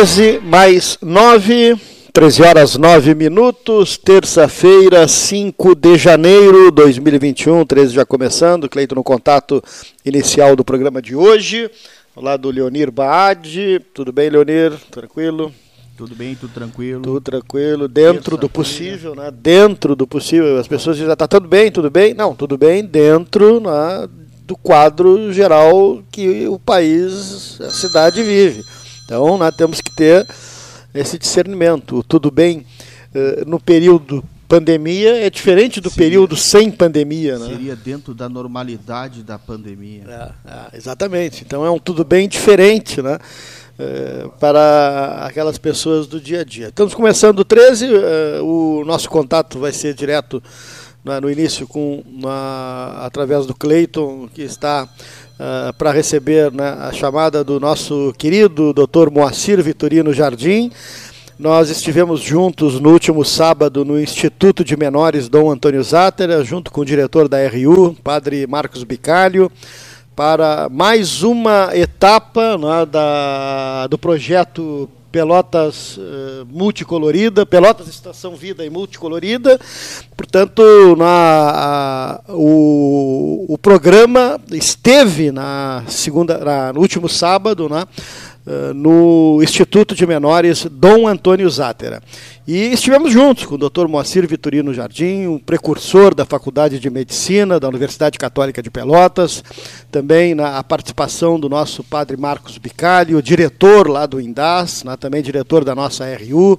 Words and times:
13 0.00 0.40
mais 0.40 0.96
9, 1.02 1.78
13 2.10 2.42
horas 2.42 2.76
9 2.78 3.14
minutos, 3.14 3.98
terça-feira, 3.98 5.06
5 5.06 5.74
de 5.74 5.98
janeiro 5.98 6.70
de 6.70 6.76
2021, 6.76 7.66
13 7.66 7.92
já 7.92 8.06
começando, 8.06 8.66
Cleito 8.66 8.94
no 8.94 9.04
contato 9.04 9.62
inicial 10.02 10.56
do 10.56 10.64
programa 10.64 11.02
de 11.02 11.14
hoje. 11.14 11.70
Olá 12.16 12.38
do 12.38 12.48
Leonir 12.50 12.90
Baade, 12.90 13.78
tudo 13.92 14.10
bem, 14.10 14.30
Leonir? 14.30 14.72
Tranquilo? 14.90 15.52
Tudo 15.98 16.14
bem, 16.14 16.34
tudo 16.34 16.54
tranquilo. 16.54 17.02
Tudo 17.02 17.20
tranquilo, 17.20 17.86
dentro 17.86 18.38
do 18.38 18.48
possível, 18.48 19.14
né? 19.14 19.30
Dentro 19.30 19.94
do 19.94 20.06
possível. 20.06 20.58
As 20.58 20.66
pessoas 20.66 20.96
dizem, 20.96 21.14
tá 21.14 21.28
tudo 21.28 21.46
bem, 21.46 21.70
tudo 21.70 21.90
bem? 21.90 22.14
Não, 22.14 22.34
tudo 22.34 22.56
bem 22.56 22.82
dentro 22.82 23.60
né, 23.60 24.08
do 24.46 24.56
quadro 24.56 25.30
geral 25.30 26.02
que 26.10 26.48
o 26.48 26.58
país, 26.58 27.60
a 27.60 27.68
cidade 27.68 28.22
vive. 28.22 28.62
Então, 29.10 29.36
nós 29.36 29.52
temos 29.56 29.80
que 29.80 29.90
ter 29.90 30.24
esse 30.94 31.18
discernimento. 31.18 32.00
Tudo 32.04 32.30
bem 32.30 32.64
uh, 33.12 33.44
no 33.44 33.58
período 33.58 34.22
pandemia 34.46 35.26
é 35.26 35.28
diferente 35.28 35.80
do 35.80 35.90
seria, 35.90 36.06
período 36.06 36.36
sem 36.36 36.70
pandemia. 36.70 37.36
Né? 37.36 37.46
Seria 37.48 37.74
dentro 37.74 38.14
da 38.14 38.28
normalidade 38.28 39.24
da 39.24 39.36
pandemia. 39.36 40.04
É, 40.06 40.30
é, 40.48 40.76
exatamente. 40.76 41.42
Então 41.44 41.66
é 41.66 41.70
um 41.72 41.78
tudo 41.80 42.04
bem 42.04 42.28
diferente 42.28 43.02
né? 43.02 43.18
É, 43.76 44.28
para 44.38 45.24
aquelas 45.26 45.58
pessoas 45.58 46.06
do 46.06 46.20
dia 46.20 46.42
a 46.42 46.44
dia. 46.44 46.68
Estamos 46.68 46.94
começando 46.94 47.40
o 47.40 47.44
13, 47.44 47.86
é, 47.86 48.40
o 48.40 48.84
nosso 48.86 49.10
contato 49.10 49.58
vai 49.58 49.72
ser 49.72 49.92
direto 49.92 50.40
né, 51.04 51.18
no 51.18 51.28
início 51.28 51.66
com 51.66 52.04
através 53.00 53.44
do 53.44 53.54
Cleiton, 53.56 54.28
que 54.32 54.42
está 54.42 54.88
uh, 55.40 55.72
para 55.74 55.90
receber 55.90 56.52
né, 56.52 56.76
a 56.78 56.92
chamada 56.92 57.42
do 57.42 57.58
nosso 57.58 58.12
querido 58.18 58.74
Dr. 58.74 59.10
Moacir 59.10 59.62
Vitorino 59.62 60.12
Jardim. 60.12 60.70
Nós 61.38 61.70
estivemos 61.70 62.20
juntos 62.20 62.78
no 62.78 62.90
último 62.90 63.24
sábado 63.24 63.82
no 63.82 63.98
Instituto 63.98 64.62
de 64.62 64.76
Menores 64.76 65.26
Dom 65.26 65.50
Antônio 65.50 65.82
Zátera, 65.82 66.44
junto 66.44 66.70
com 66.70 66.82
o 66.82 66.84
diretor 66.84 67.28
da 67.28 67.38
RU, 67.48 67.96
Padre 68.04 68.46
Marcos 68.46 68.84
Bicalho, 68.84 69.50
para 70.14 70.68
mais 70.68 71.22
uma 71.22 71.70
etapa 71.72 72.58
né, 72.58 72.84
da, 72.84 73.86
do 73.86 73.96
projeto 73.96 74.86
Pelotas 75.10 75.96
uh, 75.96 76.46
multicolorida, 76.48 77.44
Pelotas 77.44 77.88
Estação 77.88 78.36
Vida 78.36 78.64
e 78.64 78.70
multicolorida. 78.70 79.58
Portanto, 80.16 80.62
na, 80.96 81.06
a, 81.06 82.20
o, 82.28 83.46
o 83.48 83.58
programa 83.58 84.40
esteve 84.52 85.32
na 85.32 85.82
segunda, 85.88 86.38
na, 86.38 86.72
no 86.72 86.80
último 86.80 87.08
sábado, 87.08 87.68
né, 87.68 87.84
no 88.74 89.40
Instituto 89.42 89.94
de 89.94 90.06
Menores 90.06 90.66
Dom 90.70 91.06
Antônio 91.06 91.48
Zátera. 91.48 92.02
E 92.46 92.72
estivemos 92.72 93.12
juntos 93.12 93.44
com 93.44 93.54
o 93.54 93.58
Dr. 93.58 93.86
Moacir 93.86 94.26
Vitorino 94.26 94.74
Jardim, 94.74 95.26
um 95.26 95.38
precursor 95.38 96.14
da 96.14 96.24
Faculdade 96.24 96.80
de 96.80 96.90
Medicina 96.90 97.60
da 97.60 97.68
Universidade 97.68 98.18
Católica 98.18 98.62
de 98.62 98.70
Pelotas, 98.70 99.44
também 99.90 100.34
na 100.34 100.62
participação 100.64 101.38
do 101.38 101.48
nosso 101.48 101.84
padre 101.84 102.16
Marcos 102.16 102.58
Bicalho, 102.58 103.22
diretor 103.22 103.88
lá 103.88 104.06
do 104.06 104.20
INDAS, 104.20 104.82
né, 104.84 104.96
também 104.96 105.22
diretor 105.22 105.64
da 105.64 105.74
nossa 105.74 106.04
RU 106.16 106.58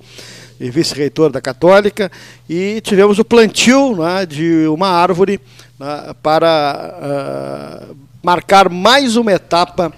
e 0.60 0.70
vice-reitor 0.70 1.32
da 1.32 1.42
Católica, 1.42 2.12
e 2.48 2.80
tivemos 2.82 3.18
o 3.20 3.26
plantio 3.26 3.96
né, 3.96 4.26
de 4.26 4.68
uma 4.68 4.88
árvore 4.88 5.42
né, 5.80 6.14
para 6.22 7.90
uh, 7.92 7.96
marcar 8.24 8.70
mais 8.70 9.16
uma 9.16 9.34
etapa 9.34 9.92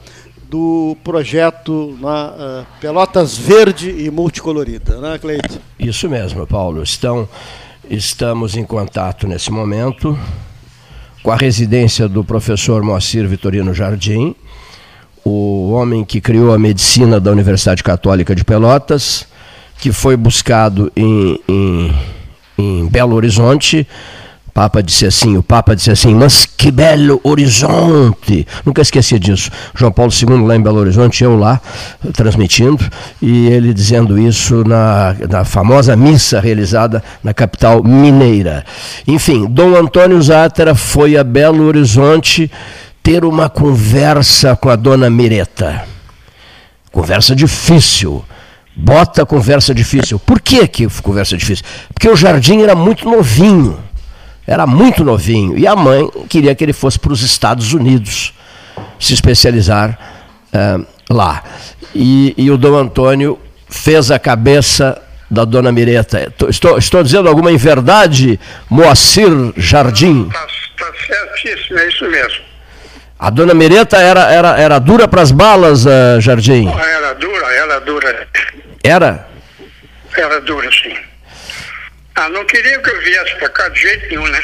do 0.54 0.96
projeto 1.04 1.98
uh, 2.00 2.64
Pelotas 2.80 3.36
Verde 3.36 3.90
e 3.90 4.12
Multicolorida, 4.12 5.02
né, 5.02 5.18
Cleito? 5.18 5.60
Isso 5.80 6.08
mesmo, 6.08 6.46
Paulo. 6.46 6.84
Estão, 6.84 7.28
estamos 7.90 8.56
em 8.56 8.64
contato 8.64 9.28
nesse 9.28 9.50
momento 9.50 10.16
com 11.24 11.32
a 11.32 11.36
residência 11.36 12.08
do 12.08 12.24
professor 12.24 12.84
Moacir 12.84 13.28
Vitorino 13.28 13.74
Jardim, 13.74 14.36
o 15.26 15.72
homem 15.72 16.06
que 16.06 16.22
criou 16.22 16.54
a 16.54 16.60
medicina 16.60 17.20
da 17.20 17.32
Universidade 17.32 17.82
Católica 17.82 18.36
de 18.36 18.44
Pelotas, 18.44 19.26
que 19.80 19.92
foi 19.92 20.16
buscado 20.16 20.92
em, 20.96 21.40
em, 21.50 21.96
em 22.60 22.88
Belo 22.90 23.16
Horizonte 23.16 23.88
Papa 24.54 24.84
disse 24.84 25.08
assim, 25.08 25.36
o 25.36 25.42
Papa 25.42 25.76
disse 25.76 25.90
assim, 25.90 26.14
mas 26.14 26.46
que 26.46 26.70
belo 26.70 27.20
horizonte. 27.24 28.46
Nunca 28.64 28.84
esqueci 28.84 29.18
disso. 29.18 29.50
João 29.74 29.92
Paulo 29.92 30.12
II 30.12 30.46
lá 30.46 30.56
em 30.56 30.62
Belo 30.62 30.78
Horizonte, 30.80 31.24
eu 31.24 31.36
lá 31.36 31.60
transmitindo, 32.14 32.88
e 33.20 33.48
ele 33.48 33.74
dizendo 33.74 34.20
isso 34.20 34.64
na, 34.64 35.16
na 35.28 35.44
famosa 35.44 35.96
missa 35.96 36.40
realizada 36.40 37.04
na 37.24 37.34
capital 37.34 37.84
mineira. 37.84 38.64
Enfim, 39.08 39.48
Dom 39.48 39.76
Antônio 39.76 40.22
Zátera 40.22 40.76
foi 40.76 41.18
a 41.18 41.24
Belo 41.24 41.66
Horizonte 41.66 42.52
ter 43.02 43.26
uma 43.26 43.50
conversa 43.50 44.56
com 44.56 44.70
a 44.70 44.76
dona 44.76 45.10
Mireta. 45.10 45.84
Conversa 46.92 47.36
difícil. 47.36 48.24
Bota 48.76 49.26
conversa 49.26 49.74
difícil. 49.74 50.20
Por 50.20 50.40
que, 50.40 50.68
que 50.68 50.88
conversa 51.02 51.36
difícil? 51.36 51.66
Porque 51.92 52.08
o 52.08 52.16
jardim 52.16 52.62
era 52.62 52.76
muito 52.76 53.10
novinho 53.10 53.80
era 54.46 54.68
muito 54.68 55.04
novinho. 55.04 55.58
E 55.58 55.66
a 55.66 55.76
mãe 55.76 56.10
queria 56.30 56.54
que 56.54 56.64
ele 56.64 56.74
fosse 56.74 57.00
para 57.00 57.14
os 57.14 57.22
Estados 57.22 57.74
Unidos 57.74 58.34
se 59.00 59.14
especializar 59.14 59.98
uh, 60.54 60.86
lá. 61.10 61.44
E, 61.96 62.34
e, 62.38 62.50
o 62.50 62.58
Dom 62.58 62.76
Antônio 62.76 63.40
fez 63.70 64.12
a 64.12 64.20
cabeça 64.20 65.02
da 65.30 65.46
dona 65.46 65.72
Mireta. 65.72 66.32
Estou, 66.50 66.78
estou 66.78 67.04
dizendo 67.04 67.30
alguma 67.30 67.52
em 67.52 67.58
verdade, 67.58 68.40
Moacir 68.70 69.30
Jardim? 69.56 70.28
Está 70.28 70.48
tá 70.78 70.94
certíssimo, 71.06 71.80
é 71.80 71.88
isso 71.88 72.10
mesmo. 72.10 72.44
A 73.20 73.30
dona 73.30 73.54
Mireta 73.54 73.98
era, 73.98 74.32
era, 74.32 74.60
era 74.60 74.80
dura 74.80 75.08
para 75.08 75.22
as 75.22 75.32
balas, 75.32 75.86
uh, 75.86 76.20
Jardim? 76.20 76.68
Era 76.68 77.14
dura, 77.14 77.46
era 77.54 77.80
dura. 77.80 78.28
Era? 78.84 79.28
Era 80.18 80.42
dura, 80.42 80.70
sim. 80.72 81.13
Ah, 82.16 82.30
não 82.30 82.46
queria 82.46 82.80
que 82.80 82.90
eu 82.90 83.02
viesse 83.02 83.36
para 83.36 83.50
cá 83.50 83.70
de 83.70 83.80
jeito 83.80 84.08
nenhum, 84.08 84.28
né? 84.28 84.44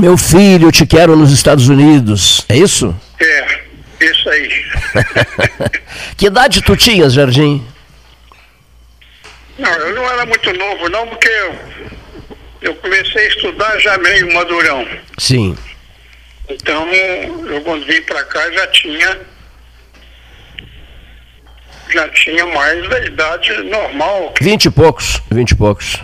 Meu 0.00 0.16
filho, 0.16 0.68
eu 0.68 0.72
te 0.72 0.86
quero 0.86 1.16
nos 1.16 1.32
Estados 1.32 1.68
Unidos. 1.68 2.44
É 2.48 2.56
isso? 2.56 2.94
É, 3.20 3.60
isso 4.00 4.28
aí. 4.28 4.64
que 6.16 6.26
idade 6.26 6.60
tu 6.62 6.76
tinhas, 6.76 7.12
Jardim? 7.12 7.66
Não, 9.58 9.72
eu 9.72 9.94
não 9.94 10.10
era 10.10 10.26
muito 10.26 10.52
novo, 10.52 10.88
não, 10.88 11.06
porque 11.06 11.28
eu, 11.28 11.58
eu 12.62 12.74
comecei 12.76 13.26
a 13.26 13.28
estudar 13.28 13.78
já 13.78 13.96
meio 13.98 14.32
madurão. 14.34 14.86
Sim. 15.18 15.56
Então, 16.48 16.86
eu 16.92 17.60
quando 17.62 17.86
vim 17.86 18.02
para 18.02 18.24
cá 18.24 18.50
já 18.50 18.66
tinha 18.68 19.20
já 21.92 22.08
tinha 22.08 22.46
mais 22.46 22.88
da 22.88 23.04
idade 23.04 23.62
normal. 23.64 24.34
Vinte 24.40 24.66
e 24.66 24.70
poucos, 24.70 25.20
vinte 25.30 25.50
e 25.50 25.54
poucos. 25.54 26.02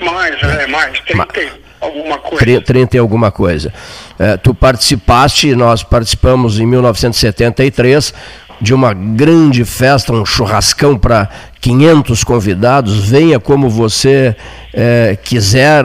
Mais, 0.00 0.42
é, 0.42 0.66
mais, 0.66 0.98
trinta 1.00 1.40
e 1.40 1.50
alguma 1.80 2.18
coisa. 2.18 2.60
Trinta 2.60 2.96
e 2.96 2.98
alguma 2.98 3.30
coisa. 3.30 3.72
É, 4.18 4.36
tu 4.36 4.54
participaste, 4.54 5.54
nós 5.54 5.82
participamos 5.82 6.58
em 6.58 6.66
1973 6.66 8.12
de 8.60 8.72
uma 8.72 8.94
grande 8.94 9.64
festa, 9.64 10.12
um 10.12 10.24
churrascão 10.24 10.96
para 10.96 11.28
500 11.60 12.22
convidados. 12.22 13.08
Venha 13.08 13.40
como 13.40 13.68
você 13.68 14.36
é, 14.72 15.18
quiser, 15.22 15.84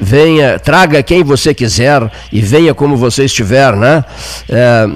venha, 0.00 0.58
traga 0.58 1.02
quem 1.02 1.22
você 1.22 1.52
quiser 1.52 2.10
e 2.32 2.40
venha 2.40 2.74
como 2.74 2.96
você 2.96 3.24
estiver, 3.24 3.76
né? 3.76 4.04
É, 4.48 4.88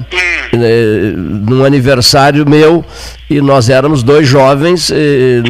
é, 0.52 1.12
num 1.16 1.64
aniversário 1.64 2.48
meu 2.48 2.84
e 3.28 3.40
nós 3.40 3.68
éramos 3.68 4.02
dois 4.02 4.28
jovens 4.28 4.90
eh, 4.90 5.42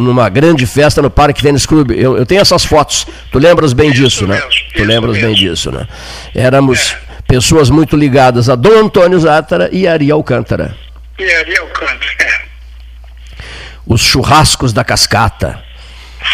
numa 0.00 0.28
grande 0.28 0.66
festa 0.66 1.02
no 1.02 1.10
Parque 1.10 1.42
Tênis 1.42 1.66
Clube. 1.66 1.98
Eu, 1.98 2.16
eu, 2.16 2.26
tenho 2.26 2.40
essas 2.40 2.64
fotos. 2.64 3.06
Tu 3.32 3.38
lembras 3.38 3.72
bem 3.72 3.90
isso 3.90 4.02
disso, 4.02 4.28
mesmo, 4.28 4.44
né? 4.44 4.50
Tu 4.74 4.84
lembras 4.84 5.16
mesmo. 5.16 5.28
bem 5.28 5.34
disso, 5.34 5.72
né? 5.72 5.88
Éramos 6.34 6.92
é. 6.92 7.22
pessoas 7.26 7.70
muito 7.70 7.96
ligadas 7.96 8.48
a 8.48 8.54
Dom 8.54 8.84
Antônio 8.84 9.18
Zátara 9.18 9.68
e 9.72 9.88
Ari 9.88 10.10
Alcântara. 10.10 10.76
E 11.18 11.24
Ari 11.24 11.56
Alcântara, 11.58 11.98
é. 12.20 12.44
Os 13.86 14.02
churrascos 14.02 14.72
da 14.72 14.84
cascata. 14.84 15.58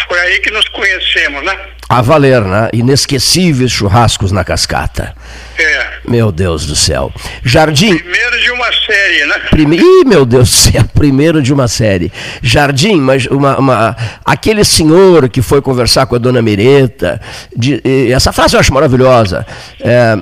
Foi 0.07 0.19
aí 0.19 0.39
que 0.39 0.51
nos 0.51 0.67
conhecemos, 0.69 1.43
né? 1.43 1.57
A 1.89 2.01
valer, 2.01 2.41
né? 2.41 2.69
Inesquecíveis 2.71 3.71
churrascos 3.71 4.31
na 4.31 4.43
cascata. 4.43 5.13
É. 5.59 5.87
Meu 6.07 6.31
Deus 6.31 6.65
do 6.65 6.75
céu. 6.75 7.11
Jardim. 7.43 7.97
Primeiro 7.97 8.41
de 8.41 8.51
uma 8.51 8.71
série, 8.71 9.25
né? 9.25 9.35
Prime... 9.49 9.77
Ih, 9.77 10.05
meu 10.05 10.25
Deus 10.25 10.49
do 10.49 10.55
céu, 10.55 10.85
primeiro 10.95 11.41
de 11.41 11.53
uma 11.53 11.67
série. 11.67 12.11
Jardim, 12.41 12.95
mas 12.95 13.25
uma, 13.25 13.57
uma... 13.59 13.97
aquele 14.23 14.63
senhor 14.63 15.27
que 15.27 15.41
foi 15.41 15.61
conversar 15.61 16.05
com 16.05 16.15
a 16.15 16.17
dona 16.17 16.41
Mireta, 16.41 17.19
de... 17.55 17.81
essa 18.11 18.31
frase 18.31 18.55
eu 18.55 18.59
acho 18.59 18.73
maravilhosa. 18.73 19.45
É... 19.79 20.17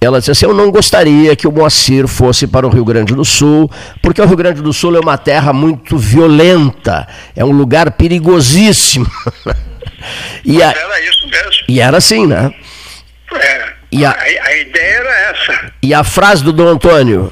ela 0.00 0.18
disse 0.18 0.30
assim: 0.30 0.46
Eu 0.46 0.54
não 0.54 0.70
gostaria 0.70 1.36
que 1.36 1.46
o 1.46 1.52
Moacir 1.52 2.08
fosse 2.08 2.46
para 2.46 2.66
o 2.66 2.70
Rio 2.70 2.84
Grande 2.84 3.14
do 3.14 3.24
Sul, 3.24 3.70
porque 4.00 4.20
o 4.22 4.26
Rio 4.26 4.36
Grande 4.36 4.62
do 4.62 4.72
Sul 4.72 4.96
é 4.96 5.00
uma 5.00 5.18
terra 5.18 5.52
muito 5.52 5.98
violenta, 5.98 7.06
é 7.36 7.44
um 7.44 7.50
lugar 7.50 7.90
perigosíssimo. 7.92 9.06
e 10.42 10.62
a, 10.62 10.70
era 10.70 11.00
isso 11.02 11.28
mesmo. 11.28 11.64
E 11.68 11.80
era 11.80 11.98
assim, 11.98 12.26
né? 12.26 12.50
É, 13.34 13.72
e 13.92 14.04
a, 14.04 14.10
a, 14.10 14.14
a 14.14 14.56
ideia 14.56 14.94
era 14.94 15.30
essa. 15.30 15.72
E 15.82 15.92
a 15.92 16.02
frase 16.02 16.42
do 16.42 16.52
Dom 16.52 16.68
Antônio: 16.68 17.30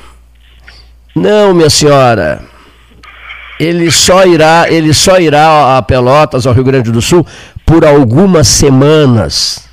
Não, 1.15 1.55
minha 1.55 1.71
senhora. 1.71 2.43
Ele 3.59 3.91
só 3.91 4.25
irá, 4.25 4.67
ele 4.69 4.95
só 4.95 5.19
irá 5.19 5.79
a 5.79 5.83
Pelotas, 5.83 6.47
ao 6.47 6.53
Rio 6.53 6.63
Grande 6.63 6.93
do 6.93 7.03
Sul, 7.03 7.27
por 7.67 7.85
algumas 7.85 8.47
semanas. 8.47 9.69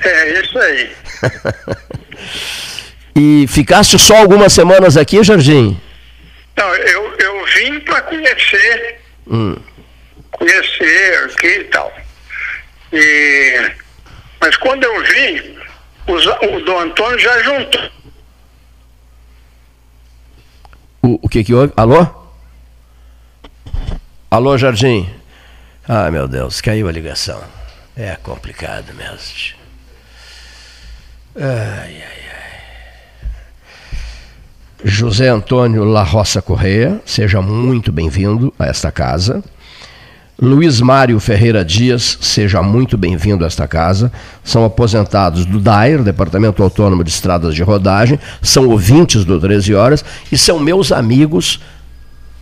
É 0.00 0.40
isso 0.40 0.58
aí. 0.58 0.90
e 3.14 3.46
ficaste 3.48 3.98
só 3.98 4.16
algumas 4.18 4.52
semanas 4.52 4.96
aqui, 4.96 5.22
Jardim? 5.22 5.78
Não, 6.56 6.74
eu, 6.74 7.14
eu 7.18 7.44
vim 7.46 7.80
para 7.80 8.02
conhecer. 8.02 9.00
Hum. 9.26 9.56
Conhecer 10.30 11.24
aqui 11.24 11.46
e 11.46 11.64
tal. 11.64 11.92
E, 12.92 13.70
mas 14.40 14.56
quando 14.56 14.84
eu 14.84 15.02
vim, 15.02 15.58
os, 16.06 16.26
o 16.26 16.64
Dom 16.64 16.80
Antônio 16.80 17.18
já 17.18 17.42
juntou. 17.42 17.90
O, 21.02 21.18
o 21.22 21.28
que 21.28 21.44
que 21.44 21.54
houve? 21.54 21.72
Alô? 21.76 22.06
Alô, 24.30 24.58
Jardim? 24.58 25.08
Ah, 25.88 26.10
meu 26.10 26.28
Deus, 26.28 26.60
caiu 26.60 26.88
a 26.88 26.92
ligação. 26.92 27.42
É 27.96 28.14
complicado 28.16 28.92
mesmo. 28.94 29.56
Ai, 31.40 31.46
ai, 31.46 32.20
ai. 32.34 33.28
José 34.84 35.28
Antônio 35.28 35.84
La 35.84 36.02
Roça 36.02 36.42
Correia, 36.42 37.00
seja 37.06 37.40
muito 37.40 37.92
bem-vindo 37.92 38.52
a 38.58 38.66
esta 38.66 38.90
casa. 38.90 39.40
Luiz 40.40 40.80
Mário 40.80 41.20
Ferreira 41.20 41.64
Dias, 41.64 42.18
seja 42.20 42.60
muito 42.60 42.98
bem-vindo 42.98 43.44
a 43.44 43.46
esta 43.46 43.68
casa. 43.68 44.10
São 44.42 44.64
aposentados 44.64 45.46
do 45.46 45.60
DAIR, 45.60 46.02
Departamento 46.02 46.60
Autônomo 46.60 47.04
de 47.04 47.10
Estradas 47.10 47.54
de 47.54 47.62
Rodagem, 47.62 48.18
são 48.42 48.66
ouvintes 48.66 49.24
do 49.24 49.38
13 49.38 49.76
Horas 49.76 50.04
e 50.32 50.36
são 50.36 50.58
meus 50.58 50.90
amigos 50.90 51.60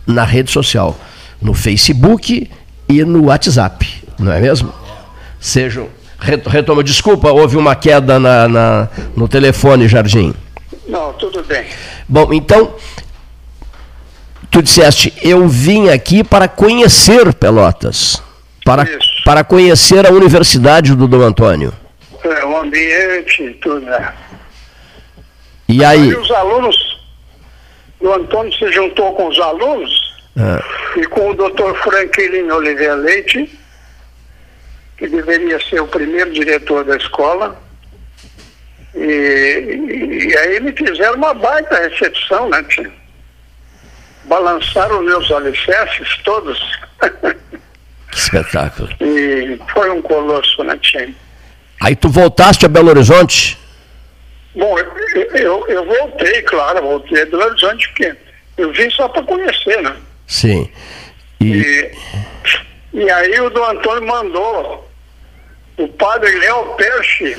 na 0.07 0.23
rede 0.23 0.49
social, 0.49 0.99
no 1.39 1.53
Facebook 1.53 2.49
e 2.89 3.03
no 3.03 3.25
WhatsApp, 3.25 4.03
não 4.17 4.31
é 4.31 4.41
mesmo? 4.41 4.73
Sejam 5.39 5.87
Retoma, 6.19 6.83
desculpa, 6.83 7.31
houve 7.31 7.57
uma 7.57 7.75
queda 7.75 8.19
na, 8.19 8.47
na, 8.47 8.89
no 9.15 9.27
telefone, 9.27 9.87
Jardim. 9.87 10.33
Não, 10.87 11.13
tudo 11.13 11.43
bem. 11.43 11.65
Bom, 12.07 12.33
então, 12.33 12.73
tu 14.49 14.61
disseste, 14.61 15.13
eu 15.21 15.47
vim 15.47 15.89
aqui 15.89 16.23
para 16.23 16.47
conhecer 16.47 17.33
Pelotas, 17.33 18.21
para, 18.65 18.87
para 19.23 19.43
conhecer 19.43 20.05
a 20.07 20.11
Universidade 20.11 20.95
do 20.95 21.07
Dom 21.07 21.21
Antônio. 21.21 21.71
É, 22.23 22.45
o 22.45 22.57
ambiente, 22.57 23.57
tudo, 23.61 23.81
né? 23.81 24.13
E 25.69 25.83
aí? 25.83 26.09
E 26.09 26.15
os 26.15 26.31
alunos, 26.31 26.99
o 27.99 28.11
Antônio 28.11 28.51
se 28.57 28.71
juntou 28.71 29.13
com 29.13 29.27
os 29.27 29.39
alunos 29.39 29.91
ah. 30.37 30.63
e 30.95 31.05
com 31.05 31.31
o 31.31 31.35
doutor 31.35 31.75
Franklin 31.77 32.49
Oliveira 32.49 32.95
Leite, 32.95 33.56
que 34.97 35.07
deveria 35.07 35.59
ser 35.63 35.79
o 35.79 35.87
primeiro 35.87 36.31
diretor 36.33 36.83
da 36.83 36.97
escola. 36.97 37.61
E, 38.95 38.99
e, 38.99 40.27
e 40.27 40.37
aí 40.37 40.59
me 40.59 40.71
fizeram 40.71 41.15
uma 41.15 41.33
baita 41.33 41.77
recepção, 41.87 42.49
né, 42.49 42.63
tia? 42.63 42.91
Balançaram 44.25 45.01
meus 45.03 45.31
alicerces 45.31 46.17
todos. 46.23 46.59
Que 48.09 48.17
espetáculo. 48.19 48.89
E 49.01 49.59
foi 49.71 49.91
um 49.91 50.01
colosso, 50.01 50.63
né, 50.63 50.77
tia? 50.81 51.09
Aí 51.81 51.95
tu 51.95 52.09
voltaste 52.09 52.65
a 52.65 52.69
Belo 52.69 52.89
Horizonte? 52.89 53.59
Bom, 54.55 54.79
eu, 54.79 54.87
eu, 55.35 55.67
eu 55.67 55.85
voltei, 55.85 56.41
claro, 56.43 56.81
voltei 56.81 57.21
a 57.21 57.25
Belo 57.25 57.43
Horizonte, 57.43 57.87
porque 57.89 58.15
eu 58.57 58.71
vim 58.71 58.89
só 58.89 59.07
para 59.09 59.21
conhecer, 59.23 59.83
né? 59.83 59.95
Sim. 60.25 60.71
E... 61.39 61.51
e... 61.51 61.91
E 62.97 63.11
aí 63.11 63.39
o 63.41 63.49
do 63.51 63.63
Antônio 63.63 64.07
mandou 64.07 64.86
o 65.77 65.87
padre 65.89 66.31
Léo 66.39 66.75
Peixe 66.75 67.37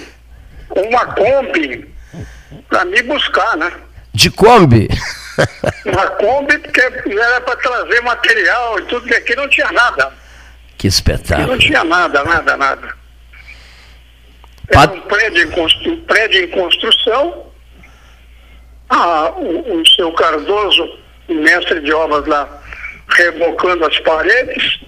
com 0.68 0.80
uma 0.82 1.06
Kombi 1.06 1.94
para 2.68 2.84
me 2.84 3.02
buscar, 3.02 3.56
né? 3.56 3.72
De 4.14 4.30
Kombi? 4.30 4.88
uma 5.84 6.06
Kombi 6.10 6.58
porque 6.58 6.80
era 6.80 7.40
para 7.40 7.56
trazer 7.56 8.00
material 8.02 8.78
e 8.78 8.82
tudo, 8.82 9.06
que 9.06 9.14
aqui 9.14 9.34
não 9.34 9.48
tinha 9.48 9.70
nada. 9.72 10.12
Que 10.76 10.86
espetáculo. 10.86 11.42
Aqui 11.42 11.50
não 11.50 11.58
tinha 11.58 11.84
nada, 11.84 12.24
nada, 12.24 12.56
nada. 12.56 12.98
Era 14.68 14.92
um 14.92 15.00
prédio 15.02 15.44
em, 15.44 15.50
constru... 15.50 15.96
prédio 15.98 16.44
em 16.44 16.48
construção. 16.48 17.46
Ah, 18.90 19.32
o, 19.36 19.80
o 19.80 19.86
seu 19.86 20.12
Cardoso, 20.12 20.98
mestre 21.28 21.80
de 21.80 21.92
obras 21.92 22.26
lá, 22.26 22.48
rebocando 23.08 23.84
as 23.84 23.98
paredes 24.00 24.80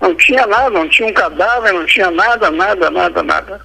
não 0.00 0.14
tinha 0.14 0.46
nada, 0.46 0.70
não 0.70 0.88
tinha 0.88 1.08
um 1.08 1.12
cadáver, 1.12 1.72
não 1.72 1.86
tinha 1.86 2.10
nada, 2.10 2.50
nada, 2.50 2.90
nada, 2.90 3.22
nada. 3.22 3.60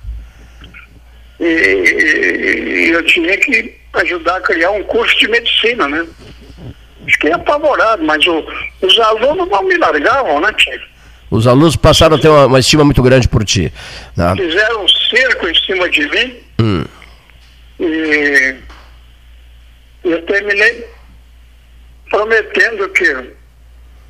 E, 1.40 1.46
e, 1.46 2.90
eu 2.92 3.04
tinha 3.06 3.38
que 3.38 3.78
ajudar 3.94 4.38
a 4.38 4.42
criar 4.42 4.72
um 4.72 4.84
curso 4.84 5.18
de 5.18 5.28
medicina, 5.28 5.88
né? 5.88 6.06
Fiquei 7.08 7.32
apavorado, 7.32 8.04
mas 8.04 8.26
o, 8.28 8.46
os 8.82 9.00
alunos 9.00 9.48
não 9.50 9.64
me 9.64 9.78
largavam, 9.78 10.42
né, 10.42 10.52
tio? 10.54 10.80
Os 11.32 11.46
alunos 11.46 11.76
passaram 11.76 12.18
a 12.18 12.20
ter 12.20 12.28
uma, 12.28 12.48
uma 12.48 12.60
estima 12.60 12.84
muito 12.84 13.02
grande 13.02 13.28
por 13.28 13.44
ti. 13.46 13.72
Né? 14.16 14.34
Fizeram 14.36 14.84
um 14.84 14.88
cerco 14.88 15.48
em 15.48 15.56
cima 15.56 15.90
de 15.90 16.08
mim. 16.10 16.38
Hum. 16.60 16.86
E 17.80 18.56
eu 20.04 20.22
terminei 20.24 20.86
prometendo 22.10 22.90
que 22.90 23.34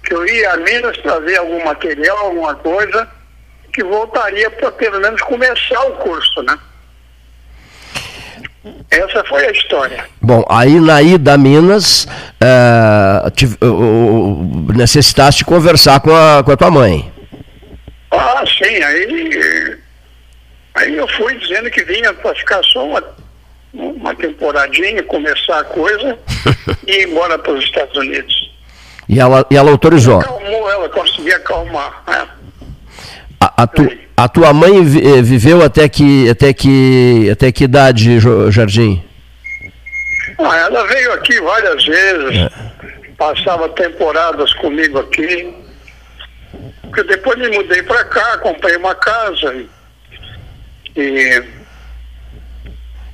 que 0.10 0.16
eu 0.16 0.26
ia 0.26 0.54
a 0.54 0.58
Minas 0.58 0.98
trazer 0.98 1.38
algum 1.38 1.64
material, 1.64 2.18
alguma 2.18 2.56
coisa, 2.56 3.08
que 3.72 3.84
voltaria 3.84 4.50
para 4.50 4.72
pelo 4.72 5.00
menos 5.00 5.22
começar 5.22 5.80
o 5.86 5.92
curso, 5.98 6.42
né? 6.42 6.58
Essa 8.90 9.24
foi 9.26 9.46
a 9.46 9.52
história. 9.52 10.06
Bom, 10.20 10.44
aí 10.50 10.80
na 10.80 11.02
ida 11.02 11.34
a 11.34 11.38
Minas, 11.38 12.08
é, 12.42 13.22
uh, 13.64 14.74
necessitaste 14.76 15.46
conversar 15.46 16.00
com 16.00 16.14
a, 16.14 16.44
com 16.44 16.52
a 16.52 16.58
tua 16.58 16.72
mãe. 16.72 17.14
Ah, 18.12 18.44
sim, 18.48 18.84
aí, 18.84 19.78
aí 20.74 20.98
eu 20.98 21.08
fui 21.10 21.38
dizendo 21.38 21.70
que 21.70 21.84
vinha 21.84 22.12
para 22.16 22.34
ficar 22.34 22.64
só 22.64 22.84
uma, 22.84 23.04
uma 23.72 24.16
temporadinha, 24.16 25.04
começar 25.04 25.60
a 25.60 25.64
coisa 25.66 26.18
e 26.88 26.92
ir 26.92 27.10
embora 27.10 27.38
para 27.38 27.54
os 27.54 27.64
Estados 27.64 27.96
Unidos. 27.96 28.50
E 29.10 29.20
ela, 29.20 29.44
e 29.50 29.58
ela 29.58 29.72
autorizou. 29.72 30.20
Acalmou 30.20 30.70
ela, 30.70 30.88
conseguia 30.88 31.36
acalmar. 31.38 32.04
É. 32.06 32.28
A, 33.42 33.64
a, 33.64 33.68
tu, 33.68 33.90
a, 34.16 34.30
tua 34.30 34.54
mãe 34.54 34.78
eh, 34.78 35.22
viveu 35.24 35.64
até 35.64 35.90
que, 35.90 36.30
até 36.30 36.54
que, 36.54 37.28
até 37.32 37.52
que 37.52 37.64
idade, 37.64 38.20
Jardim? 38.52 39.04
Ah, 40.38 40.56
ela 40.58 40.86
veio 40.86 41.12
aqui 41.14 41.42
várias 41.42 41.84
vezes, 41.84 42.38
é. 42.38 42.50
passava 43.18 43.68
temporadas 43.70 44.54
comigo 44.54 45.00
aqui. 45.00 45.56
Porque 46.84 47.04
depois 47.04 47.40
me 47.40 47.50
mudei 47.50 47.82
para 47.82 48.04
cá, 48.06 48.38
comprei 48.38 48.76
uma 48.76 48.94
casa 48.94 49.56
e. 50.96 51.44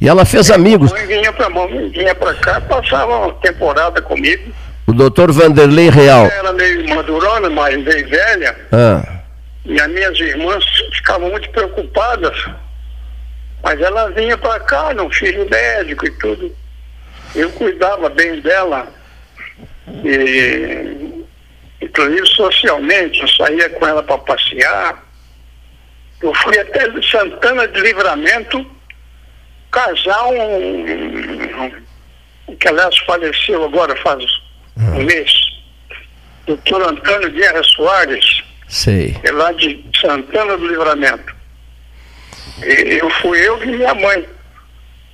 E 0.01 0.09
ela 0.09 0.25
fez 0.25 0.51
amigos. 0.51 0.91
Mãe 0.91 1.07
vinha 1.07 1.31
para 1.31 1.47
vinha 1.89 2.13
para 2.15 2.33
cá, 2.35 2.59
passava 2.59 3.17
uma 3.17 3.33
temporada 3.35 4.01
comigo. 4.01 4.53
O 4.87 4.93
doutor 4.93 5.31
Vanderlei 5.31 5.89
Real. 5.89 6.27
Ela 6.27 6.53
meio 6.53 6.87
madurona, 6.89 7.49
mas 7.49 7.83
bem 7.83 8.03
velha. 8.05 8.55
Ah. 8.71 9.21
E 9.65 9.81
as 9.81 9.89
minhas 9.89 10.19
irmãs 10.19 10.63
ficavam 10.93 11.29
muito 11.29 11.49
preocupadas. 11.49 12.45
Mas 13.63 13.81
ela 13.81 14.11
vinha 14.11 14.37
para 14.37 14.59
cá, 14.59 14.93
num 14.93 15.09
filho 15.09 15.49
médico 15.49 16.05
e 16.05 16.11
tudo. 16.11 16.55
Eu 17.35 17.51
cuidava 17.53 18.09
bem 18.09 18.39
dela. 18.41 18.87
E, 20.03 21.25
inclusive 21.81 22.27
socialmente, 22.27 23.21
eu 23.21 23.27
saía 23.29 23.67
com 23.71 23.87
ela 23.87 24.03
para 24.03 24.19
passear. 24.19 25.03
Eu 26.21 26.33
fui 26.35 26.59
até 26.59 26.81
Santana 27.01 27.67
de 27.67 27.81
Livramento 27.81 28.65
casar 29.71 30.27
um, 30.27 31.71
um 32.47 32.55
que 32.55 32.67
aliás 32.67 32.97
faleceu 32.99 33.63
agora 33.65 33.95
faz 33.97 34.23
um 34.77 35.03
mês, 35.03 35.31
doutor 36.45 36.81
Antônio 36.83 37.31
Guerra 37.31 37.63
Soares, 37.63 38.43
Sei. 38.67 39.15
é 39.23 39.31
lá 39.31 39.51
de 39.53 39.83
Santana 39.99 40.57
do 40.57 40.67
Livramento. 40.67 41.35
E 42.63 42.99
eu 42.99 43.09
fui 43.21 43.39
eu 43.39 43.61
e 43.63 43.67
minha 43.67 43.93
mãe. 43.93 44.25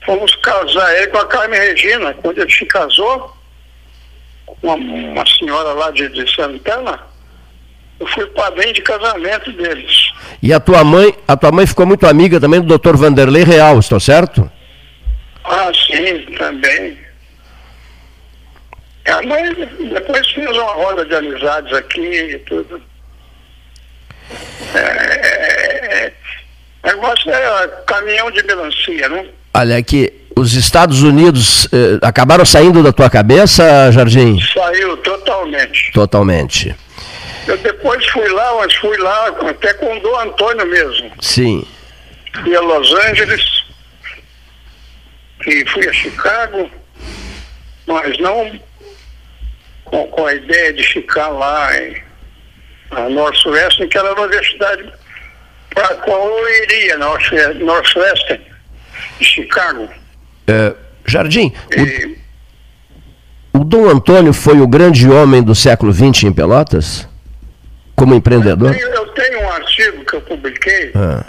fomos 0.05 0.33
casar 0.37 0.95
ele 0.97 1.07
com 1.07 1.17
a 1.17 1.27
Carmen 1.27 1.59
Regina. 1.59 2.13
Quando 2.15 2.39
ele 2.39 2.51
se 2.51 2.65
casou, 2.65 3.35
uma, 4.61 4.75
uma 4.75 5.25
senhora 5.25 5.73
lá 5.73 5.91
de, 5.91 6.07
de 6.09 6.29
Santana, 6.33 6.99
eu 7.99 8.07
fui 8.07 8.25
padrinho 8.27 8.73
de 8.73 8.81
casamento 8.81 9.51
deles. 9.53 10.11
E 10.41 10.53
a 10.53 10.59
tua 10.59 10.83
mãe, 10.83 11.13
a 11.27 11.37
tua 11.37 11.51
mãe 11.51 11.67
ficou 11.67 11.85
muito 11.85 12.07
amiga 12.07 12.39
também 12.39 12.61
do 12.61 12.77
Dr. 12.77 12.95
Vanderlei 12.95 13.43
Real, 13.43 13.79
estou 13.79 13.99
certo? 13.99 14.49
Ah, 15.43 15.71
sim, 15.73 16.25
também. 16.37 16.97
A 19.05 19.21
mãe 19.23 19.53
depois 19.93 20.29
fez 20.31 20.49
uma 20.49 20.73
roda 20.73 21.05
de 21.05 21.15
amizades 21.15 21.73
aqui 21.73 22.01
e 22.01 22.39
tudo. 22.39 22.81
É, 24.73 24.79
é, 24.79 26.05
é, 26.05 26.13
negócio 26.85 27.31
é 27.31 27.67
caminhão 27.87 28.29
de 28.31 28.43
melancia, 28.43 29.09
né? 29.09 29.25
Olha 29.53 29.77
aqui, 29.77 30.13
os 30.35 30.53
Estados 30.53 31.03
Unidos 31.03 31.67
eh, 31.73 31.99
acabaram 32.01 32.45
saindo 32.45 32.81
da 32.81 32.93
tua 32.93 33.09
cabeça, 33.09 33.91
Jardim? 33.91 34.39
Saiu 34.53 34.95
totalmente. 34.97 35.91
Totalmente. 35.91 36.75
Eu 37.47 37.57
depois 37.57 38.05
fui 38.07 38.27
lá, 38.29 38.55
mas 38.59 38.73
fui 38.75 38.97
lá 38.97 39.27
até 39.49 39.73
com 39.73 39.97
o 39.97 39.99
Dom 39.99 40.19
Antônio 40.19 40.65
mesmo. 40.67 41.11
Sim. 41.19 41.65
Fui 42.33 42.55
a 42.55 42.61
Los 42.61 42.93
Angeles 42.93 43.43
e 45.45 45.65
fui 45.65 45.89
a 45.89 45.93
Chicago, 45.93 46.69
mas 47.87 48.17
não 48.19 48.59
com, 49.91 50.07
com 50.07 50.25
a 50.25 50.33
ideia 50.33 50.73
de 50.73 50.83
ficar 50.83 51.27
lá 51.27 51.77
em 51.77 52.01
a 52.91 53.07
Northwestern, 53.09 53.87
que 53.87 53.97
era 53.97 54.09
a 54.09 54.21
universidade 54.21 54.91
para 55.73 55.85
a 55.87 55.95
qual 55.95 56.27
eu 56.27 56.63
iria, 56.63 56.97
Northwestern, 56.97 58.41
de 59.19 59.25
Chicago. 59.25 59.87
É, 60.47 60.73
Jardim, 61.05 61.53
E, 61.71 62.17
o, 63.53 63.61
o 63.61 63.63
Dom 63.63 63.87
Antônio 63.87 64.33
foi 64.33 64.59
o 64.59 64.67
grande 64.67 65.09
homem 65.09 65.41
do 65.41 65.55
século 65.55 65.93
XX 65.93 66.23
em 66.23 66.33
Pelotas? 66.33 67.07
Como 67.95 68.13
empreendedor? 68.15 68.73
tenho- 68.75 68.89
eu 68.89 69.07
tenho 69.09 69.41
um 69.41 69.49
artigo 69.51 70.03
que 70.05 70.15
eu 70.15 70.21
publiquei, 70.21 70.91
Ah, 70.95 71.25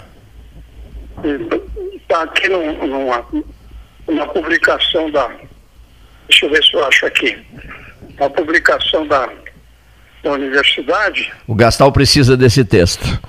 está 1.95 2.23
aqui 2.23 2.49
num- 2.49 2.87
numa, 2.87 3.25
numa 4.07 4.27
publicação 4.27 5.09
da. 5.11 5.29
Deixa 6.27 6.45
eu 6.45 6.49
ver 6.51 6.63
se 6.63 6.73
eu 6.73 6.85
acho 6.85 7.05
aqui. 7.05 7.37
Uma 8.19 8.29
publicação 8.29 9.07
da, 9.07 9.29
da 10.23 10.31
universidade. 10.31 11.31
o 11.47 11.55
Gastal 11.55 11.91
precisa 11.91 12.37
desse 12.37 12.63
texto. 12.63 13.19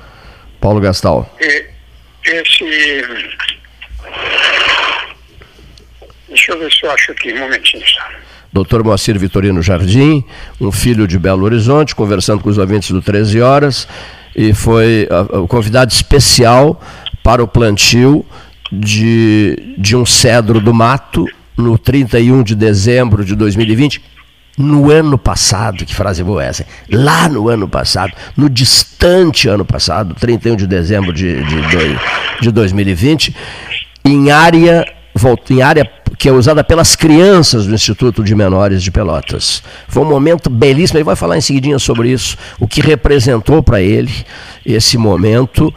Paulo 0.61 0.81
Gastal. 0.81 1.31
E 1.41 1.67
esse. 2.25 3.05
Deixa 6.29 6.53
eu 6.53 6.59
ver 6.59 6.73
se 6.73 6.85
eu 6.85 6.91
acho 6.91 7.12
aqui, 7.12 7.33
um 7.33 7.38
momentinho 7.38 7.85
só. 7.87 8.00
Dr. 8.53 8.85
Moacir 8.85 9.19
Vitorino 9.19 9.61
Jardim, 9.61 10.25
um 10.61 10.71
filho 10.71 11.09
de 11.09 11.19
Belo 11.19 11.45
Horizonte, 11.45 11.95
conversando 11.95 12.43
com 12.43 12.49
os 12.49 12.57
ouvintes 12.57 12.91
do 12.93 13.03
13 13.03 13.41
Horas, 13.41 13.88
e 14.35 14.55
foi 14.55 15.09
ah, 15.11 15.41
o 15.41 15.49
convidado 15.49 15.93
especial 15.93 16.81
para 17.23 17.43
o 17.43 17.49
plantio 17.49 18.25
de, 18.71 19.75
de 19.76 19.97
um 19.97 20.07
cedro 20.07 20.61
do 20.61 20.73
mato 20.73 21.26
no 21.57 21.76
31 21.76 22.43
de 22.43 22.55
dezembro 22.55 23.25
de 23.25 23.35
2020. 23.35 24.00
No 24.56 24.90
ano 24.90 25.18
passado, 25.18 25.84
que 25.84 25.94
frase 25.94 26.23
boa 26.23 26.44
é 26.44 26.49
essa? 26.49 26.66
Lá 26.88 27.28
no 27.28 27.49
ano 27.49 27.68
passado, 27.68 28.12
no 28.37 28.49
distante 28.49 29.49
ano 29.49 29.64
passado, 29.64 30.14
31 30.14 30.56
de 30.56 30.66
dezembro 30.66 31.12
de, 31.12 31.42
de, 31.42 31.61
de 32.40 32.50
2020, 32.52 33.34
em 34.04 34.30
área, 34.30 34.87
em 35.50 35.62
área 35.62 35.84
que 36.18 36.28
é 36.28 36.33
usada 36.33 36.62
pelas 36.62 36.97
crianças 36.97 37.66
do 37.66 37.75
Instituto 37.75 38.23
de 38.23 38.35
Menores 38.35 38.83
de 38.83 38.90
Pelotas. 38.90 39.62
Foi 39.88 40.02
um 40.02 40.09
momento 40.09 40.50
belíssimo, 40.50 40.99
ele 40.99 41.04
vai 41.04 41.16
falar 41.16 41.37
em 41.37 41.40
seguidinha 41.40 41.78
sobre 41.78 42.11
isso, 42.11 42.37
o 42.59 42.66
que 42.66 42.80
representou 42.80 43.62
para 43.62 43.80
ele 43.80 44.12
esse 44.64 44.97
momento, 44.97 45.75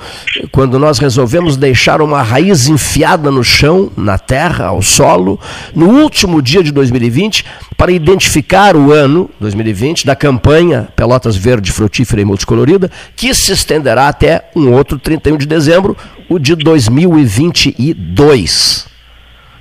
quando 0.51 0.79
nós 0.79 0.99
resolvemos 0.99 1.57
deixar 1.57 2.01
uma 2.01 2.21
raiz 2.21 2.67
enfiada 2.67 3.29
no 3.29 3.43
chão, 3.43 3.91
na 3.97 4.17
terra, 4.17 4.67
ao 4.67 4.81
solo, 4.81 5.39
no 5.75 5.89
último 5.89 6.41
dia 6.41 6.63
de 6.63 6.71
2020, 6.71 7.43
para 7.75 7.91
identificar 7.91 8.75
o 8.75 8.91
ano 8.91 9.29
2020 9.39 10.05
da 10.05 10.15
campanha 10.15 10.87
Pelotas 10.95 11.35
Verde, 11.35 11.71
Frutífera 11.71 12.21
e 12.21 12.25
Multicolorida, 12.25 12.89
que 13.15 13.33
se 13.33 13.51
estenderá 13.51 14.07
até 14.07 14.49
um 14.55 14.71
outro 14.71 14.97
31 14.97 15.37
de 15.37 15.45
dezembro, 15.45 15.95
o 16.29 16.39
de 16.39 16.55
2022. 16.55 18.96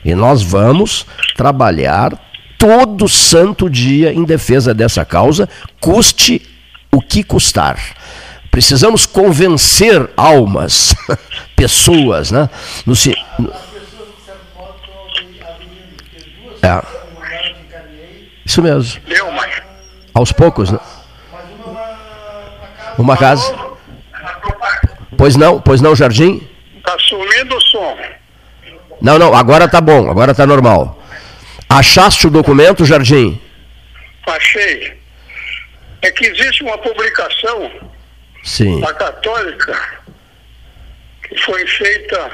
E 0.07 0.15
nós 0.15 0.41
vamos 0.43 1.05
trabalhar 1.37 2.13
todo 2.57 3.09
santo 3.09 3.69
dia 3.69 4.13
em 4.13 4.23
defesa 4.25 4.73
dessa 4.73 5.05
causa, 5.05 5.49
custe 5.81 6.41
o 6.93 7.03
que 7.03 7.25
custar. 7.25 7.77
Precisamos 8.51 9.05
convencer 9.05 10.09
almas, 10.17 10.95
pessoas, 11.57 12.31
né? 12.31 12.49
No, 12.87 12.95
se- 12.95 13.17
no- 13.39 13.53
É. 16.63 16.83
Isso 18.45 18.63
mesmo. 18.63 19.01
Deu, 19.09 19.31
mas. 19.33 19.63
Aos 20.15 20.33
poucos, 20.33 20.71
né? 20.71 20.79
Uma 22.97 23.17
casa. 23.17 23.55
Pois 25.19 25.37
não, 25.37 25.61
pois 25.61 25.81
não, 25.81 25.95
Jardim? 25.97 26.47
Está 26.79 26.97
sumindo 27.01 27.57
o 27.57 27.61
som. 27.61 27.97
Não, 29.01 29.19
não, 29.19 29.35
agora 29.35 29.69
tá 29.69 29.81
bom, 29.81 30.11
agora 30.11 30.35
tá 30.35 30.47
normal. 30.47 31.03
Achaste 31.69 32.27
o 32.27 32.31
documento, 32.31 32.85
Jardim? 32.85 33.41
Achei. 34.27 34.95
É 36.03 36.11
que 36.11 36.27
existe 36.27 36.63
uma 36.63 36.79
publicação 36.79 37.71
Sim. 38.43 38.81
da 38.81 38.93
Católica 38.95 39.77
que 41.29 41.37
foi 41.39 41.67
feita 41.67 42.31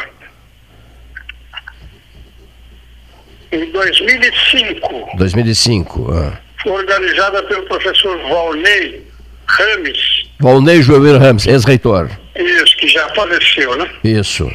em 3.50 3.71
2005. 3.71 5.16
2005. 5.16 6.12
Ah. 6.12 6.38
Foi 6.62 6.73
organizada 6.73 7.42
pelo 7.45 7.62
professor 7.64 8.19
Valnei 8.28 9.07
Rames, 9.47 10.28
Valnei 10.38 10.83
Joelmir 10.83 11.19
Ramos, 11.21 11.47
ex-reitor. 11.47 12.09
isso, 12.37 12.76
que 12.76 12.88
já 12.88 13.09
faleceu, 13.11 13.76
né? 13.76 13.90
Isso. 14.02 14.50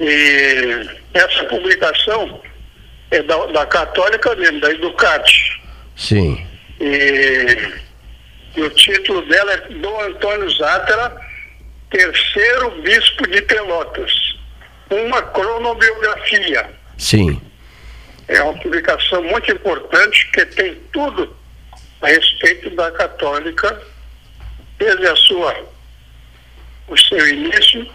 E 0.00 0.86
essa 1.18 1.44
publicação 1.44 2.40
é 3.10 3.22
da, 3.22 3.46
da 3.46 3.66
Católica 3.66 4.34
mesmo, 4.36 4.60
da 4.60 4.70
Educate. 4.70 5.60
Sim. 5.96 6.46
E, 6.80 7.74
e 8.56 8.62
o 8.62 8.70
título 8.70 9.22
dela 9.26 9.52
é 9.52 9.56
Dom 9.74 10.00
Antônio 10.02 10.50
Zátera, 10.50 11.16
terceiro 11.90 12.70
bispo 12.82 13.26
de 13.28 13.42
Pelotas. 13.42 14.12
Uma 14.90 15.22
cronobiografia. 15.22 16.70
Sim. 16.96 17.40
É 18.28 18.42
uma 18.42 18.54
publicação 18.54 19.22
muito 19.24 19.50
importante 19.50 20.30
que 20.32 20.44
tem 20.46 20.74
tudo 20.92 21.36
a 22.00 22.08
respeito 22.08 22.70
da 22.70 22.90
católica, 22.92 23.82
desde 24.78 25.06
a 25.06 25.16
sua, 25.16 25.56
o 26.86 26.96
seu 26.96 27.26
início, 27.28 27.88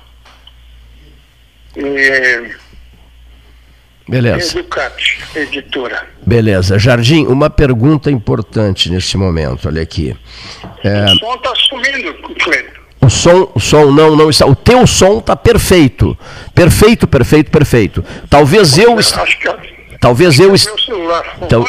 e 1.76 2.56
Beleza. 4.08 4.60
Educate, 4.60 5.20
editora. 5.36 6.06
Beleza. 6.26 6.78
Jardim, 6.78 7.26
uma 7.26 7.50
pergunta 7.50 8.12
importante 8.12 8.90
nesse 8.92 9.16
momento, 9.18 9.68
olha 9.68 9.82
aqui. 9.82 10.16
É, 10.84 11.06
O 11.06 11.10
som 11.20 11.34
está 11.36 11.54
sumindo, 11.56 12.16
o 13.02 13.10
som, 13.10 13.52
o 13.56 13.60
som 13.60 13.92
não, 13.92 14.16
não 14.16 14.30
está. 14.30 14.46
O 14.46 14.56
teu 14.56 14.86
som 14.88 15.20
está 15.20 15.36
perfeito. 15.36 16.18
Perfeito, 16.54 17.08
perfeito, 17.08 17.50
perfeito. 17.52 18.04
Talvez 18.30 18.78
eu. 18.78 18.98
Acho 18.98 19.40
que 19.40 19.48
é 19.48 19.56
Talvez 20.00 20.38
eu. 20.40 20.50
meu 20.50 20.58
celular. 20.58 21.38
Então, 21.42 21.66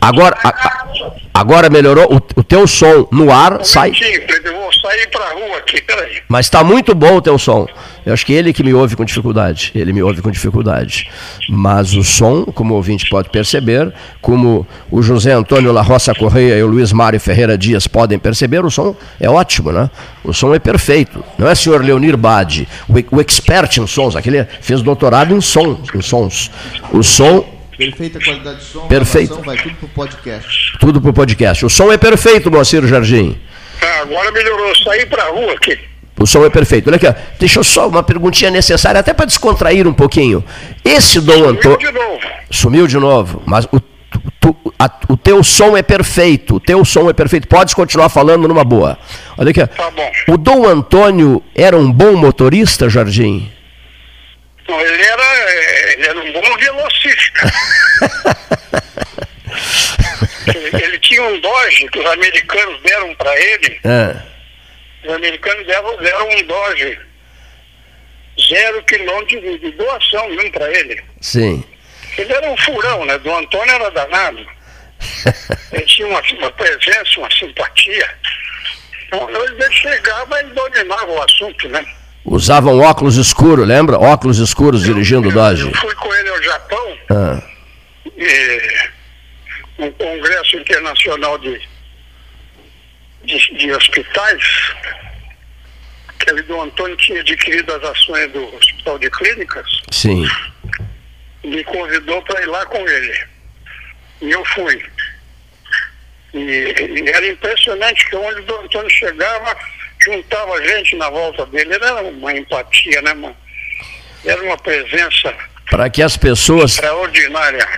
agora, 0.00 0.36
a- 0.44 0.84
agora 1.32 1.70
melhorou. 1.70 2.06
O, 2.14 2.40
o 2.40 2.44
teu 2.44 2.66
som 2.66 3.08
no 3.10 3.32
ar 3.32 3.64
sai. 3.64 3.90
Momentinho, 3.90 4.26
Cleiton, 4.26 4.48
eu 4.48 4.56
vou 4.60 4.72
sair 4.72 5.06
para 5.10 5.24
a 5.24 5.32
rua 5.32 5.56
aqui, 5.58 5.80
peraí. 5.82 6.22
Mas 6.28 6.46
está 6.46 6.62
muito 6.64 6.94
bom 6.94 7.16
o 7.16 7.22
teu 7.22 7.38
som. 7.38 7.66
Eu 8.04 8.12
acho 8.12 8.26
que 8.26 8.32
ele 8.32 8.52
que 8.52 8.62
me 8.62 8.74
ouve 8.74 8.96
com 8.96 9.04
dificuldade. 9.04 9.72
Ele 9.74 9.92
me 9.92 10.02
ouve 10.02 10.20
com 10.20 10.30
dificuldade. 10.30 11.08
Mas 11.48 11.94
o 11.94 12.04
som, 12.04 12.44
como 12.44 12.74
o 12.74 12.76
ouvinte 12.76 13.08
pode 13.08 13.30
perceber, 13.30 13.92
como 14.20 14.66
o 14.90 15.02
José 15.02 15.32
Antônio 15.32 15.72
La 15.72 15.82
Roça 15.82 16.14
Correia 16.14 16.56
e 16.56 16.62
o 16.62 16.66
Luiz 16.66 16.92
Mário 16.92 17.18
Ferreira 17.18 17.56
Dias 17.56 17.86
podem 17.86 18.18
perceber, 18.18 18.64
o 18.64 18.70
som 18.70 18.94
é 19.18 19.28
ótimo, 19.28 19.72
né? 19.72 19.90
O 20.22 20.32
som 20.32 20.54
é 20.54 20.58
perfeito. 20.58 21.24
Não 21.38 21.48
é 21.48 21.54
senhor 21.54 21.82
Leonir 21.82 22.16
Bade, 22.16 22.68
o, 22.88 23.16
o 23.16 23.20
expert 23.20 23.78
em 23.78 23.86
sons, 23.86 24.16
aquele 24.16 24.44
fez 24.60 24.82
doutorado 24.82 25.34
em 25.34 25.40
som, 25.40 25.80
em 25.94 26.02
sons. 26.02 26.50
O 26.92 27.02
som, 27.02 27.52
Perfeita 27.76 28.20
qualidade 28.20 28.58
de 28.58 28.64
som, 28.66 28.86
Perfeito. 28.86 29.40
vai 29.42 29.56
tudo 29.56 29.74
pro 29.74 29.88
podcast. 29.88 30.78
tudo 30.78 31.00
pro 31.00 31.12
podcast. 31.12 31.66
O 31.66 31.70
som 31.70 31.90
é 31.92 31.96
perfeito, 31.98 32.50
Moacir 32.50 32.86
Jardim. 32.86 33.36
Tá, 33.80 34.02
agora 34.02 34.30
melhorou, 34.30 34.72
saí 34.76 35.04
para 35.06 35.24
a 35.24 35.30
rua 35.30 35.52
aqui. 35.54 35.76
O 36.18 36.26
som 36.26 36.44
é 36.44 36.50
perfeito. 36.50 36.88
Olha 36.88 36.96
aqui, 36.96 37.06
ó. 37.06 37.14
deixa 37.38 37.58
eu 37.58 37.64
só 37.64 37.88
uma 37.88 38.02
perguntinha 38.02 38.50
necessária, 38.50 39.00
até 39.00 39.12
para 39.12 39.26
descontrair 39.26 39.86
um 39.86 39.92
pouquinho. 39.92 40.44
Esse 40.84 41.20
Dom 41.20 41.48
Antônio. 41.48 41.78
Sumiu 41.80 41.90
de 41.90 41.92
novo. 41.92 42.20
Sumiu 42.50 42.86
de 42.86 42.98
novo, 42.98 43.42
mas 43.46 43.66
o, 43.72 43.80
tu, 44.40 44.56
a, 44.78 44.90
o 45.08 45.16
teu 45.16 45.42
som 45.42 45.76
é 45.76 45.82
perfeito. 45.82 46.56
O 46.56 46.60
teu 46.60 46.84
som 46.84 47.10
é 47.10 47.12
perfeito. 47.12 47.48
Podes 47.48 47.74
continuar 47.74 48.08
falando 48.08 48.46
numa 48.46 48.64
boa. 48.64 48.96
Olha 49.36 49.50
aqui. 49.50 49.66
Tá 49.66 49.90
bom. 49.90 50.10
O 50.28 50.36
Dom 50.36 50.66
Antônio 50.66 51.42
era 51.54 51.76
um 51.76 51.90
bom 51.90 52.14
motorista, 52.14 52.88
Jardim? 52.88 53.50
Não, 54.68 54.80
ele 54.80 55.02
era, 55.02 55.92
ele 55.92 56.06
era 56.06 56.18
um 56.20 56.32
bom 56.32 56.56
velocista. 56.58 57.52
ele, 60.54 60.84
ele 60.84 60.98
tinha 61.00 61.22
um 61.22 61.40
Dodge 61.40 61.88
que 61.88 61.98
os 61.98 62.06
americanos 62.06 62.80
deram 62.82 63.14
para 63.16 63.34
ele. 63.38 63.80
É. 63.84 64.33
Os 65.04 65.12
americanos 65.12 65.66
deram, 65.66 65.96
deram 65.98 66.28
um 66.30 66.42
Dodge 66.44 66.98
zero 68.48 68.82
quilômetro 68.84 69.40
de, 69.40 69.58
de 69.58 69.70
doação 69.72 70.28
mesmo 70.30 70.50
para 70.52 70.70
ele. 70.72 71.02
Sim. 71.20 71.64
Ele 72.16 72.32
era 72.32 72.50
um 72.50 72.56
furão, 72.58 73.04
né? 73.04 73.18
Do 73.18 73.34
Antônio 73.34 73.74
era 73.74 73.90
danado. 73.90 74.46
Ele 75.72 75.84
tinha 75.86 76.06
uma, 76.06 76.22
uma 76.38 76.50
presença, 76.52 77.18
uma 77.18 77.30
simpatia. 77.30 78.08
Então, 79.06 79.28
ele 79.28 79.72
chegava 79.72 80.40
e 80.40 80.44
dominava 80.44 81.10
o 81.10 81.22
assunto, 81.22 81.68
né? 81.68 81.84
Usavam 82.24 82.80
óculos 82.80 83.16
escuros, 83.16 83.66
lembra? 83.66 83.98
Óculos 83.98 84.38
escuros 84.38 84.82
dirigindo 84.84 85.28
o 85.28 85.32
Dodge. 85.32 85.66
Eu 85.66 85.76
fui 85.76 85.94
com 85.96 86.14
ele 86.14 86.28
ao 86.30 86.42
Japão, 86.42 86.98
Ah, 87.10 87.42
e, 88.16 88.62
um 89.78 89.90
congresso 89.92 90.56
internacional 90.56 91.36
de, 91.38 91.60
de, 93.24 93.54
de 93.54 93.72
hospitais, 93.72 94.74
que 96.18 96.30
ele 96.30 96.42
do 96.42 96.60
Antônio 96.60 96.96
tinha 96.96 97.20
adquirido 97.20 97.72
as 97.74 97.82
ações 97.82 98.30
do 98.32 98.54
Hospital 98.56 98.98
de 98.98 99.10
Clínicas, 99.10 99.66
sim. 99.90 100.26
me 101.42 101.62
convidou 101.64 102.22
para 102.22 102.42
ir 102.42 102.46
lá 102.46 102.64
com 102.66 102.88
ele. 102.88 103.24
E 104.22 104.30
eu 104.30 104.44
fui. 104.46 104.84
E, 106.32 106.38
e 106.38 107.08
era 107.08 107.26
impressionante 107.28 108.08
que 108.08 108.16
onde 108.16 108.50
o 108.50 108.60
Antônio 108.60 108.90
chegava, 108.90 109.56
juntava 110.02 110.66
gente 110.66 110.96
na 110.96 111.10
volta 111.10 111.46
dele. 111.46 111.74
Era 111.74 112.02
uma 112.02 112.32
empatia, 112.32 113.02
né, 113.02 113.14
mano? 113.14 113.36
Era 114.24 114.42
uma 114.42 114.56
presença 114.56 115.34
Para 115.70 115.88
que 115.88 116.02
as 116.02 116.16
pessoas 116.16 116.76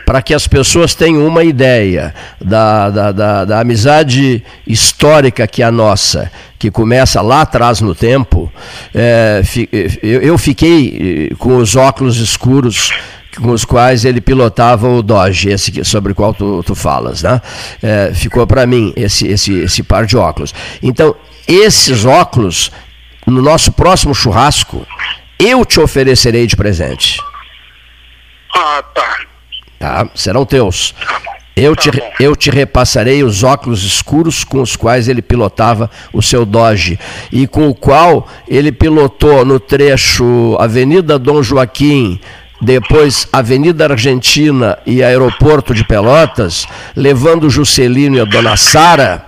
para 0.05 0.21
que 0.21 0.35
as 0.35 0.47
pessoas 0.47 0.95
tenham 0.95 1.27
uma 1.27 1.45
ideia 1.45 2.15
da, 2.41 2.91
da, 2.91 3.13
da, 3.13 3.45
da 3.45 3.61
amizade 3.61 4.43
histórica 4.67 5.47
que 5.47 5.63
é 5.63 5.67
a 5.67 5.71
nossa, 5.71 6.31
que 6.59 6.71
começa 6.71 7.21
lá 7.23 7.43
atrás 7.43 7.81
no 7.81 7.95
tempo, 7.95 8.53
é, 8.95 9.41
fi- 9.45 9.69
eu, 10.03 10.37
fiquei 10.37 11.29
eh, 11.31 11.35
com 11.37 11.57
os 11.59 11.77
óculos 11.77 12.17
escuros 12.19 12.93
com 13.41 13.51
os 13.51 13.65
quais 13.67 14.05
ele 14.07 14.21
pilotava 14.21 14.89
o 14.89 15.03
Dodge, 15.03 15.51
esse 15.51 15.85
sobre 15.85 16.13
o 16.13 16.15
qual 16.15 16.33
tu, 16.33 16.63
tu 16.65 16.75
falas, 16.75 17.23
né? 17.23 17.41
É, 17.83 18.11
ficou 18.15 18.47
para 18.47 18.67
mim 18.67 18.95
esse, 18.97 19.27
esse, 19.29 19.53
esse 19.61 19.83
par 19.83 20.07
de 20.07 20.17
óculos. 20.17 20.55
Então, 20.83 21.15
esses 21.47 22.07
óculos, 22.07 22.73
no 23.27 23.43
nosso 23.43 23.71
próximo 23.73 24.15
churrasco, 24.15 24.87
eu 25.39 25.67
te 25.67 25.79
oferecerei 25.79 26.47
de 26.47 26.57
presente. 26.57 27.21
Ah, 28.59 28.83
tá. 28.95 29.19
Tá? 29.79 30.09
Serão 30.15 30.45
teus. 30.47 30.93
Tá 30.93 31.21
bom. 31.25 31.33
Eu 31.55 31.75
Tá 31.75 31.83
te, 31.83 31.91
bom. 31.93 32.13
eu 32.21 32.37
te 32.37 32.51
repassarei 32.51 33.23
os 33.23 33.43
óculos 33.43 33.83
escuros 33.83 34.45
com 34.45 34.61
os 34.61 34.77
quais 34.77 35.09
ele 35.09 35.23
pilotava 35.23 35.91
o 36.13 36.21
seu 36.23 36.45
Dodge 36.45 36.99
e 37.33 37.47
com 37.47 37.69
o 37.69 37.75
qual 37.75 38.29
ele 38.47 38.71
pilotou 38.71 39.43
no 39.45 39.59
trecho 39.59 40.57
Avenida 40.61 41.19
Dom 41.19 41.43
Joaquim, 41.43 42.21
depois 42.61 43.29
Avenida 43.33 43.85
Argentina 43.87 44.79
e 44.87 45.03
Aeroporto 45.03 45.75
de 45.75 45.85
Pelotas, 45.85 46.67
levando 46.95 47.45
o 47.45 47.51
Juscelino 47.51 48.17
e 48.17 48.21
a 48.21 48.25
Dona 48.25 48.57
Sara. 48.57 49.27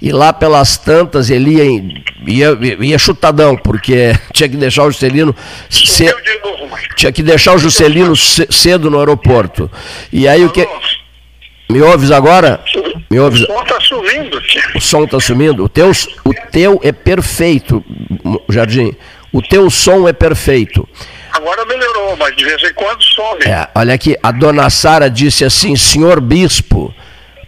E 0.00 0.12
lá 0.12 0.32
pelas 0.32 0.76
tantas 0.76 1.28
ele 1.28 1.54
ia, 1.56 2.52
ia, 2.56 2.58
ia 2.80 2.98
chutadão, 2.98 3.56
porque 3.56 4.12
tinha 4.32 4.48
que 4.48 4.56
deixar 4.56 4.84
o 4.84 4.90
Juscelino 4.92 5.34
ce- 5.68 5.86
Sumiu 5.86 6.14
de 6.22 6.38
novo, 6.40 6.68
mas... 6.70 6.82
tinha 6.96 7.10
que 7.10 7.22
deixar 7.22 7.54
o 7.54 7.58
Juscelino 7.58 8.14
ce- 8.14 8.46
cedo 8.48 8.88
no 8.90 8.98
aeroporto. 9.00 9.68
E 10.12 10.28
aí 10.28 10.44
o 10.44 10.50
que. 10.50 10.66
Me 11.70 11.82
ouves 11.82 12.10
agora? 12.12 12.60
Me 13.10 13.18
ouves? 13.18 13.42
O 13.42 13.46
som 13.46 13.64
tá 13.64 13.80
sumindo. 13.80 14.42
O 14.76 14.80
som 14.80 15.04
está 15.04 15.20
sumindo? 15.20 15.64
O 15.64 15.68
teu, 15.68 15.90
o 16.24 16.32
teu 16.50 16.80
é 16.82 16.92
perfeito, 16.92 17.84
Jardim. 18.48 18.94
O 19.32 19.42
teu 19.42 19.68
som 19.68 20.08
é 20.08 20.12
perfeito. 20.12 20.88
Agora 21.32 21.64
melhorou, 21.64 22.16
mas 22.16 22.34
de 22.36 22.44
vez 22.44 22.62
em 22.62 22.74
quando 22.74 23.02
some. 23.02 23.44
É, 23.44 23.68
olha 23.74 23.94
aqui, 23.94 24.16
a 24.22 24.30
dona 24.30 24.70
Sara 24.70 25.10
disse 25.10 25.44
assim: 25.44 25.76
Senhor 25.76 26.20
bispo, 26.20 26.94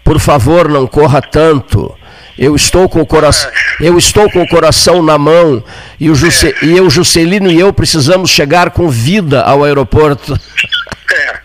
por 0.05 0.19
favor, 0.19 0.69
não 0.69 0.87
corra 0.87 1.23
tanto. 1.23 1.97
Eu 2.39 2.57
estou 2.57 2.89
com 2.89 3.01
o 3.01 3.07
coração, 3.07 3.51
eu 3.81 3.99
estou 3.99 4.31
com 4.31 4.43
o 4.43 4.49
coração 4.49 5.03
na 5.03 5.19
mão 5.19 5.63
e 5.99 6.09
o, 6.09 6.15
Juse, 6.15 6.55
e 6.63 6.75
eu, 6.75 6.89
Juscelino 6.89 7.51
e 7.51 7.61
eu 7.61 7.71
precisamos 7.71 8.31
chegar 8.31 8.71
com 8.71 8.89
vida 8.89 9.43
ao 9.43 9.65
aeroporto. 9.65 10.39
É. 11.13 11.41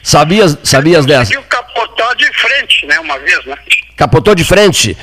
Sabias, 0.00 0.56
sabias 0.62 1.04
dessa? 1.04 1.22
Conseguiu 1.22 1.42
capotar 1.42 2.14
de 2.14 2.32
frente, 2.38 2.86
né, 2.86 3.00
uma 3.00 3.18
vez, 3.18 3.44
né? 3.44 3.56
Capotou 3.96 4.32
de 4.32 4.44
frente. 4.44 4.96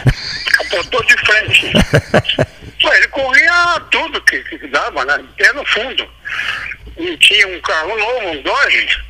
Capotou 0.58 1.04
de 1.04 1.18
frente. 1.18 1.74
Pô, 2.82 2.94
ele 2.94 3.08
corria 3.10 3.43
tudo 3.82 4.22
que, 4.22 4.40
que 4.44 4.68
dava, 4.68 5.06
né? 5.06 5.24
Até 5.34 5.54
no 5.54 5.66
fundo. 5.66 6.08
E 6.98 7.18
tinha 7.18 7.48
um 7.48 7.62
carro 7.62 7.98
novo, 7.98 8.30
um 8.30 8.42
Dodge. 8.42 9.04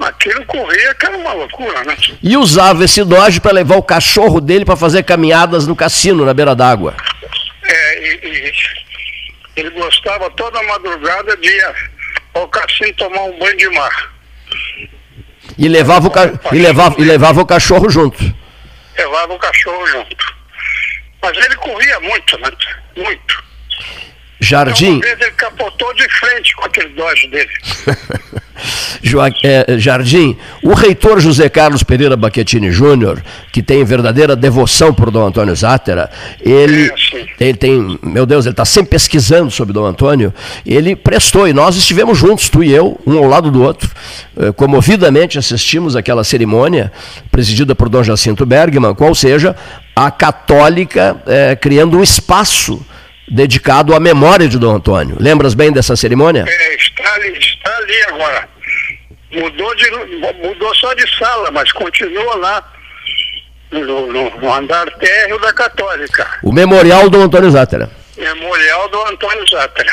Aquilo 0.00 0.44
corria 0.46 0.94
que 0.94 1.06
era 1.06 1.16
uma 1.16 1.32
loucura, 1.32 1.84
né? 1.84 1.96
E 2.22 2.36
usava 2.36 2.84
esse 2.84 3.04
Dodge 3.04 3.40
para 3.40 3.52
levar 3.52 3.76
o 3.76 3.82
cachorro 3.82 4.40
dele 4.40 4.64
para 4.64 4.76
fazer 4.76 5.02
caminhadas 5.04 5.66
no 5.66 5.76
cassino, 5.76 6.24
na 6.24 6.34
beira 6.34 6.54
d'água. 6.54 6.96
É, 7.64 8.08
e, 8.08 8.48
e 8.48 8.52
ele 9.56 9.70
gostava 9.70 10.30
toda 10.30 10.62
madrugada 10.62 11.36
de 11.36 11.48
ir 11.48 11.74
ao 12.34 12.48
cassino 12.48 12.92
tomar 12.94 13.22
um 13.22 13.38
banho 13.38 13.56
de 13.56 13.68
mar. 13.70 14.12
E 15.58 15.68
levava, 15.68 16.08
o 16.08 16.10
ca... 16.10 16.32
e, 16.52 16.58
levava, 16.58 16.96
e 16.98 17.04
levava 17.04 17.42
o 17.42 17.46
cachorro 17.46 17.88
junto. 17.90 18.18
Levava 18.96 19.34
o 19.34 19.38
cachorro 19.38 19.86
junto. 19.86 20.34
Mas 21.20 21.36
ele 21.36 21.54
corria 21.56 22.00
muito, 22.00 22.38
né? 22.38 22.50
Muito. 22.96 23.44
Jardim, 24.40 24.94
Uma 24.94 25.00
vez 25.02 25.20
ele 25.20 25.30
capotou 25.32 25.94
de 25.94 26.08
frente 26.18 26.56
com 26.56 26.64
aquele 26.64 26.88
Dodge 26.88 27.28
dele. 27.28 27.48
Joa- 29.00 29.30
é, 29.44 29.78
Jardim, 29.78 30.36
o 30.64 30.74
reitor 30.74 31.20
José 31.20 31.48
Carlos 31.48 31.82
Pereira 31.84 32.16
Baquetini 32.16 32.70
Júnior, 32.72 33.22
que 33.52 33.62
tem 33.62 33.84
verdadeira 33.84 34.34
devoção 34.34 34.92
por 34.92 35.10
Dom 35.12 35.26
Antônio 35.26 35.54
Zátera, 35.54 36.10
ele, 36.40 36.90
É, 37.40 37.44
ele 37.44 37.54
tem, 37.56 37.98
meu 38.02 38.26
Deus, 38.26 38.44
ele 38.44 38.52
está 38.52 38.64
sempre 38.64 38.90
pesquisando 38.90 39.48
sobre 39.50 39.72
Dom 39.72 39.84
Antônio, 39.84 40.34
ele 40.66 40.96
prestou, 40.96 41.46
e 41.46 41.52
nós 41.52 41.76
estivemos 41.76 42.18
juntos, 42.18 42.48
tu 42.48 42.64
e 42.64 42.72
eu, 42.72 43.00
um 43.06 43.18
ao 43.18 43.28
lado 43.28 43.48
do 43.50 43.62
outro, 43.62 43.90
eh, 44.36 44.50
comovidamente 44.52 45.38
assistimos 45.38 45.94
aquela 45.96 46.24
cerimônia, 46.24 46.90
presidida 47.30 47.74
por 47.76 47.88
Dom 47.88 48.02
Jacinto 48.02 48.44
Bergman, 48.44 48.94
qual 48.94 49.14
seja, 49.14 49.54
a 49.94 50.10
católica 50.10 51.16
eh, 51.26 51.56
criando 51.56 51.96
um 51.98 52.02
espaço 52.02 52.84
dedicado 53.34 53.94
à 53.94 54.00
memória 54.00 54.48
de 54.48 54.58
Dom 54.58 54.76
Antônio. 54.76 55.16
Lembras 55.18 55.54
bem 55.54 55.72
dessa 55.72 55.96
cerimônia? 55.96 56.44
É, 56.46 56.74
está 56.76 57.14
ali, 57.14 57.38
está 57.38 57.76
ali 57.78 58.02
agora. 58.04 58.48
Mudou, 59.32 59.74
de, 59.74 59.90
mudou 60.46 60.74
só 60.74 60.92
de 60.94 61.08
sala, 61.18 61.50
mas 61.50 61.72
continua 61.72 62.36
lá 62.36 62.72
no, 63.70 64.06
no- 64.12 64.30
no 64.38 64.52
andar 64.52 64.86
térreo 64.98 65.38
da 65.40 65.52
Católica. 65.52 66.28
O 66.42 66.52
Memorial 66.52 67.08
Dom 67.08 67.22
Antônio 67.22 67.50
Zátera. 67.50 67.90
Memorial 68.18 68.88
do 68.90 69.02
Antônio 69.06 69.44
Zátera. 69.50 69.92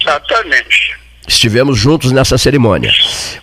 Exatamente. 0.00 0.97
Estivemos 1.28 1.78
juntos 1.78 2.10
nessa 2.10 2.38
cerimônia. 2.38 2.90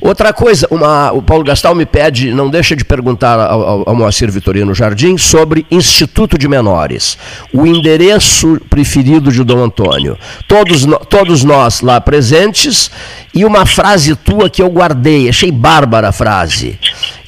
Outra 0.01 0.33
coisa, 0.33 0.67
uma- 0.71 1.11
o 1.11 1.21
Paulo 1.21 1.43
Gastal 1.43 1.75
me 1.75 1.85
pede, 1.85 2.31
não 2.33 2.49
deixa 2.49 2.75
de 2.75 2.83
perguntar 2.83 3.39
ao, 3.39 3.61
ao, 3.61 3.89
ao 3.89 3.95
Moacir 3.95 4.31
Vitorino 4.31 4.73
Jardim 4.73 5.17
sobre 5.17 5.65
Instituto 5.69 6.35
de 6.37 6.47
Menores, 6.47 7.15
o 7.53 7.65
endereço 7.65 8.59
preferido 8.69 9.31
de 9.31 9.43
Dom 9.43 9.63
Antônio. 9.63 10.17
Todos, 10.47 10.83
todos 11.09 11.43
nós 11.43 11.81
lá 11.81 12.01
presentes 12.01 12.89
e 13.33 13.45
uma 13.45 13.65
frase 13.67 14.15
tua 14.15 14.49
que 14.49 14.61
eu 14.63 14.69
guardei, 14.69 15.29
achei 15.29 15.51
bárbara 15.51 16.09
a 16.09 16.11
frase. 16.11 16.79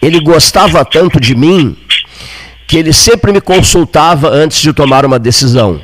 Ele 0.01 0.19
gostava 0.19 0.83
tanto 0.83 1.19
de 1.19 1.35
mim 1.35 1.77
que 2.67 2.77
ele 2.77 2.91
sempre 2.91 3.31
me 3.31 3.39
consultava 3.39 4.27
antes 4.29 4.59
de 4.59 4.73
tomar 4.73 5.05
uma 5.05 5.19
decisão. 5.19 5.79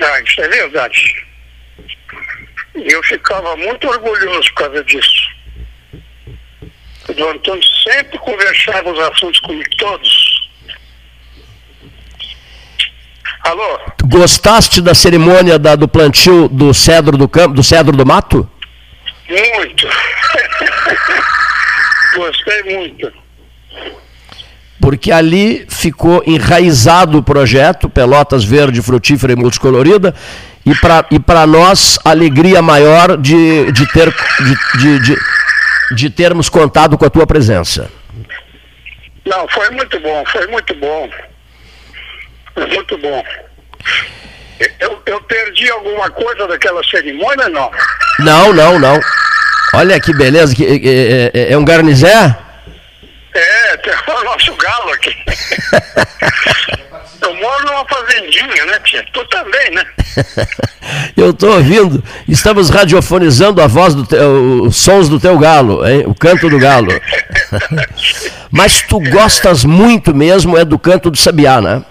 Ah, 0.00 0.20
isso 0.26 0.40
é 0.40 0.48
verdade. 0.48 1.14
E 2.74 2.92
eu 2.92 3.02
ficava 3.02 3.56
muito 3.56 3.88
orgulhoso 3.88 4.48
por 4.54 4.64
causa 4.64 4.84
disso. 4.84 5.30
O 7.08 7.14
Dom 7.14 7.30
Antônio 7.30 7.62
sempre 7.82 8.18
conversava 8.18 8.90
os 8.90 8.98
assuntos 8.98 9.40
comigo, 9.40 9.68
todos. 9.76 10.32
Alô? 13.44 13.80
Gostaste 14.04 14.80
da 14.80 14.94
cerimônia 14.94 15.58
da, 15.58 15.74
do 15.74 15.88
plantio 15.88 16.48
do 16.48 16.72
cedro 16.72 17.18
do 17.18 17.28
campo, 17.28 17.54
do 17.54 17.62
cedro 17.62 17.96
do 17.96 18.06
mato? 18.06 18.48
Muito. 19.28 19.88
Gostei 22.14 22.62
muito. 22.62 23.21
Porque 24.82 25.12
ali 25.12 25.64
ficou 25.68 26.24
enraizado 26.26 27.18
o 27.18 27.22
projeto 27.22 27.88
Pelotas 27.88 28.42
Verde, 28.42 28.82
Frutífera 28.82 29.32
e 29.32 29.36
Multicolorida, 29.36 30.12
e 30.66 31.20
para 31.20 31.46
nós 31.46 32.00
alegria 32.04 32.60
maior 32.60 33.16
de, 33.16 33.70
de, 33.70 33.86
ter, 33.92 34.12
de, 34.12 34.80
de, 34.80 34.98
de, 34.98 35.16
de 35.94 36.10
termos 36.10 36.48
contado 36.48 36.98
com 36.98 37.04
a 37.04 37.10
tua 37.10 37.24
presença. 37.24 37.88
Não, 39.24 39.46
foi 39.48 39.70
muito 39.70 40.00
bom, 40.00 40.24
foi 40.32 40.48
muito 40.48 40.74
bom. 40.74 41.08
Foi 42.52 42.66
muito 42.66 42.98
bom. 42.98 43.24
Eu, 44.80 45.00
eu 45.06 45.20
perdi 45.22 45.70
alguma 45.70 46.10
coisa 46.10 46.48
daquela 46.48 46.82
cerimônia, 46.82 47.48
não? 47.48 47.70
Não, 48.18 48.52
não, 48.52 48.78
não. 48.80 49.00
Olha 49.74 50.00
que 50.00 50.12
beleza, 50.12 50.56
que, 50.56 50.64
é, 50.64 51.30
é, 51.32 51.52
é 51.52 51.56
um 51.56 51.64
garnizé? 51.64 52.36
É, 53.34 53.76
tem 53.78 53.92
o 53.92 54.24
nosso 54.24 54.54
galo 54.56 54.90
aqui. 54.90 55.16
Eu 57.20 57.34
moro 57.36 57.66
numa 57.66 57.86
fazendinha, 57.86 58.66
né, 58.66 58.78
tia? 58.80 59.04
Tu 59.12 59.24
também, 59.26 59.70
né? 59.70 59.86
Eu 61.16 61.30
estou 61.30 61.54
ouvindo, 61.54 62.02
estamos 62.28 62.68
radiofonizando 62.68 63.62
a 63.62 63.68
voz 63.68 63.94
do 63.94 64.04
teu, 64.04 64.62
os 64.64 64.76
sons 64.76 65.08
do 65.08 65.20
teu 65.20 65.38
galo, 65.38 65.86
hein? 65.86 66.02
o 66.06 66.14
canto 66.14 66.50
do 66.50 66.58
galo. 66.58 66.88
Mas 68.50 68.82
tu 68.82 68.98
gostas 68.98 69.64
muito 69.64 70.12
mesmo 70.14 70.58
é 70.58 70.64
do 70.64 70.78
canto 70.78 71.10
do 71.10 71.16
sabiá, 71.16 71.60
né? 71.60 71.84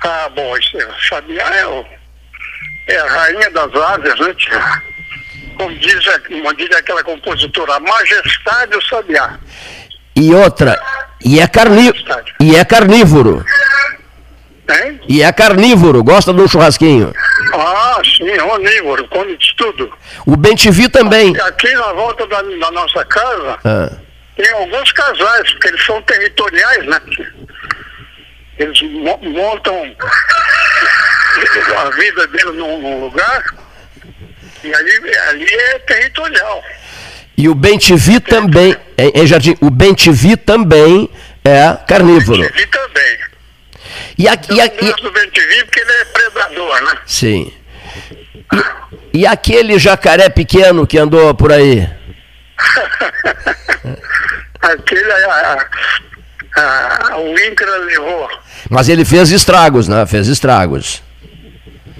Ah, 0.00 0.28
bom, 0.34 0.56
isso, 0.56 0.76
sabiá 1.08 1.46
é, 1.56 1.66
o, 1.66 1.84
é 2.88 2.96
a 2.96 3.06
rainha 3.06 3.50
das 3.50 3.74
aves, 3.74 4.18
né, 4.18 4.34
tia? 4.34 4.82
Como 5.56 5.74
diz, 5.78 6.04
como 6.26 6.54
diz 6.54 6.76
aquela 6.76 7.04
compositora, 7.04 7.76
a 7.76 7.80
majestade 7.80 8.72
do 8.72 8.84
sabiá. 8.86 9.38
E 10.16 10.34
outra, 10.34 10.80
e 11.24 11.40
é, 11.40 11.46
carni 11.46 11.92
e 12.40 12.56
é 12.56 12.64
carnívoro. 12.64 13.44
Hein? 14.68 15.00
E 15.08 15.22
é 15.22 15.32
carnívoro, 15.32 16.02
gosta 16.04 16.32
um 16.32 16.48
churrasquinho. 16.48 17.12
Ah, 17.54 18.00
sim, 18.04 18.38
onívoro, 18.40 19.06
come 19.08 19.36
de 19.36 19.54
tudo. 19.56 19.92
O 20.26 20.36
Bentivi 20.36 20.88
também. 20.88 21.36
Aqui 21.40 21.72
na 21.74 21.92
volta 21.92 22.26
da, 22.26 22.40
da 22.42 22.70
nossa 22.70 23.04
casa, 23.04 23.58
Ah, 23.64 23.90
tem 24.36 24.50
alguns 24.52 24.92
casais, 24.92 25.50
porque 25.52 25.68
eles 25.68 25.84
são 25.84 26.00
territoriais, 26.02 26.86
né? 26.86 27.00
Eles 28.58 28.80
mo- 28.82 29.18
montam 29.22 29.96
a 31.78 31.90
vida 31.90 32.26
deles 32.28 32.54
num, 32.54 32.78
num 32.80 33.00
lugar 33.04 33.42
e 34.62 34.74
ali, 34.74 35.18
ali 35.30 35.46
é 35.54 35.78
territorial. 35.80 36.62
E 37.40 37.48
o 37.48 37.54
Bentivi 37.54 38.20
também, 38.20 38.76
em, 38.98 39.22
em 39.22 39.26
Jardim, 39.26 39.56
o 39.62 39.70
Bentivi 39.70 40.36
também 40.36 41.08
é 41.42 41.74
carnívoro. 41.88 42.42
E 42.44 42.66
também. 42.66 43.18
E 44.18 44.28
aqui, 44.28 44.52
e 44.52 44.58
Eu 44.58 44.64
aqui- 44.66 45.02
do 45.02 45.10
Bentivi 45.10 45.64
porque 45.64 45.80
ele 45.80 45.90
é 45.90 46.04
predador, 46.04 46.82
né? 46.82 46.98
sim. 47.06 47.50
E, 49.14 49.20
e 49.20 49.26
aquele 49.26 49.78
jacaré 49.78 50.28
pequeno 50.28 50.86
que 50.86 50.98
andou 50.98 51.34
por 51.34 51.50
aí? 51.50 51.88
Aquele, 54.60 55.10
a, 55.10 55.66
a, 56.56 57.12
a, 57.14 57.18
o 57.20 57.38
INCRA 57.38 57.78
levou. 57.78 58.28
Mas 58.68 58.90
ele 58.90 59.06
fez 59.06 59.30
estragos, 59.30 59.88
né? 59.88 60.04
Fez 60.04 60.28
estragos. 60.28 61.02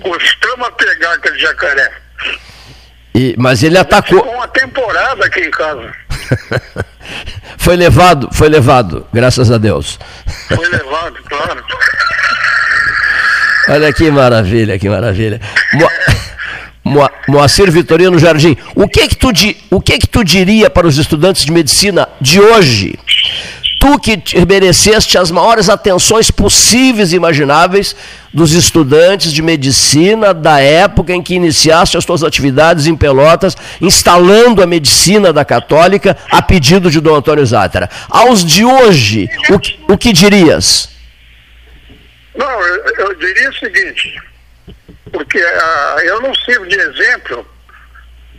Costuma 0.03 0.71
pegar 0.73 1.15
aquele 1.15 1.39
jacaré. 1.39 1.91
E, 3.15 3.35
mas 3.39 3.63
ele 3.63 3.77
atacou. 3.79 4.19
Ficou 4.21 4.35
uma 4.35 4.49
temporada 4.49 5.25
aqui 5.27 5.41
em 5.41 5.51
casa. 5.51 5.93
foi 7.59 7.77
levado, 7.77 8.29
foi 8.33 8.49
levado, 8.49 9.07
graças 9.13 9.51
a 9.51 9.59
Deus. 9.59 9.99
Foi 10.49 10.69
levado, 10.69 11.17
claro. 11.29 11.65
Olha 13.69 13.93
que 13.93 14.11
maravilha, 14.11 14.79
que 14.79 14.89
maravilha. 14.89 15.41
Mo, 15.75 15.89
Mo, 16.85 17.11
Moacir 17.29 17.71
Vitorino 17.71 18.19
Jardim, 18.19 18.57
o 18.75 18.89
que 18.89 19.07
que 19.09 19.17
tu, 19.17 19.33
di- 19.33 19.57
o 19.71 19.81
que 19.81 19.99
que 19.99 20.07
tu 20.09 20.25
diria 20.25 20.71
para 20.71 20.87
os 20.87 20.97
estudantes 20.99 21.45
de 21.45 21.53
medicina 21.53 22.09
de 22.21 22.41
hoje? 22.41 22.99
Tu 23.81 23.99
que 23.99 24.19
te 24.19 24.45
mereceste 24.45 25.17
as 25.17 25.31
maiores 25.31 25.71
atenções 25.71 26.31
possíveis 26.31 27.13
e 27.13 27.17
imagináveis 27.17 27.97
dos 28.33 28.53
estudantes 28.53 29.33
de 29.33 29.41
medicina 29.41 30.35
da 30.35 30.61
época 30.61 31.15
em 31.15 31.23
que 31.23 31.35
iniciaste 31.35 31.97
as 31.97 32.05
tuas 32.05 32.23
atividades 32.23 32.87
em 32.87 32.95
Pelotas, 32.95 33.57
instalando 33.81 34.63
a 34.63 34.67
medicina 34.67 35.33
da 35.33 35.47
Católica 35.47 36.15
a 36.31 36.43
pedido 36.43 36.91
de 36.91 37.01
Dom 37.01 37.15
Antônio 37.17 37.45
Zátera. 37.47 37.89
Aos 38.11 38.45
de 38.45 38.67
hoje, 38.67 39.31
o, 39.49 39.59
que- 39.59 39.81
o 39.89 39.97
que 39.97 40.13
dirias? 40.13 40.91
Não, 42.37 42.51
eu, 42.67 42.85
eu 42.99 43.15
diria 43.15 43.49
o 43.49 43.55
seguinte, 43.55 44.15
porque 45.11 45.39
ah, 45.39 45.97
eu 46.05 46.21
não 46.21 46.35
sirvo 46.35 46.67
de 46.69 46.77
exemplo, 46.79 47.47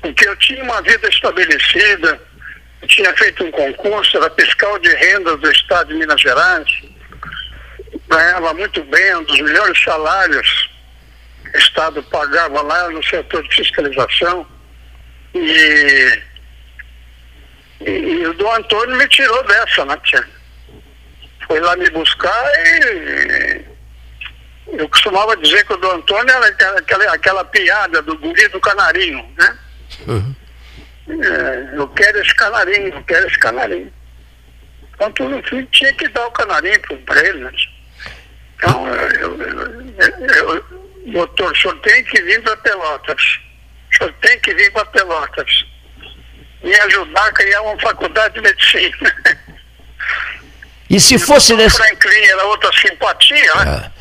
porque 0.03 0.27
eu 0.29 0.35
tinha 0.37 0.63
uma 0.63 0.81
vida 0.83 1.07
estabelecida, 1.09 2.21
tinha 2.87 3.15
feito 3.15 3.43
um 3.43 3.51
concurso, 3.51 4.17
era 4.17 4.29
fiscal 4.31 4.77
de 4.79 4.89
rendas 4.95 5.39
do 5.39 5.51
Estado 5.51 5.89
de 5.89 5.95
Minas 5.95 6.19
Gerais, 6.19 6.67
ganhava 8.07 8.53
muito 8.53 8.83
bem, 8.85 9.15
um 9.15 9.23
dos 9.23 9.39
melhores 9.39 9.83
salários 9.83 10.69
que 11.43 11.57
o 11.57 11.59
Estado 11.59 12.03
pagava 12.03 12.61
lá 12.61 12.89
no 12.89 13.03
setor 13.03 13.43
de 13.43 13.55
fiscalização. 13.55 14.45
E, 15.33 16.21
e, 17.81 17.89
e 17.89 18.27
o 18.27 18.33
Dom 18.33 18.53
Antônio 18.53 18.97
me 18.97 19.07
tirou 19.07 19.43
dessa, 19.45 19.85
né, 19.85 19.97
tia? 20.03 20.27
Foi 21.47 21.59
lá 21.59 21.75
me 21.75 21.89
buscar 21.89 22.45
e 22.57 23.65
eu 24.73 24.87
costumava 24.87 25.35
dizer 25.37 25.65
que 25.65 25.73
o 25.73 25.77
Dom 25.77 25.95
Antônio 25.95 26.33
era 26.33 26.47
aquela, 26.47 26.79
aquela, 26.79 27.13
aquela 27.13 27.45
piada 27.45 28.01
do 28.01 28.17
guri 28.17 28.47
do 28.49 28.59
canarinho, 28.59 29.25
né? 29.37 29.57
É, 31.11 31.77
eu 31.77 31.87
quero 31.89 32.19
esse 32.21 32.33
canarinho, 32.35 32.87
eu 32.87 33.03
quero 33.03 33.27
esse 33.27 33.39
canarinho. 33.39 33.91
Então 34.93 35.11
tudo 35.11 35.43
filho 35.43 35.67
tinha 35.71 35.93
que 35.93 36.07
dar 36.09 36.27
o 36.27 36.31
canarinho 36.31 36.79
para 37.05 37.27
ele, 37.27 37.39
né? 37.39 37.51
Então, 38.55 38.87
eu, 38.87 39.41
eu, 39.41 39.69
eu, 39.99 40.55
eu, 40.55 40.65
doutor, 41.07 41.51
o 41.51 41.55
senhor 41.55 41.79
tem 41.79 42.03
que 42.03 42.21
vir 42.21 42.41
para 42.43 42.55
Pelotas. 42.57 43.39
O 43.91 43.97
senhor 43.97 44.13
tem 44.21 44.39
que 44.39 44.53
vir 44.53 44.71
para 44.71 44.85
Pelotas. 44.85 45.65
Me 46.63 46.75
ajudar 46.75 47.25
a 47.25 47.33
criar 47.33 47.61
uma 47.63 47.79
faculdade 47.79 48.35
de 48.35 48.41
medicina. 48.41 49.15
E 50.87 50.99
se 50.99 51.17
fosse 51.17 51.53
o 51.53 51.57
nesse. 51.57 51.77
Franklin 51.77 52.23
era 52.25 52.43
outra 52.45 52.69
simpatia, 52.73 53.55
né? 53.55 53.91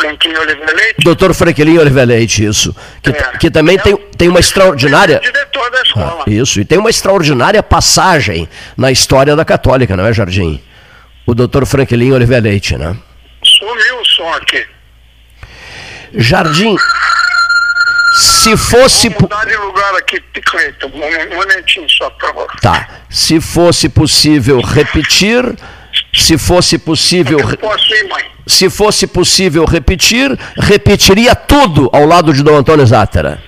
Franklin 0.00 0.32
Leite. 0.32 1.04
Doutor 1.04 1.34
Franklin 1.34 1.78
Leite, 2.06 2.44
isso. 2.44 2.74
Que, 3.02 3.10
É. 3.10 3.38
que 3.38 3.50
também 3.50 3.78
tem, 3.78 3.96
tem 3.96 4.28
uma 4.28 4.40
extraordinária. 4.40 5.20
Diretor 5.20 5.70
da 5.70 5.82
escola. 5.82 6.24
Isso, 6.26 6.60
e 6.60 6.64
tem 6.64 6.78
uma 6.78 6.90
extraordinária 6.90 7.62
passagem 7.62 8.48
na 8.76 8.90
história 8.90 9.36
da 9.36 9.44
Católica, 9.44 9.96
não 9.96 10.06
é, 10.06 10.12
Jardim? 10.12 10.60
O 11.26 11.34
doutor 11.34 11.66
Franklin 11.66 12.10
Leite, 12.40 12.76
né? 12.76 12.96
Sumiu 13.44 14.00
o 14.00 14.04
som 14.04 14.28
aqui. 14.34 14.66
Jardim, 16.14 16.76
se 18.16 18.56
fosse. 18.56 19.08
Vou 19.10 19.22
mudar 19.22 19.44
de 19.44 19.56
lugar 19.56 19.94
aqui, 19.94 20.20
Cleiton. 20.44 20.88
Um 20.88 21.32
um 21.32 21.36
momentinho 21.36 21.88
só, 21.88 22.10
por 22.10 22.28
favor. 22.28 22.46
Tá. 22.60 22.88
Se 23.08 23.40
fosse 23.40 23.88
possível 23.88 24.60
repetir. 24.60 25.44
Se 26.12 26.36
fosse 26.36 26.78
possível. 26.78 27.38
Mãe? 27.38 28.24
Se 28.46 28.68
fosse 28.68 29.06
possível 29.06 29.64
repetir, 29.64 30.36
repetiria 30.56 31.34
tudo 31.36 31.88
ao 31.92 32.04
lado 32.04 32.32
de 32.32 32.42
Dom 32.42 32.56
Antônio 32.56 32.84
Zátera. 32.86 33.40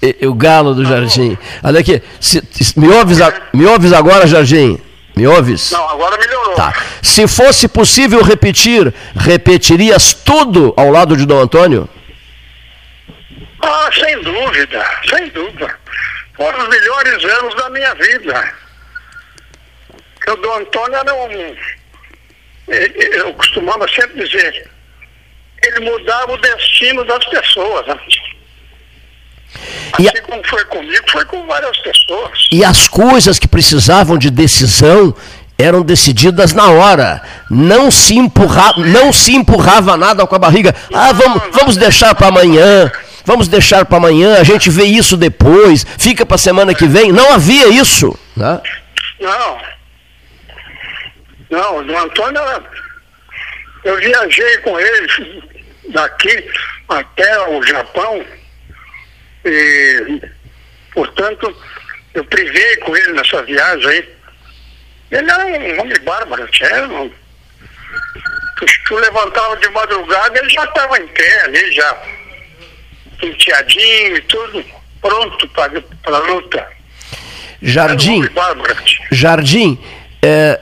É? 0.00 0.26
O 0.26 0.34
galo 0.34 0.74
do 0.74 0.84
Jardim. 0.84 1.36
Olha 1.62 1.80
aqui, 1.80 2.00
se- 2.20 2.42
se- 2.52 2.78
me, 2.78 2.88
ouves 2.88 3.20
a- 3.20 3.32
me 3.52 3.66
ouves 3.66 3.92
agora, 3.92 4.26
Jardim? 4.28 4.78
Me 5.16 5.26
ouves? 5.26 5.72
Não, 5.72 5.88
agora 5.90 6.16
melhorou. 6.16 6.54
Tá. 6.54 6.72
Se 7.02 7.26
fosse 7.26 7.66
possível 7.66 8.22
repetir, 8.22 8.94
repetirias 9.16 10.14
tudo 10.14 10.72
ao 10.76 10.90
lado 10.90 11.16
de 11.16 11.26
Dom 11.26 11.40
Antônio? 11.40 11.88
Ah, 13.60 13.90
sem 13.92 14.22
dúvida, 14.22 14.84
sem 15.10 15.28
dúvida. 15.30 15.74
Foram 16.38 16.62
os 16.62 16.68
melhores 16.68 17.24
anos 17.24 17.54
da 17.56 17.68
minha 17.68 17.94
vida. 17.96 18.52
Porque 20.14 20.30
o 20.30 20.36
Dom 20.36 20.54
Antônio 20.60 20.96
era 20.96 21.14
um. 21.14 21.30
ele- 22.68 23.16
Eu 23.18 23.34
costumava 23.34 23.86
sempre 23.88 24.24
dizer, 24.26 24.70
ele 25.64 25.80
mudava 25.90 26.32
o 26.32 26.38
destino 26.38 27.04
das 27.04 27.24
pessoas. 27.26 27.86
Né? 27.86 27.98
E 29.98 30.08
Assim 30.08 30.22
como 30.22 30.46
foi 30.46 30.64
comigo, 30.66 31.10
foi 31.10 31.24
com 31.26 31.46
várias 31.46 31.76
pessoas. 31.78 32.38
E 32.52 32.64
as 32.64 32.86
coisas 32.88 33.38
que 33.38 33.48
precisavam 33.48 34.16
de 34.16 34.30
decisão, 34.30 35.14
eram 35.60 35.82
decididas 35.82 36.52
na 36.52 36.70
hora. 36.70 37.20
Não 37.50 37.90
se, 37.90 38.14
empurra, 38.16 38.74
não 38.76 39.12
se 39.12 39.34
empurrava 39.34 39.96
nada 39.96 40.24
com 40.24 40.36
a 40.36 40.38
barriga. 40.38 40.72
Ah, 40.94 41.12
vamos, 41.12 41.42
vamos 41.50 41.76
deixar 41.76 42.14
para 42.14 42.28
amanhã. 42.28 42.92
Vamos 43.28 43.46
deixar 43.46 43.84
para 43.84 43.98
amanhã, 43.98 44.40
a 44.40 44.42
gente 44.42 44.70
vê 44.70 44.84
isso 44.84 45.14
depois, 45.14 45.84
fica 45.98 46.24
para 46.24 46.38
semana 46.38 46.74
que 46.74 46.86
vem. 46.86 47.12
Não 47.12 47.34
havia 47.34 47.68
isso. 47.68 48.18
Né? 48.34 48.58
Não. 49.20 49.60
Não, 51.50 51.86
o 51.86 51.98
Antônio, 51.98 52.40
eu 53.84 53.98
viajei 53.98 54.56
com 54.62 54.80
ele 54.80 55.42
daqui 55.90 56.50
até 56.88 57.48
o 57.50 57.62
Japão 57.64 58.24
e, 59.44 60.22
portanto, 60.94 61.54
eu 62.14 62.24
privei 62.24 62.76
com 62.78 62.96
ele 62.96 63.12
nessa 63.12 63.42
viagem 63.42 63.90
aí. 63.90 64.08
Ele 65.10 65.30
era 65.30 65.44
um 65.44 65.80
homem 65.82 66.00
bárbaro. 66.00 66.48
Tu, 68.56 68.66
tu 68.86 68.94
levantava 68.94 69.54
de 69.58 69.68
madrugada, 69.68 70.38
ele 70.38 70.48
já 70.48 70.64
estava 70.64 70.98
em 70.98 71.06
pé 71.08 71.42
ali, 71.42 71.72
já 71.72 71.94
penteadinho 73.18 74.16
e 74.16 74.20
tudo, 74.22 74.64
pronto 75.00 75.48
para 75.48 76.16
a 76.16 76.32
luta. 76.32 76.66
Jardim, 77.60 78.22
Jardim, 79.10 79.78
é, 80.22 80.60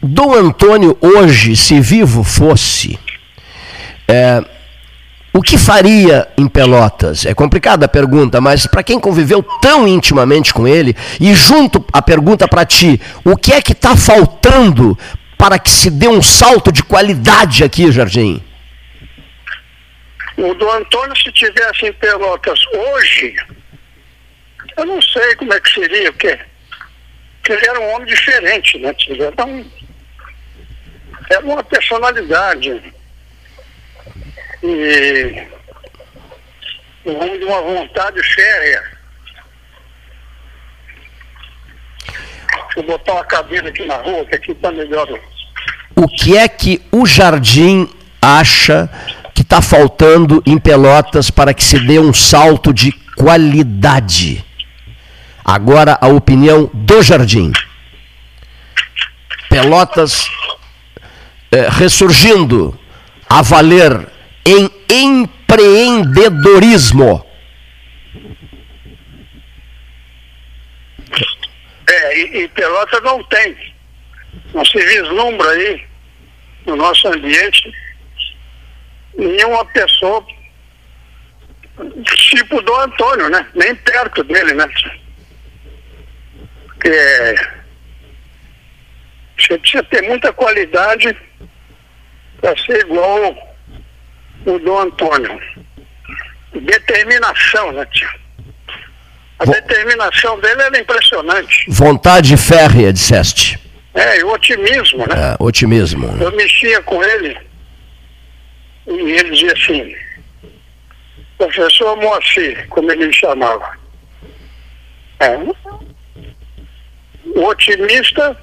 Dom 0.00 0.34
Antônio 0.34 0.96
hoje, 1.00 1.56
se 1.56 1.80
vivo 1.80 2.22
fosse, 2.22 2.98
é, 4.06 4.44
o 5.32 5.40
que 5.40 5.56
faria 5.56 6.28
em 6.36 6.46
Pelotas? 6.46 7.24
É 7.24 7.34
complicada 7.34 7.86
a 7.86 7.88
pergunta, 7.88 8.40
mas 8.40 8.66
para 8.66 8.82
quem 8.82 9.00
conviveu 9.00 9.42
tão 9.60 9.88
intimamente 9.88 10.52
com 10.52 10.68
ele, 10.68 10.94
e 11.18 11.34
junto 11.34 11.84
a 11.92 12.02
pergunta 12.02 12.46
para 12.46 12.64
ti, 12.64 13.00
o 13.24 13.36
que 13.36 13.52
é 13.52 13.62
que 13.62 13.72
está 13.72 13.96
faltando 13.96 14.96
para 15.38 15.58
que 15.58 15.70
se 15.70 15.90
dê 15.90 16.06
um 16.06 16.22
salto 16.22 16.70
de 16.70 16.82
qualidade 16.82 17.64
aqui, 17.64 17.90
Jardim? 17.90 18.40
O 20.36 20.54
do 20.54 20.70
Antônio, 20.70 21.16
se 21.16 21.30
tivesse 21.32 21.86
em 21.86 21.92
Pelotas 21.92 22.60
hoje, 22.72 23.36
eu 24.76 24.86
não 24.86 25.00
sei 25.02 25.34
como 25.36 25.52
é 25.52 25.60
que 25.60 25.70
seria, 25.70 26.12
porque, 26.12 26.38
porque 27.36 27.52
ele 27.52 27.66
era 27.66 27.80
um 27.80 27.90
homem 27.94 28.06
diferente, 28.06 28.78
né? 28.78 28.94
Ele 29.08 29.22
era 29.22 29.44
um, 29.44 29.70
é 31.30 31.38
uma 31.38 31.62
personalidade. 31.62 32.82
E 34.62 35.46
um 37.04 37.16
homem 37.16 37.38
de 37.38 37.44
uma 37.44 37.60
vontade 37.60 38.22
férrea. 38.22 38.82
Deixa 42.48 42.80
eu 42.80 42.82
botar 42.84 43.12
uma 43.14 43.24
cadeira 43.24 43.68
aqui 43.68 43.84
na 43.84 43.96
rua, 43.96 44.24
que 44.24 44.34
aqui 44.34 44.52
está 44.52 44.70
melhor. 44.70 45.08
O 45.94 46.08
que 46.08 46.36
é 46.36 46.48
que 46.48 46.80
o 46.90 47.04
Jardim 47.04 47.90
acha 48.20 48.88
está 49.52 49.60
faltando 49.60 50.42
em 50.46 50.56
Pelotas 50.58 51.30
para 51.30 51.52
que 51.52 51.62
se 51.62 51.78
dê 51.78 51.98
um 51.98 52.14
salto 52.14 52.72
de 52.72 52.90
qualidade? 53.14 54.42
Agora 55.44 55.98
a 56.00 56.08
opinião 56.08 56.70
do 56.72 57.02
Jardim. 57.02 57.52
Pelotas 59.50 60.26
é, 61.50 61.68
ressurgindo 61.68 62.80
a 63.28 63.42
valer 63.42 64.08
em 64.46 64.70
empreendedorismo. 64.88 67.22
É, 71.86 72.18
e, 72.18 72.44
e 72.44 72.48
Pelotas 72.48 73.02
não 73.02 73.22
tem. 73.24 73.54
Não 74.54 74.64
se 74.64 74.78
vislumbra 74.78 75.50
aí 75.50 75.84
no 76.64 76.74
nosso 76.74 77.06
ambiente 77.08 77.70
nenhuma 79.16 79.64
pessoa 79.66 80.24
tipo 82.14 82.60
do 82.62 82.74
Antônio, 82.76 83.28
né? 83.28 83.46
Nem 83.54 83.74
perto 83.74 84.22
dele, 84.24 84.54
né? 84.54 84.68
Porque 86.66 87.34
você 89.38 89.58
precisa 89.58 89.82
ter 89.84 90.02
muita 90.02 90.32
qualidade 90.32 91.16
para 92.40 92.56
ser 92.64 92.80
igual 92.80 93.54
o 94.46 94.58
do 94.58 94.78
Antônio. 94.78 95.40
Determinação, 96.52 97.72
né, 97.72 97.86
tio? 97.92 98.08
A 99.38 99.44
determinação 99.44 100.38
dele 100.40 100.62
era 100.62 100.78
impressionante. 100.78 101.64
Vontade 101.68 102.36
férrea, 102.36 102.92
disseste. 102.92 103.58
É, 103.94 104.20
e 104.20 104.24
o 104.24 104.32
otimismo, 104.32 105.06
né? 105.06 105.14
É, 105.16 105.36
otimismo. 105.42 106.06
Eu 106.20 106.30
mexia 106.36 106.80
com 106.82 107.02
ele 107.02 107.51
e 108.86 108.92
ele 108.92 109.30
dizia 109.30 109.52
assim, 109.52 109.94
professor 111.38 111.96
Moacir, 111.96 112.66
como 112.68 112.90
ele 112.90 113.06
me 113.06 113.14
chamava. 113.14 113.78
É, 115.20 115.36
o 117.34 117.44
otimista, 117.44 118.36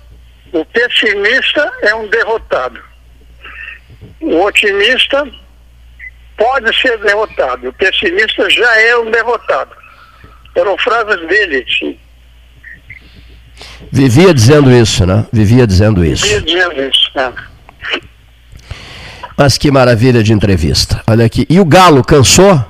o 0.52 0.66
pessimista 0.66 1.72
é 1.82 1.94
um 1.96 2.08
derrotado. 2.08 2.82
O 4.22 4.44
otimista 4.44 5.28
pode 6.38 6.82
ser 6.82 6.98
derrotado. 7.00 7.70
O 7.70 7.74
pessimista 7.74 8.50
já 8.50 8.82
é 8.82 8.98
um 8.98 9.12
derrotado. 9.12 9.76
Eram 10.56 10.78
frases 10.78 11.28
dele, 11.28 11.66
sim. 11.70 12.00
Vivia 13.92 14.34
dizendo 14.34 14.72
isso, 14.72 15.06
né? 15.06 15.26
Vivia 15.32 15.68
dizendo 15.68 16.04
isso. 16.04 16.26
Vivia 16.26 16.42
dizendo 16.42 16.90
isso, 16.90 17.12
né? 17.16 17.34
Mas 19.40 19.58
que 19.58 19.72
maravilha 19.72 20.22
de 20.22 20.34
entrevista. 20.34 21.02
Olha 21.08 21.26
aqui. 21.26 21.48
E 21.50 21.62
o 21.62 21.66
Galo 21.66 22.04
cansou? 22.04 22.62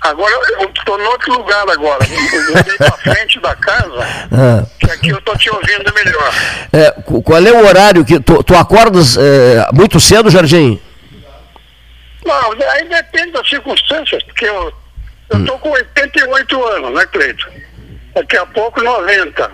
Agora 0.00 0.32
eu 0.58 0.68
estou 0.68 1.00
em 1.00 1.04
outro 1.04 1.32
lugar 1.34 1.62
agora. 1.70 2.04
Eu 2.04 2.56
mudei 2.56 2.76
para 2.76 2.90
frente 3.14 3.38
da 3.38 3.54
casa, 3.54 4.04
ah. 4.32 4.66
que 4.80 4.90
aqui 4.90 5.10
eu 5.10 5.18
estou 5.18 5.38
te 5.38 5.48
ouvindo 5.48 5.94
melhor. 5.94 6.34
É, 6.72 6.90
qual 7.22 7.40
é 7.40 7.52
o 7.52 7.64
horário 7.64 8.04
que. 8.04 8.18
Tu, 8.18 8.42
tu 8.42 8.56
acordas 8.56 9.16
é, 9.16 9.68
muito 9.72 10.00
cedo, 10.00 10.28
Jardim? 10.28 10.80
Não, 12.26 12.52
aí 12.70 12.88
depende 12.88 13.30
das 13.30 13.48
circunstâncias, 13.48 14.24
porque 14.24 14.46
eu 14.46 14.72
estou 15.32 15.54
hum. 15.54 15.58
com 15.60 15.70
88 15.70 16.64
anos, 16.64 16.94
né, 16.94 17.06
Cleito? 17.06 17.48
Daqui 18.12 18.36
a 18.36 18.46
pouco 18.46 18.82
90. 18.82 19.52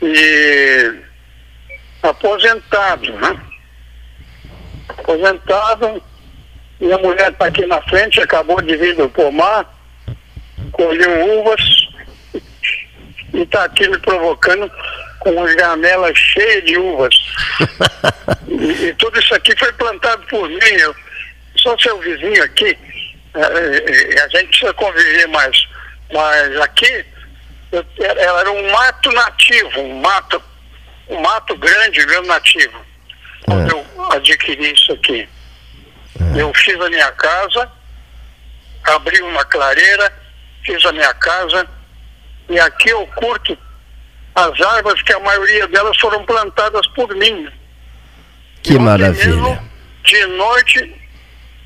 E 0.00 0.94
aposentado, 2.04 3.12
né? 3.14 3.36
Aposentado 4.88 6.02
minha 6.80 6.98
mulher 6.98 7.30
está 7.30 7.46
aqui 7.46 7.64
na 7.66 7.80
frente, 7.82 8.20
acabou 8.20 8.60
de 8.60 8.76
vir 8.76 8.94
do 8.96 9.08
pomar, 9.08 9.64
colheu 10.72 11.40
uvas 11.40 11.62
e 13.32 13.42
está 13.42 13.64
aqui 13.64 13.88
me 13.88 13.98
provocando 13.98 14.70
com 15.20 15.42
as 15.42 15.54
gamelas 15.54 16.16
cheias 16.18 16.64
de 16.64 16.76
uvas. 16.76 17.14
e, 18.48 18.86
e, 18.86 18.94
tudo 18.94 19.18
isso 19.18 19.34
aqui 19.34 19.56
foi 19.56 19.72
plantado 19.72 20.26
por 20.26 20.48
mim. 20.48 20.74
Eu 20.78 20.94
sou 21.56 21.78
seu 21.78 21.98
vizinho 22.00 22.42
aqui, 22.42 22.76
é, 23.34 23.40
é, 23.40 24.14
é 24.16 24.22
a 24.22 24.28
gente 24.28 24.48
precisa 24.48 24.74
conviver 24.74 25.28
mais. 25.28 25.56
Mas 26.12 26.60
aqui 26.60 27.04
eu, 27.72 27.84
era 27.98 28.52
um 28.52 28.70
mato 28.70 29.10
nativo, 29.12 29.80
um 29.80 30.00
mato, 30.00 30.42
um 31.08 31.20
mato 31.20 31.56
grande, 31.56 32.06
mesmo 32.06 32.26
nativo. 32.26 32.84
Quando 33.44 33.70
é. 33.70 33.72
eu 33.72 34.12
adquiri 34.12 34.72
isso 34.72 34.92
aqui. 34.92 35.28
É. 36.20 36.40
Eu 36.40 36.52
fiz 36.54 36.80
a 36.80 36.88
minha 36.88 37.12
casa, 37.12 37.70
abri 38.84 39.20
uma 39.22 39.44
clareira, 39.44 40.12
fiz 40.64 40.84
a 40.84 40.92
minha 40.92 41.12
casa, 41.14 41.66
e 42.48 42.58
aqui 42.58 42.90
eu 42.90 43.06
curto 43.08 43.56
as 44.34 44.60
árvores 44.60 45.02
que 45.02 45.12
a 45.12 45.20
maioria 45.20 45.66
delas 45.68 45.96
foram 45.98 46.24
plantadas 46.24 46.86
por 46.88 47.14
mim. 47.14 47.48
Que 48.62 48.78
maravilha. 48.78 49.26
Mesmo, 49.26 49.70
de 50.02 50.26
noite 50.26 51.00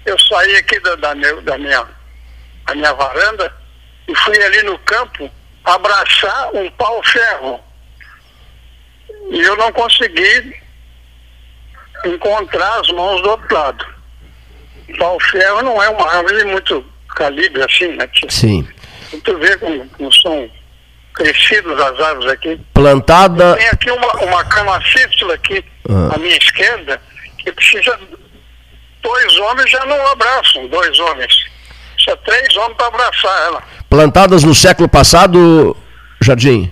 eu 0.04 0.18
saí 0.18 0.56
aqui 0.56 0.78
da, 0.80 0.96
da, 0.96 1.14
meu, 1.14 1.40
da 1.42 1.58
minha, 1.58 1.86
da 2.66 2.74
minha 2.74 2.92
varanda 2.94 3.54
e 4.06 4.14
fui 4.14 4.42
ali 4.42 4.62
no 4.62 4.78
campo 4.80 5.30
abraçar 5.64 6.50
um 6.54 6.70
pau-ferro. 6.72 7.60
E 9.30 9.40
eu 9.40 9.56
não 9.56 9.70
consegui 9.72 10.54
encontrar 12.04 12.80
as 12.80 12.88
mãos 12.88 13.22
do 13.22 13.30
outro 13.30 13.54
lado 13.54 13.98
pau-ferro 14.96 15.62
não 15.62 15.82
é 15.82 15.88
uma 15.90 16.11
árvore 16.11 16.44
muito 16.44 16.84
calibre 17.14 17.62
assim, 17.62 17.88
né? 17.96 18.08
Sim. 18.28 18.66
Tu 19.24 19.38
vê 19.38 19.56
como, 19.58 19.88
como 19.90 20.12
são 20.12 20.50
crescidas 21.14 21.80
as 21.80 22.00
árvores 22.00 22.30
aqui. 22.30 22.61
Plantada. 22.72 23.56
Tem 23.56 23.68
aqui 23.68 23.90
uma, 23.90 24.12
uma 24.22 24.44
camacíptula 24.44 25.34
aqui 25.34 25.64
ah. 25.88 26.14
à 26.14 26.18
minha 26.18 26.37
esquerda 26.37 27.00
que 27.38 27.52
precisa. 27.52 27.98
Dois 29.02 29.37
homens 29.38 29.70
já 29.70 29.84
não 29.87 30.06
abraçam, 30.08 30.66
dois 30.68 30.98
homens. 30.98 31.32
Precisa 31.94 32.16
três 32.18 32.56
homens 32.56 32.76
para 32.76 32.87
abraçar 32.87 33.42
ela. 33.46 33.62
Plantadas 33.88 34.44
no 34.44 34.54
século 34.54 34.88
passado, 34.88 35.76
Jardim? 36.20 36.70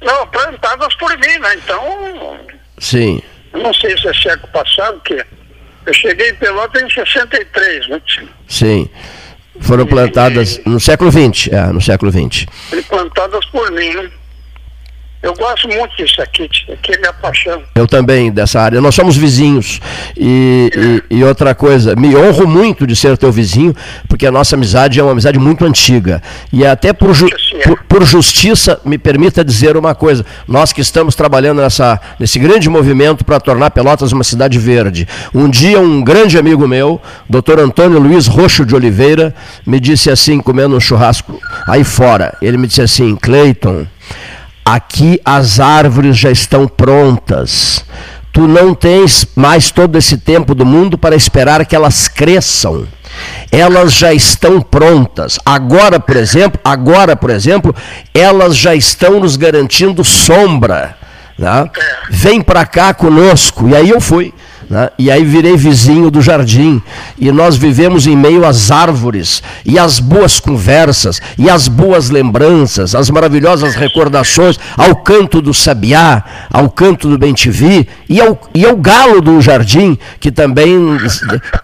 Não, 0.00 0.26
plantadas 0.26 0.94
por 0.96 1.16
mim, 1.18 1.38
né? 1.38 1.54
Então. 1.54 2.40
Sim. 2.78 3.22
Não 3.52 3.72
sei 3.74 3.96
se 3.98 4.08
é 4.08 4.14
século 4.14 4.52
passado, 4.52 5.00
que 5.00 5.24
eu 5.86 5.94
cheguei 5.94 6.30
em 6.30 6.34
Pelotas 6.34 6.82
em 6.82 6.90
63, 6.90 7.88
né? 7.88 8.00
Sim. 8.46 8.88
Foram 9.60 9.86
plantadas 9.86 10.60
no 10.64 10.80
século 10.80 11.10
XX, 11.10 11.52
é, 11.52 11.66
no 11.66 11.80
século 11.80 12.10
XX. 12.10 12.46
Plantadas 12.88 13.44
por 13.46 13.70
mim, 13.72 13.90
né? 13.90 14.10
Eu 15.22 15.34
gosto 15.34 15.68
muito 15.68 15.94
disso 15.96 16.22
aqui, 16.22 16.48
aqui 16.72 16.94
é 16.94 16.98
minha 16.98 17.12
paixão. 17.12 17.62
Eu 17.74 17.86
também, 17.86 18.32
dessa 18.32 18.58
área. 18.58 18.80
Nós 18.80 18.94
somos 18.94 19.18
vizinhos. 19.18 19.78
E, 20.16 21.02
e, 21.10 21.16
e, 21.18 21.24
outra 21.24 21.54
coisa, 21.54 21.94
me 21.94 22.16
honro 22.16 22.48
muito 22.48 22.86
de 22.86 22.96
ser 22.96 23.18
teu 23.18 23.30
vizinho, 23.30 23.76
porque 24.08 24.26
a 24.26 24.32
nossa 24.32 24.56
amizade 24.56 24.98
é 24.98 25.02
uma 25.02 25.12
amizade 25.12 25.38
muito 25.38 25.62
antiga. 25.66 26.22
E 26.50 26.64
até 26.64 26.94
por, 26.94 27.12
ju 27.12 27.28
por, 27.62 27.82
por, 27.82 28.04
justiça, 28.04 28.80
me 28.82 28.96
permita 28.96 29.44
dizer 29.44 29.76
uma 29.76 29.94
coisa. 29.94 30.24
Nós 30.48 30.72
que 30.72 30.80
estamos 30.80 31.14
trabalhando 31.14 31.60
nessa, 31.60 32.00
nesse 32.18 32.38
grande 32.38 32.70
movimento 32.70 33.22
para 33.22 33.38
tornar 33.38 33.70
Pelotas 33.72 34.12
uma 34.12 34.24
cidade 34.24 34.58
verde. 34.58 35.06
Um 35.34 35.50
dia, 35.50 35.78
um 35.78 36.02
grande 36.02 36.38
amigo 36.38 36.66
meu, 36.66 36.98
doutor 37.28 37.60
Antônio 37.60 37.98
Luiz 37.98 38.26
Roxo 38.26 38.64
de 38.64 38.74
Oliveira, 38.74 39.34
me 39.66 39.78
disse 39.78 40.10
assim, 40.10 40.40
comendo 40.40 40.74
um 40.74 40.80
churrasco 40.80 41.38
aí 41.68 41.84
fora. 41.84 42.38
Ele 42.40 42.56
me 42.56 42.66
disse 42.66 42.80
assim, 42.80 43.14
Cleiton 43.16 43.86
Aqui 44.64 45.20
as 45.24 45.58
árvores 45.58 46.16
já 46.16 46.30
estão 46.30 46.68
prontas. 46.68 47.84
Tu 48.32 48.46
não 48.46 48.74
tens 48.74 49.26
mais 49.34 49.70
todo 49.70 49.98
esse 49.98 50.16
tempo 50.16 50.54
do 50.54 50.64
mundo 50.64 50.96
para 50.96 51.16
esperar 51.16 51.64
que 51.66 51.74
elas 51.74 52.06
cresçam. 52.06 52.86
Elas 53.50 53.92
já 53.92 54.14
estão 54.14 54.60
prontas. 54.60 55.38
Agora, 55.44 55.98
por 55.98 56.16
exemplo, 56.16 56.60
agora, 56.64 57.16
por 57.16 57.30
exemplo, 57.30 57.74
elas 58.14 58.56
já 58.56 58.74
estão 58.74 59.18
nos 59.18 59.36
garantindo 59.36 60.04
sombra. 60.04 60.96
Né? 61.36 61.68
Vem 62.08 62.40
para 62.40 62.64
cá 62.64 62.94
conosco. 62.94 63.68
E 63.68 63.74
aí 63.74 63.90
eu 63.90 64.00
fui. 64.00 64.32
Né? 64.70 64.88
E 64.96 65.10
aí 65.10 65.24
virei 65.24 65.56
vizinho 65.56 66.12
do 66.12 66.22
jardim. 66.22 66.80
E 67.18 67.32
nós 67.32 67.56
vivemos 67.56 68.06
em 68.06 68.16
meio 68.16 68.46
às 68.46 68.70
árvores, 68.70 69.42
e 69.66 69.76
às 69.76 69.98
boas 69.98 70.38
conversas, 70.38 71.20
e 71.36 71.50
às 71.50 71.66
boas 71.66 72.08
lembranças, 72.08 72.94
as 72.94 73.10
maravilhosas 73.10 73.74
recordações, 73.74 74.60
ao 74.76 74.94
canto 74.94 75.42
do 75.42 75.52
sabiá, 75.52 76.22
ao 76.48 76.70
canto 76.70 77.08
do 77.08 77.18
bem-te-vi, 77.18 77.88
e 78.08 78.20
ao, 78.20 78.40
e 78.54 78.64
ao 78.64 78.76
galo 78.76 79.20
do 79.20 79.40
jardim, 79.40 79.98
que 80.20 80.30
também 80.30 80.78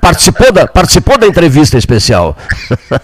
participou 0.00 0.50
da, 0.50 0.66
participou 0.66 1.16
da 1.16 1.28
entrevista 1.28 1.78
especial. 1.78 2.36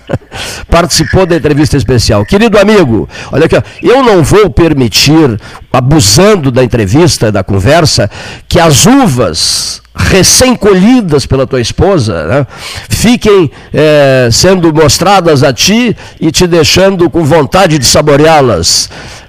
participou 0.68 1.26
da 1.26 1.36
entrevista 1.36 1.76
especial. 1.76 2.26
Querido 2.26 2.58
amigo, 2.58 3.08
olha 3.30 3.46
aqui, 3.46 3.56
eu 3.80 4.02
não 4.02 4.24
vou 4.24 4.50
permitir, 4.50 5.40
abusando 5.72 6.50
da 6.50 6.64
entrevista, 6.64 7.30
da 7.30 7.44
conversa, 7.44 8.10
que 8.48 8.58
as 8.58 8.84
uvas 8.84 9.82
recém-colhidas 9.94 11.26
pela 11.26 11.46
tua 11.46 11.60
esposa, 11.60 12.26
né? 12.26 12.46
fiquem 12.88 13.50
é, 13.72 14.28
sendo 14.32 14.72
mostradas 14.72 15.42
a 15.42 15.52
ti 15.52 15.96
e 16.20 16.30
te 16.32 16.46
deixando 16.46 17.10
com 17.10 17.24
vontade 17.24 17.78
de 17.78 17.84
saboreá-las. 17.84 18.88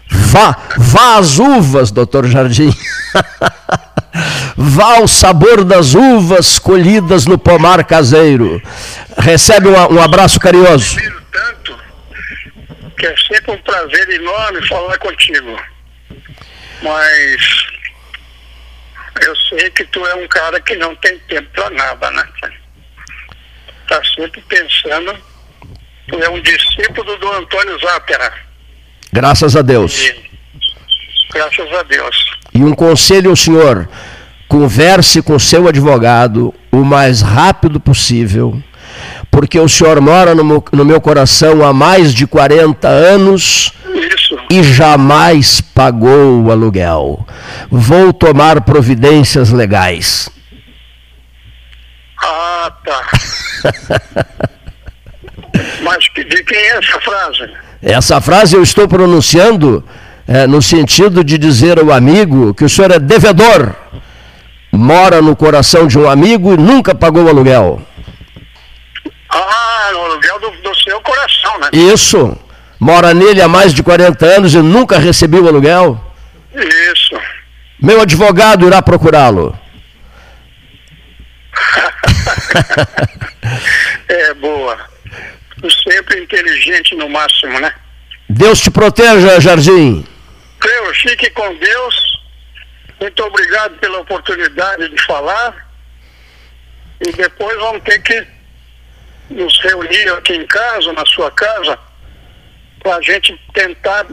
Vá, 0.10 0.56
vá 0.78 1.17
às 1.17 1.39
uvas, 1.39 1.91
doutor 1.91 2.28
Jardim. 2.28 2.73
vá 4.56 4.97
ao 4.97 5.08
sabor 5.08 5.63
das 5.63 5.95
uvas 5.95 6.60
colhidas 6.60 7.26
no 7.26 7.38
pomar 7.38 7.84
caseiro. 7.84 8.62
Recebe 9.17 9.67
um, 9.67 9.95
um 9.95 10.02
abraço 10.02 10.39
carinhoso. 10.39 10.97
tanto 11.32 11.78
que 12.97 13.08
é 13.08 13.15
sempre 13.28 13.52
um 13.52 13.58
prazer 13.58 14.10
enorme 14.10 14.67
falar 14.67 14.97
contigo. 14.99 15.60
Mas 16.82 17.41
eu 19.21 19.36
sei 19.36 19.69
que 19.69 19.84
tu 19.86 20.06
é 20.06 20.15
um 20.15 20.28
cara 20.28 20.60
que 20.60 20.76
não 20.76 20.95
tem 20.95 21.17
tempo 21.28 21.47
para 21.54 21.69
nada, 21.69 22.12
né? 22.12 22.23
Tá 23.88 24.02
sempre 24.15 24.41
pensando. 24.47 25.15
Tu 26.08 26.15
é 26.19 26.30
um 26.30 26.41
discípulo 26.41 27.17
do 27.17 27.32
Antônio 27.32 27.80
Zápera. 27.80 28.34
Graças 29.12 29.56
a 29.56 29.62
Deus. 29.62 29.99
E, 29.99 30.30
graças 31.32 31.73
a 31.73 31.84
Deus. 31.84 32.38
E 32.54 32.63
um 32.63 32.73
conselho 32.73 33.30
ao 33.30 33.36
senhor: 33.36 33.88
converse 34.47 35.21
com 35.21 35.38
seu 35.38 35.67
advogado 35.67 36.54
o 36.71 36.84
mais 36.84 37.21
rápido 37.21 37.80
possível, 37.80 38.62
porque 39.30 39.60
o 39.60 39.69
senhor 39.69 40.02
mora 40.02 40.34
no 40.34 40.43
meu, 40.43 40.63
no 40.71 40.84
meu 40.84 40.99
coração 40.99 41.63
há 41.63 41.71
mais 41.71 42.13
de 42.13 42.26
40 42.26 42.88
anos 42.88 43.71
e 44.49 44.63
jamais 44.63 45.62
pagou 45.62 46.43
o 46.43 46.51
aluguel. 46.51 47.25
Vou 47.69 48.13
tomar 48.13 48.62
providências 48.62 49.51
legais. 49.51 50.29
Ah, 52.21 52.71
tá. 52.86 53.08
Mas 55.84 56.06
de 56.15 56.43
quem 56.43 56.58
é 56.58 56.77
essa 56.77 56.99
frase? 57.01 57.53
Essa 57.82 58.21
frase 58.21 58.56
eu 58.56 58.63
estou 58.63 58.88
pronunciando 58.88 59.84
é, 60.27 60.47
no 60.47 60.62
sentido 60.62 61.23
de 61.23 61.38
dizer 61.38 61.79
ao 61.79 61.91
amigo 61.91 62.53
que 62.53 62.63
o 62.63 62.69
senhor 62.69 62.91
é 62.91 62.99
devedor, 62.99 63.75
mora 64.71 65.21
no 65.21 65.36
coração 65.36 65.86
de 65.86 65.99
um 65.99 66.10
amigo 66.10 66.53
e 66.53 66.58
nunca 66.58 66.95
pagou 66.95 67.23
o 67.23 67.29
aluguel. 67.29 67.82
Ah, 69.29 69.89
no 69.91 69.99
aluguel 69.99 70.39
do, 70.39 70.51
do 70.51 70.75
seu 70.75 71.01
coração, 71.01 71.60
né? 71.60 71.69
Isso 71.73 72.38
mora 72.84 73.13
nele 73.13 73.41
há 73.41 73.48
mais 73.48 73.74
de 73.74 73.82
40 73.82 74.26
anos 74.26 74.54
e 74.54 74.58
nunca 74.58 75.00
recebeu 75.00 75.48
aluguel? 75.48 76.00
Isso. 76.54 77.17
Meu 77.82 78.02
advogado 78.02 78.67
irá 78.67 78.82
procurá-lo. 78.82 79.58
é 84.10 84.34
boa. 84.34 84.78
Sempre 85.89 86.22
inteligente 86.22 86.93
no 86.96 87.10
máximo, 87.10 87.58
né? 87.60 87.74
Deus 88.30 88.60
te 88.60 88.69
proteja, 88.69 89.39
Jardim. 89.39 90.06
Deus, 90.62 90.98
fique 90.98 91.30
com 91.30 91.56
Deus. 91.56 92.22
Muito 93.00 93.24
obrigado 93.24 93.78
pela 93.80 94.00
oportunidade 94.00 94.89
de 94.89 95.06
falar. 95.06 95.56
E 97.00 97.12
depois 97.13 97.58
vamos 97.58 97.82
ter 97.84 98.00
que 98.00 98.28
nos 99.30 99.58
reunir 99.62 100.10
aqui 100.10 100.34
em 100.34 100.46
casa, 100.48 100.91
na 100.91 101.06
sua 101.06 101.32
casa 101.32 101.80
para 102.84 102.98
a 102.98 103.02
gente 103.02 103.39
tentar 103.54 104.06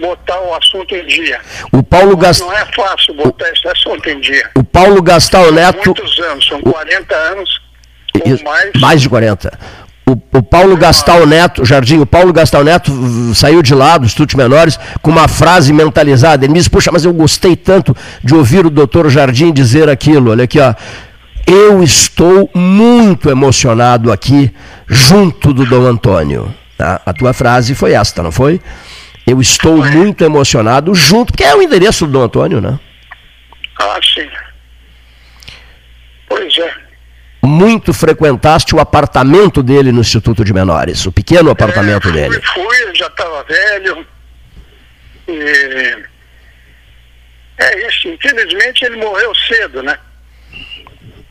botar 0.00 0.40
o 0.40 0.54
assunto 0.54 0.94
em 0.94 1.06
dia. 1.06 1.40
O 1.72 1.82
Paulo 1.82 2.16
Gast... 2.16 2.42
Não 2.42 2.52
é 2.52 2.66
fácil 2.66 3.14
botar 3.14 3.46
o... 3.46 3.48
esse 3.48 3.68
assunto 3.68 4.08
em 4.08 4.20
dia. 4.20 4.50
O 4.56 4.64
Paulo 4.64 5.00
Gastal 5.00 5.52
Neto. 5.52 5.86
Muitos 5.86 6.18
anos, 6.20 6.46
são 6.46 6.60
40 6.60 7.14
anos. 7.14 7.60
Ou 8.24 8.44
mais. 8.44 8.70
mais 8.80 9.00
de 9.00 9.08
40. 9.08 9.58
O, 10.08 10.12
o, 10.38 10.42
Paulo 10.42 10.76
Gastal 10.76 11.26
Neto, 11.26 11.64
Jardim, 11.64 11.98
o 11.98 12.06
Paulo 12.06 12.32
Gastal 12.32 12.62
Neto 12.62 12.92
saiu 13.34 13.60
de 13.60 13.74
lá 13.74 13.98
dos 13.98 14.10
estudos 14.10 14.36
menores 14.36 14.78
com 15.02 15.10
uma 15.10 15.26
frase 15.26 15.72
mentalizada. 15.72 16.44
Ele 16.44 16.52
me 16.52 16.58
disse, 16.58 16.70
puxa, 16.70 16.90
mas 16.92 17.04
eu 17.04 17.12
gostei 17.12 17.56
tanto 17.56 17.94
de 18.22 18.34
ouvir 18.34 18.64
o 18.64 18.70
doutor 18.70 19.10
Jardim 19.10 19.52
dizer 19.52 19.88
aquilo. 19.88 20.30
Olha 20.30 20.44
aqui, 20.44 20.60
ó. 20.60 20.74
Eu 21.46 21.82
estou 21.82 22.50
muito 22.54 23.30
emocionado 23.30 24.12
aqui, 24.12 24.52
junto 24.88 25.52
do 25.52 25.64
Dom 25.64 25.86
Antônio. 25.86 26.52
Tá? 26.76 27.00
A 27.06 27.12
tua 27.12 27.32
frase 27.32 27.74
foi 27.74 27.92
esta, 27.92 28.22
não 28.22 28.30
foi? 28.30 28.60
Eu 29.26 29.40
estou 29.40 29.78
foi. 29.78 29.90
muito 29.90 30.22
emocionado 30.22 30.94
junto, 30.94 31.32
porque 31.32 31.44
é 31.44 31.54
o 31.54 31.62
endereço 31.62 32.06
do 32.06 32.12
Dom 32.12 32.22
Antônio, 32.24 32.60
né? 32.60 32.78
Ah, 33.78 33.98
sim. 34.02 34.28
Pois 36.28 36.58
é. 36.58 36.74
Muito 37.42 37.92
frequentaste 37.92 38.74
o 38.74 38.80
apartamento 38.80 39.62
dele 39.62 39.92
no 39.92 40.00
Instituto 40.00 40.44
de 40.44 40.52
Menores, 40.52 41.06
o 41.06 41.12
pequeno 41.12 41.50
apartamento 41.50 42.08
é, 42.08 42.12
fui, 42.12 42.20
dele. 42.20 42.42
Fui, 42.42 42.94
já 42.94 43.06
estava 43.06 43.42
velho. 43.44 44.06
E... 45.28 46.04
É 47.58 47.88
isso, 47.88 48.08
infelizmente 48.08 48.84
ele 48.84 48.96
morreu 48.96 49.34
cedo, 49.34 49.82
né? 49.82 49.98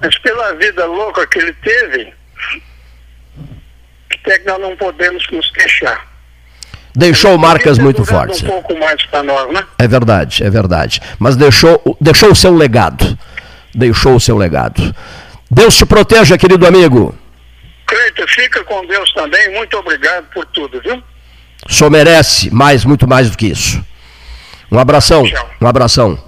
Mas 0.01 0.17
pela 0.19 0.53
vida 0.53 0.85
louca 0.85 1.27
que 1.27 1.39
ele 1.39 1.53
teve, 1.53 2.13
até 4.23 4.39
que 4.39 4.45
nós 4.47 4.59
não 4.59 4.75
podemos 4.75 5.25
nos 5.31 5.49
queixar. 5.51 6.05
Deixou 6.95 7.37
marcas 7.37 7.77
muito 7.77 8.05
fortes. 8.05 8.41
Um 8.41 8.47
pouco 8.47 8.77
mais 8.79 9.05
para 9.07 9.21
nós, 9.21 9.53
né? 9.53 9.65
É 9.77 9.87
verdade, 9.87 10.43
é 10.43 10.49
verdade. 10.49 11.01
Mas 11.19 11.35
deixou, 11.35 11.97
deixou 11.99 12.31
o 12.31 12.35
seu 12.35 12.55
legado. 12.55 13.17
Deixou 13.73 14.15
o 14.15 14.19
seu 14.19 14.37
legado. 14.37 14.95
Deus 15.51 15.75
te 15.75 15.85
proteja, 15.85 16.37
querido 16.37 16.65
amigo. 16.65 17.13
Cleito, 17.85 18.25
fica 18.29 18.63
com 18.63 18.85
Deus 18.87 19.11
também. 19.13 19.53
Muito 19.53 19.77
obrigado 19.77 20.25
por 20.33 20.45
tudo, 20.47 20.81
viu? 20.81 21.03
O 21.67 21.73
senhor 21.73 21.89
merece 21.89 22.49
mais, 22.49 22.85
muito 22.85 23.07
mais 23.07 23.29
do 23.29 23.37
que 23.37 23.47
isso. 23.47 23.83
Um 24.71 24.79
abração. 24.79 25.23
Tchau. 25.25 25.49
Um 25.61 25.67
abração. 25.67 26.23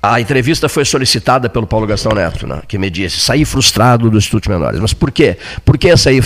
A 0.00 0.20
entrevista 0.20 0.68
foi 0.68 0.84
solicitada 0.84 1.48
pelo 1.48 1.66
Paulo 1.66 1.84
Gastão 1.84 2.12
Neto, 2.12 2.46
né, 2.46 2.62
que 2.68 2.78
me 2.78 2.88
disse, 2.88 3.18
saí 3.18 3.44
frustrado 3.44 4.08
do 4.08 4.16
Instituto 4.16 4.48
Menores. 4.48 4.78
Mas 4.78 4.94
por 4.94 5.10
quê? 5.10 5.36
Por 5.64 5.76
que, 5.76 5.96
saí, 5.96 6.20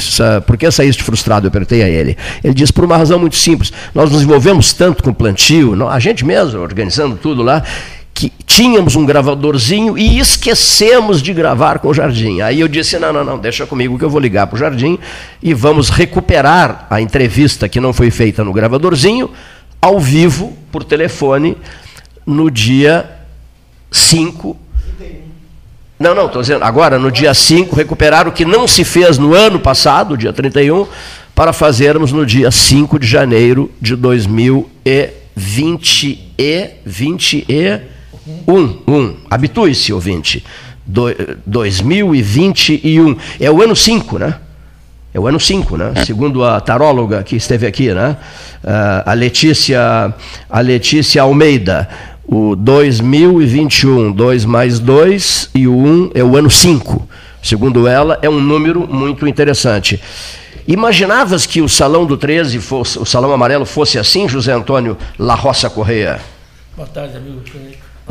por 0.47 0.59
que 0.59 0.70
saíste 0.70 1.03
frustrado? 1.03 1.47
Eu 1.47 1.51
perguntei 1.51 1.83
a 1.83 1.89
ele. 1.89 2.16
Ele 2.45 2.53
disse, 2.53 2.70
por 2.70 2.85
uma 2.85 2.99
razão 2.99 3.18
muito 3.18 3.37
simples. 3.37 3.73
Nós 3.95 4.11
nos 4.11 4.23
envolvemos 4.23 4.75
tanto 4.75 5.03
com 5.03 5.12
plantio, 5.14 5.89
a 5.89 5.99
gente 5.99 6.23
mesmo, 6.23 6.61
organizando 6.61 7.16
tudo 7.16 7.43
lá, 7.43 7.62
que 8.12 8.31
tínhamos 8.45 8.95
um 8.95 9.07
gravadorzinho 9.07 9.97
e 9.97 10.18
esquecemos 10.18 11.23
de 11.23 11.33
gravar 11.33 11.79
com 11.79 11.89
o 11.89 11.95
Jardim. 11.95 12.43
Aí 12.43 12.61
eu 12.61 12.68
disse: 12.68 12.99
não, 12.99 13.11
não, 13.11 13.25
não, 13.25 13.39
deixa 13.39 13.66
comigo 13.66 13.99
que 13.99 14.05
eu 14.05 14.11
vou 14.11 14.20
ligar 14.20 14.47
para 14.49 14.57
o 14.57 14.59
Jardim 14.59 14.99
e 15.43 15.55
vamos 15.55 15.89
recuperar 15.89 16.87
a 16.91 17.01
entrevista 17.01 17.70
que 17.70 17.81
não 17.81 17.95
foi 17.95 18.11
feita 18.11 18.45
no 18.45 18.53
gravadorzinho, 18.53 19.31
ao 19.81 19.99
vivo, 19.99 20.55
por 20.70 20.85
telefone, 20.85 21.57
no 22.27 22.51
dia 22.51 23.22
5. 23.93 24.57
Não, 26.01 26.16
não, 26.16 26.26
estou 26.26 26.43
dizendo, 26.43 26.64
agora 26.64 26.99
no 26.99 27.12
dia 27.12 27.32
5, 27.32 27.76
recuperar 27.76 28.26
o 28.26 28.32
que 28.32 28.45
não 28.45 28.66
se 28.66 28.82
fez 28.82 29.18
no 29.18 29.34
ano 29.34 29.61
passado, 29.61 30.16
dia 30.16 30.32
31, 30.32 30.88
para 31.34 31.53
fazermos 31.53 32.11
no 32.11 32.26
dia 32.26 32.51
5 32.51 32.99
de 32.99 33.07
janeiro 33.07 33.70
de 33.80 33.95
2020 33.95 36.34
e 36.36 36.70
20 36.84 37.45
e 37.49 37.80
1, 38.49 38.78
1. 38.88 39.16
Habitue-se, 39.30 39.93
ouvinte. 39.93 40.45
Do, 40.84 41.05
2021. 41.47 43.16
É 43.38 43.49
o 43.51 43.62
ano 43.62 43.76
5, 43.76 44.18
né? 44.18 44.34
É 45.14 45.20
o 45.20 45.26
ano 45.26 45.38
5, 45.38 45.76
né? 45.76 45.93
Segundo 46.07 46.43
a 46.43 46.59
taróloga 46.61 47.22
que 47.22 47.36
esteve 47.36 47.66
aqui, 47.66 47.93
né? 47.93 48.16
Uh, 48.64 49.03
a 49.05 49.12
Letícia, 49.12 50.14
a 50.49 50.61
Letícia 50.61 51.22
Almeida 51.22 51.88
o 52.25 52.55
2021, 52.57 54.12
2 54.12 54.45
mais 54.45 54.79
2 54.79 55.51
e 55.55 55.66
o 55.66 55.77
1 55.77 56.11
é 56.14 56.23
o 56.23 56.37
ano 56.37 56.51
5. 56.51 57.09
Segundo 57.43 57.89
ela, 57.89 58.18
é 58.23 58.31
um 58.31 58.41
número 58.41 58.87
muito 58.87 59.27
interessante. 59.27 60.01
Imaginavas 60.66 61.45
que 61.45 61.61
o 61.61 61.68
Salão 61.68 62.07
do 62.07 62.16
13, 62.16 62.61
fosse, 62.61 62.99
o 62.99 63.05
Salão 63.05 63.33
Amarelo, 63.33 63.66
fosse 63.66 63.99
assim, 63.99 64.29
José 64.29 64.53
Antônio 64.53 64.97
La 65.18 65.35
Roça 65.35 65.68
Correia? 65.68 66.20
Boa 66.77 66.87
tarde, 66.89 67.16
amigo. 67.16 67.43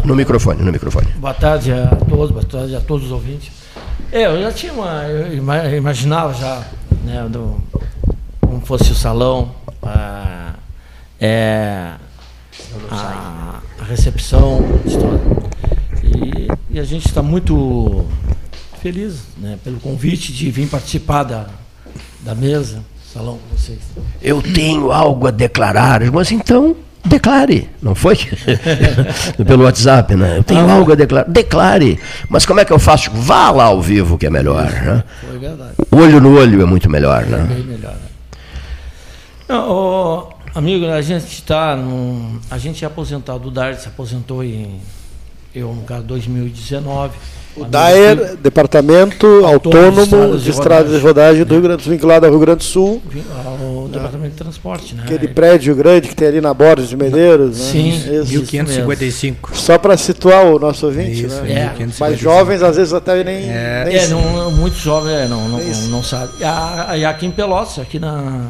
No 0.04 0.16
microfone, 0.16 0.62
no 0.62 0.72
microfone. 0.72 1.08
Boa 1.16 1.34
tarde 1.34 1.72
a 1.72 1.88
todos, 1.88 2.32
boa 2.32 2.44
tarde 2.44 2.76
a 2.76 2.82
todos 2.82 3.06
os 3.06 3.12
ouvintes. 3.12 3.52
É, 4.12 4.26
eu 4.26 4.42
já 4.42 4.52
tinha 4.52 4.74
uma. 4.74 5.04
Eu 5.04 5.78
imaginava 5.78 6.34
já, 6.34 6.64
né, 7.06 7.26
do, 7.30 7.56
como 8.42 8.60
fosse 8.66 8.92
o 8.92 8.96
salão. 8.96 9.52
Ah, 9.82 10.54
é, 11.20 11.92
a, 12.90 13.60
a 13.80 13.84
recepção. 13.84 14.64
E, 16.04 16.48
e 16.70 16.80
a 16.80 16.84
gente 16.84 17.08
está 17.08 17.22
muito 17.22 18.06
feliz 18.82 19.20
né, 19.38 19.58
pelo 19.64 19.80
convite 19.80 20.34
de 20.34 20.50
vir 20.50 20.68
participar 20.68 21.24
da, 21.24 21.48
da 22.22 22.34
mesa, 22.34 22.84
salão 23.14 23.38
com 23.38 23.56
vocês. 23.56 23.80
Eu 24.22 24.42
tenho 24.42 24.92
algo 24.92 25.28
a 25.28 25.32
declarar, 25.32 26.02
mas 26.12 26.32
então 26.32 26.76
declare, 27.06 27.70
não 27.82 27.96
foi? 27.96 28.18
Pelo 29.46 29.64
WhatsApp, 29.64 30.16
né? 30.16 30.38
Eu 30.38 30.44
tenho 30.44 30.68
ah, 30.70 30.74
algo 30.74 30.92
a 30.92 30.96
declarar. 30.96 31.28
Declare. 31.30 32.00
Mas 32.30 32.46
como 32.46 32.60
é 32.60 32.66
que 32.66 32.72
eu 32.72 32.80
faço? 32.80 33.12
Vá 33.12 33.52
lá 33.52 33.66
ao 33.66 33.82
vivo, 33.82 34.18
que 34.18 34.26
é 34.26 34.30
melhor. 34.30 34.70
Né? 34.70 35.04
Foi 35.20 35.40
verdade. 35.40 35.74
Olho 35.92 36.22
no 36.22 36.38
olho 36.38 36.62
é 36.62 36.66
muito 36.66 36.90
melhor, 36.90 37.26
né? 37.26 37.40
É 37.40 37.54
bem 37.54 37.64
melhor. 37.64 37.94
Né? 37.94 38.00
Não, 39.50 40.30
Amigo, 40.54 40.86
a 40.86 41.02
gente 41.02 41.28
está 41.28 41.78
a 42.50 42.58
gente 42.58 42.84
é 42.84 42.88
aposentado, 42.88 43.48
o 43.48 43.52
Dart 43.52 43.80
se 43.80 43.88
aposentou 43.88 44.44
em 44.44 44.80
eu 45.54 45.74
no 45.74 45.82
caso 45.84 46.04
2019. 46.04 47.14
O 47.58 47.66
DAER, 47.66 48.38
Departamento 48.38 49.28
Autônomo 49.46 50.38
de 50.38 50.50
Estradas 50.50 50.94
de 50.94 51.06
Rodagem 51.06 51.44
do 51.44 51.54
Rio 51.54 51.64
Grande 51.64 51.78
do 51.78 51.84
Sul, 51.84 51.92
vinculado 51.92 52.26
ao 52.26 52.32
Rio 52.32 52.40
Grande 52.40 52.60
do 52.60 52.64
Sul. 52.64 53.02
O 53.60 53.90
Departamento 53.92 54.32
de 54.32 54.38
Transporte, 54.38 54.96
né? 54.96 55.04
Aquele 55.04 55.28
prédio 55.28 55.76
grande 55.76 56.08
que 56.08 56.16
tem 56.16 56.30
ali 56.30 56.40
na 56.40 56.54
Borda 56.54 56.84
de 56.84 56.96
Medeiros. 56.96 57.60
Né? 57.60 57.66
Sim, 57.66 57.92
né? 58.10 58.24
1555. 58.24 59.52
Só 59.54 59.78
para 59.78 59.98
situar 59.98 60.46
o 60.46 60.58
nosso 60.58 60.86
ouvinte, 60.86 61.26
isso, 61.26 61.42
né? 61.42 61.74
É. 61.78 61.88
Mas 62.00 62.18
jovens 62.18 62.64
às 62.64 62.78
vezes 62.78 62.94
até 62.94 63.22
nem. 63.22 63.50
É, 63.50 63.84
nem 63.86 63.98
é 63.98 64.08
não, 64.08 64.52
muito 64.52 64.78
jovem, 64.78 65.14
é, 65.14 65.28
não, 65.28 65.50
não, 65.50 65.60
não, 65.60 65.88
não 65.90 66.04
sabe. 66.04 66.32
E 66.98 67.04
aqui 67.04 67.26
em 67.26 67.32
Pelotas, 67.32 67.80
aqui 67.80 68.00
na 68.00 68.48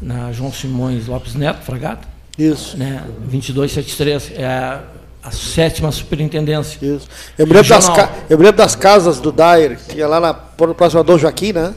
na 0.00 0.32
João 0.32 0.52
Simões 0.52 1.06
Lopes 1.06 1.34
Neto, 1.34 1.62
Fragata. 1.62 2.06
Isso. 2.38 2.76
Né, 2.76 3.02
2273, 3.20 4.32
é 4.36 4.46
a, 4.46 4.80
a 5.22 5.30
sétima 5.30 5.90
superintendência. 5.90 6.78
Isso. 6.84 7.08
Eu 7.38 7.46
me, 7.46 7.52
lembro 7.54 7.68
das, 7.68 7.88
eu 8.28 8.38
me 8.38 8.44
lembro 8.44 8.58
das 8.58 8.76
casas 8.76 9.20
do 9.20 9.32
Dair, 9.32 9.78
que 9.78 9.94
tinha 9.94 10.06
lá 10.06 10.20
na 10.20 10.34
próxima 10.34 11.02
Dom 11.02 11.18
Joaquim, 11.18 11.52
né? 11.52 11.74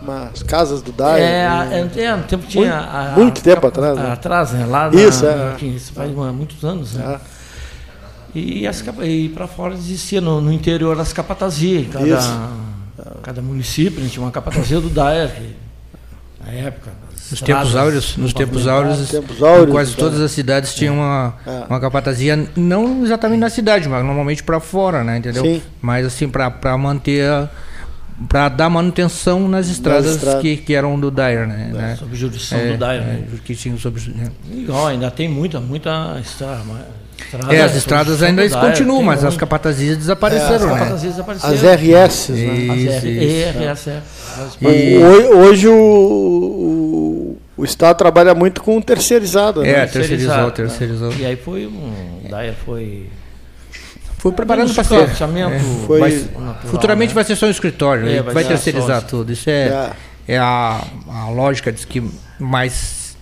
Umas 0.00 0.42
casas 0.44 0.80
do 0.80 0.92
Dair. 0.92 1.22
É, 1.22 1.48
né? 1.48 1.90
é, 1.96 2.00
é, 2.02 2.16
no 2.16 2.22
tempo 2.22 2.46
tinha. 2.46 2.76
Muito, 2.76 2.96
a, 2.96 3.12
muito 3.16 3.42
tempo 3.42 3.66
a, 3.66 3.68
atrás. 3.68 3.98
Né? 3.98 4.12
Atrás, 4.12 4.52
né? 4.52 4.66
Lá 4.66 4.88
isso, 4.94 5.24
na, 5.24 5.56
é. 5.60 5.64
isso 5.64 5.92
faz 5.92 6.10
muitos 6.12 6.64
anos, 6.64 6.94
né? 6.94 7.20
É. 7.34 7.38
E, 8.34 8.66
e 8.66 9.28
para 9.30 9.46
fora 9.48 9.74
existia 9.74 10.20
no, 10.20 10.40
no, 10.40 10.52
interior 10.52 10.98
as 11.00 11.12
capatazias. 11.12 11.88
Cada, 11.90 12.48
cada 13.22 13.42
município 13.42 14.06
tinha 14.08 14.22
uma 14.22 14.30
capatazia 14.30 14.80
do 14.80 14.88
DAER, 14.88 15.32
na 16.44 16.52
época, 16.52 16.92
nos 17.30 17.40
tempos 17.40 17.76
áureos, 17.76 18.16
nos 18.16 18.32
tempos 18.32 18.66
áureos, 18.66 19.10
tempos 19.10 19.42
áureos 19.42 19.70
quase 19.70 19.92
então. 19.92 20.08
todas 20.08 20.20
as 20.20 20.30
cidades 20.30 20.74
tinham 20.74 20.94
uma, 20.96 21.34
é. 21.46 21.64
uma 21.68 21.80
capatazia, 21.80 22.48
não 22.56 23.04
exatamente 23.04 23.40
na 23.40 23.50
cidade, 23.50 23.88
mas 23.88 24.04
normalmente 24.04 24.42
para 24.42 24.58
fora, 24.60 25.04
né, 25.04 25.18
entendeu? 25.18 25.42
Sim. 25.42 25.62
Mas 25.80 26.06
assim, 26.06 26.28
para 26.28 26.78
manter, 26.78 27.48
para 28.28 28.48
dar 28.48 28.70
manutenção 28.70 29.46
nas 29.46 29.68
estradas 29.68 30.16
estrada. 30.16 30.40
que, 30.40 30.56
que 30.56 30.74
eram 30.74 30.98
do 30.98 31.10
Dyer, 31.10 31.46
né? 31.46 31.68
É, 31.70 31.72
né? 31.72 31.96
Sob 31.98 32.16
jurisdição 32.16 32.58
é, 32.58 32.72
do 32.72 32.78
Dyer, 32.78 33.00
né? 33.02 33.24
É, 33.34 33.36
que 33.44 33.54
tinham 33.54 33.78
sobre... 33.78 34.02
Né? 34.10 34.30
Igual, 34.50 34.86
ainda 34.86 35.10
tem 35.10 35.28
muita, 35.28 35.60
muita 35.60 36.18
estrada, 36.20 36.62
Estrada, 37.18 37.54
é, 37.54 37.62
as 37.62 37.74
estradas 37.74 38.22
ainda 38.22 38.48
continuam, 38.48 39.02
mas 39.02 39.24
as 39.24 39.36
capatazias 39.36 39.98
desapareceram, 39.98 40.70
é, 40.70 40.72
as 40.72 40.78
capatazias 40.78 41.02
né? 41.02 41.10
desapareceram. 41.10 41.54
As 41.54 41.62
RS, 41.62 42.28
né? 42.28 42.56
Isso, 42.76 42.92
as 42.92 43.84
RS, 43.84 44.62
E... 44.62 44.98
Hoje 45.34 45.68
o, 45.68 46.87
o, 47.58 47.64
Estado 47.64 47.96
trabalha 47.96 48.34
muito 48.34 48.62
com 48.62 48.80
terceirizado. 48.80 49.64
É, 49.64 49.78
né? 49.78 49.86
terceirizou, 49.86 50.50
terceirizou. 50.50 51.12
E 51.12 51.26
aí 51.26 51.36
foi 51.36 51.66
um. 51.66 52.22
Daí 52.30 52.54
foi. 52.64 53.10
Foi 54.18 54.32
preparando 54.32 54.72
para 54.74 54.84
ser. 54.84 55.02
É, 55.02 55.06
foi 55.86 56.00
vai, 56.00 56.10
natural, 56.10 56.56
futuramente 56.66 57.10
né? 57.10 57.14
vai 57.14 57.24
ser 57.24 57.36
só 57.36 57.46
um 57.46 57.50
escritório, 57.50 58.08
é, 58.08 58.22
vai, 58.22 58.34
vai 58.34 58.44
terceirizar 58.44 59.02
tudo. 59.02 59.32
Isso 59.32 59.48
é, 59.48 59.92
é. 60.26 60.34
é 60.34 60.38
a, 60.38 60.82
a 61.08 61.30
lógica 61.30 61.70
diz 61.70 61.84
que 61.84 62.02
mais 62.38 63.16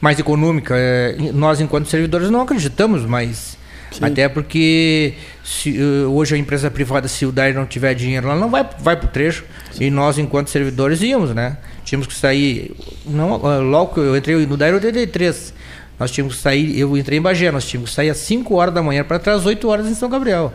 mais 0.00 0.18
econômica. 0.18 0.74
É, 0.76 1.16
nós, 1.32 1.60
enquanto 1.60 1.88
servidores, 1.88 2.30
não 2.30 2.40
acreditamos, 2.40 3.04
mas 3.04 3.56
Sim. 3.90 4.04
até 4.04 4.28
porque 4.28 5.14
se, 5.44 5.76
eh, 5.76 6.06
hoje 6.06 6.34
a 6.34 6.38
empresa 6.38 6.70
privada, 6.70 7.08
se 7.08 7.26
o 7.26 7.32
DAIR 7.32 7.54
não 7.54 7.66
tiver 7.66 7.94
dinheiro, 7.94 8.28
ela 8.28 8.38
não 8.38 8.50
vai, 8.50 8.68
vai 8.78 8.96
para 8.96 9.06
o 9.06 9.08
trecho. 9.08 9.44
Sim. 9.72 9.84
E 9.84 9.90
nós, 9.90 10.18
enquanto 10.18 10.48
servidores, 10.48 11.02
íamos, 11.02 11.34
né? 11.34 11.56
Tínhamos 11.84 12.06
que 12.06 12.14
sair. 12.14 12.74
Não, 13.04 13.34
eh, 13.52 13.58
logo 13.58 13.94
que 13.94 14.00
eu 14.00 14.16
entrei 14.16 14.46
no 14.46 14.56
DAIR 14.56 14.74
83, 14.74 15.52
nós 15.98 16.10
tínhamos 16.10 16.36
que 16.36 16.42
sair. 16.42 16.78
Eu 16.78 16.96
entrei 16.96 17.18
em 17.18 17.22
Bagé, 17.22 17.50
nós 17.50 17.66
tínhamos 17.66 17.90
que 17.90 17.96
sair 17.96 18.10
às 18.10 18.18
5 18.18 18.54
horas 18.54 18.72
da 18.72 18.82
manhã 18.82 19.04
para 19.04 19.16
às 19.32 19.44
8 19.44 19.68
horas 19.68 19.86
em 19.86 19.94
São 19.94 20.08
Gabriel. 20.08 20.52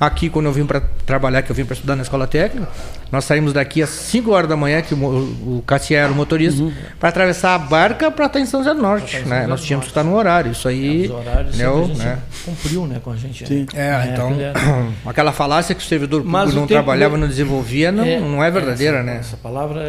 Aqui, 0.00 0.30
quando 0.30 0.46
eu 0.46 0.52
vim 0.52 0.64
para 0.64 0.80
trabalhar, 1.04 1.42
que 1.42 1.50
eu 1.50 1.56
vim 1.56 1.64
para 1.64 1.74
estudar 1.74 1.96
na 1.96 2.02
escola 2.02 2.26
técnica, 2.26 2.68
nós 3.10 3.24
saímos 3.24 3.52
daqui 3.52 3.82
às 3.82 3.88
5 3.88 4.30
horas 4.30 4.48
da 4.48 4.56
manhã, 4.56 4.82
que 4.82 4.94
o, 4.94 4.98
o 4.98 5.62
Cassier 5.66 6.04
era 6.04 6.12
o 6.12 6.14
motorista, 6.14 6.62
uhum. 6.62 6.72
para 7.00 7.08
atravessar 7.08 7.54
a 7.54 7.58
barca 7.58 8.10
para 8.10 8.26
estar 8.26 8.40
em 8.40 8.46
São 8.46 8.60
José 8.60 8.74
do 8.74 8.82
Norte. 8.82 9.20
Né? 9.20 9.46
Nós 9.46 9.62
tínhamos 9.62 9.86
que 9.86 9.90
estar 9.90 10.04
no 10.04 10.14
horário. 10.14 10.52
Isso 10.52 10.68
aí. 10.68 11.06
É, 11.06 11.08
os 11.08 11.10
horários 11.10 11.56
né, 11.56 11.66
a 11.66 11.84
gente 11.84 11.98
né? 11.98 12.18
cumpriu 12.44 12.86
né, 12.86 13.00
com 13.02 13.10
a 13.10 13.16
gente. 13.16 13.46
Sim. 13.46 13.66
É, 13.74 13.88
é 13.88 14.10
então. 14.12 14.32
aquela 15.06 15.32
falácia 15.32 15.74
que 15.74 15.82
o 15.82 15.86
servidor 15.86 16.22
público 16.22 16.52
não 16.52 16.66
trabalhava, 16.66 17.16
não 17.16 17.26
desenvolvia, 17.26 17.90
não 17.90 18.04
é, 18.04 18.20
não 18.20 18.44
é 18.44 18.50
verdadeira, 18.50 18.98
essa, 18.98 19.06
né? 19.06 19.16
Essa 19.16 19.36
palavra 19.36 19.80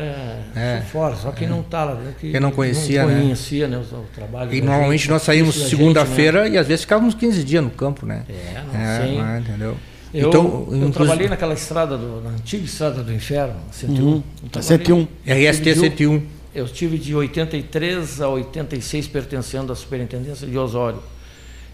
é, 0.56 0.78
é. 0.78 0.82
fora, 0.90 1.16
só 1.16 1.32
quem 1.32 1.48
não 1.48 1.60
está 1.60 1.84
lá 1.84 1.96
dentro. 1.96 2.14
Que 2.20 2.32
quem 2.32 2.40
não 2.40 2.52
conhecia, 2.52 3.06
não 3.06 3.20
conhecia 3.20 3.68
né? 3.68 3.78
o, 3.78 3.82
o 3.82 4.06
trabalho. 4.16 4.54
E 4.54 4.62
normalmente 4.62 5.02
gente, 5.02 5.12
nós 5.12 5.24
saímos 5.24 5.56
segunda-feira 5.70 6.44
né? 6.44 6.52
e 6.52 6.58
às 6.58 6.68
vezes 6.68 6.82
ficávamos 6.82 7.16
15 7.16 7.44
dias 7.44 7.64
no 7.64 7.70
campo, 7.70 8.06
né? 8.06 8.24
É, 8.30 8.62
não, 8.62 8.82
é, 8.82 9.02
sem, 9.02 9.22
né, 9.22 9.44
entendeu? 9.46 9.78
Eu, 10.14 10.30
então, 10.30 10.68
eu 10.72 10.92
trabalhei 10.92 11.28
naquela 11.28 11.54
estrada, 11.54 11.98
do, 11.98 12.22
na 12.22 12.32
antiga 12.32 12.66
estrada 12.66 13.04
do 13.04 13.14
inferno, 13.14 13.56
101. 13.72 14.08
Uhum. 14.08 14.24
101. 14.60 15.08
RST 15.26 15.76
101. 15.76 16.24
Eu 16.54 16.66
estive 16.66 16.98
de 16.98 17.16
83 17.16 18.22
a 18.22 18.30
86 18.30 19.08
pertencendo 19.08 19.72
à 19.72 19.76
superintendência 19.76 20.48
de 20.48 20.58
Osório. 20.58 21.00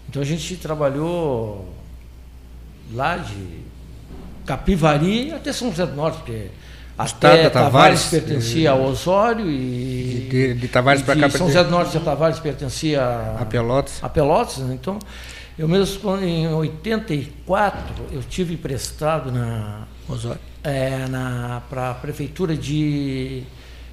Então 0.08 0.20
a 0.20 0.24
gente 0.24 0.54
trabalhou 0.56 1.66
lá 2.92 3.16
de 3.16 3.64
Capivari 4.44 5.32
até 5.32 5.52
São 5.52 5.70
José 5.70 5.86
do 5.86 5.96
Norte, 5.96 6.18
porque 6.18 6.46
Até 6.96 7.48
Tavares, 7.48 7.52
Tavares 7.52 8.04
pertencia 8.04 8.70
ao 8.70 8.82
Osório 8.84 9.50
e. 9.50 10.28
De, 10.30 10.54
de 10.54 10.68
Tavares 10.68 11.02
para 11.02 11.20
cá. 11.20 11.30
São 11.30 11.46
José 11.46 11.64
do 11.64 11.70
Norte 11.70 11.96
a 11.96 12.00
Tavares 12.00 12.38
pertencia 12.38 13.02
a, 13.02 13.42
a 13.42 13.44
Pelotas. 13.46 13.98
A 14.02 14.08
Pelotas, 14.08 14.58
né? 14.58 14.74
então. 14.74 14.98
Eu 15.58 15.66
mesmo, 15.66 16.18
em 16.18 16.46
84, 16.48 18.04
eu 18.12 18.22
tive 18.22 18.54
emprestado 18.54 19.32
na. 19.32 19.86
É, 20.62 21.06
para 21.70 21.90
a 21.92 21.94
prefeitura 21.94 22.54
de, 22.54 23.42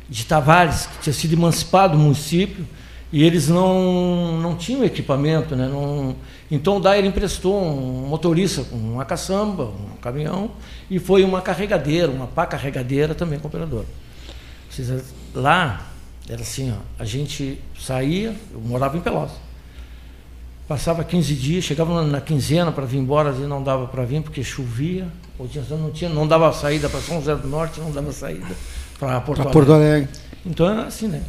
de 0.10 0.26
Tavares, 0.26 0.88
que 0.88 1.04
tinha 1.04 1.14
sido 1.14 1.34
emancipado 1.34 1.98
do 1.98 2.04
município, 2.04 2.68
e 3.14 3.24
eles 3.24 3.48
não, 3.48 4.40
não 4.42 4.58
tinham 4.58 4.84
equipamento. 4.84 5.56
Né? 5.56 5.70
Não, 5.70 6.16
então 6.52 6.78
o 6.78 6.80
Dair 6.82 7.06
emprestou 7.06 7.64
um 7.64 8.08
motorista 8.08 8.64
com 8.66 8.76
uma 8.76 9.06
caçamba, 9.06 9.66
um 9.66 9.96
caminhão, 10.02 10.52
e 10.90 11.00
foi 11.00 11.24
uma 11.24 11.42
carregadeira, 11.42 12.12
uma 12.12 12.28
pá 12.28 12.46
carregadeira 12.46 13.16
também 13.16 13.40
com 13.40 13.46
o 13.46 13.48
operador. 13.48 13.86
Lá 15.34 15.88
era 16.28 16.42
assim, 16.42 16.72
ó, 16.72 16.78
a 17.02 17.06
gente 17.06 17.60
saía, 17.80 18.36
eu 18.52 18.60
morava 18.60 18.98
em 18.98 19.02
Pelotas. 19.02 19.53
Passava 20.74 21.04
15 21.04 21.36
dias, 21.36 21.64
chegava 21.64 22.02
na 22.02 22.20
quinzena 22.20 22.72
para 22.72 22.84
vir 22.84 22.98
embora, 22.98 23.30
às 23.30 23.36
vezes 23.36 23.48
não 23.48 23.62
dava 23.62 23.86
para 23.86 24.04
vir 24.06 24.24
porque 24.24 24.44
chovia, 24.44 25.06
ou 25.38 25.48
tinha, 25.48 25.64
não, 25.70 25.92
tinha, 25.92 26.10
não 26.10 26.28
dava 26.28 26.52
saída 26.52 26.90
para 26.90 27.00
São 27.00 27.20
José 27.20 27.36
do 27.36 27.48
Norte, 27.48 27.80
não 27.80 27.92
dava 27.92 28.12
saída 28.12 28.48
para 28.98 29.22
Porto, 29.22 29.42
Alegre. 29.42 29.54
Porto 29.54 29.72
Alegre. 29.72 30.10
Então 30.44 30.68
era 30.68 30.88
assim, 30.88 31.08
né? 31.08 31.22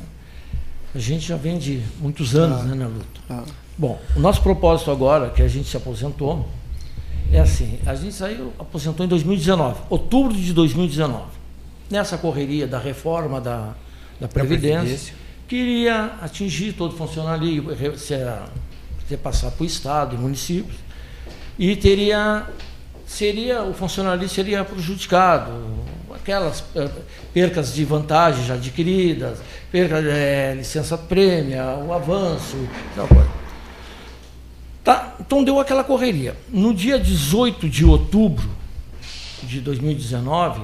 A 0.95 0.99
gente 0.99 1.28
já 1.28 1.36
vem 1.36 1.59
de 1.59 1.82
muitos 2.01 2.34
anos 2.34 2.62
ah, 2.62 2.64
né, 2.64 2.74
na 2.74 2.86
luta. 2.86 3.20
Ah. 3.28 3.45
Bom, 3.76 4.01
o 4.16 4.18
nosso 4.18 4.40
propósito 4.40 4.90
agora, 4.90 5.28
que 5.28 5.42
a 5.42 5.49
gente 5.49 5.68
se 5.68 5.76
aposentou, 5.76 6.49
é 7.30 7.38
assim, 7.38 7.78
a 7.84 7.95
gente 7.95 8.14
saiu, 8.14 8.51
aposentou 8.59 9.05
em 9.05 9.09
2019, 9.11 9.78
outubro 9.90 10.32
de 10.34 10.55
2019. 10.55 11.22
Nessa 11.90 12.16
correria 12.16 12.66
da 12.66 12.78
reforma 12.78 13.42
da, 13.42 13.74
da 14.18 14.26
Previdência, 14.26 14.78
Previdência. 14.78 15.14
queria 15.47 16.12
atingir 16.22 16.72
todo 16.72 16.95
o 16.95 16.97
funcionalismo, 16.97 17.70
se, 19.14 19.16
passar 19.16 19.50
para 19.50 19.62
o 19.62 19.66
Estado 19.66 20.14
e 20.14 20.18
municípios, 20.18 20.76
e 21.58 21.76
teria, 21.76 22.46
seria, 23.06 23.62
o 23.62 23.72
funcionalismo 23.72 24.34
seria 24.34 24.64
prejudicado, 24.64 25.52
aquelas 26.12 26.64
eh, 26.74 26.90
percas 27.32 27.74
de 27.74 27.84
vantagens 27.84 28.50
adquiridas, 28.50 29.38
perca 29.70 30.00
de 30.00 30.08
é, 30.08 30.54
licença 30.56 30.96
prêmia, 30.96 31.64
o 31.76 31.92
avanço, 31.92 32.56
tal 32.94 33.06
coisa. 33.06 33.30
Tá, 34.82 35.14
então 35.18 35.42
deu 35.42 35.58
aquela 35.58 35.82
correria. 35.82 36.36
No 36.48 36.74
dia 36.74 36.98
18 36.98 37.68
de 37.68 37.84
outubro 37.84 38.50
de 39.42 39.60
2019, 39.60 40.62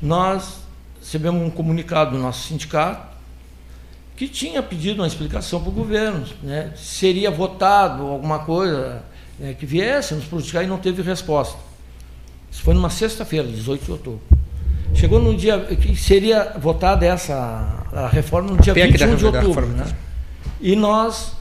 nós 0.00 0.60
recebemos 1.00 1.42
um 1.42 1.50
comunicado 1.50 2.12
do 2.12 2.18
nosso 2.18 2.48
sindicato 2.48 3.11
que 4.22 4.28
tinha 4.28 4.62
pedido 4.62 5.02
uma 5.02 5.06
explicação 5.08 5.60
para 5.60 5.70
o 5.70 5.72
governo, 5.72 6.24
né? 6.44 6.72
seria 6.76 7.28
votado 7.28 8.04
alguma 8.04 8.38
coisa 8.38 9.02
né, 9.36 9.52
que 9.58 9.66
viesse 9.66 10.14
nos 10.14 10.26
prejudicar 10.26 10.62
e 10.62 10.68
não 10.68 10.78
teve 10.78 11.02
resposta. 11.02 11.58
Isso 12.48 12.62
foi 12.62 12.72
numa 12.72 12.88
sexta-feira, 12.88 13.48
18 13.48 13.84
de 13.84 13.90
outubro. 13.90 14.20
Chegou 14.94 15.18
no 15.18 15.36
dia 15.36 15.58
que 15.58 15.96
seria 15.96 16.54
votada 16.56 17.04
essa 17.04 17.84
a 17.92 18.06
reforma 18.06 18.52
no 18.52 18.62
dia 18.62 18.72
21 18.72 19.16
de 19.16 19.26
outubro. 19.26 19.66
Né? 19.66 19.92
E 20.60 20.76
nós, 20.76 21.32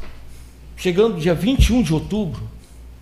chegando 0.75 1.13
no 1.13 1.19
dia 1.19 1.35
21 1.35 1.83
de 1.83 1.93
outubro, 1.93 2.41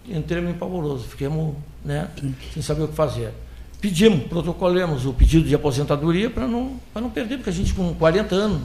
entramos 0.10 0.50
em 0.50 0.56
pavoroso, 0.56 1.06
ficamos 1.06 1.56
né, 1.86 2.10
sem 2.54 2.62
saber 2.62 2.84
o 2.84 2.90
que 2.90 2.96
fazer. 2.96 3.32
Pedimos, 3.80 4.28
protocolamos 4.28 5.06
o 5.06 5.14
pedido 5.14 5.48
de 5.48 5.56
aposentadoria 5.56 6.30
para 6.30 6.46
não, 6.46 6.74
não 6.94 7.10
perder, 7.10 7.38
porque 7.38 7.50
a 7.50 7.54
gente 7.54 7.74
com 7.74 7.94
40 7.94 8.36
anos 8.36 8.62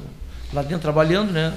lá 0.55 0.63
dentro 0.63 0.81
trabalhando, 0.81 1.33
né? 1.33 1.53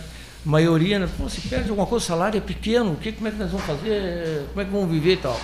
A 0.46 0.50
maioria, 0.50 1.00
né? 1.00 1.10
Pô, 1.18 1.30
se 1.30 1.42
perde 1.42 1.70
alguma 1.70 1.88
coisa, 1.88 2.04
o 2.04 2.08
salário 2.08 2.38
é 2.38 2.42
pequeno, 2.42 2.94
o 2.94 2.96
que, 2.96 3.12
como 3.12 3.28
é 3.28 3.32
que 3.32 3.38
nós 3.38 3.52
vamos 3.52 3.66
fazer, 3.66 4.46
como 4.50 4.62
é 4.62 4.66
que 4.66 4.72
vamos 4.72 4.90
viver 4.90 5.14
e 5.14 5.18
tal. 5.18 5.40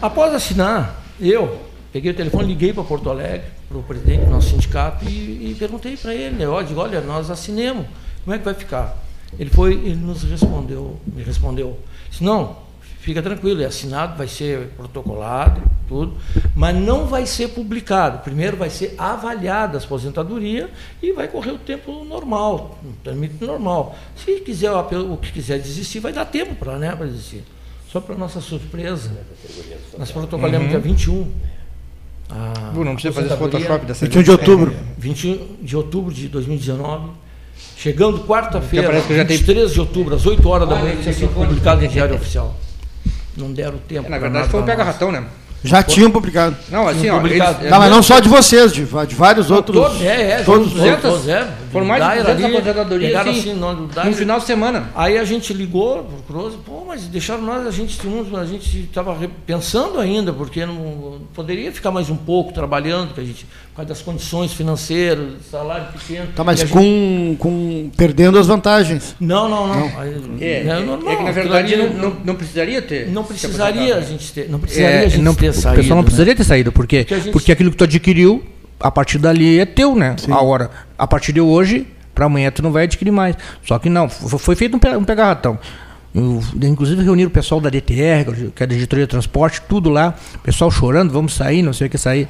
Após 0.00 0.34
assinar, 0.34 1.02
eu 1.20 1.60
peguei 1.92 2.10
o 2.10 2.14
telefone, 2.14 2.48
liguei 2.48 2.72
para 2.72 2.82
Porto 2.84 3.08
Alegre, 3.08 3.46
para 3.68 3.78
o 3.78 3.82
presidente 3.82 4.24
do 4.24 4.30
nosso 4.30 4.50
sindicato 4.50 5.04
e, 5.08 5.50
e 5.50 5.56
perguntei 5.58 5.96
para 5.96 6.14
ele, 6.14 6.36
né? 6.36 6.44
Eu 6.44 6.62
digo, 6.62 6.80
olha, 6.80 7.00
nós 7.00 7.30
assinemos, 7.30 7.86
como 8.24 8.34
é 8.34 8.38
que 8.38 8.44
vai 8.44 8.54
ficar? 8.54 8.96
Ele 9.38 9.50
foi, 9.50 9.72
ele 9.72 9.96
nos 9.96 10.22
respondeu, 10.24 11.00
me 11.06 11.22
respondeu, 11.22 11.78
disse, 12.10 12.22
não, 12.22 12.56
fica 13.02 13.20
tranquilo, 13.20 13.62
é 13.62 13.66
assinado, 13.66 14.16
vai 14.16 14.28
ser 14.28 14.68
protocolado, 14.76 15.60
tudo, 15.88 16.16
mas 16.54 16.74
não 16.76 17.06
vai 17.06 17.26
ser 17.26 17.48
publicado. 17.48 18.20
Primeiro 18.20 18.56
vai 18.56 18.70
ser 18.70 18.94
avaliada 18.96 19.76
a 19.76 19.82
aposentadoria 19.82 20.70
e 21.02 21.12
vai 21.12 21.26
correr 21.26 21.50
o 21.50 21.58
tempo 21.58 22.04
normal, 22.04 22.78
um 22.84 22.92
permite 22.92 23.44
normal. 23.44 23.98
Se 24.14 24.40
quiser 24.40 24.70
o 24.70 25.16
que 25.16 25.32
quiser 25.32 25.58
desistir, 25.58 25.98
vai 25.98 26.12
dar 26.12 26.24
tempo 26.26 26.54
para 26.54 26.78
né, 26.78 26.94
desistir. 26.94 27.42
Só 27.90 28.00
para 28.00 28.14
nossa 28.14 28.40
surpresa, 28.40 29.10
nós 29.98 30.10
protocolamos 30.12 30.62
uhum. 30.62 30.68
dia 30.68 30.78
21 30.78 31.32
a 32.30 32.72
não 32.72 32.94
precisa 32.94 33.12
fazer 33.12 33.36
Photoshop 33.36 33.84
dessa 33.84 34.06
21 34.06 34.22
de 34.22 34.30
outubro. 34.30 34.74
21 34.96 35.56
de 35.60 35.76
outubro 35.76 36.14
de 36.14 36.28
2019. 36.28 37.10
Chegando 37.76 38.20
quarta-feira, 38.20 39.00
23 39.00 39.72
de 39.72 39.80
outubro, 39.80 40.14
às 40.14 40.24
8 40.24 40.48
horas 40.48 40.68
da 40.68 40.76
manhã, 40.76 40.96
tinha 41.02 41.12
sido 41.12 41.34
publicado 41.34 41.84
em 41.84 41.88
Diário 41.88 42.14
Oficial. 42.14 42.56
Não 43.36 43.52
deram 43.52 43.78
tempo. 43.78 44.06
É, 44.06 44.10
na 44.10 44.18
verdade, 44.18 44.48
foi 44.48 44.60
o 44.60 44.64
pega-ratão, 44.64 45.10
né? 45.10 45.24
Já 45.64 45.82
tinham 45.82 46.10
publicado. 46.10 46.56
Não, 46.70 46.88
assim, 46.88 47.08
ó. 47.08 47.24
Eles, 47.24 47.38
não, 47.38 47.78
mas 47.78 47.90
não 47.90 48.02
só 48.02 48.18
de 48.18 48.28
vocês, 48.28 48.72
de, 48.72 48.84
de 48.84 49.14
vários 49.14 49.48
não, 49.48 49.56
outros. 49.56 49.80
Todos, 49.80 50.02
é, 50.02 50.30
é, 50.30 50.42
todos, 50.42 50.72
todos, 50.72 51.00
todos 51.00 51.28
é, 51.28 51.48
Foram 51.70 51.86
mais 51.86 52.02
de 52.02 52.22
200 52.22 52.44
aposentadorias 52.44 53.14
assim, 53.14 53.30
assim, 53.30 53.54
no, 53.54 53.72
no 53.74 54.12
final 54.12 54.40
de 54.40 54.44
semana. 54.44 54.90
Aí 54.94 55.16
a 55.16 55.24
gente 55.24 55.54
ligou 55.54 56.02
pro 56.02 56.34
Cruz, 56.34 56.54
pô, 56.66 56.84
mas 56.86 57.02
deixaram 57.02 57.42
nós, 57.42 57.64
a 57.64 57.70
gente 57.70 57.96
a 58.36 58.44
gente 58.44 58.80
estava 58.80 59.16
pensando 59.46 60.00
ainda, 60.00 60.32
porque 60.32 60.66
não 60.66 61.20
poderia 61.32 61.70
ficar 61.70 61.92
mais 61.92 62.10
um 62.10 62.16
pouco 62.16 62.52
trabalhando, 62.52 63.14
que 63.14 63.20
a 63.20 63.24
gente, 63.24 63.46
por 63.72 63.76
causa 63.76 63.88
das 63.88 64.02
condições 64.02 64.52
financeiras, 64.52 65.32
salário 65.50 65.86
pequeno. 65.92 66.26
Tá, 66.36 66.44
mas 66.44 66.62
com, 66.62 66.78
gente... 66.78 67.38
com 67.38 67.90
perdendo 67.96 68.38
as 68.38 68.46
vantagens. 68.46 69.16
Não, 69.18 69.48
não, 69.48 69.66
não. 69.66 69.86
é, 70.38 70.44
é, 70.44 70.66
é, 70.68 71.16
que 71.16 71.22
na 71.22 71.32
verdade 71.32 71.76
não, 71.76 71.88
não, 71.94 72.16
não, 72.22 72.34
precisaria 72.34 72.82
ter. 72.82 73.08
Não 73.08 73.24
precisaria 73.24 73.96
a 73.96 74.00
gente 74.02 74.30
ter. 74.30 74.50
Não 74.50 74.60
precisaria 74.60 74.96
é, 74.96 75.06
a 75.06 75.08
gente 75.08 75.22
não, 75.22 75.34
ter 75.34 75.54
saído. 75.54 75.80
O 75.80 75.82
pessoal 75.82 75.96
não 75.96 76.04
precisaria 76.04 76.34
né? 76.34 76.36
ter 76.36 76.44
saído, 76.44 76.70
porque, 76.70 76.98
porque, 76.98 77.14
gente... 77.14 77.32
porque 77.32 77.52
aquilo 77.52 77.70
que 77.70 77.76
tu 77.78 77.84
adquiriu, 77.84 78.44
a 78.78 78.90
partir 78.90 79.16
dali 79.16 79.58
é 79.58 79.64
teu, 79.64 79.96
né? 79.96 80.16
Sim. 80.18 80.32
A 80.32 80.42
hora. 80.42 80.70
A 80.98 81.06
partir 81.06 81.32
de 81.32 81.40
hoje, 81.40 81.86
para 82.14 82.26
amanhã 82.26 82.50
tu 82.50 82.62
não 82.62 82.72
vai 82.72 82.84
adquirir 82.84 83.10
mais. 83.10 83.36
Só 83.64 83.78
que 83.78 83.88
não, 83.88 84.06
foi 84.06 84.54
feito 84.54 84.76
um 84.76 85.04
pega-ratão. 85.04 85.58
Inclusive 86.14 87.02
reuniram 87.02 87.30
o 87.30 87.32
pessoal 87.32 87.58
da 87.58 87.70
DTR, 87.70 88.50
que 88.54 88.62
é 88.62 88.66
da 88.66 88.74
Editoria 88.74 89.06
de 89.06 89.10
Transporte, 89.10 89.62
tudo 89.66 89.88
lá, 89.88 90.14
pessoal 90.42 90.70
chorando, 90.70 91.10
vamos 91.10 91.32
sair, 91.32 91.62
não 91.62 91.72
sei 91.72 91.86
o 91.86 91.90
que 91.90 91.96
sair. 91.96 92.28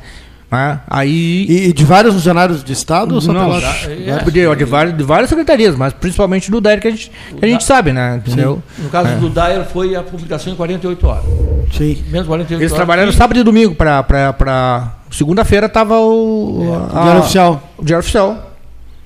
Né? 0.52 0.80
Aí, 0.86 1.46
e, 1.48 1.68
e, 1.68 1.72
de 1.72 1.82
vários 1.82 2.12
funcionários 2.12 2.62
de 2.62 2.74
Estado? 2.74 3.14
Ou 3.14 3.22
não, 3.22 3.58
já, 3.58 3.74
é, 3.90 4.22
de, 4.22 4.56
de, 4.56 4.64
várias, 4.66 4.94
de 4.94 5.02
várias 5.02 5.30
secretarias, 5.30 5.74
mas 5.74 5.94
principalmente 5.94 6.50
do 6.50 6.60
DAER, 6.60 6.78
que 6.78 6.88
a 6.88 6.90
gente, 6.90 7.10
que 7.38 7.42
a 7.42 7.48
gente 7.48 7.64
sabe, 7.64 7.90
né? 7.90 8.16
Entendeu? 8.16 8.62
No 8.76 8.90
caso 8.90 9.08
é. 9.08 9.16
do 9.16 9.30
DAER 9.30 9.64
foi 9.64 9.96
a 9.96 10.02
publicação 10.02 10.52
em 10.52 10.56
48 10.56 11.06
horas. 11.06 11.24
Sim. 11.72 12.04
Menos 12.10 12.26
48 12.26 12.60
Eles 12.60 12.70
horas 12.70 12.76
trabalharam 12.76 13.10
que... 13.10 13.16
sábado 13.16 13.40
e 13.40 13.42
domingo 13.42 13.74
para. 13.74 14.92
Segunda-feira 15.10 15.66
estava 15.66 15.98
o. 15.98 16.68
É, 16.92 16.96
a, 16.96 17.00
o 17.00 17.02
Diário 17.02 17.20
Oficial. 17.20 17.70
O 17.78 17.84
Diário 17.84 18.00
Oficial. 18.00 18.52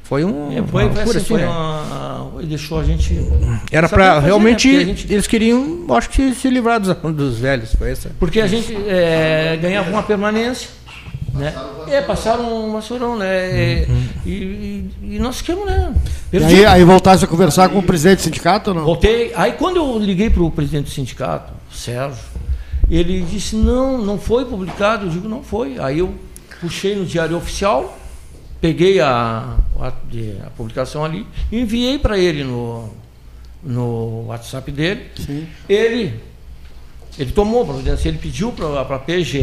Foi 0.03 0.25
um. 0.25 0.51
É, 0.51 0.63
foi, 0.63 0.85
uma 0.85 1.01
assim, 1.01 1.21
foi 1.21 1.41
né? 1.43 1.47
uma, 1.47 2.43
deixou 2.43 2.81
a 2.81 2.83
gente. 2.83 3.17
Era 3.71 3.89
para 3.89 4.19
realmente. 4.19 4.77
Né? 4.77 4.85
Gente, 4.85 5.13
eles 5.13 5.29
queriam, 5.29 5.87
acho 5.91 6.11
que, 6.11 6.35
se 6.35 6.51
livrar 6.51 6.81
dos, 6.81 6.97
dos 7.15 7.39
velhos. 7.39 7.73
Foi 7.75 7.93
essa. 7.93 8.11
Porque 8.19 8.41
a 8.41 8.49
gente 8.49 8.77
é, 8.89 9.57
ganhava 9.63 9.89
uma 9.91 10.03
permanência 10.03 10.71
né? 11.37 11.55
É, 11.89 12.01
passaram 12.03 12.69
um 12.69 12.73
vassourão, 12.73 13.17
né? 13.17 13.85
Uhum. 13.89 14.09
E, 14.25 14.31
e, 14.31 14.91
e, 15.03 15.19
nós 15.19 15.39
ficamos, 15.39 15.67
né? 15.67 15.95
E 16.33 16.39
aí, 16.39 16.67
aí 16.67 16.85
voltasse 16.85 17.25
a 17.25 17.29
conversar 17.29 17.65
aí, 17.65 17.69
com 17.71 17.79
o 17.79 17.83
presidente 17.83 18.19
do 18.19 18.23
sindicato 18.23 18.71
ou 18.71 18.77
não? 18.77 18.85
Voltei. 18.85 19.33
Aí 19.35 19.53
quando 19.53 19.77
eu 19.77 19.99
liguei 19.99 20.31
para 20.31 20.43
o 20.43 20.51
presidente 20.51 20.85
do 20.85 20.91
sindicato, 20.91 21.53
Sérgio, 21.71 22.19
ele 22.91 23.23
disse, 23.23 23.57
não, 23.57 23.99
não 23.99 24.19
foi 24.19 24.45
publicado. 24.45 25.07
Eu 25.07 25.11
digo, 25.11 25.29
não 25.29 25.43
foi. 25.43 25.79
Aí 25.79 25.99
eu 25.99 26.15
puxei 26.61 26.97
no 26.97 27.05
diário 27.05 27.37
oficial, 27.37 27.99
peguei 28.61 29.01
a, 29.01 29.57
a, 29.79 29.89
a 29.89 30.51
publicação 30.57 31.05
ali 31.05 31.27
e 31.53 31.61
enviei 31.61 31.99
para 31.99 32.19
ele 32.19 32.45
no, 32.45 32.91
no 33.63 34.27
WhatsApp 34.27 34.71
dele. 34.71 35.07
Sim. 35.17 35.47
Ele, 35.69 36.21
ele 37.19 37.33
tomou 37.33 37.65
providência, 37.65 38.09
ele 38.09 38.19
pediu 38.19 38.53
para 38.53 38.81
a 38.81 38.99
PGE 38.99 39.41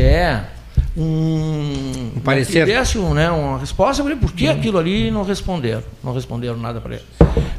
um, 0.96 2.12
um 2.16 2.20
parecer. 2.24 2.66
desse 2.66 2.98
um, 2.98 3.14
né, 3.14 3.30
uma 3.32 3.58
resposta, 3.58 4.04
falei, 4.04 4.18
por 4.18 4.32
que 4.32 4.48
uhum. 4.48 4.54
aquilo 4.54 4.78
ali 4.78 5.10
não 5.10 5.24
responderam? 5.24 5.84
Não 6.04 6.14
responderam 6.14 6.58
nada 6.58 6.80
para 6.80 6.96
ele. 6.96 7.06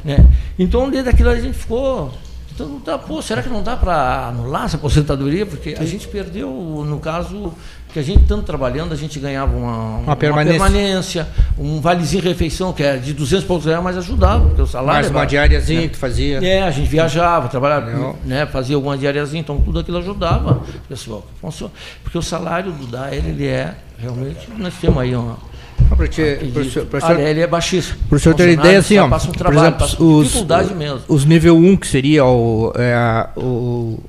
Né? 0.03 0.25
Então, 0.57 0.89
desde 0.89 1.09
aquilo 1.09 1.29
a 1.29 1.39
gente 1.39 1.57
ficou 1.57 2.13
Então, 2.53 2.79
tá, 2.79 2.97
pô, 2.97 3.21
será 3.21 3.43
que 3.43 3.49
não 3.49 3.61
dá 3.61 3.75
para 3.75 4.27
anular 4.29 4.65
essa 4.65 4.77
aposentadoria? 4.77 5.45
Porque 5.45 5.75
a 5.77 5.83
gente 5.83 6.07
perdeu, 6.07 6.49
no 6.87 6.99
caso, 6.99 7.53
que 7.95 7.99
a 7.99 8.03
gente 8.03 8.25
tanto 8.25 8.43
trabalhando, 8.43 8.91
a 8.91 8.95
gente 8.97 9.17
ganhava 9.21 9.55
uma, 9.55 9.99
uma, 9.99 10.15
permanência. 10.17 10.59
uma 10.59 10.69
permanência. 10.69 11.27
um 11.57 11.79
valezinho 11.79 12.21
refeição, 12.21 12.73
que 12.73 12.83
era 12.83 12.99
de 12.99 13.13
200 13.13 13.45
e 13.45 13.47
poucos 13.47 13.65
reais, 13.65 13.81
mas 13.81 13.97
ajudava, 13.97 14.47
porque 14.47 14.61
o 14.61 14.67
salário... 14.67 15.01
Mais 15.03 15.09
uma 15.09 15.25
diariazinha 15.25 15.83
né? 15.83 15.87
que 15.87 15.95
fazia. 15.95 16.45
É, 16.45 16.63
a 16.63 16.71
gente 16.71 16.89
viajava, 16.89 17.47
trabalhava, 17.47 18.13
né, 18.25 18.45
fazia 18.47 18.75
alguma 18.75 18.97
diariazinha, 18.97 19.39
então 19.39 19.61
tudo 19.61 19.79
aquilo 19.79 19.97
ajudava. 19.99 20.61
Pessoal, 20.89 21.25
porque 22.03 22.17
o 22.17 22.21
salário 22.21 22.73
do 22.73 22.85
DAE, 22.85 23.15
ele 23.15 23.47
é, 23.47 23.73
realmente, 23.97 24.45
nós 24.57 24.73
temos 24.73 25.01
aí 25.01 25.15
uma 25.15 25.37
para 25.87 25.95
professor, 25.95 26.85
professor, 26.87 27.19
ele 27.19 27.39
é 27.39 27.47
baixíssimo. 27.47 27.97
Para 28.09 28.15
o 28.15 28.19
senhor 28.19 28.35
ter 28.35 28.49
ideia, 28.49 28.79
assim, 28.79 28.97
ó, 28.97 29.07
passa 29.07 29.29
um 29.29 29.31
trabalho, 29.31 29.73
por 29.73 29.85
exemplo, 29.85 30.07
os, 30.07 30.23
dificuldade 30.25 30.73
mesmo. 30.73 31.01
Os 31.07 31.25
nível 31.25 31.55
1, 31.55 31.77
que 31.77 31.87
seria 31.87 32.25
o, 32.25 32.73
é, 32.75 33.29
o 33.37 33.99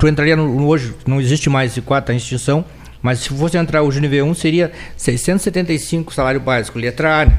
tu 0.00 0.08
entraria 0.08 0.34
no, 0.34 0.66
hoje, 0.66 0.94
não 1.06 1.20
existe 1.20 1.48
mais 1.48 1.72
esse 1.72 1.80
4, 1.80 2.06
tá 2.08 2.12
em 2.12 2.16
extinção, 2.16 2.64
mas 3.02 3.20
se 3.20 3.28
fosse 3.30 3.56
entrar 3.56 3.82
hoje 3.82 3.98
no 3.98 4.02
nível 4.02 4.26
1, 4.26 4.34
seria 4.34 4.72
675 4.96 6.12
salário 6.12 6.40
básico, 6.40 6.78
letra 6.78 7.22
A. 7.22 7.26
Né? 7.26 7.38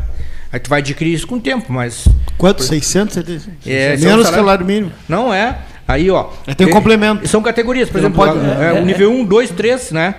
Aí 0.51 0.59
tu 0.59 0.69
vai 0.69 0.79
adquirir 0.79 1.13
isso 1.13 1.25
com 1.25 1.35
o 1.35 1.39
tempo, 1.39 1.71
mas... 1.71 2.07
Quanto? 2.37 2.63
675? 2.63 3.57
É, 3.65 3.89
Menos 3.89 4.03
salário, 4.03 4.25
salário 4.31 4.65
mínimo. 4.65 4.91
Não 5.07 5.33
é. 5.33 5.59
Aí, 5.87 6.09
ó... 6.09 6.29
Tem 6.57 6.67
um 6.67 6.71
complemento. 6.71 7.27
São 7.27 7.41
categorias, 7.41 7.89
por 7.89 7.99
exemplo, 7.99 8.17
pode, 8.17 8.37
é, 8.39 8.77
é, 8.77 8.81
o 8.81 8.85
nível 8.85 9.11
1, 9.11 9.25
2, 9.25 9.51
3, 9.51 9.91
né? 9.91 10.15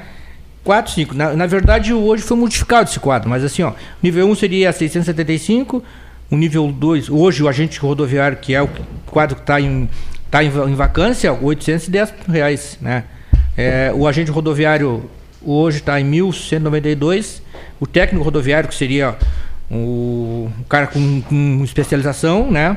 4, 0.65 0.93
5. 0.93 1.15
Na, 1.15 1.35
na 1.35 1.47
verdade, 1.47 1.93
hoje 1.93 2.23
foi 2.23 2.37
modificado 2.37 2.89
esse 2.89 3.01
quadro, 3.01 3.29
mas 3.29 3.45
assim, 3.45 3.63
ó, 3.63 3.73
nível 4.03 4.29
1 4.29 4.35
seria 4.37 4.73
675, 4.73 5.83
o 6.31 6.37
nível 6.37 6.71
2, 6.73 7.11
hoje 7.11 7.43
o 7.43 7.49
agente 7.49 7.79
rodoviário, 7.79 8.39
que 8.39 8.55
é 8.55 8.63
o 8.63 8.71
quadro 9.07 9.37
que 9.37 9.43
está 9.43 9.61
em, 9.61 9.89
tá 10.31 10.43
em, 10.43 10.47
em 10.47 10.75
vacância, 10.75 11.33
810 11.33 12.15
reais, 12.29 12.79
né? 12.81 13.05
É, 13.57 13.93
o 13.95 14.07
agente 14.07 14.31
rodoviário 14.31 15.11
hoje 15.45 15.79
está 15.79 16.01
em 16.01 16.11
1.192, 16.11 17.41
o 17.81 17.87
técnico 17.87 18.25
rodoviário, 18.25 18.69
que 18.69 18.75
seria 18.75 19.17
o, 19.71 20.51
cara 20.69 20.87
com, 20.87 21.23
com 21.23 21.61
especialização, 21.65 22.51
né? 22.51 22.77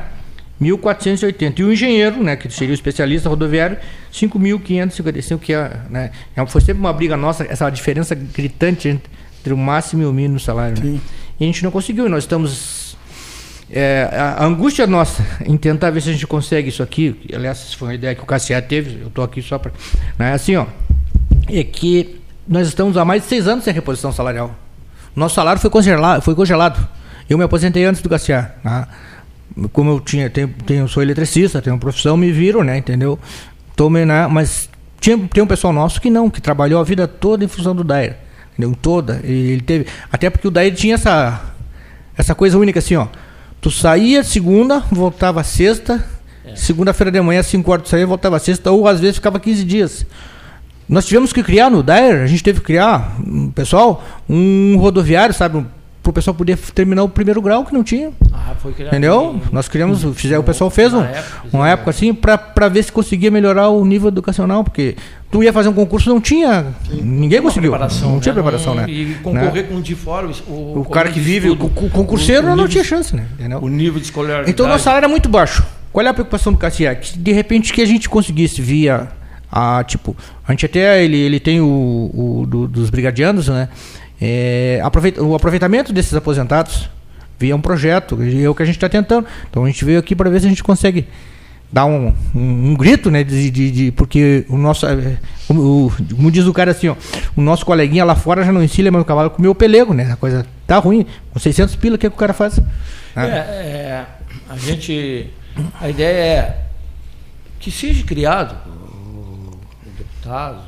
1.480. 0.60 1.58
E 1.58 1.64
o 1.64 1.72
engenheiro, 1.72 2.22
né, 2.22 2.34
que 2.36 2.50
seria 2.50 2.72
o 2.72 2.74
especialista 2.74 3.28
rodoviário, 3.28 3.76
5.555, 4.12 5.38
que 5.38 5.52
é, 5.52 5.80
né, 5.90 6.10
é 6.34 6.46
foi 6.46 6.60
sempre 6.60 6.80
uma 6.80 6.92
briga 6.92 7.16
nossa, 7.16 7.44
essa 7.44 7.68
diferença 7.68 8.14
gritante 8.14 8.88
entre 8.88 9.52
o 9.52 9.56
máximo 9.56 10.02
e 10.02 10.06
o 10.06 10.12
mínimo 10.12 10.40
salário. 10.40 10.82
Né? 10.82 10.98
E 11.38 11.44
a 11.44 11.46
gente 11.46 11.62
não 11.62 11.70
conseguiu, 11.70 12.08
nós 12.08 12.24
estamos. 12.24 12.96
É, 13.68 14.08
a 14.12 14.44
angústia 14.44 14.86
nossa 14.86 15.26
em 15.44 15.56
tentar 15.56 15.90
ver 15.90 16.00
se 16.00 16.08
a 16.08 16.12
gente 16.12 16.26
consegue 16.26 16.68
isso 16.68 16.82
aqui, 16.82 17.16
aliás, 17.34 17.74
foi 17.74 17.88
uma 17.88 17.94
ideia 17.94 18.14
que 18.14 18.22
o 18.22 18.26
Cassiar 18.26 18.62
teve, 18.62 19.00
eu 19.00 19.08
estou 19.08 19.24
aqui 19.24 19.42
só 19.42 19.58
para. 19.58 19.72
Né, 20.18 20.32
assim, 20.32 20.56
ó, 20.56 20.66
é 21.48 21.64
que 21.64 22.20
nós 22.46 22.68
estamos 22.68 22.96
há 22.96 23.04
mais 23.04 23.22
de 23.22 23.28
seis 23.28 23.46
anos 23.48 23.64
sem 23.64 23.72
reposição 23.72 24.12
salarial. 24.12 24.54
Nosso 25.14 25.34
salário 25.34 25.60
foi 25.60 25.70
congelado. 25.70 26.22
Foi 26.22 26.34
congelado. 26.34 26.86
Eu 27.28 27.38
me 27.38 27.44
aposentei 27.44 27.84
antes 27.84 28.02
do 28.02 28.08
Cassiar. 28.08 28.56
Né? 28.62 28.86
como 29.72 29.90
eu 29.90 30.00
tinha, 30.00 30.28
tenho, 30.28 30.48
tenho, 30.66 30.88
sou 30.88 31.02
eletricista, 31.02 31.62
tenho 31.62 31.74
uma 31.74 31.80
profissão, 31.80 32.16
me 32.16 32.30
viram, 32.30 32.62
né, 32.62 32.76
entendeu? 32.76 33.18
Tomei, 33.74 34.04
né, 34.04 34.26
mas 34.26 34.68
tinha, 35.00 35.16
tem 35.18 35.42
um 35.42 35.46
pessoal 35.46 35.72
nosso 35.72 36.00
que 36.00 36.10
não, 36.10 36.28
que 36.28 36.40
trabalhou 36.40 36.80
a 36.80 36.84
vida 36.84 37.06
toda 37.08 37.44
em 37.44 37.48
função 37.48 37.74
do 37.74 37.82
Dair, 37.82 38.16
entendeu? 38.52 38.76
Toda. 38.80 39.20
Ele 39.24 39.62
teve, 39.62 39.86
até 40.12 40.28
porque 40.28 40.48
o 40.48 40.50
Dair 40.50 40.74
tinha 40.74 40.94
essa, 40.94 41.42
essa 42.16 42.34
coisa 42.34 42.58
única 42.58 42.78
assim, 42.78 42.96
ó. 42.96 43.06
Tu 43.60 43.70
saía 43.70 44.22
segunda, 44.22 44.80
voltava 44.90 45.42
sexta, 45.42 46.04
é. 46.44 46.54
segunda-feira 46.54 47.10
de 47.10 47.20
manhã, 47.20 47.42
5 47.42 47.70
horas 47.70 47.84
tu 47.84 47.88
saía, 47.88 48.06
voltava 48.06 48.38
sexta, 48.38 48.70
ou 48.70 48.86
às 48.86 49.00
vezes 49.00 49.16
ficava 49.16 49.40
15 49.40 49.64
dias. 49.64 50.06
Nós 50.88 51.06
tivemos 51.06 51.32
que 51.32 51.42
criar 51.42 51.68
no 51.68 51.82
Dair, 51.82 52.22
a 52.22 52.26
gente 52.26 52.42
teve 52.42 52.60
que 52.60 52.66
criar, 52.66 53.16
pessoal, 53.54 54.04
um 54.28 54.76
rodoviário, 54.78 55.34
sabe, 55.34 55.64
para 56.06 56.10
o 56.10 56.12
pessoal 56.12 56.34
poder 56.34 56.56
terminar 56.56 57.02
o 57.02 57.08
primeiro 57.08 57.42
grau 57.42 57.64
que 57.64 57.74
não 57.74 57.82
tinha. 57.82 58.12
Ah, 58.32 58.54
foi 58.56 58.72
criado. 58.72 58.92
Entendeu? 58.92 59.34
Em, 59.34 59.52
Nós 59.52 59.66
criamos, 59.66 60.04
fizer, 60.14 60.38
o 60.38 60.44
pessoal 60.44 60.70
fez 60.70 60.94
um, 60.94 61.02
época, 61.02 61.48
uma 61.52 61.68
época 61.68 61.90
assim 61.90 62.14
para 62.14 62.68
ver 62.68 62.84
se 62.84 62.92
conseguia 62.92 63.30
melhorar 63.30 63.70
o 63.70 63.84
nível 63.84 64.08
educacional, 64.08 64.62
porque 64.62 64.96
tu 65.32 65.42
ia 65.42 65.52
fazer 65.52 65.68
um 65.68 65.72
concurso 65.72 66.08
não 66.08 66.20
tinha, 66.20 66.66
Sim. 66.88 67.02
ninguém 67.02 67.42
conseguiu. 67.42 67.72
Não 67.72 68.20
tinha 68.20 68.32
né? 68.32 68.40
preparação, 68.40 68.74
né? 68.76 68.84
E 68.88 69.16
concorrer 69.22 69.64
né? 69.64 69.68
com 69.68 69.80
de 69.80 69.96
fora, 69.96 70.30
o, 70.46 70.80
o 70.80 70.84
cara 70.84 71.10
que 71.10 71.18
vive, 71.18 71.50
o, 71.50 71.54
o 71.54 71.90
concurseiro 71.90 72.46
o, 72.46 72.56
não 72.56 72.68
tinha 72.68 72.84
chance, 72.84 73.16
né? 73.16 73.26
Entendeu? 73.36 73.58
O 73.58 73.68
nível 73.68 73.98
de 73.98 74.06
escolaridade. 74.06 74.48
Então 74.48 74.68
nosso 74.68 74.84
salário 74.84 75.06
era 75.06 75.08
muito 75.08 75.28
baixo. 75.28 75.64
Qual 75.92 76.06
é 76.06 76.08
a 76.08 76.14
preocupação 76.14 76.52
do 76.52 76.58
Cassiac? 76.58 77.18
De 77.18 77.32
repente 77.32 77.72
que 77.72 77.82
a 77.82 77.86
gente 77.86 78.08
conseguisse 78.08 78.62
via 78.62 79.08
a 79.58 79.82
tipo, 79.84 80.16
a 80.46 80.52
gente 80.52 80.66
até 80.66 81.02
ele 81.02 81.16
ele 81.16 81.40
tem 81.40 81.60
o, 81.60 81.66
o 81.66 82.46
do, 82.46 82.68
dos 82.68 82.90
brigadianos, 82.90 83.48
né? 83.48 83.68
é, 84.20 84.80
aproveita, 84.82 85.22
o 85.22 85.34
aproveitamento 85.34 85.92
desses 85.92 86.14
aposentados 86.14 86.88
via 87.38 87.54
um 87.54 87.60
projeto, 87.60 88.22
e 88.22 88.42
é 88.42 88.48
o 88.48 88.54
que 88.54 88.62
a 88.62 88.66
gente 88.66 88.76
está 88.76 88.88
tentando. 88.88 89.26
Então 89.50 89.64
a 89.64 89.66
gente 89.66 89.84
veio 89.84 89.98
aqui 89.98 90.14
para 90.14 90.30
ver 90.30 90.40
se 90.40 90.46
a 90.46 90.48
gente 90.48 90.64
consegue 90.64 91.06
dar 91.70 91.84
um, 91.84 92.14
um, 92.34 92.70
um 92.70 92.74
grito, 92.74 93.10
né? 93.10 93.22
De, 93.22 93.50
de, 93.50 93.70
de, 93.70 93.92
porque 93.92 94.46
o 94.48 94.56
nosso. 94.56 94.86
É, 94.86 95.18
o, 95.50 95.92
como 96.14 96.30
diz 96.30 96.46
o 96.46 96.52
cara 96.52 96.70
assim, 96.70 96.88
ó, 96.88 96.96
o 97.36 97.42
nosso 97.42 97.66
coleguinha 97.66 98.04
lá 98.04 98.14
fora 98.14 98.42
já 98.42 98.52
não 98.52 98.62
ensina 98.62 98.90
mais 98.90 99.02
o 99.02 99.06
cavalo 99.06 99.30
com 99.30 99.38
o 99.38 99.42
meu 99.42 99.54
pelego, 99.54 99.92
né? 99.92 100.12
A 100.12 100.16
coisa 100.16 100.46
tá 100.66 100.78
ruim. 100.78 101.04
Com 101.30 101.38
600 101.38 101.76
pila, 101.76 101.96
o 101.96 101.98
que, 101.98 102.06
é 102.06 102.10
que 102.10 102.16
o 102.16 102.18
cara 102.18 102.32
faz? 102.32 102.58
É, 103.14 103.20
é, 103.20 104.06
a 104.48 104.56
gente. 104.56 105.30
A 105.80 105.88
ideia 105.88 106.16
é 106.16 106.62
que 107.58 107.70
seja 107.70 108.04
criado 108.04 108.56
deputado, 110.26 110.58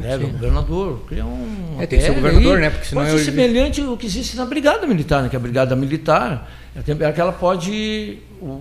né, 0.00 0.16
o 0.16 0.28
governador, 0.28 1.00
criar 1.08 1.24
um. 1.24 1.76
É, 1.78 1.86
tem 1.86 1.98
que 1.98 2.04
ser 2.04 2.10
o 2.10 2.14
governador, 2.14 2.56
aí, 2.56 2.62
né? 2.62 2.70
Porque 2.70 2.86
senão 2.86 3.02
pode 3.02 3.14
ser 3.14 3.20
eu... 3.20 3.24
semelhante 3.24 3.80
ao 3.80 3.96
que 3.96 4.06
existe 4.06 4.36
na 4.36 4.44
Brigada 4.44 4.86
Militar, 4.86 5.22
né? 5.22 5.28
Que 5.28 5.36
a 5.36 5.40
Brigada 5.40 5.76
Militar 5.76 6.50
é 6.76 7.12
que 7.12 7.20
ela 7.20 7.32
pode. 7.32 8.18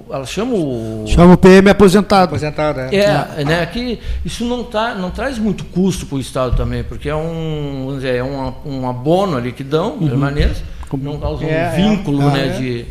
Ela 0.09 0.25
chama 0.25 0.53
o. 0.53 1.05
Chama 1.07 1.33
o 1.33 1.37
PM 1.37 1.69
aposentado. 1.69 2.25
Aposentado, 2.25 2.79
é. 2.79 2.95
É, 2.95 3.45
né? 3.45 3.65
Que 3.65 3.99
isso 4.23 4.45
não, 4.45 4.63
tá, 4.63 4.93
não 4.93 5.09
traz 5.09 5.37
muito 5.37 5.65
custo 5.65 6.05
para 6.05 6.17
o 6.17 6.19
Estado 6.19 6.55
também, 6.55 6.83
porque 6.83 7.09
é 7.09 7.15
um, 7.15 7.83
vamos 7.85 7.95
dizer, 7.95 8.15
é 8.15 8.23
um, 8.23 8.53
um 8.65 8.89
abono 8.89 9.37
ali 9.37 9.51
que 9.51 9.63
dão, 9.63 9.93
uhum. 9.93 10.07
permanece, 10.07 10.61
não 10.93 11.19
causa 11.19 11.43
um 11.43 11.49
é, 11.49 11.71
vínculo, 11.75 12.21
é, 12.29 12.31
né? 12.31 12.47
De, 12.49 12.85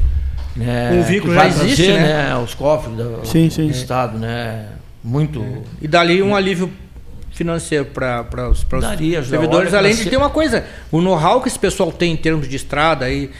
né, 0.56 0.90
um 0.92 1.02
vínculo 1.02 1.34
já 1.34 1.46
existe, 1.46 1.84
trazer, 1.84 2.00
né? 2.00 2.28
né? 2.28 2.36
Os 2.36 2.54
cofres 2.54 2.96
do, 2.96 3.20
sim, 3.24 3.50
sim. 3.50 3.66
do 3.66 3.72
Estado, 3.72 4.18
né? 4.18 4.66
Muito. 5.02 5.44
E 5.80 5.86
dali 5.86 6.22
um 6.22 6.34
alívio 6.34 6.70
financeiro 7.36 7.84
para 7.84 8.48
os 8.50 8.64
servidores, 9.28 9.74
além 9.74 9.94
de 9.94 10.08
ter 10.08 10.16
uma 10.16 10.30
coisa, 10.30 10.64
o 10.90 11.00
know-how 11.00 11.40
que 11.42 11.48
esse 11.48 11.58
pessoal 11.58 11.92
tem 11.92 12.14
em 12.14 12.16
termos 12.16 12.48
de 12.48 12.56
estrada, 12.56 13.04
aí, 13.04 13.30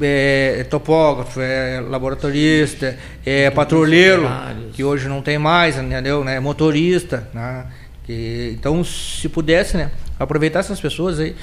é, 0.00 0.56
é 0.60 0.64
topógrafo, 0.64 1.40
é 1.40 1.80
laboratorista, 1.80 2.98
é 3.24 3.50
patrulheiro, 3.50 4.28
que 4.74 4.84
hoje 4.84 5.08
não 5.08 5.22
tem 5.22 5.38
mais, 5.38 5.78
entendeu? 5.78 6.22
Né? 6.22 6.38
Motorista. 6.38 7.26
Né? 7.32 7.64
Que, 8.04 8.54
então, 8.58 8.84
se 8.84 9.28
pudesse, 9.28 9.76
né, 9.76 9.90
aproveitar 10.18 10.60
essas 10.60 10.80
pessoas 10.80 11.18
aí 11.18 11.34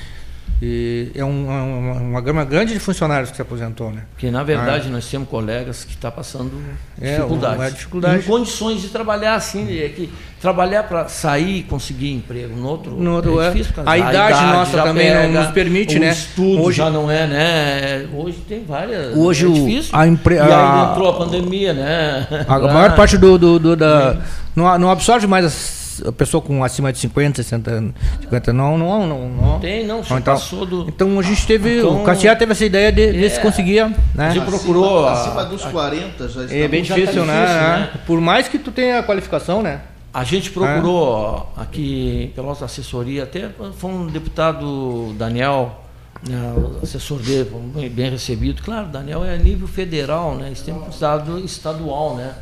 e 0.62 1.12
é 1.14 1.24
um, 1.24 1.45
uma, 1.45 1.93
uma 1.93 2.22
gama 2.22 2.45
grande 2.45 2.74
de 2.74 2.80
funcionários 2.80 3.30
que 3.30 3.36
se 3.36 3.41
aposentou, 3.41 3.91
né? 3.91 4.03
Que 4.18 4.32
na 4.32 4.41
verdade 4.41 4.88
ah. 4.88 4.91
nós 4.91 5.06
temos 5.06 5.28
colegas 5.28 5.84
que 5.84 5.91
estão 5.91 6.10
tá 6.10 6.16
passando 6.16 6.51
é, 6.99 7.16
dificuldades. 7.16 7.62
É, 7.62 7.70
dificuldade. 7.72 8.20
Em 8.20 8.22
condições 8.22 8.82
de 8.82 8.88
trabalhar 8.88 9.36
assim, 9.36 9.78
é 9.78 9.89
que 9.89 10.10
trabalhar 10.39 10.84
para 10.84 11.10
sair 11.10 11.58
e 11.58 11.64
conseguir 11.64 12.14
emprego 12.14 12.56
no 12.56 12.68
outro, 12.68 12.91
no 12.91 13.16
outro 13.16 13.41
é, 13.41 13.47
é. 13.47 13.51
difícil. 13.51 13.74
A, 13.86 13.91
a 13.91 13.97
idade, 13.97 14.16
idade 14.16 14.53
nossa 14.53 14.82
também 14.82 15.08
pega, 15.08 15.28
não 15.28 15.41
nos 15.41 15.51
permite, 15.51 15.99
né? 15.99 16.12
Estudo 16.12 16.64
hoje 16.64 16.78
já 16.78 16.89
não 16.89 17.12
é, 17.12 17.28
né? 17.28 18.08
Hoje 18.14 18.38
tem 18.47 18.64
várias. 18.64 19.16
Hoje 19.18 19.47
é 19.47 19.49
difícil. 19.49 19.89
A 19.93 20.08
empre... 20.08 20.36
E 20.36 20.39
aí 20.39 20.91
entrou 20.91 21.10
a 21.10 21.14
pandemia, 21.14 21.74
né? 21.74 22.45
A 22.47 22.60
maior 22.60 22.95
parte 22.97 23.18
do, 23.18 23.38
do, 23.38 23.60
do 23.60 23.76
da 23.76 24.18
não, 24.56 24.78
não 24.80 24.89
absorve 24.89 25.28
mais 25.28 25.43
as 25.43 25.85
a 26.06 26.12
pessoa 26.12 26.41
com 26.41 26.64
acima 26.64 26.91
de 26.91 27.00
50, 27.00 27.43
60 27.43 27.72
anos, 27.72 27.93
50 28.22 28.54
não, 28.54 28.78
não, 28.78 29.08
não, 29.08 29.30
não. 29.30 29.60
Tem, 29.60 29.86
não, 29.86 30.00
então, 30.00 30.22
passou 30.22 30.66
do. 30.66 30.88
Então 30.88 31.20
a 31.20 31.22
gente 31.22 31.46
teve. 31.46 31.80
Então, 31.80 32.02
o 32.02 32.04
Cassiar 32.04 32.38
teve 32.38 32.52
essa 32.52 32.66
ideia 32.66 32.91
de 32.91 33.26
é, 33.26 33.30
se 33.30 33.39
conseguia. 33.39 33.88
Né? 34.14 34.28
A 34.28 34.30
gente 34.32 34.46
procurou. 34.46 35.08
Acima, 35.08 35.41
acima 35.41 35.46
dos 35.46 35.66
40 35.66 36.30
já 36.30 36.43
está 36.43 36.56
É 36.56 36.68
bem 36.68 36.82
difícil, 36.82 37.06
tá 37.06 37.12
difícil 37.12 37.26
né? 37.26 37.89
né? 37.93 38.00
Por 38.06 38.20
mais 38.20 38.48
que 38.48 38.58
tu 38.58 38.72
tenha 38.72 39.00
a 39.00 39.04
qualificação, 39.04 39.62
né? 39.62 39.82
A 40.16 40.24
gente 40.24 40.50
procurou 40.50 41.52
é. 41.58 41.62
aqui, 41.62 42.32
pela 42.34 42.48
nossa 42.48 42.64
assessoria, 42.64 43.24
até 43.24 43.50
foi 43.78 43.91
um 43.91 44.08
deputado 44.08 45.14
Daniel, 45.18 45.84
né, 46.26 46.54
o 46.56 46.80
assessor 46.82 47.20
dele, 47.20 47.89
bem 47.89 48.12
recebido. 48.12 48.62
Claro, 48.64 48.88
Daniel 48.88 49.26
é 49.26 49.34
a 49.34 49.38
nível 49.38 49.68
federal, 49.68 50.36
né? 50.36 50.54
Esse 50.54 50.64
tempo 50.64 50.89
estado 50.89 51.38
estadual, 51.39 52.16
né? 52.16 52.34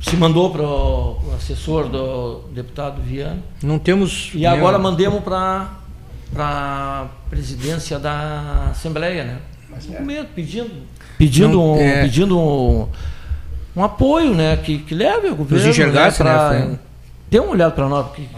Se 0.00 0.16
mandou 0.16 0.50
para 0.50 0.62
o 0.62 1.34
assessor 1.36 1.88
do 1.88 2.40
deputado 2.52 3.00
Viana. 3.02 3.38
Não 3.62 3.78
temos. 3.78 4.30
E 4.34 4.46
agora 4.46 4.78
mandemos 4.78 5.22
para 5.22 5.70
a 6.36 7.06
presidência 7.30 7.98
da 7.98 8.68
Assembleia, 8.70 9.24
né? 9.24 9.38
Mas 9.70 9.86
com 9.86 10.02
medo, 10.02 10.28
pedindo, 10.34 10.70
pedindo, 11.18 11.56
Não, 11.56 11.74
um, 11.74 11.80
é... 11.80 12.02
pedindo 12.02 12.38
um, 12.38 12.88
um 13.74 13.82
apoio, 13.82 14.34
né? 14.34 14.56
Que, 14.56 14.78
que 14.78 14.94
leve 14.94 15.28
o 15.28 15.36
governo. 15.36 15.66
Nos 15.66 15.66
enxergasse, 15.66 16.22
né? 16.22 16.50
Né? 16.50 16.78
Dê 17.30 17.40
uma 17.40 17.50
olhada 17.50 17.72
para 17.72 17.88
nós. 17.88 18.06
Porque 18.06 18.28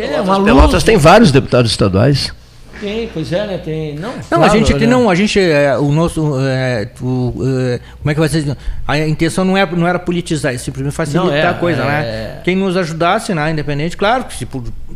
é 0.00 0.20
uma 0.20 0.42
Pelotas 0.44 0.84
tem 0.84 0.96
vários 0.96 1.32
deputados 1.32 1.70
estaduais. 1.70 2.32
Tem, 2.80 3.10
pois 3.12 3.32
é, 3.32 3.46
né? 3.46 3.58
Tem. 3.58 3.94
Não, 3.94 4.14
não 4.14 4.22
claro, 4.22 4.44
a 4.44 4.48
gente 4.48 4.74
tem, 4.74 4.86
não, 4.86 5.10
a 5.10 5.14
gente. 5.14 5.38
É, 5.38 5.76
o 5.76 5.90
nosso. 5.90 6.34
É, 6.40 6.88
o, 7.00 7.34
é, 7.44 7.80
como 7.98 8.10
é 8.10 8.14
que 8.14 8.20
vai 8.20 8.28
ser? 8.28 8.56
A 8.86 8.98
intenção 8.98 9.44
não, 9.44 9.56
é, 9.56 9.66
não 9.66 9.86
era 9.86 9.98
politizar, 9.98 10.54
é 10.54 10.58
simplesmente 10.58 10.94
facilitar 10.94 11.34
é, 11.34 11.48
a 11.48 11.54
coisa, 11.54 11.84
né? 11.84 12.00
É. 12.04 12.40
Quem 12.44 12.56
nos 12.56 12.76
ajudasse 12.76 13.34
né, 13.34 13.50
independente, 13.50 13.96
claro 13.96 14.24
que 14.24 14.34
se 14.34 14.46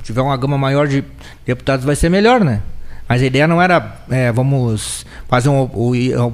tiver 0.03 0.21
uma 0.21 0.37
gama 0.37 0.57
maior 0.57 0.87
de 0.87 1.05
deputados 1.45 1.85
vai 1.85 1.97
ser 1.97 2.09
melhor, 2.09 2.41
né? 2.45 2.61
Mas 3.09 3.21
a 3.21 3.27
ideia 3.27 3.47
não 3.47 3.61
era, 3.61 3.97
é, 4.11 4.33
vamos 4.33 5.05
fazer 5.29 5.49
um, 5.49 5.69
ou, 5.75 5.93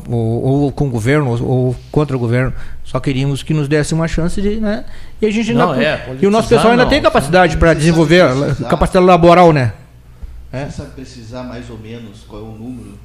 ou, 0.08 0.44
ou, 0.44 0.72
com 0.72 0.86
o 0.86 0.90
governo 0.90 1.30
ou, 1.30 1.48
ou, 1.48 1.76
contra 1.90 2.16
o 2.16 2.20
governo. 2.20 2.52
Só 2.84 3.00
queríamos 3.00 3.42
que 3.42 3.52
nos 3.52 3.66
desse 3.66 3.94
uma 3.94 4.06
chance 4.06 4.40
de, 4.40 4.56
né? 4.60 4.84
E 5.20 5.26
a 5.26 5.30
gente 5.30 5.52
não, 5.52 5.72
ainda, 5.72 5.84
é, 5.84 6.16
e 6.20 6.26
o 6.26 6.30
nosso 6.30 6.48
pessoal 6.48 6.70
ainda 6.70 6.84
não, 6.84 6.90
tem 6.90 7.02
capacidade 7.02 7.56
para 7.56 7.74
desenvolver 7.74 8.24
capacidade 8.68 9.04
laboral, 9.04 9.52
né? 9.52 9.72
É? 10.52 10.64
Você 10.64 10.78
sabe 10.78 10.92
precisar 10.92 11.42
mais 11.42 11.68
ou 11.68 11.78
menos 11.78 12.20
qual 12.26 12.40
é 12.40 12.44
o 12.44 12.52
número 12.52 12.98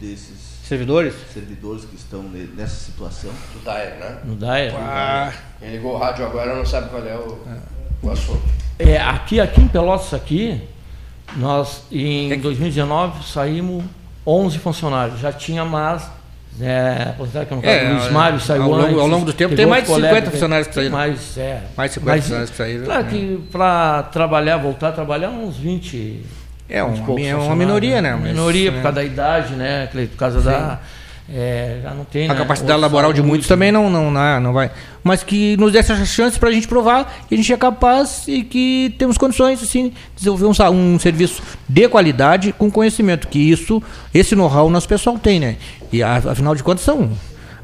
desses 0.00 0.38
servidores? 0.64 1.14
Servidores 1.32 1.84
que 1.84 1.96
estão 1.96 2.22
nessa 2.22 2.76
situação? 2.76 3.30
No 3.54 3.60
DAER, 3.62 3.98
né? 3.98 4.18
No 4.24 4.34
DAER. 4.36 4.74
Ah, 4.76 5.32
quem 5.58 5.70
ligou 5.70 5.94
o 5.94 5.98
rádio 5.98 6.26
agora 6.26 6.54
não 6.54 6.66
sabe 6.66 6.90
qual 6.90 7.02
é 7.06 7.16
o, 7.16 7.38
é. 7.48 7.58
o 8.02 8.10
assunto. 8.10 8.42
É, 8.78 8.98
aqui, 8.98 9.40
aqui 9.40 9.62
em 9.62 9.68
Pelotas, 9.68 10.12
aqui, 10.12 10.60
nós, 11.36 11.84
em 11.90 12.38
2019, 12.38 13.24
saímos 13.24 13.84
11 14.26 14.58
funcionários. 14.58 15.20
Já 15.20 15.32
tinha 15.32 15.64
mais. 15.64 16.02
É, 16.60 17.16
que 17.60 17.66
é, 17.66 17.88
Luiz 17.88 18.12
Mário 18.12 18.38
saiu 18.38 18.62
ao 18.62 18.70
longo, 18.70 18.82
antes, 18.84 18.98
ao 19.00 19.06
longo 19.08 19.24
do 19.24 19.32
tempo 19.32 19.56
tem 19.56 19.66
mais 19.66 19.88
de 19.88 19.92
50 19.92 20.30
funcionários 20.30 20.68
que 20.68 20.74
saíram. 20.74 20.92
Mais, 20.92 21.36
é, 21.36 21.62
mais 21.76 21.90
de 21.90 21.94
50 21.94 22.04
mas, 22.04 22.22
funcionários 22.22 22.50
que 22.50 22.56
saíram. 22.56 22.84
Claro 22.84 23.04
que 23.06 23.44
para 23.50 24.02
trabalhar, 24.04 24.56
voltar 24.58 24.90
a 24.90 24.92
trabalhar, 24.92 25.30
uns 25.30 25.56
20. 25.56 26.43
É, 26.74 26.84
um, 26.84 27.18
é 27.18 27.34
uma 27.36 27.56
minoria, 27.56 28.02
né? 28.02 28.14
Uma 28.14 28.26
minoria 28.26 28.72
por 28.72 28.82
causa 28.82 28.96
da 28.96 29.04
idade, 29.04 29.54
né? 29.54 29.86
Por 29.86 30.16
causa 30.16 30.38
Sim. 30.40 30.46
da 30.46 30.80
é, 31.32 31.80
já 31.82 31.90
não 31.94 32.04
tem. 32.04 32.28
A 32.28 32.34
né, 32.34 32.38
capacidade 32.38 32.78
laboral 32.78 33.12
de 33.12 33.22
muitos 33.22 33.48
também 33.48 33.72
não, 33.72 33.88
não, 33.88 34.10
não, 34.10 34.40
não 34.40 34.52
vai. 34.52 34.70
Mas 35.02 35.22
que 35.22 35.56
nos 35.56 35.72
dê 35.72 35.78
essa 35.78 36.04
chance 36.04 36.38
para 36.38 36.50
a 36.50 36.52
gente 36.52 36.68
provar 36.68 37.24
que 37.26 37.34
a 37.34 37.38
gente 37.38 37.50
é 37.50 37.56
capaz 37.56 38.24
e 38.28 38.42
que 38.42 38.94
temos 38.98 39.16
condições 39.16 39.62
assim, 39.62 39.88
de 39.88 39.94
desenvolver 40.16 40.46
um, 40.46 40.94
um 40.94 40.98
serviço 40.98 41.42
de 41.66 41.88
qualidade 41.88 42.52
com 42.52 42.70
conhecimento. 42.70 43.28
Que 43.28 43.38
isso, 43.38 43.82
esse 44.12 44.34
know-how, 44.34 44.66
o 44.66 44.70
nosso 44.70 44.88
pessoal 44.88 45.18
tem, 45.18 45.40
né? 45.40 45.56
E 45.90 46.02
afinal 46.02 46.54
de 46.54 46.62
contas 46.62 46.84
são 46.84 47.10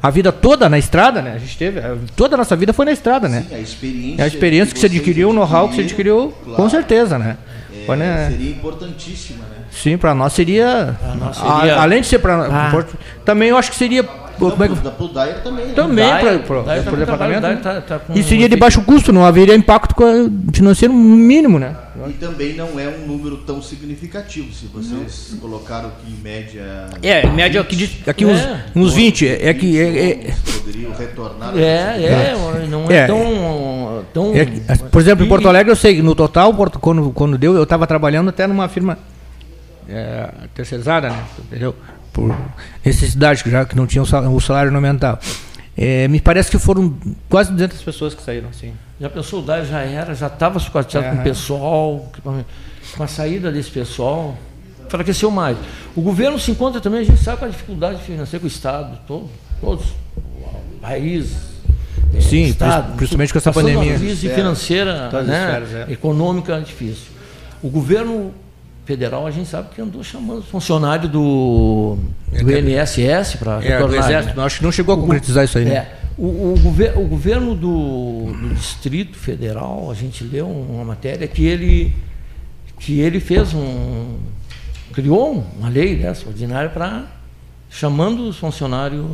a 0.01 0.09
vida 0.09 0.31
toda 0.31 0.67
na 0.67 0.79
estrada, 0.79 1.21
né? 1.21 1.33
A 1.35 1.37
gente 1.37 1.55
teve. 1.55 1.79
Toda 2.15 2.35
a 2.35 2.37
nossa 2.37 2.55
vida 2.55 2.73
foi 2.73 2.85
na 2.85 2.91
estrada, 2.91 3.29
né? 3.29 3.45
Sim, 3.47 3.55
a 3.55 3.59
experiência. 3.59 4.21
É 4.21 4.23
a 4.23 4.27
experiência 4.27 4.73
que, 4.73 4.73
que 4.73 4.79
você 4.79 4.87
adquiriu, 4.87 5.29
o 5.29 5.33
know-how 5.33 5.69
que 5.69 5.75
você 5.75 5.81
adquiriu, 5.81 6.33
claro, 6.43 6.63
com 6.63 6.67
certeza, 6.67 7.19
né? 7.19 7.37
É, 7.93 7.97
né? 7.97 8.29
Seria 8.29 8.51
importantíssima, 8.51 9.45
né? 9.45 9.57
Sim, 9.71 9.97
para 9.97 10.13
nós 10.13 10.33
seria, 10.33 10.97
nós 11.17 11.37
seria... 11.37 11.75
A, 11.75 11.83
além 11.83 12.01
de 12.01 12.07
ser 12.07 12.19
para 12.19 12.45
ah. 12.45 12.85
também 13.23 13.49
eu 13.49 13.57
acho 13.57 13.71
que 13.71 13.77
seria 13.77 14.03
não, 14.49 14.51
como 14.51 14.63
é 14.63 14.67
que... 14.67 14.75
da 14.75 14.91
Pludair 14.91 15.43
também. 15.43 15.67
Né? 15.67 15.73
Também 15.73 16.05
para 16.45 16.59
o 16.59 16.63
tá 16.63 16.79
departamento. 16.79 17.41
Né? 17.41 17.55
Tá, 17.61 17.81
tá 17.81 18.01
e 18.15 18.23
seria 18.23 18.49
de 18.49 18.55
baixo 18.55 18.81
custo, 18.83 19.13
não 19.13 19.25
haveria 19.25 19.55
impacto 19.55 19.95
financeiro 20.53 20.93
mínimo, 20.93 21.59
né? 21.59 21.75
E 22.07 22.13
também 22.13 22.55
não 22.55 22.79
é 22.79 22.87
um 22.87 23.05
número 23.05 23.37
tão 23.37 23.61
significativo, 23.61 24.51
se 24.53 24.65
vocês 24.67 25.29
não. 25.33 25.39
colocaram 25.39 25.89
aqui 25.89 26.11
em 26.11 26.21
média. 26.23 26.87
É, 27.03 27.25
em 27.25 27.33
média 27.33 27.61
aqui, 27.61 28.01
aqui 28.07 28.23
é. 28.23 28.27
uns, 28.27 28.41
uns 28.75 28.93
20. 28.93 29.27
É 29.27 29.53
que. 29.53 29.79
É, 29.79 30.09
é, 30.09 30.33
poderiam 30.53 30.93
retornar. 30.93 31.55
É, 31.55 31.61
é, 31.61 32.67
não 32.67 32.89
é, 32.89 32.95
é 32.95 33.07
tão. 33.07 34.05
tão 34.13 34.33
é, 34.35 34.45
por 34.89 35.01
exemplo, 35.01 35.25
em 35.25 35.29
Porto 35.29 35.47
Alegre, 35.47 35.71
eu 35.71 35.75
sei, 35.75 36.01
no 36.01 36.15
total, 36.15 36.53
quando, 36.79 37.11
quando 37.11 37.37
deu, 37.37 37.55
eu 37.55 37.63
estava 37.63 37.85
trabalhando 37.85 38.29
até 38.29 38.47
numa 38.47 38.67
firma 38.67 38.97
é, 39.87 40.29
terceirizada, 40.55 41.09
né? 41.09 41.23
Entendeu? 41.39 41.75
Por 42.13 42.35
necessidade, 42.83 43.43
já 43.45 43.65
que 43.65 43.75
não 43.75 43.87
tinham 43.87 44.03
o 44.03 44.39
salário 44.41 44.73
aumentava. 44.73 45.19
É, 45.77 46.07
me 46.07 46.19
parece 46.19 46.51
que 46.51 46.59
foram 46.59 46.93
quase 47.29 47.51
200 47.51 47.81
pessoas 47.81 48.13
que 48.13 48.21
saíram, 48.21 48.49
assim. 48.49 48.73
Já 48.99 49.09
pensou, 49.09 49.39
o 49.39 49.41
DAE 49.41 49.65
já 49.65 49.79
era, 49.79 50.13
já 50.13 50.27
estava 50.27 50.59
sucateado 50.59 51.07
é, 51.07 51.11
com 51.11 51.17
o 51.17 51.23
pessoal, 51.23 52.11
com 52.95 53.03
a 53.03 53.07
saída 53.07 53.51
desse 53.51 53.71
pessoal, 53.71 54.37
enfraqueceu 54.85 55.31
mais. 55.31 55.57
O 55.95 56.01
governo 56.01 56.37
se 56.37 56.51
encontra 56.51 56.81
também, 56.81 56.99
a 56.99 57.03
gente 57.03 57.23
sabe 57.23 57.39
com 57.39 57.45
a 57.45 57.47
dificuldade 57.47 58.01
financeira 58.03 58.39
com 58.39 58.45
o 58.45 58.47
Estado, 58.47 58.99
todo, 59.07 59.29
todos, 59.61 59.85
o 60.17 60.79
país, 60.81 61.51
Sim, 62.19 62.43
Estado, 62.43 62.95
principalmente 62.95 63.31
com 63.31 63.39
essa 63.39 63.53
pandemia. 63.53 63.93
Uma 63.93 63.99
crise 63.99 64.29
financeira, 64.29 65.09
né, 65.09 65.21
esferas, 65.21 65.89
é. 65.89 65.93
econômica 65.93 66.59
difícil. 66.59 67.07
O 67.63 67.69
governo 67.69 68.33
federal, 68.85 69.25
a 69.27 69.31
gente 69.31 69.47
sabe 69.47 69.69
que 69.73 69.81
andou 69.81 70.03
chamando 70.03 70.41
funcionário 70.43 71.07
do, 71.07 71.97
do 72.29 72.51
INSS 72.51 73.35
para 73.37 73.63
é, 73.63 73.79
do 73.79 73.95
Exército. 73.95 74.37
Né? 74.37 74.43
Acho 74.43 74.57
que 74.57 74.63
não 74.63 74.71
chegou 74.71 74.95
a 74.95 74.97
concretizar 74.97 75.43
o, 75.43 75.45
isso 75.45 75.57
aí, 75.57 75.65
né? 75.65 75.75
É, 75.75 75.95
o, 76.17 76.53
o, 76.53 76.59
gover, 76.59 76.97
o 76.97 77.07
governo 77.07 77.55
do, 77.55 78.31
do, 78.33 78.53
Distrito 78.53 79.17
Federal, 79.17 79.89
a 79.89 79.93
gente 79.93 80.23
leu 80.23 80.47
uma 80.47 80.83
matéria 80.83 81.27
que 81.27 81.45
ele, 81.45 81.95
que 82.79 82.99
ele 82.99 83.19
fez 83.19 83.53
um. 83.53 84.17
criou 84.93 85.45
uma 85.57 85.69
lei 85.69 85.95
dessa 85.95 86.27
ordinária 86.27 86.69
para 86.69 87.05
chamando 87.69 88.27
os 88.27 88.37
funcionários. 88.37 89.05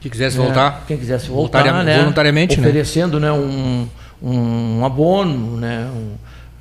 Que 0.00 0.08
quisesse 0.08 0.38
né, 0.38 0.44
voltar. 0.44 0.84
Quem 0.86 0.96
quisesse 0.96 1.28
voltar, 1.28 1.84
né, 1.84 1.98
voluntariamente, 1.98 2.60
né? 2.60 2.66
oferecendo 2.66 3.18
né, 3.18 3.32
um, 3.32 3.88
um 4.22 4.84
abono, 4.84 5.56
né, 5.56 5.90
um, 5.92 6.14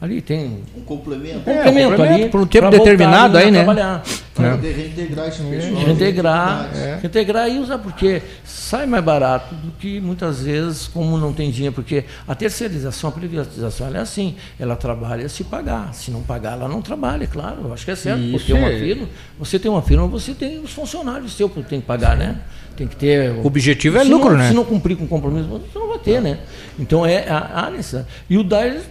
Ali 0.03 0.21
tem 0.21 0.61
um 0.75 0.81
complemento. 0.81 1.49
É, 1.49 1.53
um 1.53 1.63
complemento, 1.63 2.01
ali 2.01 2.29
por 2.29 2.41
um 2.41 2.45
tempo 2.45 2.69
determinado 2.69 3.37
aí, 3.37 3.49
né? 3.49 3.63
Trabalhar. 3.63 4.03
Para 4.33 4.47
é. 4.47 4.71
reintegrar 4.73 5.27
esse 5.29 5.41
pessoal. 5.41 5.81
É, 5.81 5.85
reintegrar, 5.85 6.69
é. 6.75 6.99
reintegrar 7.01 7.49
e 7.49 7.57
usar, 7.57 7.77
porque 7.77 8.21
sai 8.43 8.85
mais 8.85 9.01
barato 9.01 9.55
do 9.55 9.71
que 9.71 10.01
muitas 10.01 10.41
vezes, 10.41 10.89
como 10.89 11.17
não 11.17 11.31
tem 11.31 11.49
dinheiro, 11.49 11.73
porque 11.73 12.03
a 12.27 12.35
terceirização, 12.35 13.11
a 13.11 13.13
privatização, 13.13 13.87
ela 13.87 13.99
é 13.99 14.01
assim, 14.01 14.35
ela 14.59 14.75
trabalha 14.75 15.29
se 15.29 15.45
pagar. 15.45 15.93
Se 15.93 16.11
não 16.11 16.21
pagar, 16.21 16.57
ela 16.57 16.67
não 16.67 16.81
trabalha, 16.81 17.25
claro. 17.25 17.61
Eu 17.63 17.73
acho 17.73 17.85
que 17.85 17.91
é 17.91 17.95
certo, 17.95 18.19
Isso 18.19 18.39
porque 18.39 18.51
é. 18.51 18.55
uma 18.55 18.71
firma, 18.71 19.07
você 19.39 19.57
tem 19.57 19.71
uma 19.71 19.81
firma, 19.81 20.05
você 20.05 20.33
tem 20.33 20.59
os 20.59 20.73
funcionários 20.73 21.31
seu 21.31 21.47
que 21.47 21.63
tem 21.63 21.79
que 21.79 21.87
pagar, 21.87 22.17
né? 22.17 22.41
Tem 22.75 22.87
que 22.87 22.97
ter. 22.97 23.31
O 23.31 23.47
objetivo 23.47 23.97
é 23.97 24.03
lucro, 24.03 24.31
não, 24.31 24.37
né? 24.39 24.49
Se 24.49 24.53
não 24.53 24.65
cumprir 24.65 24.97
com 24.97 25.05
o 25.05 25.07
compromisso, 25.07 25.47
você 25.47 25.79
não 25.79 25.87
vai 25.87 25.99
ter, 25.99 26.21
né? 26.21 26.39
Então 26.77 27.05
é 27.05 27.25
a, 27.29 27.67
a 27.67 27.69
necessidade. 27.69 28.07
E 28.29 28.37
o 28.37 28.43
DAIR 28.43 28.81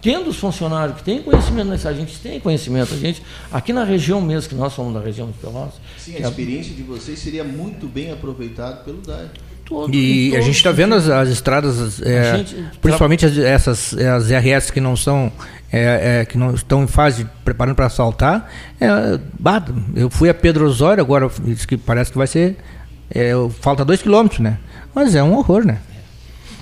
tendo 0.00 0.30
os 0.30 0.36
funcionários 0.36 0.96
que 0.96 1.04
têm 1.04 1.22
conhecimento 1.22 1.68
nessa, 1.68 1.88
a 1.88 1.94
gente 1.94 2.18
tem 2.18 2.40
conhecimento, 2.40 2.94
a 2.94 2.96
gente, 2.96 3.22
aqui 3.52 3.72
na 3.72 3.84
região 3.84 4.20
mesmo, 4.20 4.48
que 4.48 4.54
nós 4.54 4.72
somos 4.72 4.94
da 4.94 5.00
região 5.00 5.26
de 5.28 5.34
Pelotas. 5.34 5.74
Sim, 5.98 6.16
a 6.16 6.28
experiência 6.28 6.74
de 6.74 6.82
vocês 6.82 7.18
seria 7.18 7.44
muito 7.44 7.86
bem 7.86 8.12
aproveitada 8.12 8.76
pelo 8.76 8.98
DAE. 8.98 9.28
Todo, 9.64 9.94
e 9.94 10.36
a 10.36 10.40
gente 10.40 10.56
está 10.56 10.72
vendo 10.72 10.96
as, 10.96 11.08
as 11.08 11.28
estradas, 11.28 12.02
é, 12.02 12.38
gente, 12.38 12.56
principalmente 12.82 13.24
as, 13.24 13.38
essas 13.38 13.96
as 13.96 14.28
RS 14.28 14.68
que 14.72 14.80
não 14.80 14.96
são 14.96 15.30
é, 15.72 16.22
é, 16.22 16.24
que 16.24 16.36
não 16.36 16.52
estão 16.54 16.82
em 16.82 16.88
fase 16.88 17.22
de 17.22 17.30
preparando 17.44 17.76
para 17.76 17.86
assaltar. 17.86 18.50
É, 18.80 18.88
eu 19.94 20.10
fui 20.10 20.28
a 20.28 20.34
Pedro 20.34 20.66
Osório 20.66 21.00
agora, 21.00 21.30
que 21.68 21.76
parece 21.76 22.10
que 22.10 22.18
vai 22.18 22.26
ser 22.26 22.56
é, 23.10 23.32
falta 23.60 23.84
dois 23.84 24.02
quilômetros, 24.02 24.40
né? 24.40 24.58
Mas 24.92 25.14
é 25.14 25.22
um 25.22 25.34
horror, 25.34 25.64
né? 25.64 25.78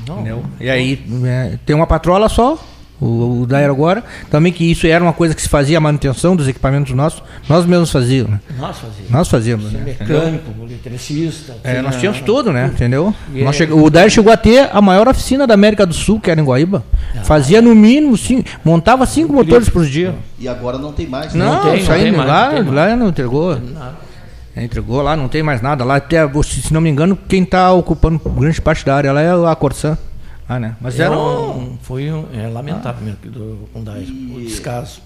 Não, 0.06 0.42
e 0.58 0.70
aí 0.70 1.04
é, 1.26 1.58
tem 1.66 1.76
uma 1.76 1.86
patrola 1.86 2.28
só, 2.28 2.62
o, 3.00 3.42
o 3.42 3.46
da 3.46 3.58
agora. 3.58 4.02
Também 4.30 4.52
que 4.52 4.70
isso 4.70 4.86
era 4.86 5.02
uma 5.02 5.12
coisa 5.12 5.34
que 5.34 5.42
se 5.42 5.48
fazia 5.48 5.78
a 5.78 5.80
manutenção 5.80 6.34
dos 6.34 6.48
equipamentos 6.48 6.94
nossos, 6.94 7.22
nós 7.48 7.66
mesmos 7.66 7.90
fazíamos. 7.90 8.32
Né? 8.32 8.40
Nós 8.58 8.78
fazíamos. 8.78 9.10
Nós 9.10 9.28
fazíamos. 9.28 9.72
Né? 9.72 9.82
Mecânico, 9.84 10.52
eletricista. 10.62 11.56
É, 11.64 11.82
nós 11.82 11.96
tínhamos 11.96 12.20
tudo, 12.20 12.52
né? 12.52 12.70
Entendeu? 12.72 13.14
É, 13.34 13.52
che... 13.52 13.64
O 13.64 13.90
Dair 13.90 14.10
chegou 14.10 14.32
a 14.32 14.36
ter 14.36 14.68
a 14.72 14.80
maior 14.80 15.08
oficina 15.08 15.46
da 15.46 15.54
América 15.54 15.84
do 15.84 15.94
Sul, 15.94 16.20
que 16.20 16.30
era 16.30 16.40
em 16.40 16.44
Guaíba. 16.44 16.84
Ah, 17.16 17.24
Fazia 17.24 17.60
no 17.60 17.74
mínimo, 17.74 18.16
cinco, 18.16 18.48
montava 18.64 19.06
cinco 19.06 19.32
motores 19.32 19.68
por 19.68 19.84
dia. 19.84 20.14
E 20.38 20.48
agora 20.48 20.78
não 20.78 20.92
tem 20.92 21.06
mais. 21.06 21.34
Né? 21.34 21.44
Não, 21.44 21.64
não 21.64 21.72
tem, 21.72 21.84
saindo 21.84 22.16
não 22.16 22.24
tem 22.24 22.32
lá, 22.32 22.52
mais, 22.52 22.66
lá 22.66 22.96
não 22.96 23.08
entregou. 23.08 23.58
Não 23.58 24.08
é, 24.58 24.64
entregou 24.64 25.00
lá, 25.02 25.16
não 25.16 25.28
tem 25.28 25.40
mais 25.40 25.62
nada. 25.62 25.84
Lá 25.84 25.96
até, 25.96 26.28
se 26.42 26.74
não 26.74 26.80
me 26.80 26.90
engano, 26.90 27.16
quem 27.28 27.44
está 27.44 27.72
ocupando 27.72 28.18
grande 28.18 28.60
parte 28.60 28.84
da 28.84 28.96
área 28.96 29.12
lá 29.12 29.20
é 29.20 29.30
a 29.30 29.54
Corsan. 29.54 29.96
Ah, 30.48 30.58
né? 30.58 30.74
Mas 30.80 30.98
era 30.98 31.16
um, 31.16 31.76
foi 31.82 32.10
um, 32.10 32.26
é, 32.32 32.48
lamentável 32.48 33.04
mesmo 33.04 33.18
do, 33.30 33.68
com 33.72 33.80
o 33.80 34.40
descaso. 34.40 35.02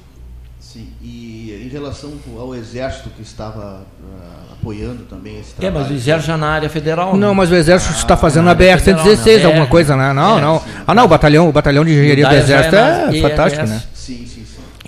Sim, 0.61 0.88
e 1.03 1.64
em 1.66 1.68
relação 1.68 2.12
ao 2.38 2.55
exército 2.55 3.11
que 3.11 3.20
estava 3.20 3.80
uh, 3.80 4.53
apoiando 4.53 5.03
também 5.05 5.40
esse 5.40 5.53
trabalho. 5.55 5.76
É, 5.76 5.80
mas 5.82 5.90
o 5.90 5.95
exército 5.95 6.28
já 6.28 6.36
na 6.36 6.49
área 6.49 6.70
federal. 6.70 7.16
Não, 7.16 7.30
né? 7.30 7.34
mas 7.34 7.51
o 7.51 7.55
exército 7.57 7.93
ah, 7.93 7.97
está 7.99 8.16
fazendo 8.16 8.49
a 8.49 8.55
BR-116, 8.55 9.40
né? 9.40 9.45
alguma 9.45 9.66
coisa, 9.66 9.97
né? 9.97 10.12
Não, 10.12 10.38
é, 10.38 10.40
não. 10.40 10.61
Sim, 10.61 10.66
ah, 10.86 10.95
não, 10.95 11.05
o 11.05 11.09
batalhão, 11.09 11.49
o 11.49 11.53
batalhão 11.53 11.84
de 11.84 11.90
engenharia 11.90 12.28
do 12.28 12.34
exército 12.36 12.76
é, 12.76 13.18
é, 13.18 13.20
fantástico, 13.20 13.66
né? 13.66 13.82
Sim, 13.93 14.18
sim, 14.18 14.26
sim. 14.26 14.41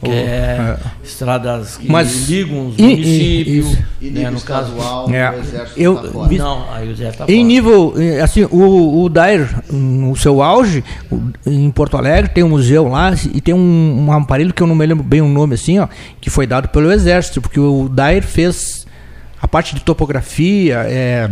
Que 0.05 0.11
é, 0.11 0.14
é, 0.14 0.76
estradas 1.02 1.76
que 1.76 1.90
Mas, 1.90 2.28
ligam 2.28 2.68
os 2.68 2.76
municípios, 2.76 3.78
e, 4.00 4.11
né, 4.11 4.30
no 4.30 4.40
caso, 4.40 4.72
é, 5.12 5.30
o 5.30 5.40
exército 5.40 5.80
eu, 5.80 5.96
tá 5.96 6.28
Não, 6.36 6.72
aí 6.72 6.88
o 6.88 6.92
exército 6.92 7.26
tá 7.26 7.32
Em 7.32 7.44
nível, 7.44 7.94
assim, 8.22 8.44
o, 8.44 9.02
o 9.02 9.09
Dair, 9.09 9.48
no 9.70 10.14
seu 10.16 10.42
auge, 10.42 10.84
em 11.46 11.70
Porto 11.70 11.96
Alegre, 11.96 12.30
tem 12.30 12.44
um 12.44 12.50
museu 12.50 12.88
lá 12.88 13.12
e 13.32 13.40
tem 13.40 13.55
um, 13.55 14.07
um 14.07 14.12
aparelho 14.12 14.52
que 14.52 14.62
eu 14.62 14.66
não 14.66 14.74
me 14.74 14.86
lembro 14.86 15.05
bem 15.05 15.20
o 15.20 15.28
nome 15.28 15.55
assim, 15.55 15.78
ó, 15.78 15.88
que 16.20 16.30
foi 16.30 16.46
dado 16.46 16.68
pelo 16.68 16.92
exército, 16.92 17.40
porque 17.40 17.59
o 17.59 17.88
Dair 17.88 18.22
fez 18.22 18.86
a 19.40 19.48
parte 19.48 19.74
de 19.74 19.82
topografia, 19.82 20.84
é, 20.86 21.28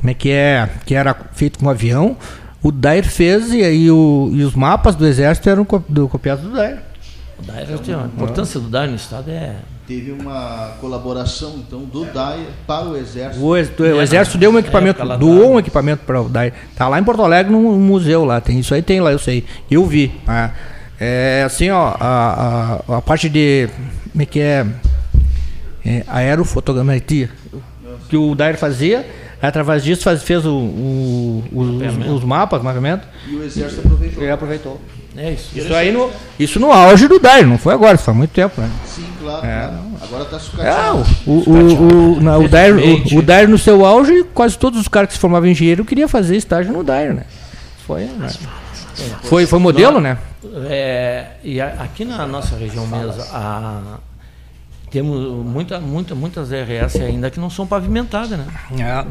como 0.00 0.10
é 0.10 0.14
que 0.14 0.30
é, 0.30 0.68
que 0.84 0.94
era 0.94 1.14
feito 1.32 1.58
com 1.58 1.68
avião, 1.68 2.16
o 2.62 2.70
Dair 2.70 3.04
fez 3.08 3.52
e 3.52 3.62
aí 3.62 3.90
o, 3.90 4.30
e 4.32 4.42
os 4.42 4.54
mapas 4.54 4.94
do 4.94 5.06
exército 5.06 5.48
eram 5.48 5.66
do, 5.88 6.08
copiados 6.08 6.44
do 6.44 6.52
Dair. 6.52 6.89
O 7.40 7.42
Dair, 7.42 7.68
a 7.70 8.06
importância 8.06 8.60
do 8.60 8.68
Dair 8.68 8.90
no 8.90 8.96
estado 8.96 9.30
é 9.30 9.56
teve 9.90 10.12
uma 10.12 10.74
colaboração 10.80 11.56
então 11.56 11.80
do 11.80 12.04
DAI 12.04 12.46
para 12.64 12.88
o 12.88 12.96
exército. 12.96 13.44
O, 13.44 13.56
ex, 13.56 13.68
o 13.76 14.00
exército 14.00 14.38
deu 14.38 14.52
um 14.52 14.58
equipamento, 14.58 15.04
doou 15.18 15.54
um 15.54 15.58
equipamento 15.58 16.04
para 16.04 16.22
o 16.22 16.28
DAI. 16.28 16.52
Tá 16.76 16.86
lá 16.86 17.00
em 17.00 17.02
Porto 17.02 17.22
Alegre 17.22 17.50
no 17.50 17.60
museu 17.72 18.24
lá, 18.24 18.40
tem 18.40 18.60
isso 18.60 18.72
aí 18.72 18.82
tem 18.82 19.00
lá, 19.00 19.10
eu 19.10 19.18
sei. 19.18 19.44
Eu 19.68 19.84
vi. 19.84 20.12
Né? 20.28 20.52
É 21.00 21.42
assim, 21.44 21.70
ó, 21.70 21.96
a, 21.98 22.82
a, 22.88 22.98
a 22.98 23.02
parte 23.02 23.28
de 23.28 23.68
como 24.12 24.22
é 24.22 24.26
que 24.26 24.38
é, 24.38 24.64
é 25.84 26.04
aerofotogrametria 26.06 27.30
que 28.08 28.16
o 28.16 28.34
DAI 28.34 28.54
fazia 28.54 29.06
através 29.40 29.82
disso 29.82 30.02
faz, 30.02 30.22
fez 30.22 30.44
o, 30.44 30.54
o, 30.54 31.44
os, 31.52 32.16
os, 32.16 32.24
mapas, 32.24 32.62
mapeamento. 32.62 33.06
E 33.28 33.34
o 33.34 33.42
exército 33.42 33.80
aproveitou. 33.80 34.22
Ele 34.22 34.32
aproveitou. 34.32 34.80
É 35.22 35.32
isso. 35.32 35.50
Isso 35.54 35.74
aí 35.74 35.92
no, 35.92 36.10
isso 36.38 36.58
no 36.58 36.72
auge 36.72 37.06
do 37.06 37.18
DAIR, 37.18 37.46
não 37.46 37.58
foi 37.58 37.74
agora, 37.74 37.98
faz 37.98 38.16
muito 38.16 38.30
tempo, 38.30 38.58
né? 38.58 38.70
Sim, 38.86 39.04
claro. 39.20 39.46
É. 39.46 39.68
claro. 39.68 39.90
Agora 40.02 40.22
está 40.22 40.38
sucateado. 40.38 40.98
É, 40.98 41.04
o, 41.26 41.32
o, 41.32 42.20
o, 42.20 42.44
o, 42.44 42.48
DAIR, 42.48 42.74
o, 42.76 43.18
o 43.18 43.22
DAIR 43.22 43.46
no 43.46 43.58
seu 43.58 43.84
auge, 43.84 44.24
quase 44.32 44.56
todos 44.58 44.80
os 44.80 44.88
caras 44.88 45.08
que 45.08 45.14
se 45.14 45.20
formavam 45.20 45.46
em 45.46 45.52
engenheiro 45.52 45.84
queriam 45.84 46.08
fazer 46.08 46.36
estágio 46.36 46.72
no 46.72 46.82
DAIR, 46.82 47.12
né? 47.12 47.24
Foi, 47.86 48.04
né? 48.04 48.30
Foi, 49.24 49.46
foi 49.46 49.58
modelo, 49.58 50.00
né? 50.00 50.16
É, 50.68 51.26
e 51.44 51.60
aqui 51.60 52.06
na 52.06 52.26
nossa 52.26 52.56
região 52.56 52.86
mesmo, 52.86 53.22
a, 53.30 53.98
temos 54.90 55.46
muita, 55.46 55.78
muita, 55.78 56.14
muitas 56.14 56.50
RS 56.50 56.96
ainda 56.96 57.30
que 57.30 57.38
não 57.38 57.48
são 57.48 57.64
pavimentadas, 57.64 58.30
né? 58.30 58.46
É, 58.78 59.04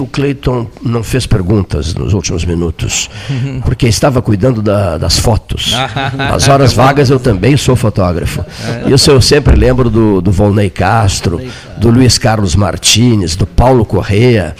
o 0.00 0.06
Cleiton 0.06 0.66
não 0.82 1.02
fez 1.02 1.26
perguntas 1.26 1.94
nos 1.94 2.14
últimos 2.14 2.44
minutos, 2.46 3.10
porque 3.64 3.86
estava 3.86 4.22
cuidando 4.22 4.62
da, 4.62 4.96
das 4.96 5.18
fotos. 5.18 5.74
As 6.32 6.48
horas 6.48 6.72
vagas 6.72 7.10
eu 7.10 7.20
também 7.20 7.56
sou 7.58 7.76
fotógrafo. 7.76 8.42
É. 8.86 8.90
Isso 8.90 9.10
eu 9.10 9.20
sempre 9.20 9.54
lembro 9.54 9.90
do, 9.90 10.22
do 10.22 10.32
Volney 10.32 10.70
Castro, 10.70 11.38
do 11.76 11.90
Luiz 11.90 12.16
Carlos 12.16 12.56
Martins, 12.56 13.36
do 13.36 13.46
Paulo 13.46 13.84
Correa, 13.84 14.56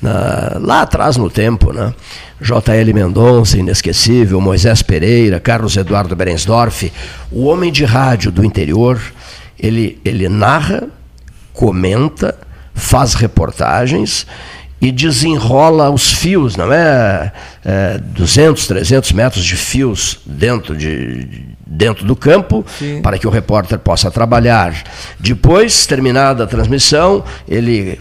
na, 0.00 0.56
lá 0.60 0.82
atrás 0.82 1.16
no 1.16 1.30
tempo, 1.30 1.72
né? 1.72 1.94
J.L. 2.40 2.92
Mendonça, 2.92 3.56
inesquecível, 3.56 4.40
Moisés 4.40 4.82
Pereira, 4.82 5.38
Carlos 5.38 5.76
Eduardo 5.76 6.16
Berensdorf, 6.16 6.92
o 7.30 7.44
homem 7.44 7.70
de 7.70 7.84
rádio 7.84 8.32
do 8.32 8.44
interior, 8.44 9.00
ele, 9.62 10.00
ele 10.04 10.28
narra, 10.28 10.88
comenta, 11.52 12.36
faz 12.74 13.14
reportagens 13.14 14.26
e 14.80 14.90
desenrola 14.90 15.88
os 15.90 16.12
fios, 16.12 16.56
não 16.56 16.72
é, 16.72 17.32
é 17.64 17.98
200, 17.98 18.66
300 18.66 19.12
metros 19.12 19.44
de 19.44 19.54
fios 19.54 20.18
dentro, 20.26 20.76
de, 20.76 21.54
dentro 21.64 22.04
do 22.04 22.16
campo 22.16 22.66
Sim. 22.80 23.00
para 23.00 23.16
que 23.16 23.24
o 23.24 23.30
repórter 23.30 23.78
possa 23.78 24.10
trabalhar. 24.10 24.74
Depois, 25.20 25.86
terminada 25.86 26.42
a 26.42 26.46
transmissão, 26.48 27.22
ele 27.48 27.96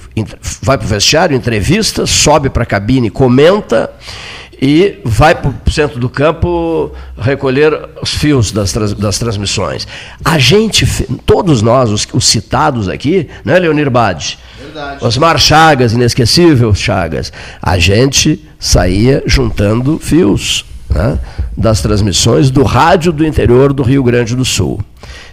vai 0.63 0.75
para 0.75 0.85
o 0.85 0.87
vestiário, 0.87 1.37
entrevista, 1.37 2.07
sobe 2.07 2.49
para 2.49 2.63
a 2.63 2.65
cabine, 2.65 3.11
comenta 3.11 3.91
e 4.61 4.99
vai 5.03 5.33
para 5.33 5.49
o 5.49 5.71
centro 5.71 5.99
do 5.99 6.07
campo 6.07 6.91
recolher 7.17 7.89
os 7.99 8.13
fios 8.13 8.51
das, 8.51 8.71
das 8.93 9.17
transmissões. 9.17 9.87
A 10.23 10.37
gente, 10.37 10.85
todos 11.25 11.63
nós, 11.63 11.89
os, 11.89 12.07
os 12.13 12.25
citados 12.25 12.87
aqui, 12.87 13.27
né, 13.43 13.57
Leonir 13.57 13.89
Bade? 13.89 14.37
Verdade. 14.61 15.03
Osmar 15.03 15.39
Chagas, 15.39 15.93
inesquecível 15.93 16.75
Chagas. 16.75 17.33
A 17.59 17.79
gente 17.79 18.47
saía 18.59 19.23
juntando 19.25 19.97
fios 19.97 20.63
né, 20.87 21.17
das 21.57 21.81
transmissões 21.81 22.51
do 22.51 22.61
rádio 22.61 23.11
do 23.11 23.25
interior 23.25 23.73
do 23.73 23.81
Rio 23.81 24.03
Grande 24.03 24.35
do 24.35 24.45
Sul. 24.45 24.79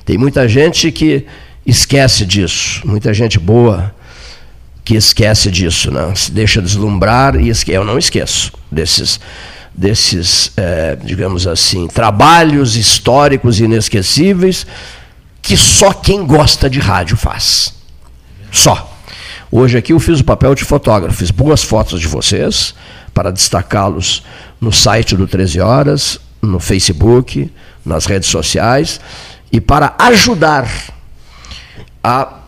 Tem 0.06 0.16
muita 0.16 0.48
gente 0.48 0.90
que 0.90 1.26
esquece 1.66 2.24
disso, 2.24 2.80
muita 2.86 3.12
gente 3.12 3.38
boa 3.38 3.92
que 4.88 4.96
esquece 4.96 5.50
disso, 5.50 5.90
não? 5.90 6.16
se 6.16 6.32
deixa 6.32 6.62
deslumbrar 6.62 7.36
e 7.36 7.50
esque... 7.50 7.70
eu 7.70 7.84
não 7.84 7.98
esqueço 7.98 8.50
desses, 8.72 9.20
desses 9.74 10.50
é, 10.56 10.96
digamos 10.96 11.46
assim, 11.46 11.86
trabalhos 11.88 12.74
históricos 12.74 13.60
inesquecíveis 13.60 14.66
que 15.42 15.58
só 15.58 15.92
quem 15.92 16.24
gosta 16.24 16.70
de 16.70 16.80
rádio 16.80 17.18
faz. 17.18 17.74
Só. 18.50 18.98
Hoje 19.52 19.76
aqui 19.76 19.92
eu 19.92 20.00
fiz 20.00 20.20
o 20.20 20.24
papel 20.24 20.54
de 20.54 20.64
fotógrafo, 20.64 21.18
fiz 21.18 21.30
boas 21.30 21.62
fotos 21.62 22.00
de 22.00 22.08
vocês 22.08 22.74
para 23.12 23.30
destacá-los 23.30 24.22
no 24.58 24.72
site 24.72 25.14
do 25.14 25.26
13 25.26 25.60
Horas, 25.60 26.18
no 26.40 26.58
Facebook, 26.58 27.52
nas 27.84 28.06
redes 28.06 28.30
sociais 28.30 28.98
e 29.52 29.60
para 29.60 29.94
ajudar 29.98 30.66
a 32.02 32.38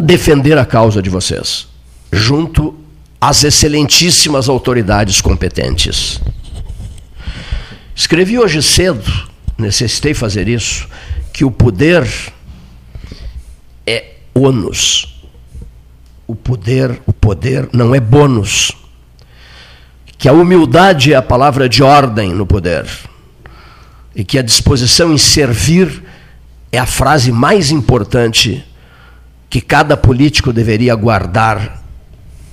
defender 0.00 0.58
a 0.58 0.64
causa 0.64 1.02
de 1.02 1.10
vocês, 1.10 1.68
junto 2.12 2.74
às 3.20 3.44
excelentíssimas 3.44 4.48
autoridades 4.48 5.20
competentes. 5.20 6.20
Escrevi 7.94 8.38
hoje 8.38 8.62
cedo, 8.62 9.28
necessitei 9.58 10.14
fazer 10.14 10.48
isso, 10.48 10.88
que 11.32 11.44
o 11.44 11.50
poder 11.50 12.08
é 13.86 14.14
ônus. 14.34 15.22
O 16.26 16.34
poder, 16.34 17.00
o 17.06 17.12
poder 17.12 17.68
não 17.72 17.94
é 17.94 18.00
bônus. 18.00 18.72
Que 20.16 20.28
a 20.28 20.32
humildade 20.32 21.12
é 21.12 21.16
a 21.16 21.22
palavra 21.22 21.68
de 21.68 21.82
ordem 21.82 22.32
no 22.32 22.46
poder. 22.46 22.86
E 24.14 24.24
que 24.24 24.38
a 24.38 24.42
disposição 24.42 25.12
em 25.12 25.18
servir 25.18 26.02
é 26.72 26.78
a 26.78 26.86
frase 26.86 27.32
mais 27.32 27.70
importante 27.70 28.64
que 29.50 29.60
cada 29.60 29.96
político 29.96 30.52
deveria 30.52 30.94
guardar 30.94 31.82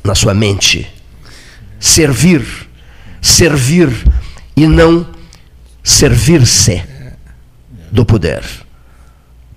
na 0.03 0.15
sua 0.15 0.33
mente. 0.33 0.91
Servir, 1.79 2.43
servir 3.21 3.89
e 4.55 4.65
não 4.65 5.05
servir-se 5.83 6.83
do 7.91 8.03
poder. 8.03 8.43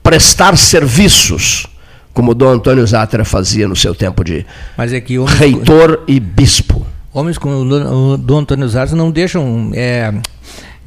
Prestar 0.03 0.57
serviços, 0.59 1.67
como 2.13 2.35
Dom 2.35 2.51
Antônio 2.51 2.87
Zatra 2.87 3.25
fazia 3.25 3.67
no 3.67 3.75
seu 3.75 3.95
tempo 3.95 4.23
de 4.23 4.45
é 4.93 5.03
reitor 5.39 6.05
e 6.07 6.21
bispo. 6.21 6.87
Homens 7.13 7.39
como 7.39 7.55
o 7.57 8.17
Dom 8.19 8.39
Antônio 8.39 8.69
Zatra 8.69 8.95
não 8.95 9.11
deixam 9.11 9.71
é, 9.75 10.13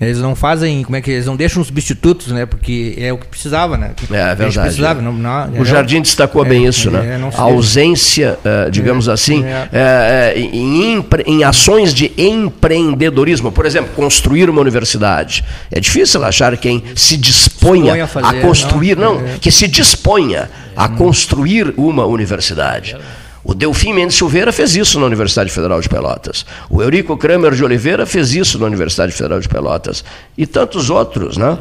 eles 0.01 0.19
não 0.19 0.35
fazem, 0.35 0.83
como 0.83 0.95
é 0.95 1.01
que 1.01 1.11
eles 1.11 1.25
não 1.25 1.35
deixam 1.35 1.63
substitutos, 1.63 2.27
né? 2.27 2.45
Porque 2.45 2.95
é 2.97 3.13
o 3.13 3.17
que 3.17 3.27
precisava, 3.27 3.77
né? 3.77 3.91
É, 4.11 4.15
é 4.15 4.35
verdade. 4.35 4.59
Precisava, 4.59 4.99
é. 4.99 5.03
Não, 5.03 5.13
não, 5.13 5.61
o 5.61 5.65
Jardim 5.65 6.01
destacou 6.01 6.45
é, 6.45 6.49
bem 6.49 6.65
isso, 6.65 6.91
né? 6.91 7.19
É, 7.19 7.37
a 7.37 7.41
ausência, 7.41 8.37
uh, 8.43 8.69
digamos 8.69 9.07
assim, 9.07 9.43
uh, 9.43 10.37
em, 10.37 11.05
em 11.25 11.43
ações 11.43 11.93
de 11.93 12.11
empreendedorismo, 12.17 13.51
por 13.51 13.65
exemplo, 13.65 13.91
construir 13.95 14.49
uma 14.49 14.61
universidade. 14.61 15.43
É 15.71 15.79
difícil 15.79 16.23
achar 16.23 16.55
quem 16.57 16.83
se 16.95 17.15
disponha 17.15 18.03
a, 18.03 18.07
fazer, 18.07 18.39
a, 18.39 18.41
construir, 18.41 18.97
não, 18.97 19.21
não 19.21 19.37
que 19.39 19.51
se 19.51 19.67
disponha 19.67 20.49
a 20.75 20.89
construir 20.89 21.73
uma 21.77 22.05
universidade. 22.05 22.97
O 23.43 23.53
Delfim 23.53 23.93
Mendes 23.93 24.15
Silveira 24.15 24.53
fez 24.53 24.75
isso 24.75 24.99
na 24.99 25.05
Universidade 25.05 25.51
Federal 25.51 25.81
de 25.81 25.89
Pelotas. 25.89 26.45
O 26.69 26.81
Eurico 26.81 27.17
Kramer 27.17 27.53
de 27.53 27.63
Oliveira 27.63 28.05
fez 28.05 28.33
isso 28.33 28.57
na 28.57 28.65
Universidade 28.65 29.11
Federal 29.11 29.39
de 29.39 29.49
Pelotas. 29.49 30.03
E 30.37 30.47
tantos 30.47 30.89
outros, 30.89 31.35
né? 31.35 31.57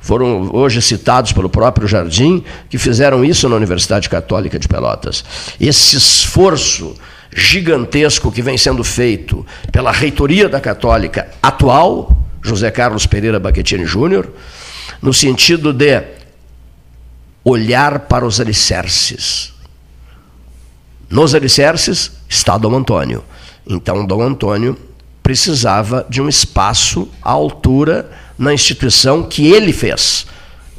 Foram 0.00 0.48
hoje 0.54 0.80
citados 0.80 1.32
pelo 1.32 1.50
próprio 1.50 1.86
Jardim, 1.86 2.42
que 2.70 2.78
fizeram 2.78 3.22
isso 3.22 3.48
na 3.48 3.56
Universidade 3.56 4.08
Católica 4.08 4.58
de 4.58 4.66
Pelotas. 4.66 5.24
Esse 5.60 5.96
esforço 5.96 6.94
gigantesco 7.34 8.32
que 8.32 8.40
vem 8.40 8.56
sendo 8.56 8.82
feito 8.82 9.44
pela 9.70 9.92
reitoria 9.92 10.48
da 10.48 10.60
Católica 10.60 11.28
atual, 11.42 12.16
José 12.40 12.70
Carlos 12.70 13.04
Pereira 13.04 13.38
Baquetini 13.38 13.84
Júnior, 13.84 14.26
no 15.02 15.12
sentido 15.12 15.70
de 15.70 16.02
olhar 17.44 18.00
para 18.00 18.24
os 18.24 18.40
alicerces 18.40 19.55
nos 21.08 21.34
alicerces 21.34 22.12
está 22.28 22.58
Dom 22.58 22.76
Antônio. 22.76 23.22
Então, 23.66 24.04
Dom 24.04 24.22
Antônio 24.22 24.76
precisava 25.22 26.06
de 26.08 26.22
um 26.22 26.28
espaço 26.28 27.08
à 27.22 27.32
altura 27.32 28.10
na 28.38 28.52
instituição 28.52 29.22
que 29.22 29.46
ele 29.46 29.72
fez. 29.72 30.26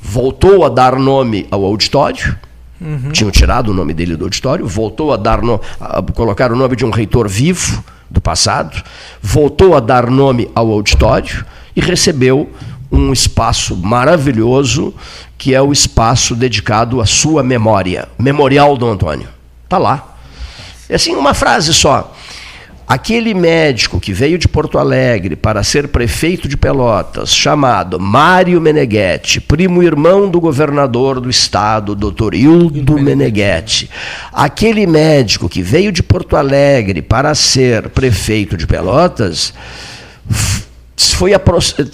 voltou 0.01 0.63
a 0.63 0.69
dar 0.69 0.97
nome 0.97 1.47
ao 1.51 1.65
auditório. 1.65 2.37
Uhum. 2.79 3.11
Tinham 3.11 3.31
tirado 3.31 3.69
o 3.69 3.73
nome 3.73 3.93
dele 3.93 4.15
do 4.15 4.25
auditório, 4.25 4.65
voltou 4.65 5.11
a 5.11 5.17
dar 5.17 5.41
no, 5.41 5.59
a 5.79 6.01
colocar 6.01 6.51
o 6.51 6.55
nome 6.55 6.75
de 6.75 6.85
um 6.85 6.91
reitor 6.91 7.27
vivo 7.27 7.83
do 8.09 8.21
passado, 8.21 8.81
voltou 9.21 9.75
a 9.75 9.79
dar 9.79 10.09
nome 10.09 10.49
ao 10.55 10.71
auditório 10.71 11.43
e 11.75 11.81
recebeu 11.81 12.49
um 12.91 13.11
espaço 13.11 13.75
maravilhoso 13.75 14.93
que 15.37 15.53
é 15.53 15.61
o 15.61 15.73
espaço 15.73 16.35
dedicado 16.35 17.01
à 17.01 17.05
sua 17.05 17.43
memória, 17.43 18.07
Memorial 18.17 18.77
do 18.77 18.87
Antônio. 18.87 19.27
Está 19.65 19.77
lá. 19.77 20.16
É 20.89 20.95
assim, 20.95 21.15
uma 21.15 21.33
frase 21.33 21.73
só. 21.73 22.13
Aquele 22.87 23.33
médico 23.33 23.99
que 23.99 24.13
veio 24.13 24.37
de 24.37 24.47
Porto 24.47 24.79
Alegre 24.79 25.35
para 25.35 25.61
ser 25.61 25.89
prefeito 25.89 26.47
de 26.47 26.55
Pelotas, 26.55 27.35
chamado 27.35 27.99
Mário 27.99 28.61
Meneghetti, 28.61 29.41
primo 29.41 29.83
irmão 29.83 30.29
do 30.29 30.39
governador 30.39 31.19
do 31.19 31.29
estado, 31.29 31.93
doutor 31.93 32.33
Hildo 32.33 32.97
Meneghetti. 32.97 33.89
Aquele 34.31 34.87
médico 34.87 35.49
que 35.49 35.61
veio 35.61 35.91
de 35.91 36.01
Porto 36.01 36.37
Alegre 36.37 37.01
para 37.01 37.35
ser 37.35 37.89
prefeito 37.89 38.55
de 38.55 38.65
Pelotas, 38.65 39.53
foi, 40.97 41.31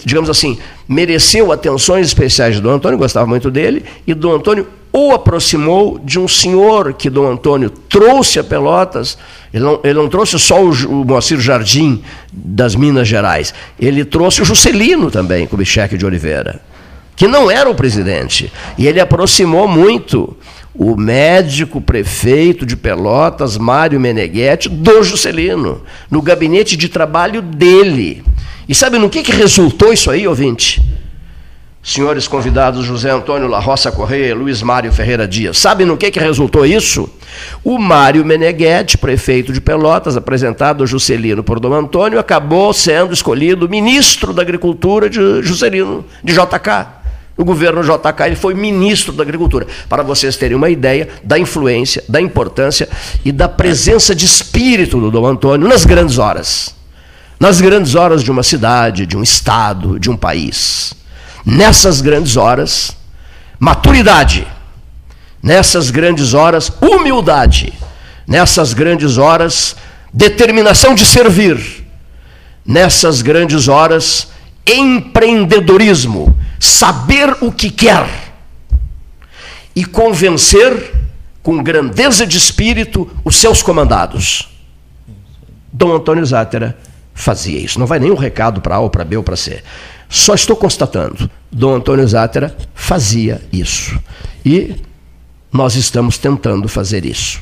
digamos 0.05 0.29
assim, 0.29 0.57
mereceu 0.87 1.51
atenções 1.51 2.07
especiais 2.07 2.59
do 2.59 2.69
Antônio, 2.69 2.97
gostava 2.97 3.27
muito 3.27 3.51
dele, 3.51 3.83
e 4.07 4.13
do 4.13 4.33
Antônio 4.33 4.67
o 4.93 5.11
aproximou 5.11 5.99
de 6.03 6.19
um 6.19 6.27
senhor 6.27 6.93
que 6.93 7.09
Dom 7.09 7.31
Antônio 7.31 7.69
trouxe 7.69 8.37
a 8.39 8.43
Pelotas. 8.43 9.17
Ele 9.51 9.63
não, 9.63 9.79
ele 9.83 9.93
não 9.95 10.07
trouxe 10.07 10.37
só 10.37 10.63
o, 10.63 10.69
o 10.69 11.03
Moacir 11.03 11.39
Jardim 11.39 12.03
das 12.31 12.75
Minas 12.75 13.07
Gerais, 13.07 13.53
ele 13.79 14.05
trouxe 14.05 14.41
o 14.41 14.45
Juscelino 14.45 15.09
também, 15.09 15.47
Kubitschek 15.47 15.97
de 15.97 16.05
Oliveira, 16.05 16.61
que 17.15 17.27
não 17.27 17.49
era 17.49 17.69
o 17.69 17.75
presidente. 17.75 18.51
E 18.77 18.87
ele 18.87 18.99
aproximou 18.99 19.67
muito 19.67 20.35
o 20.75 20.95
médico 20.95 21.79
prefeito 21.79 22.65
de 22.65 22.75
Pelotas, 22.75 23.57
Mário 23.57 23.99
Meneghetti, 23.99 24.69
do 24.69 25.03
Juscelino, 25.03 25.83
no 26.09 26.21
gabinete 26.21 26.75
de 26.75 26.89
trabalho 26.89 27.41
dele. 27.41 28.23
E 28.67 28.73
sabe 28.73 28.97
no 28.97 29.09
que, 29.09 29.21
que 29.21 29.31
resultou 29.31 29.93
isso 29.93 30.09
aí, 30.09 30.27
ouvinte? 30.27 30.81
senhores 31.83 32.29
convidados 32.29 32.85
José 32.85 33.11
Antônio 33.11 33.49
La 33.49 33.59
Roça 33.59 33.91
Correia 33.91 34.33
Luiz 34.33 34.61
Mário 34.61 34.91
Ferreira 34.91 35.27
Dias. 35.27 35.57
Sabe 35.57 35.83
no 35.83 35.97
que, 35.97 36.09
que 36.09 36.19
resultou 36.19 36.65
isso? 36.65 37.09
O 37.61 37.77
Mário 37.77 38.23
Meneghetti, 38.23 38.97
prefeito 38.97 39.51
de 39.51 39.59
Pelotas, 39.59 40.15
apresentado 40.15 40.83
a 40.83 40.87
Juscelino 40.87 41.43
por 41.43 41.59
Dom 41.59 41.73
Antônio, 41.73 42.19
acabou 42.19 42.71
sendo 42.71 43.13
escolhido 43.13 43.67
ministro 43.67 44.31
da 44.31 44.41
Agricultura 44.41 45.09
de 45.09 45.41
Juscelino, 45.41 46.05
de 46.23 46.33
JK. 46.33 47.02
No 47.37 47.43
governo 47.43 47.81
JK, 47.81 48.25
ele 48.25 48.35
foi 48.35 48.53
ministro 48.53 49.11
da 49.13 49.23
Agricultura. 49.23 49.65
Para 49.89 50.03
vocês 50.03 50.37
terem 50.37 50.55
uma 50.55 50.69
ideia 50.69 51.09
da 51.23 51.39
influência, 51.39 52.03
da 52.07 52.21
importância 52.21 52.87
e 53.25 53.31
da 53.31 53.49
presença 53.49 54.13
de 54.13 54.25
espírito 54.25 54.99
do 54.99 55.09
Dom 55.09 55.25
Antônio 55.25 55.67
nas 55.67 55.85
grandes 55.85 56.17
horas. 56.17 56.75
Nas 57.39 57.59
grandes 57.59 57.95
horas 57.95 58.23
de 58.23 58.31
uma 58.31 58.43
cidade, 58.43 59.05
de 59.05 59.17
um 59.17 59.23
estado, 59.23 59.99
de 59.99 60.09
um 60.09 60.15
país 60.15 60.93
nessas 61.45 62.01
grandes 62.01 62.37
horas, 62.37 62.95
maturidade, 63.59 64.47
nessas 65.41 65.91
grandes 65.91 66.33
horas, 66.33 66.71
humildade, 66.81 67.73
nessas 68.25 68.73
grandes 68.73 69.17
horas, 69.17 69.75
determinação 70.13 70.95
de 70.95 71.05
servir, 71.05 71.85
nessas 72.65 73.21
grandes 73.21 73.67
horas, 73.67 74.29
empreendedorismo, 74.65 76.37
saber 76.59 77.37
o 77.41 77.51
que 77.51 77.69
quer 77.69 78.07
e 79.75 79.83
convencer 79.85 80.93
com 81.41 81.61
grandeza 81.61 82.25
de 82.25 82.37
espírito 82.37 83.09
os 83.25 83.35
seus 83.35 83.61
comandados. 83.61 84.49
Dom 85.71 85.93
Antônio 85.93 86.25
Zátera 86.25 86.77
fazia 87.13 87.59
isso. 87.59 87.79
Não 87.79 87.87
vai 87.87 87.99
nenhum 87.99 88.15
recado 88.15 88.61
para 88.61 88.75
A 88.75 88.79
ou 88.79 88.89
para 88.89 89.03
B 89.03 89.17
ou 89.17 89.23
para 89.23 89.35
C. 89.35 89.63
Só 90.07 90.35
estou 90.35 90.55
constatando, 90.55 91.29
Dom 91.51 91.75
Antônio 91.75 92.07
Zátera 92.07 92.55
fazia 92.75 93.41
isso. 93.51 93.99
E 94.45 94.75
nós 95.51 95.75
estamos 95.75 96.17
tentando 96.17 96.67
fazer 96.67 97.05
isso. 97.05 97.41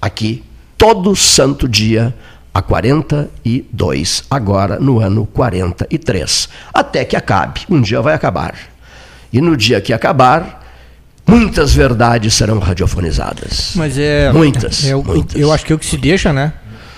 Aqui, 0.00 0.42
todo 0.76 1.14
santo 1.14 1.68
dia, 1.68 2.14
há 2.58 2.62
42, 2.62 4.24
agora 4.28 4.78
no 4.80 4.98
ano 4.98 5.26
43. 5.26 6.48
Até 6.74 7.04
que 7.04 7.16
acabe. 7.16 7.60
Um 7.70 7.80
dia 7.80 8.00
vai 8.00 8.14
acabar. 8.14 8.54
E 9.32 9.40
no 9.40 9.56
dia 9.56 9.80
que 9.80 9.92
acabar, 9.92 10.66
muitas 11.26 11.72
verdades 11.72 12.34
serão 12.34 12.58
radiofonizadas. 12.58 13.72
Mas 13.76 13.96
é. 13.96 14.32
Muitas. 14.32 14.84
É, 14.84 14.94
muitas. 14.94 15.40
Eu 15.40 15.52
acho 15.52 15.64
que 15.64 15.72
é 15.72 15.76
o 15.76 15.78
que 15.78 15.86
se 15.86 15.96
deixa, 15.96 16.32
né? 16.32 16.52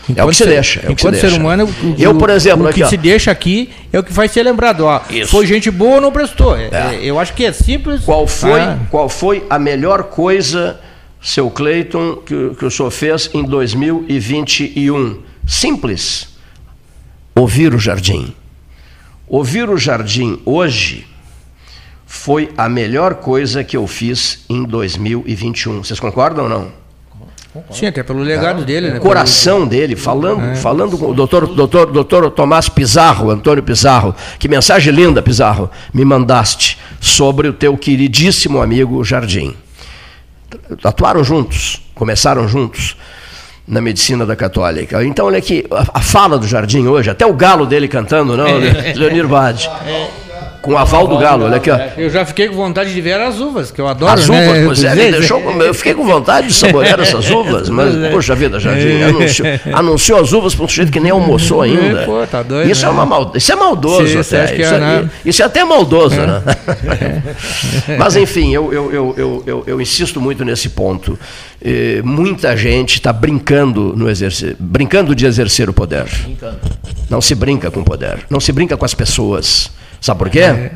Enquanto 0.08 0.18
é 0.18 0.24
o 0.24 0.28
que 0.28 0.36
se 0.36 0.46
deixa. 0.46 0.80
É 0.80 0.92
enquanto 0.92 1.14
se 1.14 1.20
ser 1.20 1.26
deixa. 1.28 1.40
humano, 1.40 1.64
o, 1.64 1.94
eu, 1.98 2.14
por 2.14 2.30
exemplo, 2.30 2.66
o 2.66 2.72
que 2.72 2.82
aqui, 2.82 2.90
se 2.90 2.96
deixa 2.96 3.30
aqui 3.30 3.70
é 3.92 3.98
o 3.98 4.02
que 4.02 4.12
vai 4.12 4.28
ser 4.28 4.42
lembrado. 4.42 4.86
Ó, 4.86 5.00
foi 5.26 5.46
gente 5.46 5.70
boa 5.70 5.96
ou 5.96 6.00
não 6.00 6.10
prestou. 6.10 6.56
É. 6.56 6.68
É, 6.72 7.00
eu 7.02 7.18
acho 7.18 7.34
que 7.34 7.44
é 7.44 7.52
simples. 7.52 8.02
Qual 8.04 8.26
foi, 8.26 8.60
ah. 8.60 8.78
qual 8.90 9.08
foi 9.10 9.44
a 9.50 9.58
melhor 9.58 10.04
coisa, 10.04 10.80
seu 11.20 11.50
Cleiton, 11.50 12.16
que, 12.16 12.54
que 12.58 12.64
o 12.64 12.70
senhor 12.70 12.90
fez 12.90 13.30
em 13.34 13.44
2021? 13.44 15.29
Simples. 15.46 16.28
Ouvir 17.34 17.74
o 17.74 17.78
jardim. 17.78 18.34
Ouvir 19.26 19.68
o 19.70 19.78
jardim 19.78 20.40
hoje 20.44 21.06
foi 22.06 22.50
a 22.58 22.68
melhor 22.68 23.14
coisa 23.14 23.62
que 23.62 23.76
eu 23.76 23.86
fiz 23.86 24.44
em 24.48 24.64
2021. 24.64 25.84
Vocês 25.84 26.00
concordam 26.00 26.44
ou 26.44 26.50
não? 26.50 26.80
Sim, 27.70 27.86
até 27.86 28.02
pelo 28.02 28.20
legado 28.20 28.64
dele, 28.64 28.90
né? 28.90 28.98
O 28.98 29.00
coração 29.00 29.66
dele, 29.66 29.96
falando, 29.96 30.44
é. 30.44 30.54
falando 30.54 30.96
com 30.96 31.10
o 31.10 31.14
doutor, 31.14 31.46
doutor, 31.48 31.90
doutor 31.90 32.30
Tomás 32.30 32.68
Pizarro, 32.68 33.30
Antônio 33.30 33.62
Pizarro. 33.62 34.14
Que 34.38 34.48
mensagem 34.48 34.92
linda, 34.92 35.20
Pizarro, 35.20 35.68
me 35.92 36.04
mandaste 36.04 36.78
sobre 37.00 37.48
o 37.48 37.52
teu 37.52 37.76
queridíssimo 37.76 38.62
amigo 38.62 39.02
Jardim. 39.02 39.56
Atuaram 40.84 41.24
juntos, 41.24 41.80
começaram 41.94 42.46
juntos 42.46 42.96
na 43.70 43.80
medicina 43.80 44.26
da 44.26 44.34
católica. 44.34 45.02
Então, 45.04 45.26
olha 45.26 45.38
aqui, 45.38 45.64
a, 45.70 45.98
a 45.98 46.00
fala 46.00 46.36
do 46.36 46.46
Jardim 46.46 46.86
hoje, 46.88 47.08
até 47.08 47.24
o 47.24 47.32
galo 47.32 47.64
dele 47.64 47.86
cantando, 47.86 48.36
não, 48.36 48.46
Leonir 48.96 49.28
Bade. 49.28 49.70
É. 50.60 50.62
Com 50.62 50.76
aval 50.76 51.06
do 51.06 51.18
Galo, 51.18 51.46
olha 51.46 51.56
aqui, 51.56 51.70
ó. 51.70 51.78
Eu 51.96 52.10
já 52.10 52.24
fiquei 52.24 52.48
com 52.48 52.54
vontade 52.54 52.92
de 52.92 53.00
ver 53.00 53.18
as 53.18 53.40
uvas, 53.40 53.70
que 53.70 53.80
eu 53.80 53.88
adoro. 53.88 54.12
As 54.12 54.28
uvas, 54.28 54.46
né? 54.46 54.62
pois 54.64 54.84
é, 54.84 54.94
me 54.94 55.12
deixou, 55.12 55.40
eu 55.40 55.74
fiquei 55.74 55.94
com 55.94 56.04
vontade 56.04 56.48
de 56.48 56.54
saborear 56.54 57.00
essas 57.00 57.30
uvas, 57.30 57.68
mas, 57.68 57.94
é. 57.96 58.10
poxa 58.10 58.34
vida, 58.34 58.60
Jardim, 58.60 59.02
anunciou, 59.02 59.48
anunciou 59.72 60.20
as 60.20 60.32
uvas 60.32 60.54
para 60.54 60.64
um 60.64 60.68
sujeito 60.68 60.92
que 60.92 61.00
nem 61.00 61.10
almoçou 61.10 61.62
ainda. 61.62 62.04
Pô, 62.04 62.26
tá 62.26 62.42
doido. 62.42 62.70
Isso, 62.70 62.84
é 62.84 62.88
né? 62.88 62.90
é, 62.90 62.94
uma 62.94 63.06
mal, 63.06 63.32
isso 63.34 63.52
é 63.52 63.56
maldoso, 63.56 64.06
Sim, 64.06 64.18
até. 64.18 64.54
Isso, 64.56 64.74
é, 64.74 64.78
né? 64.78 65.10
isso, 65.24 65.42
é, 65.42 65.44
até 65.44 65.64
maldoso, 65.64 66.20
é. 66.20 66.26
né? 66.26 66.42
mas, 67.98 68.16
enfim, 68.16 68.52
eu, 68.52 68.72
eu, 68.72 68.92
eu, 68.92 69.14
eu, 69.16 69.42
eu, 69.46 69.64
eu 69.66 69.80
insisto 69.80 70.20
muito 70.20 70.44
nesse 70.44 70.68
ponto. 70.70 71.18
Eh, 71.62 72.00
muita 72.02 72.56
gente 72.56 72.94
está 72.94 73.12
brincando 73.12 73.94
no 73.94 74.08
exercer, 74.08 74.56
brincando 74.58 75.14
de 75.14 75.26
exercer 75.26 75.68
o 75.68 75.74
poder. 75.74 76.06
Brincando. 76.24 76.58
Não 77.10 77.20
se 77.20 77.34
brinca 77.34 77.70
com 77.70 77.80
o 77.80 77.84
poder, 77.84 78.20
não 78.30 78.40
se 78.40 78.50
brinca 78.50 78.76
com 78.76 78.84
as 78.84 78.94
pessoas. 78.94 79.70
Sabe 80.00 80.18
por 80.18 80.30
quê? 80.30 80.40
É, 80.40 80.72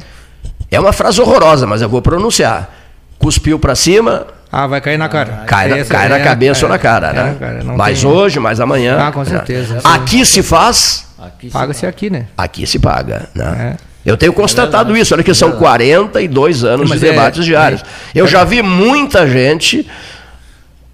é 0.70 0.80
uma 0.80 0.92
frase 0.92 1.20
horrorosa, 1.20 1.66
mas 1.66 1.82
eu 1.82 1.88
vou 1.88 2.02
pronunciar. 2.02 2.70
Cuspiu 3.18 3.58
para 3.58 3.74
cima. 3.74 4.26
Ah, 4.50 4.66
vai 4.66 4.80
cair 4.80 4.98
na 4.98 5.08
cara. 5.08 5.44
Cai, 5.46 5.68
na, 5.68 5.84
cai 5.84 6.08
na 6.08 6.20
cabeça 6.20 6.62
é, 6.62 6.64
ou 6.64 6.70
na 6.70 6.78
cara, 6.78 7.12
né? 7.12 7.36
Cara, 7.38 7.64
mais 7.64 8.00
tem... 8.00 8.10
hoje, 8.10 8.38
mais 8.38 8.60
amanhã. 8.60 8.98
Ah, 9.00 9.12
com 9.12 9.24
certeza. 9.24 9.80
Aqui 9.82 10.24
se 10.24 10.42
faz. 10.42 11.06
Paga-se 11.52 11.86
aqui, 11.86 12.10
né? 12.10 12.26
Aqui 12.36 12.66
se 12.66 12.78
paga. 12.78 13.28
Né? 13.34 13.78
É. 13.80 13.94
Eu 14.04 14.16
tenho 14.16 14.32
constatado 14.34 14.94
isso, 14.96 15.14
olha 15.14 15.24
que 15.24 15.32
são 15.32 15.52
42 15.52 16.62
anos 16.62 16.90
de 16.90 16.98
debates 16.98 17.40
é, 17.40 17.44
diários. 17.44 17.82
Eu 18.14 18.26
já 18.26 18.44
vi 18.44 18.60
muita 18.62 19.26
gente, 19.26 19.88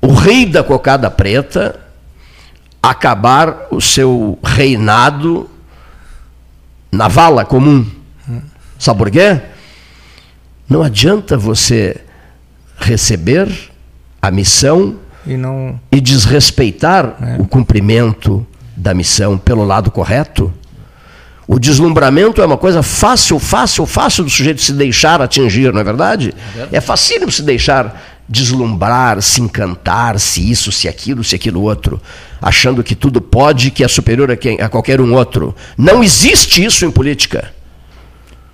o 0.01 0.12
rei 0.12 0.47
da 0.47 0.62
cocada 0.62 1.11
preta, 1.11 1.81
acabar 2.81 3.66
o 3.70 3.81
seu 3.81 4.39
reinado 4.45 5.51
na 6.93 7.09
vala 7.09 7.45
comum. 7.45 7.85
Sabe 8.81 8.99
por 8.99 9.11
quê? 9.11 9.39
Não 10.66 10.83
adianta 10.83 11.37
você 11.37 11.99
receber 12.78 13.47
a 14.22 14.31
missão 14.31 14.97
e, 15.26 15.37
não... 15.37 15.78
e 15.93 16.01
desrespeitar 16.01 17.14
é. 17.20 17.37
o 17.39 17.45
cumprimento 17.47 18.45
da 18.74 18.95
missão 18.95 19.37
pelo 19.37 19.66
lado 19.66 19.91
correto. 19.91 20.51
O 21.47 21.59
deslumbramento 21.59 22.41
é 22.41 22.47
uma 22.47 22.57
coisa 22.57 22.83
fácil, 22.83 23.39
fácil, 23.39 23.85
fácil 23.85 24.24
do 24.24 24.31
sujeito 24.31 24.62
se 24.62 24.72
deixar 24.72 25.20
atingir, 25.20 25.74
não 25.74 25.81
é 25.83 25.85
verdade? 25.85 26.35
É, 26.72 26.78
é 26.78 26.81
facílimo 26.81 27.31
se 27.31 27.43
deixar 27.43 28.03
deslumbrar, 28.26 29.20
se 29.20 29.43
encantar, 29.43 30.18
se 30.18 30.51
isso, 30.51 30.72
se 30.72 30.89
aquilo, 30.89 31.22
se 31.22 31.35
aquilo 31.35 31.61
outro, 31.61 32.01
achando 32.41 32.83
que 32.83 32.95
tudo 32.95 33.20
pode, 33.20 33.72
que 33.72 33.85
é 33.85 33.89
superior 33.89 34.31
a, 34.31 34.37
quem, 34.39 34.59
a 34.59 34.70
qualquer 34.70 35.03
um 35.03 35.12
outro. 35.12 35.55
Não 35.76 36.03
existe 36.03 36.64
isso 36.64 36.87
em 36.87 36.91
política. 36.91 37.59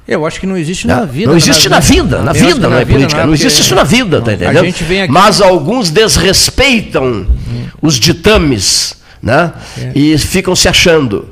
Eu 0.06 0.24
acho 0.24 0.38
que 0.38 0.46
não 0.46 0.56
existe 0.56 0.86
na 0.86 1.04
vida. 1.04 1.30
Não 1.30 1.36
existe 1.36 1.68
na, 1.68 1.80
vida, 1.80 2.22
na 2.22 2.32
vida, 2.32 2.68
não 2.68 2.78
é 2.78 2.84
política. 2.84 3.26
Não 3.26 3.34
existe 3.34 3.60
isso 3.60 3.74
na 3.74 3.82
vida, 3.82 4.20
tá 4.22 4.32
entendendo? 4.32 4.68
Aqui... 4.68 5.08
Mas 5.08 5.40
alguns 5.40 5.90
desrespeitam 5.90 7.26
hum. 7.26 7.66
os 7.82 7.96
ditames, 7.96 8.94
né? 9.20 9.52
É. 9.76 9.92
E 9.96 10.16
ficam 10.18 10.54
se 10.54 10.68
achando. 10.68 11.28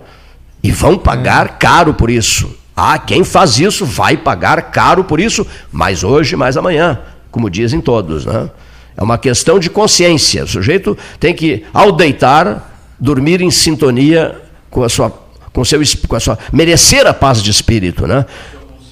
E 0.62 0.72
vão 0.72 0.98
pagar 0.98 1.46
é. 1.46 1.48
caro 1.50 1.94
por 1.94 2.10
isso. 2.10 2.52
Ah, 2.76 2.98
quem 2.98 3.22
faz 3.22 3.60
isso 3.60 3.86
vai 3.86 4.16
pagar 4.16 4.60
caro 4.72 5.04
por 5.04 5.20
isso, 5.20 5.46
mais 5.70 6.02
hoje, 6.02 6.34
mais 6.34 6.56
amanhã, 6.56 6.98
como 7.30 7.48
dizem 7.48 7.80
todos, 7.80 8.26
né? 8.26 8.50
É 8.96 9.02
uma 9.02 9.18
questão 9.18 9.58
de 9.60 9.70
consciência. 9.70 10.44
O 10.44 10.48
sujeito 10.48 10.98
tem 11.20 11.32
que, 11.32 11.64
ao 11.72 11.92
deitar, 11.92 12.74
dormir 12.98 13.40
em 13.40 13.50
sintonia 13.50 14.40
com 14.70 14.82
a 14.82 14.88
sua, 14.88 15.12
com 15.52 15.64
seu, 15.64 15.80
com 16.08 16.16
a 16.16 16.20
sua, 16.20 16.38
merecer 16.52 17.06
a 17.06 17.14
paz 17.14 17.42
de 17.42 17.50
espírito, 17.50 18.06
né? 18.06 18.26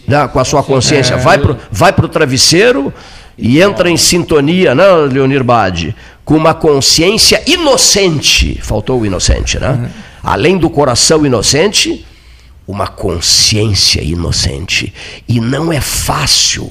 Né, 0.06 0.28
com 0.28 0.38
a 0.38 0.44
sua 0.44 0.62
consciência. 0.62 1.16
Vai 1.16 1.38
para 1.38 1.56
vai 1.70 1.90
o 1.90 2.08
travesseiro 2.08 2.92
e 3.36 3.60
entra 3.60 3.90
em 3.90 3.96
sintonia, 3.96 4.74
né, 4.74 4.84
Leonir 5.10 5.42
Bade? 5.42 5.94
Com 6.24 6.36
uma 6.36 6.54
consciência 6.54 7.42
inocente. 7.46 8.58
Faltou 8.62 9.00
o 9.00 9.06
inocente, 9.06 9.58
né? 9.58 9.70
Uhum. 9.70 9.88
Além 10.22 10.56
do 10.56 10.70
coração 10.70 11.26
inocente, 11.26 12.06
uma 12.66 12.86
consciência 12.86 14.00
inocente. 14.02 14.92
E 15.28 15.40
não 15.40 15.72
é 15.72 15.80
fácil, 15.80 16.70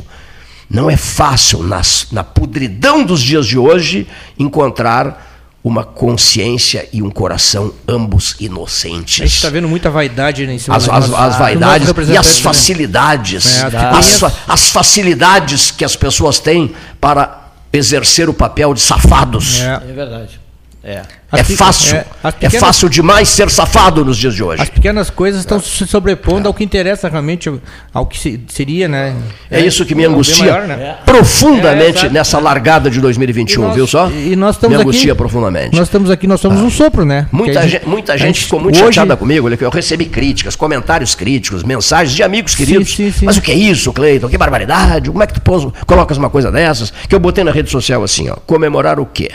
não 0.70 0.90
é 0.90 0.96
fácil, 0.96 1.64
nas, 1.64 2.08
na 2.12 2.24
podridão 2.24 3.04
dos 3.04 3.22
dias 3.22 3.46
de 3.46 3.58
hoje, 3.58 4.08
encontrar 4.40 5.31
uma 5.64 5.84
consciência 5.84 6.88
e 6.92 7.02
um 7.04 7.10
coração 7.10 7.74
ambos 7.88 8.36
inocentes. 8.40 9.22
A 9.22 9.26
gente 9.26 9.36
está 9.36 9.50
vendo 9.50 9.68
muita 9.68 9.90
vaidade 9.92 10.48
né, 10.48 10.56
em 10.56 10.60
cima 10.60 10.76
as, 10.76 10.90
as, 10.90 11.14
as 11.14 11.38
vaidades 11.38 11.88
e 12.10 12.18
as 12.18 12.38
né? 12.38 12.42
facilidades, 12.42 13.62
é, 13.62 13.78
as, 13.78 14.24
as, 14.48 14.70
facilidades 14.70 15.70
que 15.70 15.86
as 15.86 15.96
pessoas 15.96 16.40
têm 16.40 16.74
para 17.00 17.52
exercer 17.72 18.28
o 18.28 18.34
papel 18.34 18.74
de 18.74 18.82
safados. 18.82 19.62
É, 19.62 19.76
é 19.76 19.94
verdade. 19.94 20.41
É. 20.84 21.02
É 21.32 21.44
fácil. 21.44 21.96
É, 21.96 22.06
é, 22.24 22.32
pequenas, 22.32 22.54
é, 22.56 22.60
fácil 22.60 22.90
demais 22.90 23.30
ser 23.30 23.50
safado 23.50 24.04
nos 24.04 24.18
dias 24.18 24.34
de 24.34 24.44
hoje. 24.44 24.62
As 24.62 24.70
pequenas 24.70 25.10
coisas 25.10 25.42
estão 25.42 25.58
é. 25.58 25.62
se 25.62 25.88
sobrepondo 25.88 26.48
ao 26.48 26.54
que 26.54 26.64
interessa 26.64 27.08
realmente, 27.08 27.50
ao 27.94 28.06
que 28.06 28.42
seria, 28.50 28.88
né? 28.88 29.16
É, 29.50 29.62
isso 29.62 29.86
que 29.86 29.96
me 29.96 30.04
angustia 30.04 30.52
maior, 30.52 30.68
né? 30.68 30.98
profundamente 31.06 32.10
nessa 32.10 32.38
largada 32.38 32.90
de 32.90 33.00
2021, 33.00 33.62
nós, 33.62 33.76
viu 33.76 33.88
só? 33.88 34.10
E 34.10 34.36
nós 34.36 34.56
estamos 34.56 34.76
me 34.76 34.84
angustia 34.84 35.14
aqui, 35.14 35.18
profundamente. 35.18 35.76
Nós 35.76 35.88
estamos 35.88 36.10
aqui, 36.10 36.28
nós 36.28 36.42
somos 36.42 36.60
ah. 36.60 36.64
um 36.64 36.70
sopro, 36.70 37.06
né? 37.06 37.28
Muita 37.32 37.66
gente, 37.68 37.88
muita 37.88 38.18
gente, 38.18 38.28
gente 38.28 38.44
ficou 38.44 38.60
muito 38.60 38.76
hoje... 38.76 38.86
chateada 38.86 39.16
comigo. 39.16 39.48
Eu 39.48 39.70
recebi 39.70 40.06
críticas, 40.06 40.56
comentários 40.56 41.16
críticos, 41.16 41.64
mensagens 41.64 42.14
de 42.14 42.24
amigos 42.24 42.56
queridos. 42.56 42.90
Sim, 42.90 43.06
sim, 43.06 43.20
sim. 43.20 43.26
Mas 43.26 43.38
o 43.38 43.42
que 43.42 43.52
é 43.52 43.56
isso, 43.56 43.94
Cleiton? 43.94 44.28
Que 44.28 44.38
barbaridade! 44.38 45.10
Como 45.10 45.24
é 45.24 45.28
que 45.28 45.34
tu 45.34 45.42
pôs, 45.42 45.66
colocas 45.86 46.18
uma 46.18 46.30
coisa 46.30 46.52
dessas? 46.52 46.92
Que 47.08 47.16
eu 47.16 47.20
botei 47.20 47.44
na 47.44 47.52
rede 47.52 47.70
social 47.70 48.04
assim, 48.04 48.30
ó. 48.30 48.36
Comemorar 48.36 49.00
o 49.00 49.06
quê? 49.06 49.32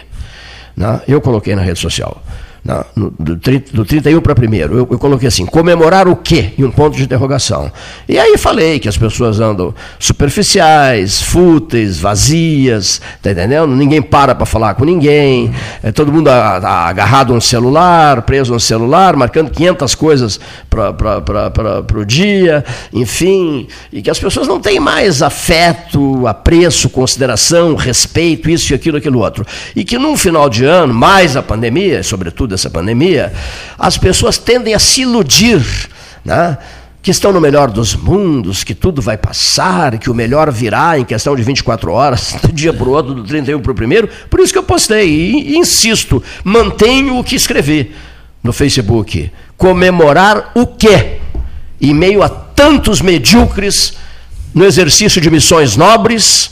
Né? 0.76 1.00
Eu 1.08 1.20
coloquei 1.20 1.54
na 1.54 1.62
rede 1.62 1.80
social. 1.80 2.22
No, 2.96 3.12
do, 3.16 3.36
30, 3.36 3.72
do 3.72 3.84
31 3.84 4.20
para 4.20 4.34
primeiro, 4.34 4.74
eu, 4.74 4.88
eu, 4.90 4.98
coloquei 4.98 5.28
assim, 5.28 5.46
comemorar 5.46 6.08
o 6.08 6.16
quê? 6.16 6.52
E 6.58 6.64
um 6.64 6.70
ponto 6.70 6.96
de 6.96 7.04
interrogação. 7.04 7.70
E 8.08 8.18
aí 8.18 8.36
falei 8.36 8.80
que 8.80 8.88
as 8.88 8.98
pessoas 8.98 9.38
andam 9.38 9.72
superficiais, 10.00 11.22
fúteis, 11.22 12.00
vazias, 12.00 13.00
tá 13.22 13.30
entendendo? 13.30 13.68
Ninguém 13.68 14.02
para 14.02 14.34
para 14.34 14.44
falar 14.44 14.74
com 14.74 14.84
ninguém, 14.84 15.52
é, 15.80 15.92
todo 15.92 16.12
mundo 16.12 16.28
a, 16.28 16.56
a, 16.56 16.88
agarrado 16.88 17.32
a 17.32 17.36
um 17.36 17.40
celular, 17.40 18.22
preso 18.22 18.52
a 18.52 18.56
um 18.56 18.60
celular, 18.60 19.14
marcando 19.14 19.50
500 19.50 19.94
coisas 19.94 20.40
para 20.68 22.00
o 22.00 22.04
dia, 22.04 22.64
enfim, 22.92 23.68
e 23.92 24.02
que 24.02 24.10
as 24.10 24.18
pessoas 24.18 24.48
não 24.48 24.60
têm 24.60 24.80
mais 24.80 25.22
afeto, 25.22 26.26
apreço, 26.26 26.88
consideração, 26.90 27.76
respeito, 27.76 28.50
isso 28.50 28.72
e 28.72 28.74
aquilo, 28.74 28.96
aquilo 28.96 29.20
outro. 29.20 29.46
E 29.74 29.84
que 29.84 29.98
num 29.98 30.16
final 30.16 30.48
de 30.50 30.64
ano, 30.64 30.92
mais 30.92 31.36
a 31.36 31.42
pandemia, 31.42 32.02
sobretudo 32.02 32.55
dessa 32.56 32.70
pandemia, 32.70 33.32
as 33.78 33.96
pessoas 33.96 34.38
tendem 34.38 34.74
a 34.74 34.78
se 34.78 35.02
iludir, 35.02 35.62
né? 36.24 36.58
que 37.06 37.12
estão 37.12 37.32
no 37.32 37.40
melhor 37.40 37.70
dos 37.70 37.94
mundos, 37.94 38.64
que 38.64 38.74
tudo 38.74 39.00
vai 39.00 39.16
passar, 39.16 39.96
que 39.96 40.10
o 40.10 40.14
melhor 40.14 40.50
virá 40.50 40.98
em 40.98 41.04
questão 41.04 41.36
de 41.36 41.42
24 41.44 41.92
horas, 41.92 42.34
do 42.42 42.50
dia 42.50 42.72
para 42.72 42.88
o 42.88 42.90
outro, 42.90 43.14
do 43.14 43.22
31 43.22 43.60
para 43.60 43.70
o 43.70 43.74
primeiro. 43.76 44.08
Por 44.28 44.40
isso 44.40 44.52
que 44.52 44.58
eu 44.58 44.64
postei 44.64 45.08
e, 45.08 45.56
insisto, 45.56 46.20
mantenho 46.42 47.16
o 47.16 47.22
que 47.22 47.36
escrevi 47.36 47.94
no 48.42 48.52
Facebook. 48.52 49.30
Comemorar 49.56 50.50
o 50.56 50.66
quê? 50.66 51.18
Em 51.80 51.94
meio 51.94 52.24
a 52.24 52.28
tantos 52.28 53.00
medíocres 53.00 53.94
no 54.52 54.64
exercício 54.64 55.20
de 55.20 55.30
missões 55.30 55.76
nobres, 55.76 56.50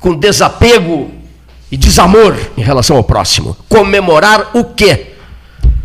com 0.00 0.14
desapego 0.14 1.10
e 1.70 1.76
desamor 1.76 2.34
em 2.56 2.62
relação 2.62 2.96
ao 2.96 3.04
próximo. 3.04 3.54
Comemorar 3.68 4.52
o 4.54 4.64
quê? 4.64 5.13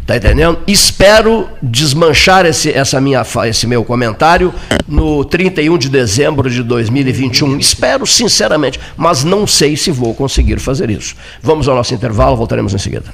Tá 0.09 0.17
entendendo? 0.17 0.57
Espero 0.65 1.47
desmanchar 1.61 2.43
esse, 2.43 2.71
essa 2.71 2.99
minha, 2.99 3.23
esse 3.47 3.67
meu 3.67 3.85
comentário 3.85 4.51
no 4.87 5.23
31 5.23 5.77
de 5.77 5.87
dezembro 5.87 6.49
de 6.49 6.63
2021. 6.63 7.59
Espero, 7.59 8.07
sinceramente, 8.07 8.79
mas 8.97 9.23
não 9.23 9.45
sei 9.45 9.77
se 9.77 9.91
vou 9.91 10.15
conseguir 10.15 10.59
fazer 10.59 10.89
isso. 10.89 11.15
Vamos 11.43 11.67
ao 11.67 11.75
nosso 11.75 11.93
intervalo, 11.93 12.35
voltaremos 12.35 12.73
em 12.73 12.79
seguida. 12.79 13.13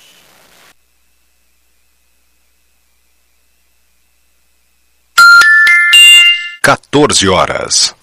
14 6.63 7.27
horas 7.27 7.95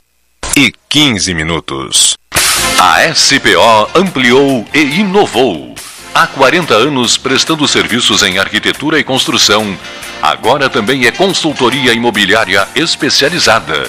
e 0.56 0.72
15 0.88 1.32
minutos. 1.32 2.16
A 2.76 3.14
SPO 3.14 3.88
ampliou 3.94 4.66
e 4.74 4.80
inovou. 4.80 5.76
Há 6.12 6.26
40 6.26 6.74
anos 6.74 7.16
prestando 7.16 7.68
serviços 7.68 8.24
em 8.24 8.36
arquitetura 8.36 8.98
e 8.98 9.04
construção. 9.04 9.78
Agora 10.20 10.68
também 10.68 11.06
é 11.06 11.12
consultoria 11.12 11.92
imobiliária 11.92 12.66
especializada. 12.74 13.88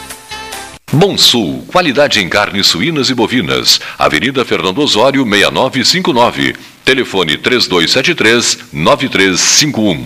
Monsul, 0.93 1.63
qualidade 1.67 2.19
em 2.19 2.27
carnes 2.27 2.67
suínas 2.67 3.09
e 3.09 3.13
bovinas. 3.13 3.79
Avenida 3.97 4.43
Fernando 4.43 4.79
Osório, 4.79 5.23
6959. 5.23 6.53
Telefone 6.83 7.37
3273 7.37 8.59
9351. 8.73 10.03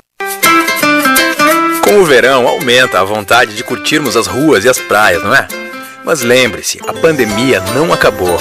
Com 1.81 2.01
o 2.01 2.05
verão, 2.05 2.47
aumenta 2.47 2.99
a 2.99 3.03
vontade 3.03 3.55
de 3.55 3.63
curtirmos 3.63 4.15
as 4.15 4.27
ruas 4.27 4.63
e 4.63 4.69
as 4.69 4.77
praias, 4.77 5.23
não 5.23 5.33
é? 5.33 5.47
Mas 6.03 6.21
lembre-se, 6.21 6.79
a 6.87 6.93
pandemia 6.93 7.61
não 7.73 7.91
acabou. 7.91 8.39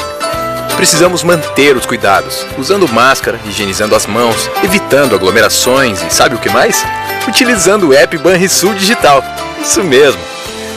Precisamos 0.76 1.22
manter 1.22 1.74
os 1.76 1.86
cuidados, 1.86 2.44
usando 2.58 2.86
máscara, 2.88 3.40
higienizando 3.46 3.96
as 3.96 4.06
mãos, 4.06 4.50
evitando 4.62 5.14
aglomerações 5.14 6.02
e 6.02 6.12
sabe 6.12 6.34
o 6.34 6.38
que 6.38 6.50
mais? 6.50 6.84
Utilizando 7.26 7.88
o 7.88 7.94
app 7.94 8.18
Banrisul 8.18 8.74
Digital. 8.74 9.24
Isso 9.62 9.82
mesmo. 9.82 10.33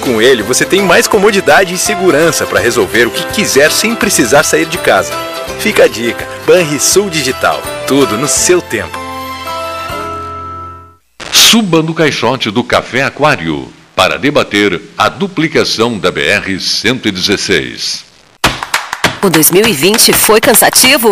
Com 0.08 0.22
ele, 0.22 0.42
você 0.42 0.64
tem 0.64 0.82
mais 0.82 1.06
comodidade 1.06 1.74
e 1.74 1.78
segurança 1.78 2.46
para 2.46 2.62
resolver 2.62 3.08
o 3.08 3.12
que 3.12 3.26
quiser 3.34 3.70
sem 3.70 3.94
precisar 3.94 4.44
sair 4.44 4.66
de 4.66 4.78
casa. 4.78 5.12
Fica 5.60 5.84
a 5.84 5.88
dica: 5.88 6.26
Banrisul 6.48 7.10
Digital. 7.10 7.62
Tudo 7.86 8.18
no 8.18 8.26
seu 8.26 8.62
tempo. 8.62 8.98
Suba 11.34 11.84
no 11.84 11.94
caixote 11.94 12.50
do 12.50 12.64
Café 12.64 13.04
Aquário 13.04 13.68
para 13.94 14.18
debater 14.18 14.82
a 14.98 15.10
duplicação 15.10 16.00
da 16.00 16.10
BR-116. 16.10 18.04
O 19.22 19.30
2020 19.30 20.14
foi 20.14 20.40
cansativo? 20.40 21.12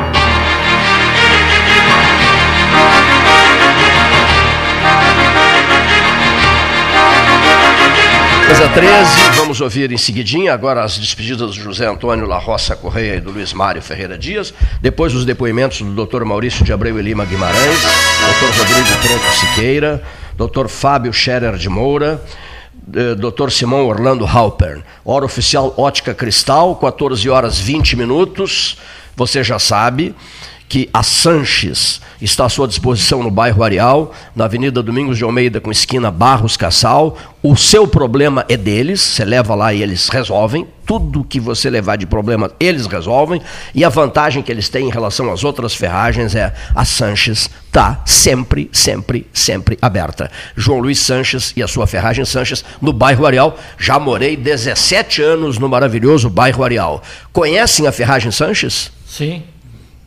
Mesa 8.51 8.67
13, 8.67 9.37
vamos 9.37 9.61
ouvir 9.61 9.93
em 9.93 9.97
seguidinha 9.97 10.53
agora 10.53 10.83
as 10.83 10.99
despedidas 10.99 11.55
do 11.55 11.63
José 11.63 11.87
Antônio 11.87 12.25
La 12.25 12.37
Roça 12.37 12.75
Correia 12.75 13.15
e 13.15 13.21
do 13.21 13.31
Luiz 13.31 13.53
Mário 13.53 13.81
Ferreira 13.81 14.17
Dias, 14.17 14.53
depois 14.81 15.13
os 15.13 15.23
depoimentos 15.23 15.81
do 15.81 16.05
Dr. 16.05 16.25
Maurício 16.25 16.65
de 16.65 16.73
Abreu 16.73 16.99
e 16.99 17.01
Lima 17.01 17.23
Guimarães, 17.23 17.79
Dr. 17.79 18.59
Rodrigo 18.59 19.01
Tronco 19.01 19.35
Siqueira, 19.39 20.03
Dr. 20.35 20.67
Fábio 20.67 21.13
Scherer 21.13 21.55
de 21.55 21.69
Moura, 21.69 22.21
eh, 22.93 23.15
Dr. 23.15 23.51
Simão 23.51 23.87
Orlando 23.87 24.25
Halpern. 24.25 24.83
Hora 25.05 25.23
oficial 25.23 25.73
Ótica 25.77 26.13
Cristal, 26.13 26.75
14 26.75 27.29
horas 27.29 27.57
20 27.57 27.95
minutos. 27.95 28.77
Você 29.15 29.45
já 29.45 29.59
sabe 29.59 30.13
que 30.71 30.89
a 30.93 31.03
Sanches 31.03 31.99
está 32.21 32.45
à 32.45 32.49
sua 32.49 32.65
disposição 32.65 33.21
no 33.21 33.29
bairro 33.29 33.61
Areal, 33.61 34.13
na 34.33 34.45
Avenida 34.45 34.81
Domingos 34.81 35.17
de 35.17 35.23
Almeida, 35.25 35.59
com 35.59 35.69
esquina 35.69 36.09
Barros 36.09 36.55
Cassal. 36.55 37.17
O 37.43 37.57
seu 37.57 37.85
problema 37.85 38.45
é 38.47 38.55
deles, 38.55 39.01
você 39.01 39.25
leva 39.25 39.53
lá 39.53 39.73
e 39.73 39.83
eles 39.83 40.07
resolvem. 40.07 40.65
Tudo 40.85 41.25
que 41.25 41.41
você 41.41 41.69
levar 41.69 41.97
de 41.97 42.05
problema, 42.05 42.49
eles 42.57 42.87
resolvem. 42.87 43.41
E 43.75 43.83
a 43.83 43.89
vantagem 43.89 44.41
que 44.41 44.49
eles 44.49 44.69
têm 44.69 44.87
em 44.87 44.89
relação 44.89 45.29
às 45.29 45.43
outras 45.43 45.75
ferragens 45.75 46.35
é 46.35 46.53
a 46.73 46.85
Sanches 46.85 47.49
está 47.65 48.01
sempre, 48.05 48.69
sempre, 48.71 49.27
sempre 49.33 49.77
aberta. 49.81 50.31
João 50.55 50.79
Luiz 50.79 50.99
Sanches 50.99 51.51
e 51.53 51.61
a 51.61 51.67
sua 51.67 51.85
ferragem 51.85 52.23
Sanches 52.23 52.63
no 52.81 52.93
bairro 52.93 53.25
Areal. 53.25 53.59
Já 53.77 53.99
morei 53.99 54.37
17 54.37 55.21
anos 55.21 55.57
no 55.57 55.67
maravilhoso 55.67 56.29
bairro 56.29 56.63
Areal. 56.63 57.03
Conhecem 57.33 57.87
a 57.87 57.91
ferragem 57.91 58.31
Sanches? 58.31 58.89
Sim. 59.05 59.43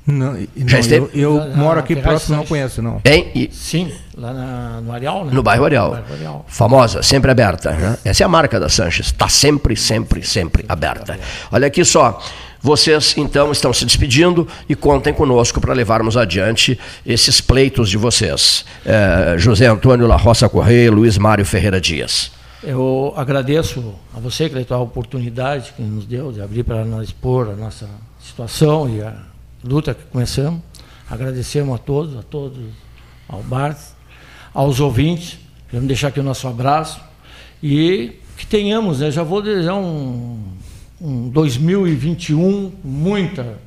Não, 0.07 0.37
Já 0.67 0.81
esteve? 0.81 1.09
Eu, 1.15 1.39
eu 1.39 1.57
moro 1.57 1.81
aqui 1.81 1.97
próximo, 1.97 2.37
não 2.37 2.45
conheço, 2.45 2.83
não. 2.83 3.01
Tem? 3.01 3.31
E... 3.35 3.49
Sim, 3.51 3.91
lá 4.17 4.35
na, 4.35 4.81
no 4.83 4.93
Areal, 4.93 5.25
né? 5.25 5.33
No 5.33 5.43
bairro 5.43 5.65
Areal. 5.65 5.87
No 5.87 5.93
bairro 5.93 6.15
Areal. 6.15 6.45
Famosa, 6.47 7.03
sempre 7.03 7.31
aberta. 7.31 7.73
Né? 7.73 7.97
Essa 8.05 8.23
é 8.23 8.27
a 8.27 8.29
marca 8.29 8.61
da 8.61 8.69
Sanches. 8.69 9.07
Está 9.07 9.29
sempre, 9.29 9.75
sempre, 9.77 10.23
sempre 10.27 10.65
aberta. 10.69 11.19
Olha 11.51 11.67
aqui 11.67 11.85
só. 11.85 12.21
Vocês, 12.61 13.15
então, 13.19 13.53
estão 13.53 13.75
se 13.75 13.85
despedindo 13.85 14.49
e 14.67 14.75
contem 14.75 15.13
conosco 15.13 15.61
para 15.61 15.75
levarmos 15.75 16.17
adiante 16.17 16.79
esses 17.05 17.41
pleitos 17.41 17.91
de 17.91 17.99
vocês. 17.99 18.65
É, 18.87 19.37
José 19.37 19.67
Antônio 19.67 20.07
La 20.07 20.17
Roça 20.17 20.49
Correia 20.49 20.91
Luiz 20.91 21.19
Mário 21.19 21.45
Ferreira 21.45 21.81
Dias. 21.81 22.31
Eu 22.63 23.13
agradeço 23.17 23.95
a 24.17 24.19
você, 24.19 24.49
Cleiton, 24.49 24.75
a 24.75 24.79
oportunidade 24.79 25.75
que 25.77 25.83
nos 25.83 26.07
deu 26.07 26.33
de 26.33 26.41
abrir 26.41 26.65
para 26.65 26.85
nós 26.87 27.09
expor 27.09 27.51
a 27.51 27.55
nossa 27.55 27.87
situação 28.19 28.89
e 28.89 29.03
a 29.03 29.15
luta 29.65 29.95
que 29.95 30.05
começamos. 30.05 30.61
Agradecemos 31.09 31.75
a 31.75 31.79
todos, 31.79 32.17
a 32.17 32.23
todos, 32.23 32.59
ao 33.29 33.43
Bart, 33.43 33.79
aos 34.53 34.81
ouvintes. 34.81 35.39
Queremos 35.69 35.89
deixar 35.89 36.09
aqui 36.09 36.21
o 36.21 36.23
nosso 36.23 36.47
abraço. 36.47 37.01
E 37.63 38.21
que 38.37 38.47
tenhamos, 38.47 39.01
né, 39.01 39.11
já 39.11 39.23
vou 39.23 39.41
desejar 39.41 39.75
um, 39.75 40.39
um 41.01 41.29
2021 41.29 42.73
muita, 42.83 43.59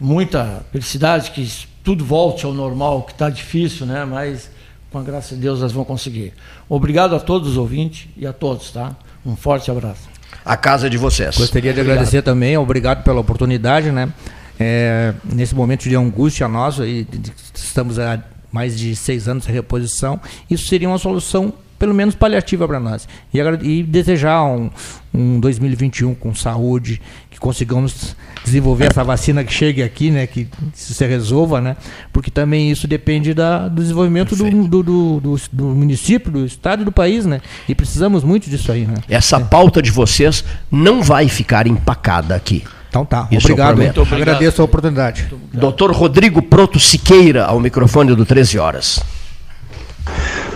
muita 0.00 0.64
felicidade, 0.72 1.30
que 1.32 1.46
tudo 1.82 2.04
volte 2.04 2.44
ao 2.44 2.54
normal, 2.54 3.02
que 3.02 3.12
está 3.12 3.28
difícil, 3.28 3.86
né, 3.86 4.04
mas 4.04 4.50
com 4.90 4.98
a 4.98 5.02
graça 5.02 5.34
de 5.34 5.42
Deus, 5.42 5.60
nós 5.60 5.72
vamos 5.72 5.86
conseguir. 5.86 6.32
Obrigado 6.68 7.14
a 7.14 7.20
todos 7.20 7.48
os 7.50 7.56
ouvintes 7.56 8.08
e 8.16 8.26
a 8.26 8.32
todos, 8.32 8.70
tá? 8.70 8.96
Um 9.24 9.36
forte 9.36 9.70
abraço. 9.70 10.08
A 10.44 10.56
casa 10.56 10.88
de 10.88 10.96
vocês. 10.96 11.36
Gostaria 11.36 11.74
de 11.74 11.80
obrigado. 11.80 11.96
agradecer 11.96 12.22
também, 12.22 12.56
obrigado 12.56 13.04
pela 13.04 13.20
oportunidade, 13.20 13.92
né? 13.92 14.10
É, 14.58 15.14
nesse 15.24 15.54
momento 15.54 15.88
de 15.88 15.94
angústia 15.94 16.48
nossa, 16.48 16.86
e 16.86 17.06
estamos 17.54 17.98
há 17.98 18.22
mais 18.50 18.78
de 18.78 18.96
seis 18.96 19.28
anos 19.28 19.48
em 19.48 19.52
reposição, 19.52 20.20
isso 20.50 20.66
seria 20.66 20.88
uma 20.88 20.98
solução 20.98 21.52
pelo 21.78 21.94
menos 21.94 22.14
paliativa 22.14 22.66
para 22.66 22.80
nós. 22.80 23.08
E, 23.32 23.38
e, 23.38 23.82
desejar 23.82 24.44
um, 24.44 24.68
um 25.14 25.38
2021 25.38 26.14
com 26.14 26.34
saúde, 26.34 27.00
que 27.30 27.38
consigamos 27.38 28.16
desenvolver 28.44 28.86
essa 28.90 29.04
vacina 29.04 29.44
que 29.44 29.52
chegue 29.52 29.82
aqui, 29.82 30.10
né, 30.10 30.26
que 30.26 30.48
se 30.74 31.06
resolva, 31.06 31.60
né, 31.60 31.76
porque 32.12 32.30
também 32.30 32.70
isso 32.70 32.88
depende 32.88 33.32
da, 33.32 33.68
do 33.68 33.80
desenvolvimento 33.80 34.34
do, 34.34 34.50
do, 34.50 35.20
do, 35.20 35.40
do, 35.52 35.64
município, 35.66 36.32
do 36.32 36.44
estado 36.44 36.82
e 36.82 36.84
do 36.84 36.92
país, 36.92 37.24
né, 37.24 37.40
e 37.68 37.74
precisamos 37.74 38.24
muito 38.24 38.50
disso 38.50 38.72
aí. 38.72 38.84
Né. 38.84 38.94
Essa 39.08 39.38
pauta 39.38 39.80
de 39.80 39.90
vocês 39.90 40.44
não 40.70 41.02
vai 41.02 41.28
ficar 41.28 41.66
empacada 41.66 42.34
aqui. 42.34 42.64
Então 42.88 43.04
tá, 43.04 43.28
Isso 43.30 43.46
obrigado. 43.46 43.76
Muito 43.76 44.00
obrigado. 44.00 44.22
Agradeço 44.22 44.62
a 44.62 44.64
oportunidade. 44.64 45.28
Doutor 45.52 45.90
Rodrigo 45.92 46.40
Proto 46.40 46.80
Siqueira, 46.80 47.44
ao 47.44 47.60
microfone 47.60 48.14
do 48.14 48.24
13 48.24 48.58
Horas. 48.58 49.00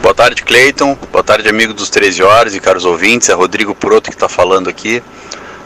Boa 0.02 0.14
tarde, 0.14 0.42
Cleiton. 0.42 0.96
Boa 1.12 1.22
tarde, 1.22 1.48
amigo 1.48 1.74
dos 1.74 1.90
13 1.90 2.22
Horas 2.22 2.54
e 2.54 2.60
caros 2.60 2.84
ouvintes. 2.84 3.28
É 3.28 3.34
Rodrigo 3.34 3.74
Proto 3.74 4.10
que 4.10 4.16
está 4.16 4.28
falando 4.28 4.68
aqui. 4.68 5.02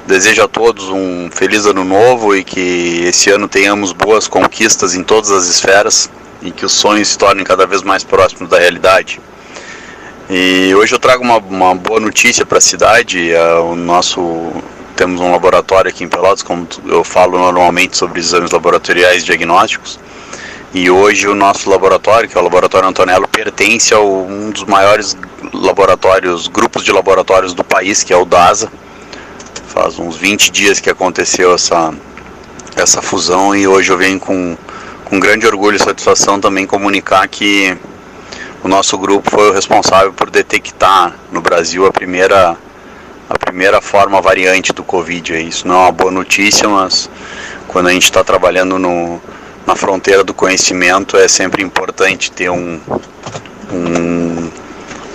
Desejo 0.06 0.43
a 0.43 0.48
todos 0.48 0.88
um 0.88 1.28
feliz 1.32 1.66
ano 1.66 1.84
novo 1.84 2.34
e 2.34 2.44
que 2.44 3.05
esse 3.06 3.30
ano 3.30 3.48
tenhamos 3.48 3.93
boas 3.93 4.28
conquistas 4.28 4.94
em 4.94 5.02
todas 5.02 5.30
as 5.30 5.48
esferas 5.48 6.10
e 6.43 6.51
que 6.51 6.64
os 6.64 6.72
sonhos 6.72 7.09
se 7.09 7.18
tornem 7.18 7.44
cada 7.44 7.66
vez 7.66 7.82
mais 7.82 8.05
próximos 8.05 8.48
da 8.48 8.59
realidade. 8.59 9.20
E 10.28 10.74
hoje 10.74 10.94
eu 10.94 10.98
trago 10.98 11.22
uma, 11.24 11.38
uma 11.38 11.74
boa 11.74 11.98
notícia 12.01 12.44
para 12.44 12.59
a 12.59 12.60
cidade. 12.60 13.32
É 13.32 13.55
o 13.55 13.74
nosso 13.74 14.52
temos 14.97 15.20
um 15.20 15.31
laboratório 15.31 15.90
aqui 15.90 16.02
em 16.02 16.09
Pelotas, 16.09 16.43
como 16.43 16.66
eu 16.86 17.05
falo 17.05 17.39
normalmente 17.39 17.97
sobre 17.97 18.18
exames 18.18 18.51
laboratoriais 18.51 19.23
e 19.23 19.27
diagnósticos. 19.27 20.01
E 20.73 20.90
hoje 20.90 21.28
o 21.28 21.35
nosso 21.35 21.70
laboratório, 21.70 22.28
que 22.28 22.36
é 22.36 22.40
o 22.40 22.44
Laboratório 22.44 22.89
Antonello, 22.89 23.28
pertence 23.28 23.94
a 23.94 24.01
um 24.01 24.51
dos 24.51 24.64
maiores 24.64 25.16
laboratórios, 25.52 26.48
grupos 26.48 26.82
de 26.82 26.93
laboratórios 26.93 27.55
do 27.55 27.62
país, 27.62 28.02
que 28.02 28.12
é 28.12 28.16
o 28.16 28.24
DASA. 28.24 28.70
Faz 29.68 29.98
uns 29.98 30.16
20 30.16 30.51
dias 30.51 30.81
que 30.81 30.90
aconteceu 30.90 31.55
essa, 31.55 31.94
essa 32.74 33.02
fusão 33.02 33.55
e 33.55 33.68
hoje 33.68 33.93
eu 33.93 33.98
venho 33.98 34.18
com, 34.18 34.56
com 35.05 35.20
grande 35.20 35.47
orgulho 35.47 35.77
e 35.77 35.78
satisfação 35.78 36.40
também 36.40 36.66
comunicar 36.66 37.28
que 37.28 37.77
o 38.64 38.68
nosso 38.68 38.97
grupo 38.98 39.31
foi 39.31 39.51
o 39.51 39.52
responsável 39.52 40.12
por 40.12 40.31
detectar 40.31 41.14
no 41.31 41.40
Brasil 41.40 41.86
a 41.86 41.93
primeira 41.93 42.56
a 43.28 43.38
primeira 43.38 43.80
forma 43.80 44.20
variante 44.20 44.72
do 44.72 44.84
Covid. 44.84 45.36
Isso 45.36 45.66
não 45.66 45.74
é 45.74 45.78
uma 45.78 45.92
boa 45.92 46.10
notícia, 46.10 46.68
mas 46.68 47.10
quando 47.68 47.88
a 47.88 47.92
gente 47.92 48.04
está 48.04 48.22
trabalhando 48.22 48.78
no, 48.78 49.20
na 49.66 49.74
fronteira 49.74 50.22
do 50.22 50.32
conhecimento 50.32 51.16
é 51.16 51.26
sempre 51.26 51.62
importante 51.62 52.30
ter 52.30 52.50
um, 52.50 52.80
um, 53.72 54.50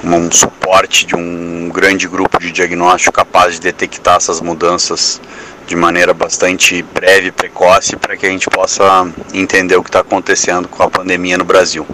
um 0.04 0.32
suporte 0.32 1.06
de 1.06 1.16
um 1.16 1.70
grande 1.70 2.08
grupo 2.08 2.40
de 2.40 2.52
diagnóstico 2.52 3.14
capaz 3.14 3.56
de 3.56 3.62
detectar 3.62 4.18
essas 4.18 4.42
mudanças 4.42 5.22
de 5.66 5.76
maneira 5.76 6.14
bastante 6.14 6.84
breve 6.94 7.28
e 7.28 7.32
precoce 7.32 7.96
para 7.96 8.18
que 8.18 8.26
a 8.26 8.30
gente 8.30 8.50
possa 8.50 9.10
entender 9.34 9.78
o 9.78 9.84
que 9.84 9.90
está 9.90 10.02
acontecendo 10.02 10.68
com 10.68 10.84
a 10.84 10.90
pandemia 10.90 11.38
no 11.38 11.46
Brasil. 11.46 11.88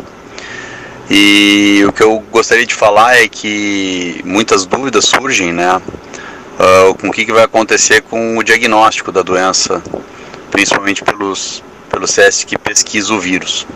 E 1.09 1.83
o 1.87 1.93
que 1.93 2.03
eu 2.03 2.19
gostaria 2.31 2.65
de 2.65 2.73
falar 2.73 3.17
é 3.17 3.27
que 3.27 4.19
muitas 4.25 4.65
dúvidas 4.65 5.05
surgem, 5.05 5.53
né? 5.53 5.81
Com 6.99 7.09
o 7.09 7.11
que, 7.11 7.25
que 7.25 7.31
vai 7.31 7.43
acontecer 7.43 8.01
com 8.01 8.37
o 8.37 8.43
diagnóstico 8.43 9.11
da 9.11 9.21
doença, 9.21 9.83
principalmente 10.49 11.03
pelos, 11.03 11.63
pelos 11.89 12.11
testes 12.13 12.43
que 12.43 12.57
pesquisam 12.57 13.17
o 13.17 13.19
vírus. 13.19 13.67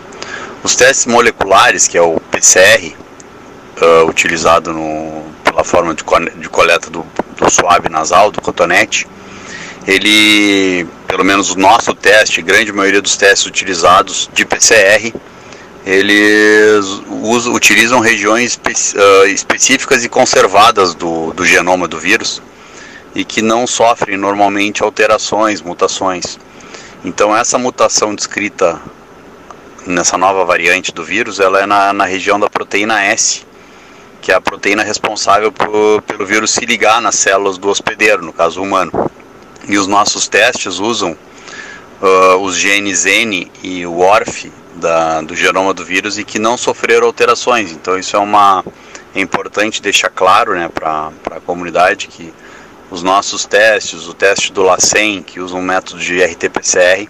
Os 0.64 0.74
testes 0.74 1.06
moleculares, 1.06 1.86
que 1.86 1.96
é 1.96 2.02
o 2.02 2.18
PCR, 2.18 2.88
uh, 2.88 3.84
ah, 3.84 4.04
utilizado 4.04 4.72
no, 4.72 5.22
pela 5.44 5.62
forma 5.62 5.94
de, 5.94 6.04
de 6.40 6.48
coleta 6.48 6.90
do, 6.90 7.06
do 7.36 7.50
suave 7.50 7.88
nasal, 7.88 8.30
do 8.30 8.40
cotonete, 8.40 9.06
ele, 9.86 10.86
pelo 11.06 11.24
menos 11.24 11.50
o 11.50 11.58
nosso 11.58 11.94
teste, 11.94 12.42
grande 12.42 12.72
maioria 12.72 13.02
dos 13.02 13.16
testes 13.16 13.46
utilizados 13.46 14.30
de 14.32 14.44
PCR, 14.44 15.12
eles 15.84 16.84
usam, 17.22 17.52
utilizam 17.52 17.98
regiões 17.98 18.52
espe 18.52 18.72
uh, 18.72 19.26
específicas 19.26 20.04
e 20.04 20.08
conservadas 20.08 20.94
do, 20.94 21.32
do 21.32 21.44
genoma 21.44 21.88
do 21.88 21.98
vírus 21.98 22.40
e 23.14 23.24
que 23.24 23.42
não 23.42 23.66
sofrem 23.66 24.16
normalmente 24.16 24.82
alterações, 24.82 25.60
mutações. 25.60 26.38
Então 27.04 27.36
essa 27.36 27.58
mutação 27.58 28.14
descrita 28.14 28.80
nessa 29.86 30.16
nova 30.16 30.44
variante 30.44 30.92
do 30.92 31.04
vírus, 31.04 31.40
ela 31.40 31.60
é 31.60 31.66
na, 31.66 31.92
na 31.92 32.04
região 32.04 32.38
da 32.38 32.48
proteína 32.48 33.02
S, 33.02 33.44
que 34.20 34.30
é 34.30 34.34
a 34.34 34.40
proteína 34.40 34.82
responsável 34.82 35.50
por, 35.50 36.02
pelo 36.02 36.24
vírus 36.24 36.52
se 36.52 36.64
ligar 36.64 37.02
nas 37.02 37.16
células 37.16 37.58
do 37.58 37.68
hospedeiro, 37.68 38.24
no 38.24 38.32
caso 38.32 38.62
humano. 38.62 38.92
E 39.68 39.76
os 39.76 39.86
nossos 39.86 40.28
testes 40.28 40.78
usam 40.78 41.16
uh, 42.00 42.36
os 42.36 42.56
genes 42.56 43.04
N 43.04 43.50
e 43.62 43.84
o 43.84 43.98
ORF 43.98 44.52
da, 44.76 45.20
do 45.22 45.34
genoma 45.34 45.74
do 45.74 45.84
vírus 45.84 46.18
e 46.18 46.24
que 46.24 46.38
não 46.38 46.56
sofreram 46.56 47.06
alterações. 47.06 47.72
Então 47.72 47.98
isso 47.98 48.16
é 48.16 48.18
uma 48.18 48.64
é 49.14 49.20
importante 49.20 49.82
deixar 49.82 50.08
claro 50.08 50.54
né, 50.54 50.68
para 50.68 51.10
a 51.30 51.40
comunidade 51.40 52.08
que 52.08 52.32
os 52.92 53.02
nossos 53.02 53.46
testes, 53.46 54.06
o 54.06 54.12
teste 54.12 54.52
do 54.52 54.62
LACEN, 54.62 55.22
que 55.22 55.40
usa 55.40 55.56
um 55.56 55.62
método 55.62 55.98
de 55.98 56.22
RT-PCR, 56.22 57.08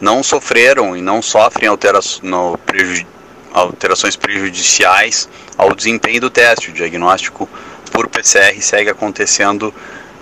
não 0.00 0.20
sofreram 0.20 0.96
e 0.96 1.00
não 1.00 1.22
sofrem 1.22 1.68
altera 1.68 2.00
no, 2.24 2.58
preju 2.58 3.06
alterações 3.54 4.16
prejudiciais 4.16 5.28
ao 5.56 5.76
desempenho 5.76 6.22
do 6.22 6.28
teste. 6.28 6.70
O 6.70 6.72
diagnóstico 6.72 7.48
por 7.92 8.08
PCR 8.08 8.60
segue 8.60 8.90
acontecendo 8.90 9.72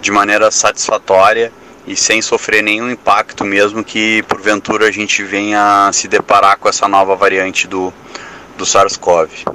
de 0.02 0.10
maneira 0.10 0.51
satisfatória 0.51 1.51
e 1.86 1.97
sem 1.97 2.20
sofrer 2.20 2.62
nenhum 2.62 2.90
impacto, 2.90 3.43
mesmo 3.43 3.82
que 3.82 4.22
porventura 4.24 4.86
a 4.86 4.90
gente 4.90 5.22
venha 5.22 5.90
se 5.94 6.09
deparar 6.09 6.59
com 6.59 6.68
essa 6.68 6.86
nova 6.86 7.16
variante 7.16 7.66
do, 7.66 7.90
do 8.59 8.66
SARS-CoV. 8.66 9.47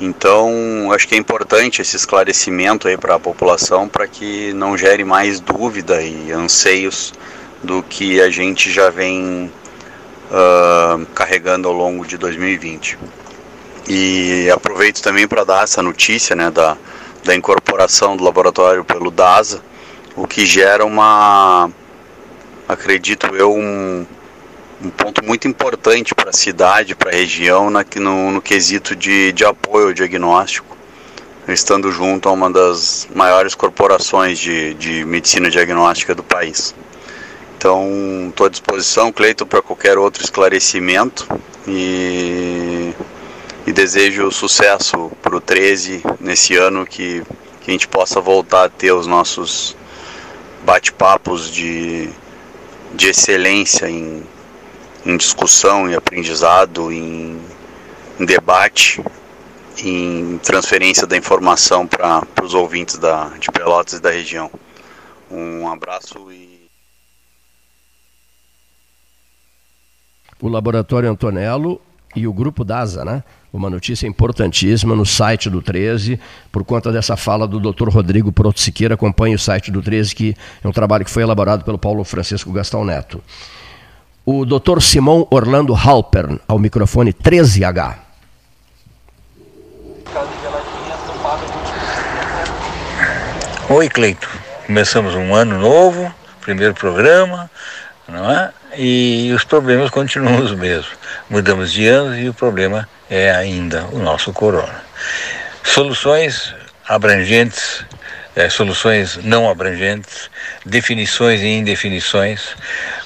Então, 0.00 0.90
acho 0.92 1.06
que 1.06 1.14
é 1.14 1.18
importante 1.18 1.80
esse 1.80 1.96
esclarecimento 1.96 2.88
aí 2.88 2.96
para 2.96 3.14
a 3.14 3.20
população 3.20 3.88
para 3.88 4.08
que 4.08 4.52
não 4.52 4.76
gere 4.76 5.04
mais 5.04 5.38
dúvida 5.38 6.02
e 6.02 6.32
anseios 6.32 7.12
do 7.62 7.82
que 7.82 8.20
a 8.20 8.28
gente 8.28 8.72
já 8.72 8.90
vem 8.90 9.50
uh, 10.30 11.06
carregando 11.14 11.68
ao 11.68 11.74
longo 11.74 12.04
de 12.04 12.18
2020. 12.18 12.98
E 13.88 14.50
aproveito 14.50 15.00
também 15.00 15.28
para 15.28 15.44
dar 15.44 15.64
essa 15.64 15.82
notícia 15.82 16.34
né, 16.34 16.50
da, 16.50 16.76
da 17.24 17.34
incorporação 17.34 18.16
do 18.16 18.24
laboratório 18.24 18.84
pelo 18.84 19.10
DASA, 19.10 19.62
o 20.16 20.26
que 20.26 20.44
gera 20.44 20.84
uma, 20.84 21.70
acredito 22.68 23.26
eu, 23.34 23.52
um, 23.52 24.06
um 24.82 24.90
ponto 24.90 25.24
muito 25.24 25.46
importante 25.46 26.14
para 26.14 26.30
a 26.30 26.32
cidade, 26.32 26.94
para 26.94 27.10
a 27.10 27.14
região, 27.14 27.70
na, 27.70 27.84
no, 27.96 28.30
no 28.32 28.42
quesito 28.42 28.96
de, 28.96 29.32
de 29.32 29.44
apoio 29.44 29.88
ao 29.88 29.92
diagnóstico, 29.92 30.76
estando 31.48 31.92
junto 31.92 32.28
a 32.28 32.32
uma 32.32 32.50
das 32.50 33.06
maiores 33.14 33.54
corporações 33.54 34.38
de, 34.38 34.74
de 34.74 35.04
medicina 35.04 35.50
diagnóstica 35.50 36.14
do 36.14 36.22
país. 36.22 36.74
Então, 37.56 38.26
estou 38.28 38.46
à 38.46 38.50
disposição, 38.50 39.12
Cleito, 39.12 39.46
para 39.46 39.62
qualquer 39.62 39.96
outro 39.96 40.22
esclarecimento 40.22 41.26
e, 41.66 42.92
e 43.66 43.72
desejo 43.72 44.30
sucesso 44.30 45.10
para 45.22 45.36
o 45.36 45.40
13 45.40 46.02
nesse 46.20 46.56
ano, 46.56 46.84
que, 46.84 47.22
que 47.60 47.70
a 47.70 47.72
gente 47.72 47.88
possa 47.88 48.20
voltar 48.20 48.64
a 48.64 48.68
ter 48.68 48.92
os 48.92 49.06
nossos 49.06 49.76
bate-papos 50.64 51.50
de, 51.50 52.10
de 52.94 53.08
excelência 53.08 53.88
em, 53.88 54.22
em 55.04 55.16
discussão, 55.16 55.88
em 55.88 55.94
aprendizado, 55.94 56.90
em, 56.90 57.38
em 58.18 58.24
debate, 58.24 59.02
em 59.78 60.38
transferência 60.38 61.06
da 61.06 61.16
informação 61.16 61.86
para 61.86 62.24
os 62.42 62.54
ouvintes 62.54 62.98
da, 62.98 63.28
de 63.38 63.50
Pelotas 63.50 63.94
e 63.98 64.02
da 64.02 64.10
região. 64.10 64.50
Um 65.30 65.68
abraço 65.68 66.30
e. 66.30 66.54
O 70.40 70.48
Laboratório 70.48 71.10
Antonello 71.10 71.80
e 72.14 72.26
o 72.26 72.32
Grupo 72.32 72.64
DASA, 72.64 73.04
né? 73.04 73.22
Uma 73.52 73.70
notícia 73.70 74.06
importantíssima 74.06 74.94
no 74.96 75.06
site 75.06 75.48
do 75.48 75.62
13, 75.62 76.18
por 76.50 76.64
conta 76.64 76.90
dessa 76.90 77.16
fala 77.16 77.46
do 77.46 77.60
Dr. 77.60 77.88
Rodrigo 77.88 78.32
Proto 78.32 78.60
Siqueira. 78.60 78.94
Acompanhe 78.94 79.34
o 79.34 79.38
site 79.38 79.70
do 79.70 79.80
13, 79.80 80.14
que 80.14 80.36
é 80.62 80.68
um 80.68 80.72
trabalho 80.72 81.04
que 81.04 81.10
foi 81.10 81.22
elaborado 81.22 81.64
pelo 81.64 81.78
Paulo 81.78 82.04
Francisco 82.04 82.52
Gastão 82.52 82.84
Neto 82.84 83.22
o 84.24 84.46
Dr. 84.46 84.80
Simão 84.80 85.26
Orlando 85.30 85.74
Halpern, 85.74 86.40
ao 86.48 86.58
microfone 86.58 87.12
13H. 87.12 87.96
Oi, 93.68 93.88
Cleito. 93.88 94.28
Começamos 94.66 95.14
um 95.14 95.34
ano 95.34 95.58
novo, 95.58 96.12
primeiro 96.40 96.72
programa, 96.74 97.50
não 98.08 98.30
é? 98.30 98.50
E 98.76 99.30
os 99.34 99.44
problemas 99.44 99.90
continuam 99.90 100.38
os 100.38 100.54
mesmos. 100.54 100.92
Mudamos 101.28 101.72
de 101.72 101.86
anos 101.86 102.18
e 102.18 102.28
o 102.28 102.34
problema 102.34 102.88
é 103.10 103.30
ainda 103.30 103.84
o 103.92 103.98
nosso 103.98 104.32
corona. 104.32 104.82
Soluções 105.62 106.54
abrangentes 106.88 107.84
é, 108.36 108.48
soluções 108.48 109.18
não 109.22 109.48
abrangentes, 109.48 110.30
definições 110.64 111.40
e 111.40 111.46
indefinições. 111.46 112.56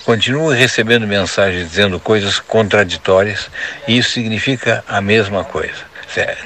Continuo 0.05 0.51
recebendo 0.51 1.07
mensagens 1.07 1.69
dizendo 1.69 2.01
coisas 2.01 2.41
contraditórias 2.41 3.51
e 3.87 3.99
isso 3.99 4.11
significa 4.11 4.85
a 4.89 5.01
mesma 5.01 5.45
coisa. 5.45 5.89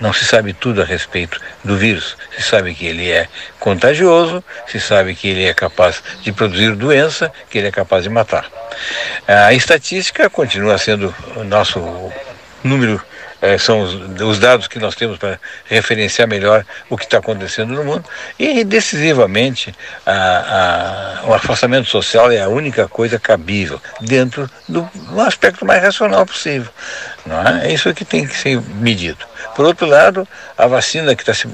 Não 0.00 0.12
se 0.12 0.24
sabe 0.24 0.52
tudo 0.52 0.82
a 0.82 0.84
respeito 0.84 1.40
do 1.64 1.76
vírus. 1.76 2.16
Se 2.36 2.42
sabe 2.42 2.74
que 2.74 2.84
ele 2.84 3.10
é 3.10 3.28
contagioso, 3.58 4.44
se 4.66 4.80
sabe 4.80 5.14
que 5.14 5.28
ele 5.28 5.44
é 5.44 5.54
capaz 5.54 6.02
de 6.20 6.32
produzir 6.32 6.74
doença, 6.74 7.32
que 7.48 7.58
ele 7.58 7.68
é 7.68 7.70
capaz 7.70 8.02
de 8.02 8.10
matar. 8.10 8.50
A 9.26 9.54
estatística 9.54 10.28
continua 10.28 10.76
sendo 10.78 11.14
o 11.36 11.44
nosso 11.44 11.80
número 12.62 13.00
é, 13.42 13.58
são 13.58 13.80
os, 13.80 13.94
os, 14.22 14.38
dados 14.38 14.68
que 14.68 14.78
nós 14.78 14.94
temos 14.94 15.18
para 15.18 15.38
referenciar 15.64 16.28
melhor 16.28 16.64
o 16.88 16.96
que 16.96 17.04
está 17.04 17.18
acontecendo 17.18 17.74
no 17.74 17.82
mundo. 17.82 18.04
E 18.38 18.62
decisivamente, 18.62 19.74
a, 20.06 21.20
a, 21.24 21.26
o 21.26 21.34
afastamento 21.34 21.88
social 21.88 22.30
é 22.30 22.40
a 22.40 22.48
única 22.48 22.86
coisa 22.86 23.18
cabível 23.18 23.80
dentro 24.00 24.48
do, 24.68 24.88
aspecto 25.20 25.66
mais 25.66 25.82
racional 25.82 26.24
possível. 26.24 26.70
É? 27.60 27.68
é 27.68 27.72
isso 27.74 27.92
que 27.92 28.04
tem 28.04 28.26
que 28.26 28.36
ser 28.36 28.60
medido. 28.60 29.26
Por 29.56 29.64
outro 29.64 29.86
lado, 29.86 30.26
a 30.56 30.66
vacina 30.68 31.14
que 31.16 31.24
tá 31.24 31.34
se, 31.34 31.48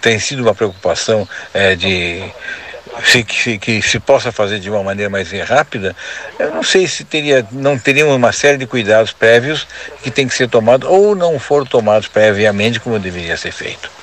tem 0.00 0.18
sido 0.18 0.42
uma 0.42 0.54
preocupação 0.54 1.26
é, 1.54 1.76
de 1.76 2.22
se, 3.04 3.24
que, 3.24 3.58
que, 3.58 3.82
se 3.82 3.98
possa 4.00 4.32
fazer 4.32 4.58
de 4.58 4.70
uma 4.70 4.82
maneira 4.82 5.10
mais 5.10 5.30
rápida, 5.32 5.94
eu 6.38 6.52
não 6.52 6.62
sei 6.62 6.86
se 6.86 7.04
teria, 7.04 7.46
não 7.52 7.78
teria 7.78 8.06
uma 8.06 8.32
série 8.32 8.58
de 8.58 8.66
cuidados 8.66 9.12
prévios 9.12 9.66
que 10.02 10.10
tem 10.10 10.26
que 10.26 10.34
ser 10.34 10.48
tomados 10.48 10.88
ou 10.88 11.14
não 11.14 11.38
foram 11.38 11.66
tomados 11.66 12.08
previamente 12.08 12.80
como 12.80 12.98
deveria 12.98 13.36
ser 13.36 13.52
feito. 13.52 13.95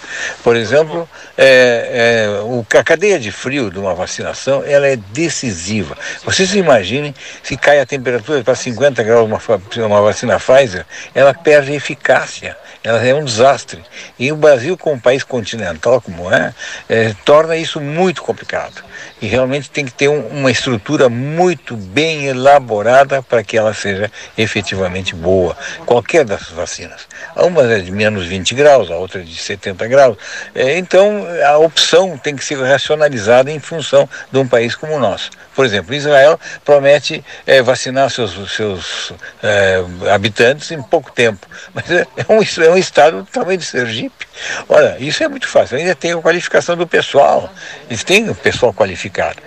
Por 0.44 0.56
exemplo, 0.56 1.08
é, 1.38 2.28
é, 2.72 2.78
a 2.78 2.84
cadeia 2.84 3.20
de 3.20 3.32
frio 3.32 3.70
de 3.70 3.80
uma 3.80 3.94
vacinação 3.94 4.64
ela 4.66 4.88
é 4.88 4.96
decisiva. 4.96 5.98
Vocês 6.24 6.54
imaginem 6.56 7.14
se 7.42 7.58
cai 7.58 7.80
a 7.80 7.86
temperatura 7.86 8.44
para 8.44 8.56
50 8.56 9.04
graus 9.04 9.26
uma, 9.26 9.42
uma 9.86 10.02
vacina 10.02 10.40
Pfizer, 10.40 10.86
ela 11.14 11.34
perde 11.34 11.74
eficácia 11.74 12.58
ela 12.84 13.04
é 13.04 13.16
um 13.16 13.24
desastre. 13.24 13.82
E 14.20 14.32
o 14.32 14.36
Brasil, 14.36 14.78
como 14.78 15.00
país 15.00 15.24
continental 15.24 16.02
como 16.02 16.32
é, 16.32 16.54
é 16.90 17.16
torna 17.24 17.56
isso 17.56 17.80
muito 17.80 18.22
complicado. 18.22 18.84
E 19.22 19.28
realmente 19.28 19.70
tem 19.70 19.86
que 19.86 19.94
ter 19.94 20.08
um, 20.08 20.28
uma 20.28 20.52
estrutura 20.52 21.10
muito 21.10 21.76
bem 21.76 22.26
elaborada 22.26 23.22
para 23.22 23.44
que 23.44 23.58
ela 23.58 23.74
seja 23.74 24.12
efetivamente 24.38 25.16
boa. 25.16 25.56
Qualquer 25.86 26.26
dessas 26.26 26.50
vacinas. 26.50 27.08
Uma 27.36 27.64
é 27.64 27.80
de 27.80 27.92
menos 27.92 28.26
20 28.26 28.54
graus, 28.56 28.92
a 28.92 28.96
outra 28.96 29.22
é 29.22 29.24
de 29.24 29.36
70 29.36 29.88
graus. 29.88 30.18
É, 30.54 30.78
então, 30.78 31.26
a 31.46 31.58
opção 31.58 32.18
tem 32.18 32.36
que 32.36 32.44
ser 32.44 32.62
racionalizada 32.62 33.52
em 33.52 33.60
função 33.60 34.08
de 34.32 34.38
um 34.38 34.48
país 34.48 34.76
como 34.76 34.94
o 34.94 35.00
nosso. 35.00 35.32
Por 35.56 35.66
exemplo, 35.66 35.94
Israel 35.94 36.40
promete 36.66 37.24
é, 37.46 37.62
vacinar 37.62 38.10
seus, 38.10 38.52
seus 38.52 39.14
é, 39.42 39.84
habitantes 40.12 40.72
em 40.72 40.82
pouco 40.82 41.12
tempo, 41.12 41.48
mas 41.74 41.90
é, 41.92 42.08
é 42.18 42.26
um, 42.30 42.64
é 42.64 42.70
um 42.72 42.78
estado 42.78 43.18
do 43.18 43.26
tamanho 43.26 43.58
de 43.58 43.66
Sergipe. 43.66 44.28
Olha, 44.68 44.98
isso 45.00 45.24
é 45.24 45.28
muito 45.28 45.48
fácil. 45.48 45.78
Ainda 45.78 45.96
tem 45.96 46.12
a 46.12 46.18
qualificação 46.18 46.76
do 46.76 46.88
pessoal, 46.88 47.52
eles 47.88 48.04
têm 48.04 48.30
o 48.30 48.36
pessoal 48.36 48.74
qualificado. 48.74 48.93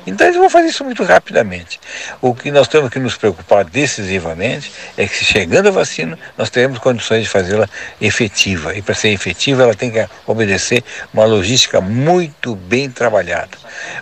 Então 0.06 0.27
eles 0.27 0.39
vão 0.39 0.51
fazer 0.51 0.68
isso 0.68 0.85
muito 0.85 1.02
rapidamente. 1.05 1.81
O 2.20 2.35
que 2.35 2.51
nós 2.51 2.68
temos 2.68 2.90
que 2.90 2.98
nos 2.98 3.16
preocupar 3.16 3.64
decisivamente 3.64 4.73
é 4.97 5.06
que, 5.06 5.24
chegando 5.24 5.68
a 5.68 5.70
vacina, 5.70 6.18
nós 6.36 6.51
teremos 6.51 6.78
condições 6.78 7.24
de 7.24 7.28
fazê-la 7.28 7.68
efetiva. 8.01 8.74
E 8.74 8.82
para 8.82 8.94
ser 8.94 9.10
efetiva, 9.10 9.62
ela 9.62 9.74
tem 9.74 9.90
que 9.90 10.06
obedecer 10.27 10.82
uma 11.12 11.24
logística 11.24 11.81
muito 11.81 12.55
bem 12.55 12.90
trabalhada. 12.90 13.56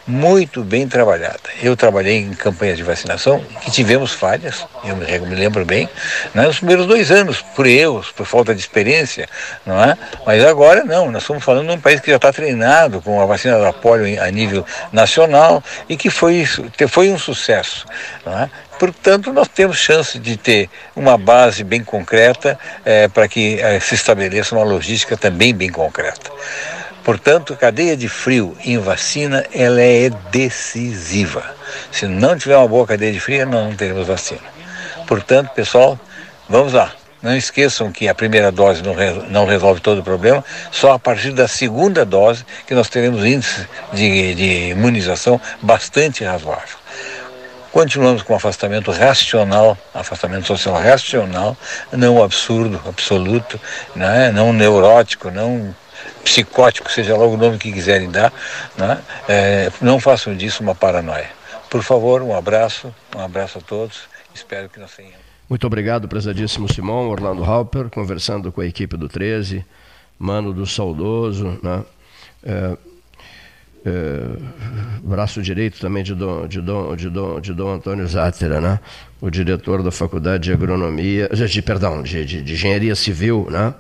Muito 0.07 0.63
bem 0.63 0.87
trabalhada. 0.87 1.41
Eu 1.63 1.77
trabalhei 1.77 2.19
em 2.19 2.33
campanhas 2.33 2.77
de 2.77 2.83
vacinação 2.83 3.45
que 3.63 3.71
tivemos 3.71 4.13
falhas, 4.13 4.67
eu 4.85 4.97
me 4.97 5.35
lembro 5.35 5.65
bem, 5.65 5.89
né, 6.35 6.43
nos 6.43 6.59
primeiros 6.59 6.87
dois 6.87 7.11
anos, 7.11 7.43
por 7.55 7.67
erros, 7.67 8.13
por 8.13 8.27
falta 8.27 8.55
de 8.55 8.61
experiência, 8.61 9.29
não 9.67 9.83
é? 9.83 9.97
Mas 10.25 10.45
agora 10.45 10.85
não, 10.85 11.11
nós 11.11 11.23
estamos 11.23 11.43
falando 11.43 11.69
de 11.69 11.75
um 11.75 11.81
país 11.81 12.01
que 12.01 12.11
já 12.11 12.17
está 12.17 12.33
treinado 12.33 13.01
com 13.01 13.21
a 13.21 13.27
vacina 13.27 13.59
da 13.59 13.73
polio 13.73 14.23
a 14.23 14.31
nível 14.31 14.65
nacional 14.93 15.34
e 15.89 15.97
que 15.97 16.11
foi, 16.11 16.45
foi 16.89 17.11
um 17.11 17.19
sucesso. 17.19 17.87
É? 18.27 18.49
Portanto, 18.79 19.33
nós 19.33 19.49
temos 19.49 19.77
chance 19.77 20.19
de 20.19 20.37
ter 20.37 20.69
uma 20.95 21.17
base 21.17 21.63
bem 21.63 21.83
concreta 21.83 22.59
é, 22.85 23.09
para 23.09 23.29
que 23.29 23.61
é, 23.61 23.79
se 23.81 23.95
estabeleça 23.95 24.55
uma 24.55 24.65
logística 24.65 25.17
também 25.17 25.55
bem 25.55 25.71
concreta. 25.71 26.31
Portanto, 27.05 27.55
cadeia 27.55 27.97
de 27.97 28.09
frio 28.09 28.57
em 28.65 28.79
vacina 28.79 29.45
ela 29.53 29.81
é 29.81 30.11
decisiva. 30.31 31.45
Se 31.93 32.07
não 32.07 32.37
tiver 32.37 32.57
uma 32.57 32.67
boa 32.67 32.87
cadeia 32.87 33.13
de 33.13 33.21
frio, 33.21 33.47
não 33.47 33.75
teremos 33.75 34.07
vacina. 34.07 34.41
Portanto, 35.07 35.51
pessoal, 35.51 35.99
vamos 36.49 36.73
lá. 36.73 36.93
Não 37.25 37.35
esqueçam 37.35 37.91
que 37.91 38.07
a 38.07 38.15
primeira 38.15 38.53
dose 38.53 38.83
não, 38.83 38.95
não 39.31 39.47
resolve 39.47 39.81
todo 39.81 40.03
o 40.03 40.05
problema, 40.05 40.45
só 40.71 40.93
a 40.93 40.99
partir 40.99 41.33
da 41.33 41.49
segunda 41.49 42.05
dose 42.05 42.45
que 42.67 42.75
nós 42.75 42.91
teremos 42.91 43.25
índice 43.25 43.67
de, 43.95 44.35
de 44.35 44.69
imunização 44.73 45.41
bastante 45.63 46.23
razoável. 46.23 46.77
Continuamos 47.73 48.23
com 48.23 48.35
afastamento 48.35 48.91
racional, 48.93 49.77
afastamento 49.95 50.47
social 50.47 50.75
racional, 50.75 51.57
não 51.91 52.23
absurdo, 52.23 52.79
absoluto, 52.87 53.59
né? 53.97 54.31
não 54.31 54.53
neurótico, 54.53 55.31
não 55.31 55.75
psicótico, 56.23 56.93
seja 56.93 57.17
lá 57.17 57.25
o 57.25 57.39
nome 57.39 57.57
que 57.57 57.73
quiserem 57.73 58.11
dar, 58.11 58.35
né? 58.77 58.99
é, 59.27 59.73
não 59.81 59.99
façam 59.99 60.37
disso 60.37 60.63
uma 60.63 60.75
paranoia. 60.75 61.31
Por 61.71 61.83
favor, 61.83 62.21
um 62.21 62.37
abraço, 62.37 62.95
um 63.17 63.21
abraço 63.21 63.57
a 63.57 63.61
todos. 63.63 64.03
Espero 64.35 64.69
que 64.69 64.79
nós 64.79 64.93
tenhamos. 64.93 65.24
Muito 65.49 65.67
obrigado, 65.67 66.09
prezadíssimo 66.09 66.73
Simão, 66.73 67.09
Orlando 67.09 67.45
Halper, 67.45 67.91
conversando 67.91 68.51
com 68.51 68.61
a 68.61 68.67
equipe 68.67 68.97
do 68.97 69.09
13, 69.09 69.65
Mano 70.19 70.53
do 70.53 70.67
Saudoso, 70.67 71.59
né? 71.63 71.85
É, 72.43 72.77
é, 73.87 74.21
braço 75.03 75.43
direito 75.43 75.79
também 75.79 76.03
de 76.03 76.15
Dom, 76.15 76.47
de 76.47 76.61
Dom, 76.61 76.97
de 76.97 77.11
Dom, 77.11 77.41
de 77.41 77.53
Dom 77.53 77.75
Antônio 77.75 78.07
Zátera, 78.07 78.61
né? 78.61 78.81
o 79.21 79.31
diretor 79.31 79.83
da 79.83 79.91
Faculdade 79.91 80.45
de 80.45 80.53
Agronomia, 80.53 81.29
de, 81.29 81.63
perdão, 81.63 82.03
de, 82.03 82.25
de, 82.25 82.43
de 82.43 82.53
Engenharia 82.55 82.95
Civil, 82.95 83.47
né? 83.51 83.75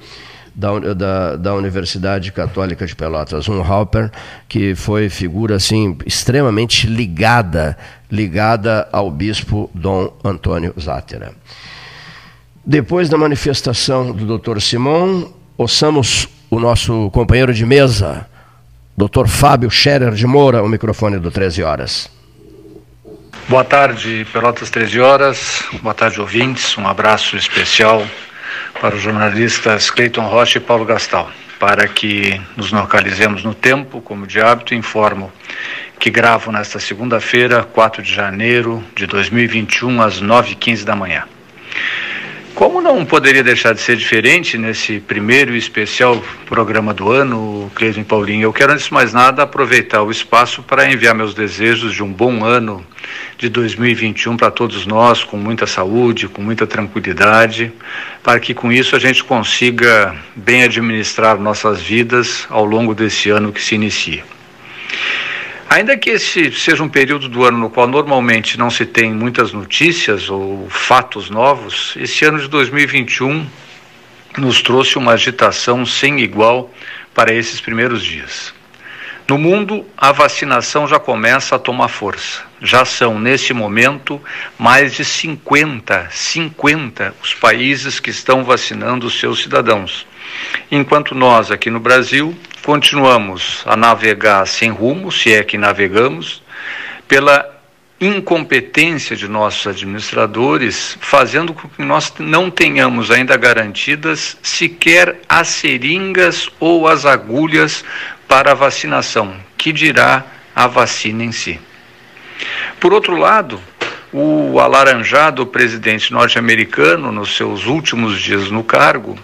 da, 0.54 0.78
da, 0.94 1.36
da 1.36 1.54
Universidade 1.54 2.30
Católica 2.30 2.86
de 2.86 2.94
Pelotas, 2.94 3.48
um 3.48 3.60
Halper 3.60 4.10
que 4.48 4.74
foi 4.74 5.08
figura 5.08 5.56
assim 5.56 5.96
extremamente 6.06 6.86
ligada, 6.86 7.76
ligada 8.14 8.88
ao 8.92 9.10
bispo 9.10 9.68
Dom 9.74 10.16
Antônio 10.22 10.72
Zátera. 10.80 11.32
Depois 12.64 13.08
da 13.08 13.18
manifestação 13.18 14.12
do 14.12 14.38
Dr. 14.38 14.60
Simão, 14.60 15.34
ouçamos 15.58 16.28
o 16.48 16.60
nosso 16.60 17.10
companheiro 17.10 17.52
de 17.52 17.66
mesa, 17.66 18.26
Dr. 18.96 19.26
Fábio 19.26 19.68
Scherer 19.68 20.12
de 20.12 20.26
Moura, 20.26 20.62
o 20.62 20.68
microfone 20.68 21.18
do 21.18 21.30
13 21.30 21.64
horas. 21.64 22.08
Boa 23.48 23.64
tarde, 23.64 24.24
Pelotas 24.32 24.70
13 24.70 25.00
horas. 25.00 25.64
Boa 25.82 25.92
tarde, 25.92 26.20
ouvintes. 26.20 26.78
Um 26.78 26.86
abraço 26.86 27.36
especial 27.36 28.06
para 28.80 28.94
os 28.94 29.02
jornalistas 29.02 29.90
Cleiton 29.90 30.26
Rocha 30.28 30.58
e 30.58 30.60
Paulo 30.60 30.84
Gastal, 30.84 31.28
para 31.58 31.88
que 31.88 32.40
nos 32.56 32.70
localizemos 32.70 33.44
no 33.44 33.54
tempo, 33.54 34.00
como 34.00 34.26
de 34.26 34.40
hábito, 34.40 34.74
informo 34.74 35.32
que 35.98 36.10
gravo 36.10 36.52
nesta 36.52 36.78
segunda-feira, 36.78 37.62
4 37.64 38.02
de 38.02 38.12
janeiro 38.12 38.82
de 38.94 39.06
2021, 39.06 40.02
às 40.02 40.20
9h15 40.20 40.84
da 40.84 40.94
manhã. 40.94 41.24
Como 42.54 42.80
não 42.80 43.04
poderia 43.04 43.42
deixar 43.42 43.74
de 43.74 43.80
ser 43.80 43.96
diferente 43.96 44.56
nesse 44.56 45.00
primeiro 45.00 45.56
e 45.56 45.58
especial 45.58 46.22
programa 46.46 46.94
do 46.94 47.10
ano, 47.10 47.68
Cleiton 47.74 48.02
e 48.02 48.04
Paulinho, 48.04 48.44
eu 48.44 48.52
quero, 48.52 48.72
antes 48.72 48.86
de 48.86 48.94
mais 48.94 49.12
nada, 49.12 49.42
aproveitar 49.42 50.02
o 50.04 50.10
espaço 50.10 50.62
para 50.62 50.88
enviar 50.88 51.16
meus 51.16 51.34
desejos 51.34 51.92
de 51.92 52.00
um 52.00 52.12
bom 52.12 52.44
ano 52.44 52.86
de 53.36 53.48
2021 53.48 54.36
para 54.36 54.52
todos 54.52 54.86
nós, 54.86 55.24
com 55.24 55.36
muita 55.36 55.66
saúde, 55.66 56.28
com 56.28 56.40
muita 56.40 56.64
tranquilidade, 56.64 57.72
para 58.22 58.38
que 58.38 58.54
com 58.54 58.70
isso 58.70 58.94
a 58.94 59.00
gente 59.00 59.24
consiga 59.24 60.14
bem 60.36 60.62
administrar 60.62 61.36
nossas 61.36 61.82
vidas 61.82 62.46
ao 62.48 62.64
longo 62.64 62.94
desse 62.94 63.30
ano 63.30 63.52
que 63.52 63.60
se 63.60 63.74
inicia. 63.74 64.33
Ainda 65.74 65.96
que 65.96 66.10
esse 66.10 66.52
seja 66.52 66.84
um 66.84 66.88
período 66.88 67.28
do 67.28 67.44
ano 67.44 67.58
no 67.58 67.68
qual 67.68 67.88
normalmente 67.88 68.56
não 68.56 68.70
se 68.70 68.86
tem 68.86 69.12
muitas 69.12 69.52
notícias 69.52 70.30
ou 70.30 70.70
fatos 70.70 71.28
novos, 71.28 71.94
esse 71.96 72.24
ano 72.24 72.38
de 72.38 72.46
2021 72.46 73.44
nos 74.38 74.62
trouxe 74.62 74.96
uma 74.96 75.14
agitação 75.14 75.84
sem 75.84 76.20
igual 76.20 76.72
para 77.12 77.34
esses 77.34 77.60
primeiros 77.60 78.04
dias. 78.04 78.54
No 79.26 79.36
mundo, 79.36 79.84
a 79.98 80.12
vacinação 80.12 80.86
já 80.86 81.00
começa 81.00 81.56
a 81.56 81.58
tomar 81.58 81.88
força. 81.88 82.44
Já 82.62 82.84
são, 82.84 83.18
nesse 83.18 83.52
momento, 83.52 84.22
mais 84.56 84.94
de 84.94 85.04
50, 85.04 86.06
50 86.08 87.16
os 87.20 87.34
países 87.34 87.98
que 87.98 88.10
estão 88.10 88.44
vacinando 88.44 89.08
os 89.08 89.18
seus 89.18 89.42
cidadãos. 89.42 90.06
Enquanto 90.70 91.16
nós, 91.16 91.50
aqui 91.50 91.68
no 91.68 91.80
Brasil, 91.80 92.32
continuamos 92.64 93.62
a 93.66 93.76
navegar 93.76 94.46
sem 94.46 94.70
rumo, 94.70 95.12
se 95.12 95.32
é 95.32 95.44
que 95.44 95.58
navegamos, 95.58 96.42
pela 97.06 97.54
incompetência 98.00 99.14
de 99.14 99.28
nossos 99.28 99.66
administradores, 99.66 100.96
fazendo 101.00 101.52
com 101.52 101.68
que 101.68 101.82
nós 101.82 102.12
não 102.18 102.50
tenhamos 102.50 103.10
ainda 103.10 103.36
garantidas 103.36 104.38
sequer 104.42 105.20
as 105.28 105.48
seringas 105.48 106.48
ou 106.58 106.88
as 106.88 107.04
agulhas 107.04 107.84
para 108.26 108.52
a 108.52 108.54
vacinação, 108.54 109.36
que 109.58 109.70
dirá 109.70 110.24
a 110.56 110.66
vacina 110.66 111.22
em 111.22 111.32
si. 111.32 111.60
Por 112.80 112.94
outro 112.94 113.16
lado, 113.16 113.60
o 114.10 114.58
alaranjado 114.58 115.46
presidente 115.46 116.12
norte-americano, 116.12 117.12
nos 117.12 117.36
seus 117.36 117.66
últimos 117.66 118.20
dias 118.20 118.50
no 118.50 118.64
cargo, 118.64 119.18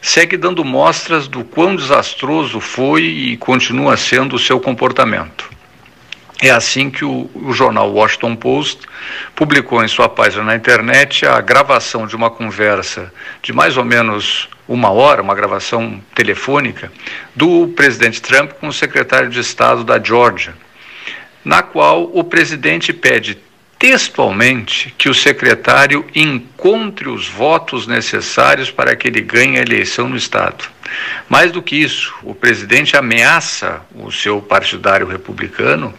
segue 0.00 0.36
dando 0.36 0.64
mostras 0.64 1.28
do 1.28 1.44
quão 1.44 1.74
desastroso 1.74 2.60
foi 2.60 3.02
e 3.02 3.36
continua 3.36 3.96
sendo 3.96 4.36
o 4.36 4.38
seu 4.38 4.60
comportamento. 4.60 5.48
É 6.40 6.50
assim 6.50 6.88
que 6.88 7.04
o, 7.04 7.28
o, 7.34 7.52
jornal 7.52 7.90
Washington 7.90 8.36
Post 8.36 8.82
publicou 9.34 9.82
em 9.82 9.88
sua 9.88 10.08
página 10.08 10.44
na 10.44 10.54
internet 10.54 11.26
a 11.26 11.40
gravação 11.40 12.06
de 12.06 12.14
uma 12.14 12.30
conversa 12.30 13.12
de 13.42 13.52
mais 13.52 13.76
ou 13.76 13.84
menos 13.84 14.48
uma 14.68 14.90
hora, 14.90 15.20
uma 15.20 15.34
gravação 15.34 16.00
telefônica, 16.14 16.92
do 17.34 17.68
presidente 17.68 18.22
Trump 18.22 18.52
com 18.52 18.68
o 18.68 18.72
secretário 18.72 19.28
de 19.30 19.40
Estado 19.40 19.82
da 19.82 19.98
Georgia, 20.00 20.54
na 21.44 21.60
qual 21.60 22.08
o 22.14 22.22
presidente 22.22 22.92
pede 22.92 23.36
textualmente 23.78 24.92
que 24.98 25.08
o 25.08 25.14
secretário 25.14 26.04
encontre 26.14 27.08
os 27.08 27.28
votos 27.28 27.86
necessários 27.86 28.70
para 28.70 28.96
que 28.96 29.06
ele 29.06 29.20
ganhe 29.20 29.58
a 29.58 29.62
eleição 29.62 30.08
no 30.08 30.16
Estado. 30.16 30.64
Mais 31.28 31.52
do 31.52 31.62
que 31.62 31.76
isso, 31.76 32.14
o 32.22 32.34
presidente 32.34 32.96
ameaça 32.96 33.82
o 33.94 34.10
seu 34.10 34.40
partidário 34.40 35.06
republicano 35.06 35.94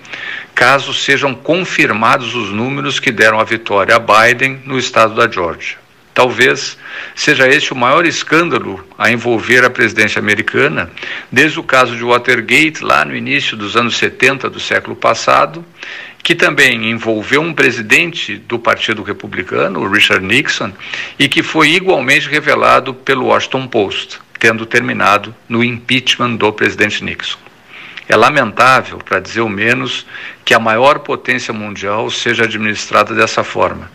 caso 0.53 0.93
sejam 0.93 1.34
confirmados 1.34 2.35
os 2.35 2.51
números 2.51 2.99
que 2.99 3.11
deram 3.11 3.39
a 3.39 3.45
vitória 3.45 3.95
a 3.95 3.99
Biden 3.99 4.61
no 4.65 4.77
estado 4.77 5.15
da 5.15 5.30
Georgia. 5.30 5.77
Talvez 6.14 6.77
seja 7.15 7.47
este 7.47 7.72
o 7.72 7.77
maior 7.77 8.06
escândalo 8.06 8.85
a 8.97 9.10
envolver 9.10 9.64
a 9.64 9.69
presidência 9.69 10.19
americana, 10.19 10.91
desde 11.31 11.57
o 11.61 11.64
caso 11.64 11.95
de 11.95 12.03
Watergate, 12.03 12.84
lá 12.84 13.06
no 13.06 13.15
início 13.15 13.56
dos 13.56 13.77
anos 13.77 13.95
70 13.95 14.49
do 14.49 14.60
século 14.60 14.97
passado, 14.97 15.64
que 16.24 16.36
também 16.36 16.90
envolveu 16.90 17.41
um 17.41 17.54
presidente 17.54 18.38
do 18.38 18.60
Partido 18.60 19.02
Republicano, 19.04 19.90
Richard 19.90 20.26
Nixon, 20.26 20.72
e 21.18 21.28
que 21.28 21.41
foi 21.41 21.70
igualmente 21.70 22.30
revelado 22.30 22.94
pelo 22.94 23.26
Washington 23.26 23.68
Post, 23.68 24.20
tendo 24.38 24.66
terminado 24.66 25.34
no 25.48 25.64
impeachment 25.64 26.36
do 26.36 26.52
presidente 26.54 27.04
Nixon. 27.04 27.40
É 28.08 28.16
lamentável, 28.16 28.98
para 28.98 29.20
dizer 29.20 29.41
o 29.41 29.50
menos, 29.50 30.04
que 30.44 30.56
a 30.56 30.60
maior 30.60 30.98
potência 31.00 31.54
mundial 31.54 32.10
seja 32.10 32.46
administrada 32.46 33.14
dessa 33.14 33.44
forma. 33.44 33.91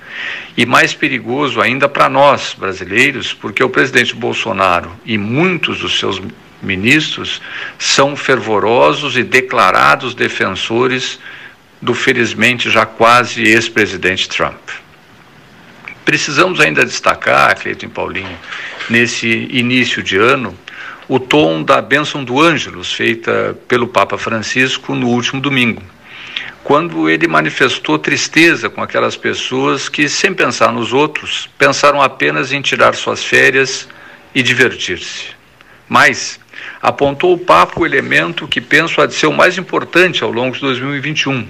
E 0.56 0.64
mais 0.64 0.94
perigoso 0.94 1.60
ainda 1.60 1.88
para 1.88 2.08
nós, 2.08 2.54
brasileiros, 2.56 3.32
porque 3.32 3.64
o 3.64 3.68
presidente 3.68 4.14
Bolsonaro 4.14 4.92
e 5.04 5.18
muitos 5.18 5.80
dos 5.80 5.98
seus 5.98 6.22
ministros 6.62 7.42
são 7.76 8.14
fervorosos 8.14 9.16
e 9.16 9.24
declarados 9.24 10.14
defensores 10.14 11.18
do 11.84 11.92
felizmente 11.92 12.70
já 12.70 12.86
quase 12.86 13.42
ex-presidente 13.42 14.26
Trump. 14.26 14.70
Precisamos 16.02 16.58
ainda 16.58 16.84
destacar, 16.84 17.54
Cleiton 17.60 17.90
Paulinho, 17.90 18.38
nesse 18.88 19.28
início 19.50 20.02
de 20.02 20.16
ano, 20.16 20.56
o 21.06 21.20
tom 21.20 21.62
da 21.62 21.82
bênção 21.82 22.24
do 22.24 22.40
Ângelus, 22.40 22.90
feita 22.90 23.56
pelo 23.68 23.86
Papa 23.86 24.16
Francisco 24.16 24.94
no 24.94 25.08
último 25.08 25.42
domingo, 25.42 25.82
quando 26.62 27.08
ele 27.10 27.28
manifestou 27.28 27.98
tristeza 27.98 28.70
com 28.70 28.82
aquelas 28.82 29.14
pessoas 29.14 29.86
que, 29.86 30.08
sem 30.08 30.32
pensar 30.32 30.72
nos 30.72 30.94
outros, 30.94 31.50
pensaram 31.58 32.00
apenas 32.00 32.50
em 32.50 32.62
tirar 32.62 32.94
suas 32.94 33.22
férias 33.22 33.86
e 34.34 34.42
divertir-se. 34.42 35.26
Mas 35.86 36.40
apontou 36.80 37.34
o 37.34 37.38
Papa 37.38 37.78
o 37.78 37.84
elemento 37.84 38.48
que 38.48 38.60
penso 38.60 39.02
há 39.02 39.06
de 39.06 39.12
ser 39.12 39.26
o 39.26 39.32
mais 39.32 39.58
importante 39.58 40.24
ao 40.24 40.32
longo 40.32 40.54
de 40.54 40.62
2021. 40.62 41.46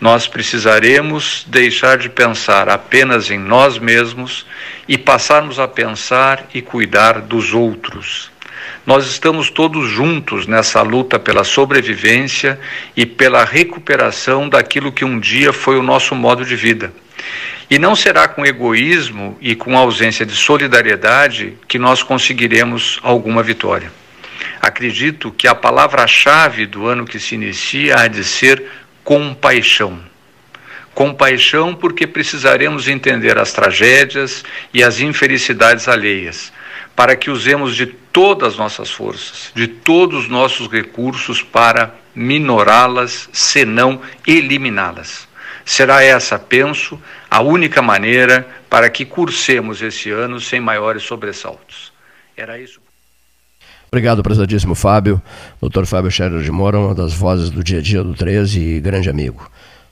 Nós 0.00 0.26
precisaremos 0.26 1.44
deixar 1.48 1.98
de 1.98 2.08
pensar 2.08 2.68
apenas 2.68 3.30
em 3.30 3.38
nós 3.38 3.78
mesmos 3.78 4.44
e 4.86 4.98
passarmos 4.98 5.58
a 5.58 5.66
pensar 5.66 6.46
e 6.52 6.60
cuidar 6.60 7.20
dos 7.20 7.54
outros 7.54 8.34
nós 8.86 9.06
estamos 9.06 9.48
todos 9.48 9.88
juntos 9.88 10.46
nessa 10.46 10.82
luta 10.82 11.18
pela 11.18 11.42
sobrevivência 11.42 12.60
e 12.94 13.06
pela 13.06 13.42
recuperação 13.42 14.46
daquilo 14.46 14.92
que 14.92 15.04
um 15.04 15.18
dia 15.18 15.54
foi 15.54 15.78
o 15.78 15.82
nosso 15.82 16.14
modo 16.14 16.44
de 16.44 16.54
vida. 16.54 16.92
E 17.70 17.78
não 17.78 17.96
será 17.96 18.28
com 18.28 18.44
egoísmo 18.44 19.38
e 19.40 19.54
com 19.54 19.76
ausência 19.76 20.26
de 20.26 20.34
solidariedade 20.34 21.54
que 21.66 21.78
nós 21.78 22.02
conseguiremos 22.02 23.00
alguma 23.02 23.42
vitória. 23.42 23.90
Acredito 24.60 25.30
que 25.32 25.48
a 25.48 25.54
palavra-chave 25.54 26.66
do 26.66 26.86
ano 26.86 27.06
que 27.06 27.18
se 27.18 27.34
inicia 27.34 27.96
há 28.00 28.06
de 28.06 28.22
ser 28.22 28.70
compaixão. 29.04 30.00
Compaixão, 30.94 31.74
porque 31.74 32.06
precisaremos 32.06 32.88
entender 32.88 33.38
as 33.38 33.52
tragédias 33.52 34.44
e 34.72 34.82
as 34.82 35.00
infelicidades 35.00 35.88
alheias, 35.88 36.52
para 36.96 37.14
que 37.14 37.30
usemos 37.30 37.76
de 37.76 37.86
todas 37.86 38.54
as 38.54 38.58
nossas 38.58 38.90
forças, 38.90 39.50
de 39.54 39.66
todos 39.68 40.24
os 40.24 40.28
nossos 40.28 40.68
recursos 40.68 41.42
para 41.42 41.94
minorá-las, 42.14 43.28
senão 43.32 44.00
eliminá-las. 44.26 45.28
Será 45.64 46.02
essa, 46.02 46.38
penso, 46.38 47.00
a 47.30 47.40
única 47.40 47.82
maneira 47.82 48.46
para 48.70 48.88
que 48.88 49.04
cursemos 49.04 49.82
esse 49.82 50.10
ano 50.10 50.40
sem 50.40 50.60
maiores 50.60 51.02
sobressaltos. 51.02 51.92
Era 52.36 52.58
isso. 52.58 52.83
Obrigado, 53.94 54.24
prezadíssimo 54.24 54.74
Fábio. 54.74 55.22
Dr. 55.62 55.84
Fábio 55.84 56.10
Scherer 56.10 56.42
de 56.42 56.50
Moura, 56.50 56.80
uma 56.80 56.92
das 56.96 57.12
vozes 57.14 57.48
do 57.48 57.62
dia 57.62 57.78
a 57.78 57.80
dia 57.80 58.02
do 58.02 58.12
13 58.12 58.58
e 58.58 58.80
grande 58.80 59.08
amigo 59.08 59.48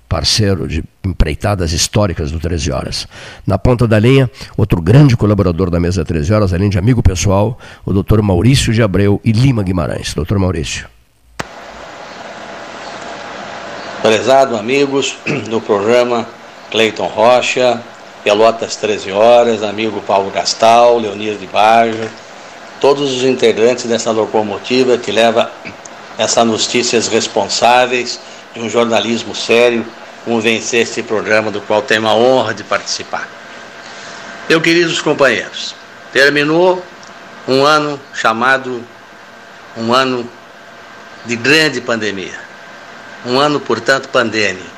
parceiro 0.09 0.67
de 0.67 0.83
empreitadas 1.05 1.73
históricas 1.73 2.33
do 2.33 2.41
13 2.41 2.73
Horas. 2.73 3.07
Na 3.47 3.57
ponta 3.59 3.87
da 3.87 4.01
linha, 4.01 4.29
outro 4.57 4.83
grande 4.83 5.17
colaborador 5.17 5.71
da 5.71 5.79
mesa 5.79 6.05
13 6.05 6.35
Horas, 6.35 6.53
além 6.53 6.69
de 6.69 6.81
amigo 6.81 7.01
pessoal, 7.01 7.57
o 7.87 7.93
doutor 7.93 8.21
Maurício 8.23 8.73
de 8.73 8.83
Abreu 8.83 9.21
e 9.25 9.31
Lima 9.31 9.63
Guimarães. 9.63 10.15
Doutor 10.15 10.37
Maurício. 10.37 10.89
Prezado 14.03 14.57
amigos 14.57 15.17
do 15.49 15.61
programa 15.61 16.27
Cleiton 16.73 17.07
Rocha, 17.07 17.81
Pelotas 18.25 18.75
13 18.75 19.13
Horas, 19.13 19.63
amigo 19.63 20.01
Paulo 20.01 20.29
Gastal, 20.33 20.99
Leonir 20.99 21.37
de 21.37 21.47
Barja, 21.47 22.11
todos 22.83 23.11
os 23.11 23.23
integrantes 23.23 23.87
dessa 23.87 24.11
locomotiva 24.11 24.99
que 24.99 25.11
leva 25.11 25.51
essas 26.19 26.47
notícias 26.47 27.09
responsáveis 27.09 28.21
de 28.53 28.61
um 28.61 28.69
jornalismo 28.69 29.35
sério 29.35 29.87
Vamos 30.25 30.45
vencer 30.45 30.83
este 30.83 31.03
programa 31.03 31.51
do 31.51 31.61
qual 31.61 31.83
tenho 31.83 32.07
a 32.07 32.15
honra 32.15 32.55
de 32.55 32.63
participar. 32.63 33.29
Meu 34.49 34.61
queridos 34.61 35.01
companheiros, 35.01 35.75
terminou 36.13 36.81
um 37.49 37.65
ano 37.65 38.01
chamado 38.15 38.85
um 39.77 39.93
ano 39.93 40.29
de 41.25 41.35
grande 41.35 41.81
pandemia. 41.81 42.39
Um 43.27 43.39
ano, 43.39 43.59
portanto, 43.59 44.09
pandêmico. 44.11 44.71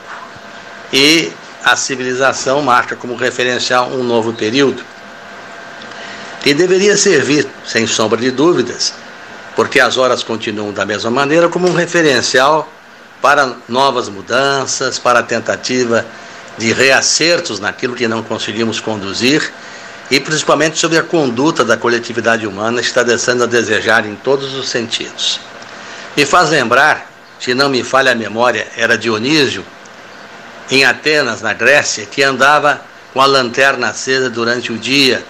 E 0.90 1.30
a 1.62 1.76
civilização 1.76 2.62
marca 2.62 2.96
como 2.96 3.14
referencial 3.14 3.88
um 3.88 4.02
novo 4.02 4.32
período. 4.32 4.82
E 6.44 6.52
deveria 6.52 6.96
servir, 6.96 7.46
sem 7.66 7.86
sombra 7.86 8.20
de 8.20 8.30
dúvidas, 8.30 8.92
porque 9.56 9.80
as 9.80 9.96
horas 9.96 10.22
continuam 10.22 10.72
da 10.72 10.84
mesma 10.84 11.10
maneira, 11.10 11.48
como 11.48 11.68
um 11.68 11.72
referencial 11.72 12.68
para 13.22 13.56
novas 13.68 14.08
mudanças, 14.08 14.98
para 14.98 15.20
a 15.20 15.22
tentativa 15.22 16.04
de 16.58 16.72
reacertos 16.72 17.58
naquilo 17.58 17.94
que 17.94 18.06
não 18.06 18.22
conseguimos 18.22 18.78
conduzir 18.80 19.52
e 20.10 20.20
principalmente 20.20 20.78
sobre 20.78 20.98
a 20.98 21.02
conduta 21.02 21.64
da 21.64 21.76
coletividade 21.76 22.46
humana 22.46 22.80
está 22.80 23.02
deixando 23.02 23.44
a 23.44 23.46
desejar 23.46 24.06
em 24.06 24.14
todos 24.14 24.54
os 24.54 24.68
sentidos. 24.68 25.40
Me 26.16 26.26
faz 26.26 26.50
lembrar, 26.50 27.10
se 27.40 27.54
não 27.54 27.68
me 27.68 27.82
falha 27.82 28.12
a 28.12 28.14
memória, 28.14 28.68
era 28.76 28.98
Dionísio, 28.98 29.64
em 30.70 30.84
Atenas, 30.84 31.40
na 31.40 31.52
Grécia, 31.52 32.06
que 32.06 32.22
andava 32.22 32.80
com 33.12 33.20
a 33.20 33.26
lanterna 33.26 33.88
acesa 33.88 34.28
durante 34.28 34.72
o 34.72 34.78
dia 34.78 35.24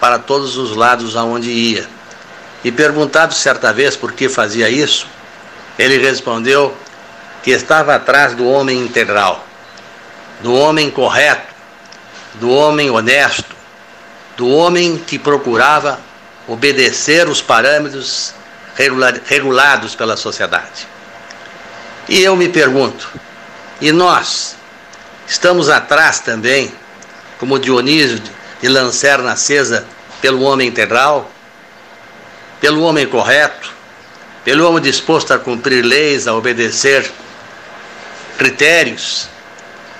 para 0.00 0.18
todos 0.18 0.56
os 0.56 0.76
lados 0.76 1.16
aonde 1.16 1.50
ia. 1.50 1.88
E 2.62 2.72
perguntado 2.72 3.34
certa 3.34 3.72
vez 3.72 3.96
por 3.96 4.12
que 4.12 4.28
fazia 4.28 4.68
isso, 4.68 5.06
Ele 5.78 5.98
respondeu 5.98 6.74
que 7.42 7.50
estava 7.50 7.94
atrás 7.94 8.34
do 8.34 8.48
homem 8.48 8.80
integral, 8.80 9.44
do 10.40 10.54
homem 10.54 10.90
correto, 10.90 11.52
do 12.34 12.50
homem 12.50 12.90
honesto, 12.90 13.54
do 14.36 14.48
homem 14.48 14.96
que 14.96 15.18
procurava 15.18 16.00
obedecer 16.48 17.28
os 17.28 17.40
parâmetros 17.40 18.34
regulados 19.26 19.94
pela 19.94 20.16
sociedade. 20.16 20.88
E 22.08 22.22
eu 22.22 22.34
me 22.36 22.48
pergunto, 22.48 23.08
e 23.80 23.92
nós 23.92 24.56
estamos 25.26 25.68
atrás 25.68 26.20
também, 26.20 26.72
como 27.38 27.58
Dionísio 27.58 28.20
de 28.64 28.70
lancerna 28.70 29.32
acesa, 29.32 29.84
pelo 30.22 30.40
homem 30.40 30.68
integral, 30.68 31.30
pelo 32.62 32.80
homem 32.80 33.06
correto, 33.06 33.70
pelo 34.42 34.66
homem 34.66 34.82
disposto 34.82 35.34
a 35.34 35.38
cumprir 35.38 35.84
leis, 35.84 36.26
a 36.26 36.32
obedecer 36.32 37.12
critérios. 38.38 39.28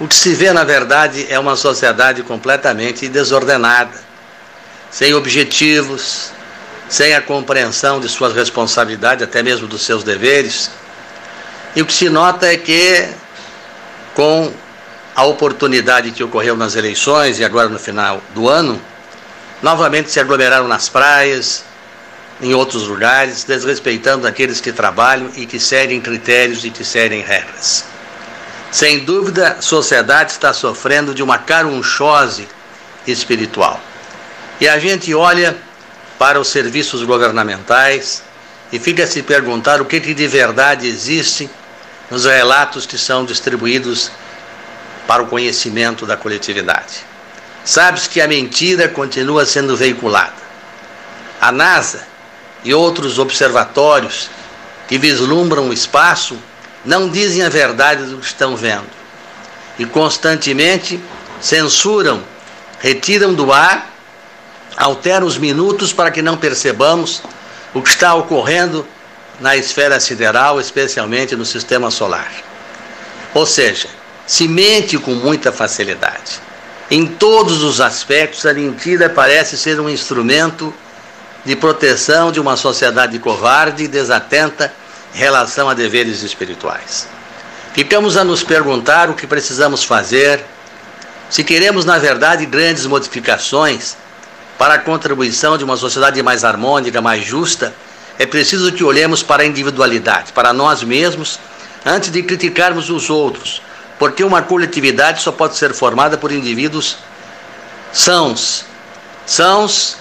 O 0.00 0.08
que 0.08 0.14
se 0.14 0.34
vê, 0.34 0.50
na 0.50 0.64
verdade, 0.64 1.26
é 1.28 1.38
uma 1.38 1.56
sociedade 1.56 2.22
completamente 2.22 3.06
desordenada, 3.06 4.00
sem 4.90 5.12
objetivos, 5.12 6.30
sem 6.88 7.14
a 7.14 7.20
compreensão 7.20 8.00
de 8.00 8.08
suas 8.08 8.34
responsabilidades, 8.34 9.22
até 9.22 9.42
mesmo 9.42 9.68
dos 9.68 9.82
seus 9.82 10.02
deveres. 10.02 10.70
E 11.76 11.82
o 11.82 11.84
que 11.84 11.92
se 11.92 12.08
nota 12.08 12.46
é 12.46 12.56
que, 12.56 13.08
com 14.14 14.50
a 15.14 15.24
oportunidade 15.24 16.10
que 16.10 16.24
ocorreu 16.24 16.56
nas 16.56 16.74
eleições 16.74 17.38
e 17.38 17.44
agora 17.44 17.68
no 17.68 17.78
final 17.78 18.20
do 18.34 18.48
ano, 18.48 18.80
novamente 19.62 20.10
se 20.10 20.18
aglomeraram 20.18 20.66
nas 20.66 20.88
praias, 20.88 21.64
em 22.40 22.52
outros 22.52 22.88
lugares, 22.88 23.44
desrespeitando 23.44 24.26
aqueles 24.26 24.60
que 24.60 24.72
trabalham 24.72 25.30
e 25.36 25.46
que 25.46 25.60
seguem 25.60 26.00
critérios 26.00 26.64
e 26.64 26.70
que 26.70 26.84
seguem 26.84 27.22
regras. 27.22 27.84
Sem 28.72 29.04
dúvida, 29.04 29.56
a 29.58 29.62
sociedade 29.62 30.32
está 30.32 30.52
sofrendo 30.52 31.14
de 31.14 31.22
uma 31.22 31.38
carunchose 31.38 32.48
espiritual. 33.06 33.80
E 34.60 34.66
a 34.66 34.78
gente 34.80 35.14
olha 35.14 35.56
para 36.18 36.40
os 36.40 36.48
serviços 36.48 37.04
governamentais 37.04 38.22
e 38.72 38.78
fica 38.80 39.04
a 39.04 39.06
se 39.06 39.22
perguntar 39.22 39.80
o 39.80 39.84
que, 39.84 40.00
que 40.00 40.12
de 40.12 40.26
verdade 40.26 40.88
existe 40.88 41.48
nos 42.10 42.24
relatos 42.24 42.84
que 42.84 42.98
são 42.98 43.24
distribuídos 43.24 44.10
para 45.06 45.22
o 45.22 45.26
conhecimento 45.26 46.06
da 46.06 46.16
coletividade. 46.16 47.04
Sabes 47.64 48.06
que 48.06 48.20
a 48.20 48.28
mentira 48.28 48.88
continua 48.88 49.46
sendo 49.46 49.76
veiculada. 49.76 50.44
A 51.40 51.50
NASA 51.50 52.06
e 52.62 52.74
outros 52.74 53.18
observatórios 53.18 54.30
que 54.88 54.98
vislumbram 54.98 55.68
o 55.68 55.72
espaço 55.72 56.38
não 56.84 57.08
dizem 57.08 57.42
a 57.42 57.48
verdade 57.48 58.04
do 58.04 58.18
que 58.18 58.26
estão 58.26 58.56
vendo 58.56 59.04
e 59.78 59.84
constantemente 59.84 61.00
censuram, 61.40 62.22
retiram 62.80 63.34
do 63.34 63.52
ar, 63.52 63.90
alteram 64.76 65.26
os 65.26 65.38
minutos 65.38 65.92
para 65.92 66.10
que 66.10 66.22
não 66.22 66.36
percebamos 66.36 67.22
o 67.72 67.82
que 67.82 67.88
está 67.88 68.14
ocorrendo 68.14 68.86
na 69.40 69.56
esfera 69.56 69.98
sideral, 69.98 70.60
especialmente 70.60 71.34
no 71.34 71.44
sistema 71.44 71.90
solar. 71.90 72.30
Ou 73.32 73.46
seja, 73.46 73.88
se 74.26 74.48
mente 74.48 74.98
com 74.98 75.14
muita 75.14 75.52
facilidade. 75.52 76.40
Em 76.90 77.06
todos 77.06 77.62
os 77.62 77.80
aspectos, 77.80 78.44
a 78.46 78.54
mentira 78.54 79.08
parece 79.08 79.56
ser 79.56 79.80
um 79.80 79.88
instrumento 79.88 80.72
de 81.44 81.56
proteção 81.56 82.32
de 82.32 82.40
uma 82.40 82.56
sociedade 82.56 83.18
covarde 83.18 83.84
e 83.84 83.88
desatenta 83.88 84.72
em 85.14 85.18
relação 85.18 85.68
a 85.68 85.74
deveres 85.74 86.22
espirituais. 86.22 87.06
Ficamos 87.74 88.16
a 88.16 88.24
nos 88.24 88.42
perguntar 88.42 89.10
o 89.10 89.14
que 89.14 89.26
precisamos 89.26 89.84
fazer, 89.84 90.44
se 91.28 91.42
queremos, 91.42 91.84
na 91.84 91.98
verdade, 91.98 92.46
grandes 92.46 92.86
modificações 92.86 93.96
para 94.56 94.74
a 94.74 94.78
contribuição 94.78 95.58
de 95.58 95.64
uma 95.64 95.76
sociedade 95.76 96.22
mais 96.22 96.44
harmônica, 96.44 97.00
mais 97.00 97.24
justa, 97.24 97.74
é 98.18 98.24
preciso 98.24 98.72
que 98.72 98.84
olhemos 98.84 99.22
para 99.22 99.42
a 99.42 99.46
individualidade, 99.46 100.32
para 100.32 100.52
nós 100.52 100.82
mesmos, 100.84 101.40
antes 101.84 102.10
de 102.10 102.22
criticarmos 102.22 102.88
os 102.88 103.10
outros, 103.10 103.60
porque 103.98 104.24
uma 104.24 104.42
coletividade 104.42 105.22
só 105.22 105.32
pode 105.32 105.56
ser 105.56 105.72
formada 105.72 106.18
por 106.18 106.32
indivíduos 106.32 106.96
sãos, 107.92 108.64
sãos 109.26 109.96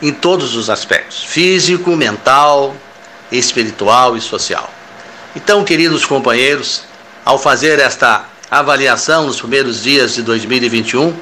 em 0.00 0.12
todos 0.12 0.54
os 0.54 0.70
aspectos: 0.70 1.24
físico, 1.24 1.96
mental, 1.96 2.74
espiritual 3.30 4.16
e 4.16 4.20
social. 4.20 4.70
Então, 5.34 5.64
queridos 5.64 6.04
companheiros, 6.04 6.82
ao 7.24 7.38
fazer 7.38 7.78
esta 7.78 8.26
avaliação 8.50 9.26
nos 9.26 9.40
primeiros 9.40 9.82
dias 9.82 10.14
de 10.14 10.22
2021, 10.22 11.14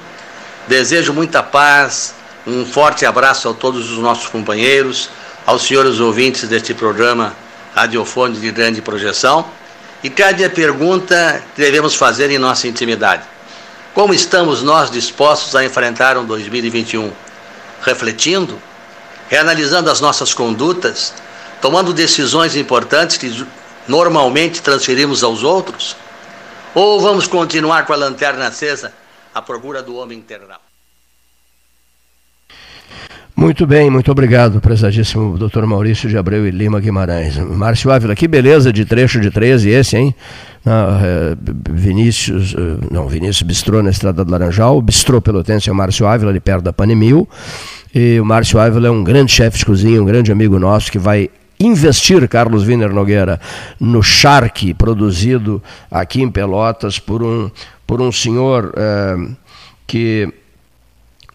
desejo 0.68 1.14
muita 1.14 1.42
paz, 1.42 2.14
um 2.46 2.66
forte 2.66 3.06
abraço 3.06 3.48
a 3.48 3.54
todos 3.54 3.90
os 3.90 3.98
nossos 3.98 4.26
companheiros, 4.26 5.08
aos 5.46 5.62
senhores 5.62 5.98
ouvintes 5.98 6.48
deste 6.48 6.74
programa 6.74 7.34
radiofônico 7.74 8.40
de 8.40 8.50
grande 8.50 8.82
projeção. 8.82 9.46
E 10.02 10.10
cada 10.10 10.50
pergunta 10.50 11.42
devemos 11.56 11.94
fazer 11.94 12.30
em 12.30 12.38
nossa 12.38 12.66
intimidade: 12.66 13.22
como 13.94 14.12
estamos 14.12 14.62
nós 14.62 14.90
dispostos 14.90 15.54
a 15.54 15.64
enfrentar 15.64 16.16
um 16.16 16.24
2021? 16.24 17.12
Refletindo, 17.82 18.60
reanalisando 19.28 19.90
as 19.90 20.00
nossas 20.00 20.34
condutas, 20.34 21.14
tomando 21.60 21.92
decisões 21.92 22.56
importantes 22.56 23.16
que 23.16 23.46
normalmente 23.86 24.62
transferimos 24.62 25.22
aos 25.22 25.42
outros? 25.42 25.96
Ou 26.74 27.00
vamos 27.00 27.26
continuar 27.26 27.84
com 27.84 27.92
a 27.92 27.96
lanterna 27.96 28.46
acesa 28.46 28.92
à 29.34 29.42
procura 29.42 29.82
do 29.82 29.96
homem 29.96 30.18
integral? 30.18 30.60
Muito 33.34 33.66
bem, 33.66 33.90
muito 33.90 34.10
obrigado, 34.10 34.60
prezadíssimo 34.60 35.36
doutor 35.38 35.66
Maurício 35.66 36.08
de 36.08 36.16
Abreu 36.16 36.46
e 36.46 36.50
Lima 36.50 36.78
Guimarães. 36.78 37.38
Márcio 37.38 37.90
Ávila, 37.90 38.14
que 38.14 38.28
beleza 38.28 38.72
de 38.72 38.84
trecho 38.84 39.20
de 39.20 39.30
13 39.30 39.70
esse, 39.70 39.96
hein? 39.96 40.14
é, 40.64 41.36
Vinícius, 41.70 42.54
eh, 42.54 42.86
não, 42.90 43.08
Vinícius 43.08 43.42
Bistrô 43.42 43.82
na 43.82 43.90
Estrada 43.90 44.24
do 44.24 44.30
Laranjal, 44.30 44.80
Bistrô 44.80 45.20
Pelotense 45.20 45.68
é 45.68 45.72
o 45.72 45.74
Márcio 45.74 46.06
Ávila, 46.06 46.30
ali 46.30 46.40
perto 46.40 46.62
da 46.62 46.72
Panemil. 46.72 47.28
E 47.94 48.20
o 48.20 48.24
Márcio 48.24 48.58
Ávila 48.58 48.88
é 48.88 48.90
um 48.90 49.02
grande 49.02 49.32
chefe 49.32 49.58
de 49.58 49.66
cozinha, 49.66 50.00
um 50.00 50.06
grande 50.06 50.30
amigo 50.30 50.58
nosso 50.58 50.90
que 50.90 50.98
vai 50.98 51.28
investir, 51.58 52.26
Carlos 52.28 52.66
Wiener 52.66 52.92
Nogueira, 52.92 53.40
no 53.78 54.02
charque 54.02 54.72
produzido 54.74 55.62
aqui 55.90 56.22
em 56.22 56.30
Pelotas 56.30 56.98
por 56.98 57.22
um, 57.22 57.50
por 57.86 58.00
um 58.00 58.10
senhor 58.10 58.72
é, 58.76 59.16
que 59.86 60.32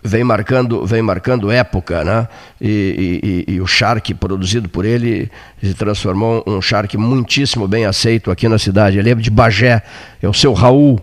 vem 0.04 0.24
marcando, 0.24 0.86
vem 0.86 1.02
marcando 1.02 1.52
época, 1.52 2.04
né? 2.04 2.28
E, 2.62 3.46
e, 3.48 3.54
e, 3.54 3.62
o 3.62 3.68
charque 3.68 4.14
produzido 4.14 4.70
por 4.70 4.86
ele 4.86 5.30
se 5.62 5.74
transformou 5.74 6.44
um 6.48 6.62
charque 6.62 6.98
muitíssimo 6.98 7.68
bem 7.68 7.86
aceito 7.86 8.32
aqui 8.32 8.48
na 8.48 8.58
cidade. 8.58 8.98
Ele 8.98 9.10
é 9.10 9.16
de 9.16 9.30
Bagé, 9.30 9.82
é 10.22 10.28
o 10.28 10.34
seu 10.34 10.54
Raul 10.54 11.00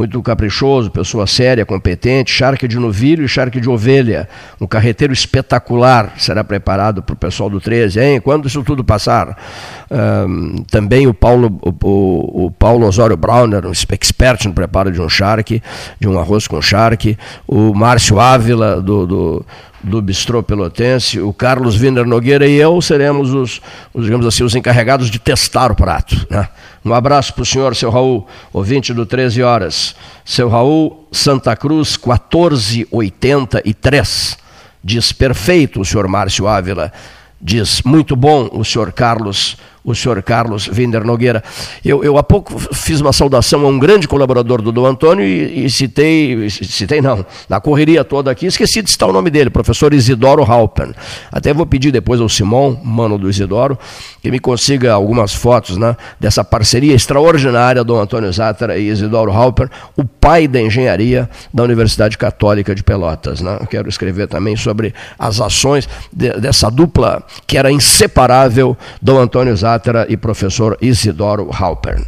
muito 0.00 0.22
caprichoso, 0.22 0.90
pessoa 0.90 1.26
séria, 1.26 1.66
competente, 1.66 2.32
charque 2.32 2.66
de 2.66 2.78
novilho 2.78 3.22
e 3.22 3.28
charque 3.28 3.60
de 3.60 3.68
ovelha. 3.68 4.26
Um 4.58 4.66
carreteiro 4.66 5.12
espetacular 5.12 6.14
será 6.16 6.42
preparado 6.42 7.02
para 7.02 7.12
o 7.12 7.16
pessoal 7.16 7.50
do 7.50 7.60
13, 7.60 8.00
hein? 8.00 8.20
Quando 8.20 8.48
isso 8.48 8.62
tudo 8.62 8.82
passar? 8.82 9.36
Um, 9.90 10.64
também 10.70 11.06
o 11.06 11.12
Paulo, 11.12 11.60
o, 11.62 12.46
o, 12.46 12.50
Paulo 12.50 12.86
Osório 12.86 13.14
Browner, 13.14 13.66
um 13.66 13.72
expert 13.72 14.46
no 14.46 14.54
preparo 14.54 14.90
de 14.90 15.02
um 15.02 15.08
charque, 15.08 15.62
de 15.98 16.08
um 16.08 16.18
arroz 16.18 16.48
com 16.48 16.62
charque. 16.62 17.18
O 17.46 17.74
Márcio 17.74 18.18
Ávila, 18.18 18.80
do, 18.80 19.06
do 19.06 19.46
do 19.82 20.02
Bistrô 20.02 20.42
Pelotense, 20.42 21.20
o 21.20 21.32
Carlos 21.32 21.80
Wiener 21.80 22.04
Nogueira 22.04 22.46
e 22.46 22.56
eu 22.56 22.80
seremos 22.82 23.32
os, 23.32 23.62
os, 23.94 24.04
digamos 24.04 24.26
assim, 24.26 24.44
os 24.44 24.54
encarregados 24.54 25.10
de 25.10 25.18
testar 25.18 25.72
o 25.72 25.74
prato. 25.74 26.26
Né? 26.28 26.46
Um 26.84 26.92
abraço 26.94 27.34
para 27.34 27.42
o 27.42 27.46
senhor, 27.46 27.76
seu 27.76 27.90
Raul, 27.90 28.26
ouvinte 28.52 28.92
do 28.94 29.04
13 29.04 29.42
Horas. 29.42 29.94
Seu 30.24 30.48
Raul, 30.48 31.06
Santa 31.12 31.54
Cruz, 31.54 31.98
1483. 31.98 34.38
Diz 34.82 35.12
perfeito 35.12 35.78
o 35.80 35.84
senhor 35.84 36.08
Márcio 36.08 36.48
Ávila. 36.48 36.90
Diz 37.40 37.82
muito 37.82 38.16
bom 38.16 38.48
o 38.52 38.64
senhor 38.64 38.90
Carlos 38.92 39.56
o 39.84 39.94
senhor 39.94 40.22
Carlos 40.22 40.66
Vinder 40.66 41.04
Nogueira. 41.04 41.42
Eu, 41.84 42.04
eu 42.04 42.18
há 42.18 42.22
pouco 42.22 42.58
fiz 42.74 43.00
uma 43.00 43.12
saudação 43.12 43.64
a 43.64 43.68
um 43.68 43.78
grande 43.78 44.06
colaborador 44.06 44.60
do 44.60 44.70
Dom 44.70 44.86
Antônio 44.86 45.24
e, 45.24 45.64
e, 45.64 45.70
citei, 45.70 46.48
citei 46.50 47.00
não, 47.00 47.24
na 47.48 47.60
correria 47.60 48.04
toda 48.04 48.30
aqui, 48.30 48.46
esqueci 48.46 48.82
de 48.82 48.90
citar 48.90 49.08
o 49.08 49.12
nome 49.12 49.30
dele, 49.30 49.50
professor 49.50 49.94
Isidoro 49.94 50.44
Halpen. 50.44 50.92
Até 51.32 51.52
vou 51.52 51.66
pedir 51.66 51.90
depois 51.90 52.20
ao 52.20 52.28
Simão, 52.28 52.78
mano 52.84 53.18
do 53.18 53.28
Isidoro, 53.28 53.78
que 54.22 54.30
me 54.30 54.38
consiga 54.38 54.92
algumas 54.92 55.34
fotos 55.34 55.76
né, 55.76 55.96
dessa 56.18 56.44
parceria 56.44 56.94
extraordinária 56.94 57.82
Dom 57.82 58.00
Antônio 58.00 58.32
Zátara 58.32 58.76
e 58.78 58.88
Isidoro 58.88 59.32
Halpen, 59.32 59.68
o 59.96 60.04
pai 60.04 60.46
da 60.46 60.60
engenharia 60.60 61.28
da 61.52 61.62
Universidade 61.62 62.18
Católica 62.18 62.74
de 62.74 62.82
Pelotas. 62.82 63.40
Né? 63.40 63.58
Quero 63.70 63.88
escrever 63.88 64.28
também 64.28 64.56
sobre 64.56 64.94
as 65.18 65.40
ações 65.40 65.88
de, 66.12 66.32
dessa 66.34 66.70
dupla 66.70 67.22
que 67.46 67.56
era 67.56 67.70
inseparável, 67.70 68.76
Dom 69.00 69.18
Antônio 69.18 69.56
Zátara 69.56 69.69
E 70.08 70.16
professor 70.16 70.76
Isidoro 70.80 71.50
Halpern. 71.52 72.04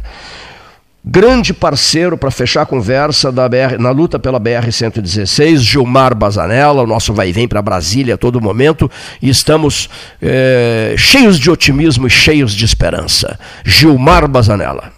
Grande 1.05 1.53
parceiro 1.53 2.17
para 2.17 2.31
fechar 2.31 2.61
a 2.61 2.65
conversa 2.65 3.29
BR, 3.29 3.77
na 3.77 3.91
luta 3.91 4.17
pela 4.17 4.39
BR-116, 4.39 5.57
Gilmar 5.57 6.15
Bazanella, 6.15 6.81
o 6.81 6.87
nosso 6.87 7.13
vai 7.13 7.27
e 7.27 7.33
vem 7.33 7.45
para 7.45 7.61
Brasília 7.61 8.13
a 8.15 8.17
todo 8.17 8.39
momento, 8.39 8.89
e 9.21 9.29
estamos 9.29 9.89
é, 10.21 10.95
cheios 10.97 11.37
de 11.37 11.51
otimismo 11.51 12.07
e 12.07 12.09
cheios 12.09 12.53
de 12.53 12.63
esperança. 12.63 13.37
Gilmar 13.65 14.29
Bazanella. 14.29 14.93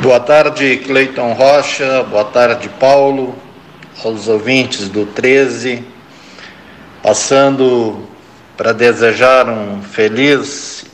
Boa 0.00 0.20
tarde, 0.20 0.76
Cleiton 0.86 1.32
Rocha, 1.32 2.04
boa 2.04 2.24
tarde, 2.26 2.68
Paulo, 2.78 3.34
aos 4.04 4.28
ouvintes 4.28 4.88
do 4.88 5.04
13, 5.04 5.84
passando 7.02 8.06
para 8.56 8.72
desejar 8.72 9.48
um 9.48 9.82
feliz 9.82 10.84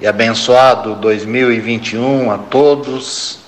e 0.00 0.06
abençoado 0.06 0.94
2021 0.94 2.30
a 2.30 2.38
todos 2.38 3.40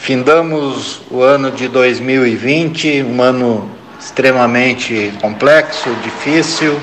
Findamos 0.00 1.02
o 1.10 1.22
ano 1.22 1.50
de 1.50 1.68
2020, 1.68 3.02
um 3.02 3.20
ano 3.20 3.70
extremamente 4.00 5.12
complexo, 5.20 5.94
difícil, 6.02 6.80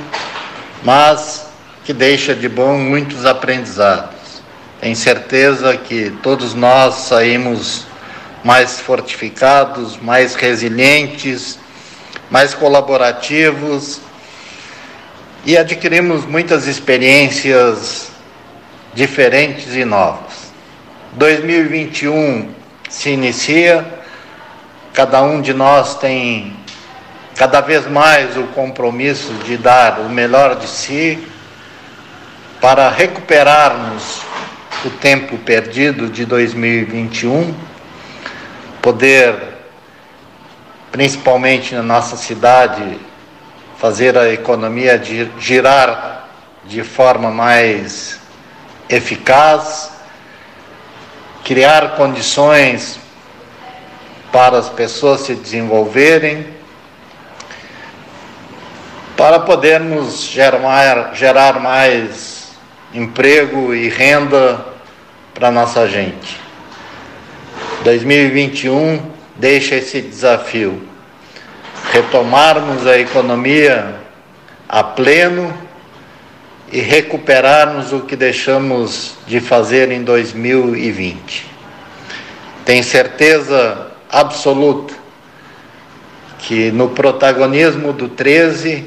mas 0.83 1.47
que 1.83 1.93
deixa 1.93 2.35
de 2.35 2.47
bom 2.47 2.77
muitos 2.77 3.25
aprendizados. 3.25 4.43
Tenho 4.79 4.95
certeza 4.95 5.75
que 5.75 6.11
todos 6.21 6.53
nós 6.53 6.93
saímos 6.93 7.87
mais 8.43 8.79
fortificados, 8.79 9.97
mais 9.97 10.35
resilientes, 10.35 11.57
mais 12.29 12.53
colaborativos 12.53 13.99
e 15.43 15.57
adquirimos 15.57 16.23
muitas 16.23 16.67
experiências 16.67 18.11
diferentes 18.97 19.75
e 19.75 19.85
novas. 19.85 20.51
2021 21.11 22.49
se 22.89 23.11
inicia, 23.11 23.85
cada 24.91 25.21
um 25.21 25.39
de 25.39 25.53
nós 25.53 25.93
tem 25.99 26.57
cada 27.35 27.61
vez 27.61 27.87
mais 27.87 28.35
o 28.35 28.45
compromisso 28.47 29.31
de 29.45 29.55
dar 29.55 29.99
o 29.99 30.09
melhor 30.09 30.55
de 30.55 30.67
si 30.67 31.27
para 32.59 32.89
recuperarmos 32.89 34.23
o 34.83 34.89
tempo 34.89 35.37
perdido 35.37 36.09
de 36.09 36.25
2021, 36.25 37.53
poder, 38.81 39.35
principalmente 40.91 41.75
na 41.75 41.83
nossa 41.83 42.17
cidade, 42.17 42.99
fazer 43.77 44.17
a 44.17 44.33
economia 44.33 44.99
girar 45.37 46.29
de 46.65 46.83
forma 46.83 47.29
mais 47.29 48.25
eficaz 48.89 49.91
criar 51.43 51.95
condições 51.95 52.99
para 54.31 54.57
as 54.57 54.67
pessoas 54.69 55.21
se 55.21 55.33
desenvolverem, 55.33 56.45
para 59.15 59.39
podermos 59.39 60.23
gerar, 60.23 61.15
gerar 61.15 61.59
mais 61.59 62.51
emprego 62.93 63.73
e 63.73 63.87
renda 63.87 64.65
para 65.33 65.49
nossa 65.49 65.87
gente. 65.87 66.39
2021 67.83 69.01
deixa 69.37 69.75
esse 69.75 70.01
desafio. 70.01 70.85
Retomarmos 71.91 72.85
a 72.85 72.99
economia 72.99 73.95
a 74.67 74.83
pleno 74.83 75.66
e 76.71 76.79
recuperarmos 76.81 77.93
o 77.93 78.01
que 78.01 78.15
deixamos 78.15 79.15
de 79.25 79.39
fazer 79.39 79.91
em 79.91 80.03
2020. 80.03 81.45
Tenho 82.65 82.83
certeza 82.83 83.87
absoluta 84.09 84.93
que 86.39 86.71
no 86.71 86.89
protagonismo 86.89 87.93
do 87.93 88.09
13 88.09 88.85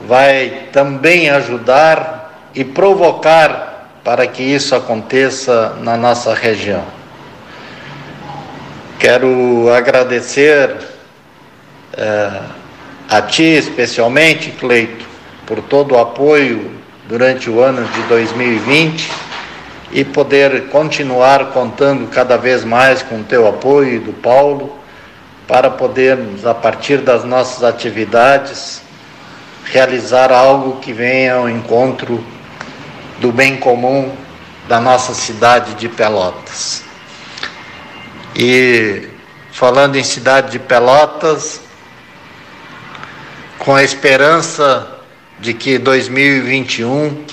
vai 0.00 0.68
também 0.72 1.30
ajudar 1.30 2.50
e 2.54 2.64
provocar 2.64 4.00
para 4.04 4.26
que 4.26 4.42
isso 4.42 4.74
aconteça 4.74 5.76
na 5.80 5.96
nossa 5.96 6.34
região. 6.34 6.84
Quero 8.98 9.70
agradecer 9.72 10.70
uh, 11.94 12.42
a 13.08 13.22
ti 13.22 13.42
especialmente, 13.42 14.50
Cleito, 14.52 15.05
por 15.46 15.62
todo 15.62 15.94
o 15.94 15.98
apoio 15.98 16.72
durante 17.08 17.48
o 17.48 17.60
ano 17.62 17.86
de 17.86 18.02
2020 18.02 19.10
e 19.92 20.04
poder 20.04 20.68
continuar 20.68 21.52
contando 21.52 22.10
cada 22.10 22.36
vez 22.36 22.64
mais 22.64 23.02
com 23.02 23.20
o 23.20 23.24
teu 23.24 23.46
apoio 23.48 23.94
e 23.94 23.98
do 24.00 24.12
Paulo 24.12 24.76
para 25.46 25.70
podermos, 25.70 26.44
a 26.44 26.52
partir 26.52 26.98
das 26.98 27.24
nossas 27.24 27.62
atividades, 27.62 28.82
realizar 29.64 30.32
algo 30.32 30.80
que 30.80 30.92
venha 30.92 31.34
ao 31.34 31.48
encontro 31.48 32.22
do 33.20 33.30
bem 33.30 33.56
comum 33.56 34.12
da 34.68 34.80
nossa 34.80 35.14
cidade 35.14 35.74
de 35.74 35.88
Pelotas. 35.88 36.82
E 38.34 39.08
falando 39.52 39.96
em 39.96 40.02
cidade 40.02 40.50
de 40.50 40.58
Pelotas, 40.58 41.60
com 43.58 43.74
a 43.74 43.84
esperança 43.84 44.95
de 45.38 45.52
que 45.52 45.78
2021 45.78 47.24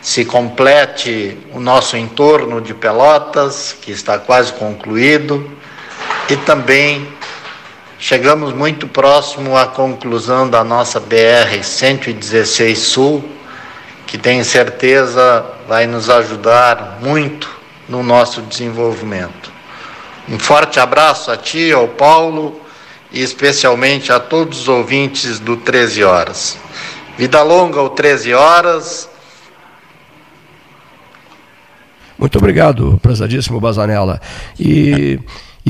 se 0.00 0.24
complete 0.24 1.36
o 1.52 1.60
nosso 1.60 1.96
entorno 1.96 2.60
de 2.60 2.72
Pelotas, 2.72 3.76
que 3.80 3.90
está 3.90 4.18
quase 4.18 4.52
concluído, 4.52 5.50
e 6.28 6.36
também 6.36 7.06
chegamos 7.98 8.52
muito 8.52 8.86
próximo 8.88 9.56
à 9.56 9.66
conclusão 9.66 10.48
da 10.48 10.64
nossa 10.64 10.98
BR 10.98 11.62
116 11.62 12.78
Sul, 12.78 13.24
que 14.06 14.16
tenho 14.16 14.44
certeza 14.44 15.44
vai 15.68 15.86
nos 15.86 16.08
ajudar 16.08 16.98
muito 17.00 17.50
no 17.88 18.02
nosso 18.02 18.40
desenvolvimento. 18.42 19.52
Um 20.28 20.38
forte 20.38 20.80
abraço 20.80 21.30
a 21.30 21.36
ti, 21.36 21.72
ao 21.72 21.88
Paulo 21.88 22.60
e 23.12 23.22
especialmente 23.22 24.12
a 24.12 24.20
todos 24.20 24.60
os 24.60 24.68
ouvintes 24.68 25.38
do 25.38 25.56
13 25.56 26.04
Horas. 26.04 26.56
Vida 27.20 27.42
longa 27.42 27.82
ou 27.82 27.90
13 27.90 28.32
horas. 28.32 29.06
Muito 32.18 32.38
obrigado, 32.38 32.98
prezadíssimo 33.02 33.60
Bazanella. 33.60 34.18
E 34.58 35.20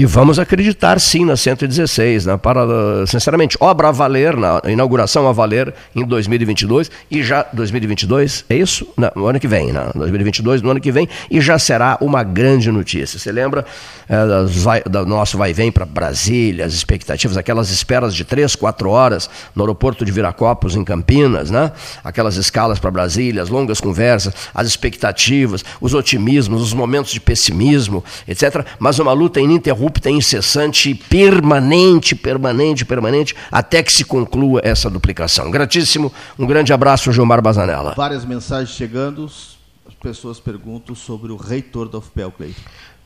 e 0.01 0.06
vamos 0.06 0.39
acreditar 0.39 0.98
sim 0.98 1.27
na 1.27 1.36
116, 1.36 2.24
né, 2.24 2.35
para, 2.39 3.06
sinceramente, 3.06 3.55
obra 3.60 3.89
a 3.89 3.93
valer, 3.93 4.35
na 4.35 4.59
inauguração 4.64 5.28
a 5.28 5.32
valer 5.32 5.74
em 5.94 6.06
2022 6.06 6.90
e 7.10 7.22
já 7.22 7.44
2022, 7.52 8.47
é 8.48 8.56
isso? 8.56 8.89
Não, 8.97 9.10
no 9.14 9.27
ano 9.27 9.39
que 9.39 9.47
vem, 9.47 9.70
né? 9.74 9.90
2022, 9.94 10.62
no 10.62 10.70
ano 10.70 10.81
que 10.81 10.90
vem, 10.90 11.06
e 11.31 11.39
já 11.39 11.59
será 11.59 11.98
uma 12.01 12.22
grande 12.22 12.72
notícia. 12.72 13.18
Você 13.18 13.31
lembra 13.31 13.66
é, 14.09 14.89
do 14.89 15.05
nosso 15.05 15.36
vai 15.36 15.52
vem 15.52 15.70
para 15.70 15.85
Brasília, 15.85 16.64
as 16.64 16.72
expectativas, 16.72 17.36
aquelas 17.36 17.70
esperas 17.70 18.14
de 18.14 18.24
3, 18.24 18.56
4 18.56 18.89
horas 18.89 19.28
no 19.55 19.64
aeroporto 19.64 20.02
de 20.02 20.10
Viracopos, 20.10 20.77
em 20.77 20.82
Campinas, 20.82 21.51
né? 21.51 21.72
Aquelas 22.02 22.36
escalas 22.36 22.78
para 22.78 22.90
Brasília, 22.90 23.43
as 23.43 23.51
longas 23.51 23.82
conversas, 23.82 24.32
as 24.55 24.66
expectativas, 24.66 25.62
os 25.78 25.93
otimismos, 25.93 26.62
os 26.62 26.72
momentos 26.72 27.12
de 27.12 27.20
pessimismo, 27.20 28.02
etc. 28.27 28.64
Mas 28.78 28.98
uma 28.98 29.12
luta 29.12 29.39
ininterrupta 29.40 29.90
ininterrupta, 29.91 30.11
incessante, 30.11 30.95
permanente, 30.95 32.15
permanente, 32.15 32.85
permanente, 32.85 33.35
até 33.51 33.83
que 33.83 33.93
se 33.93 34.05
conclua 34.05 34.61
essa 34.62 34.89
duplicação. 34.89 35.51
Gratíssimo, 35.51 36.12
um 36.39 36.47
grande 36.47 36.73
abraço, 36.73 37.12
Gilmar 37.12 37.43
Bazanella. 37.43 37.95
Várias 37.97 38.25
mensagens 38.25 38.71
chegando, 38.71 39.27
as 39.27 39.95
pessoas 40.01 40.39
perguntam 40.39 40.95
sobre 40.95 41.33
o 41.33 41.37
reitor 41.37 41.89
da 41.89 41.99
UFPEL, 41.99 42.33
Cleiton 42.33 42.61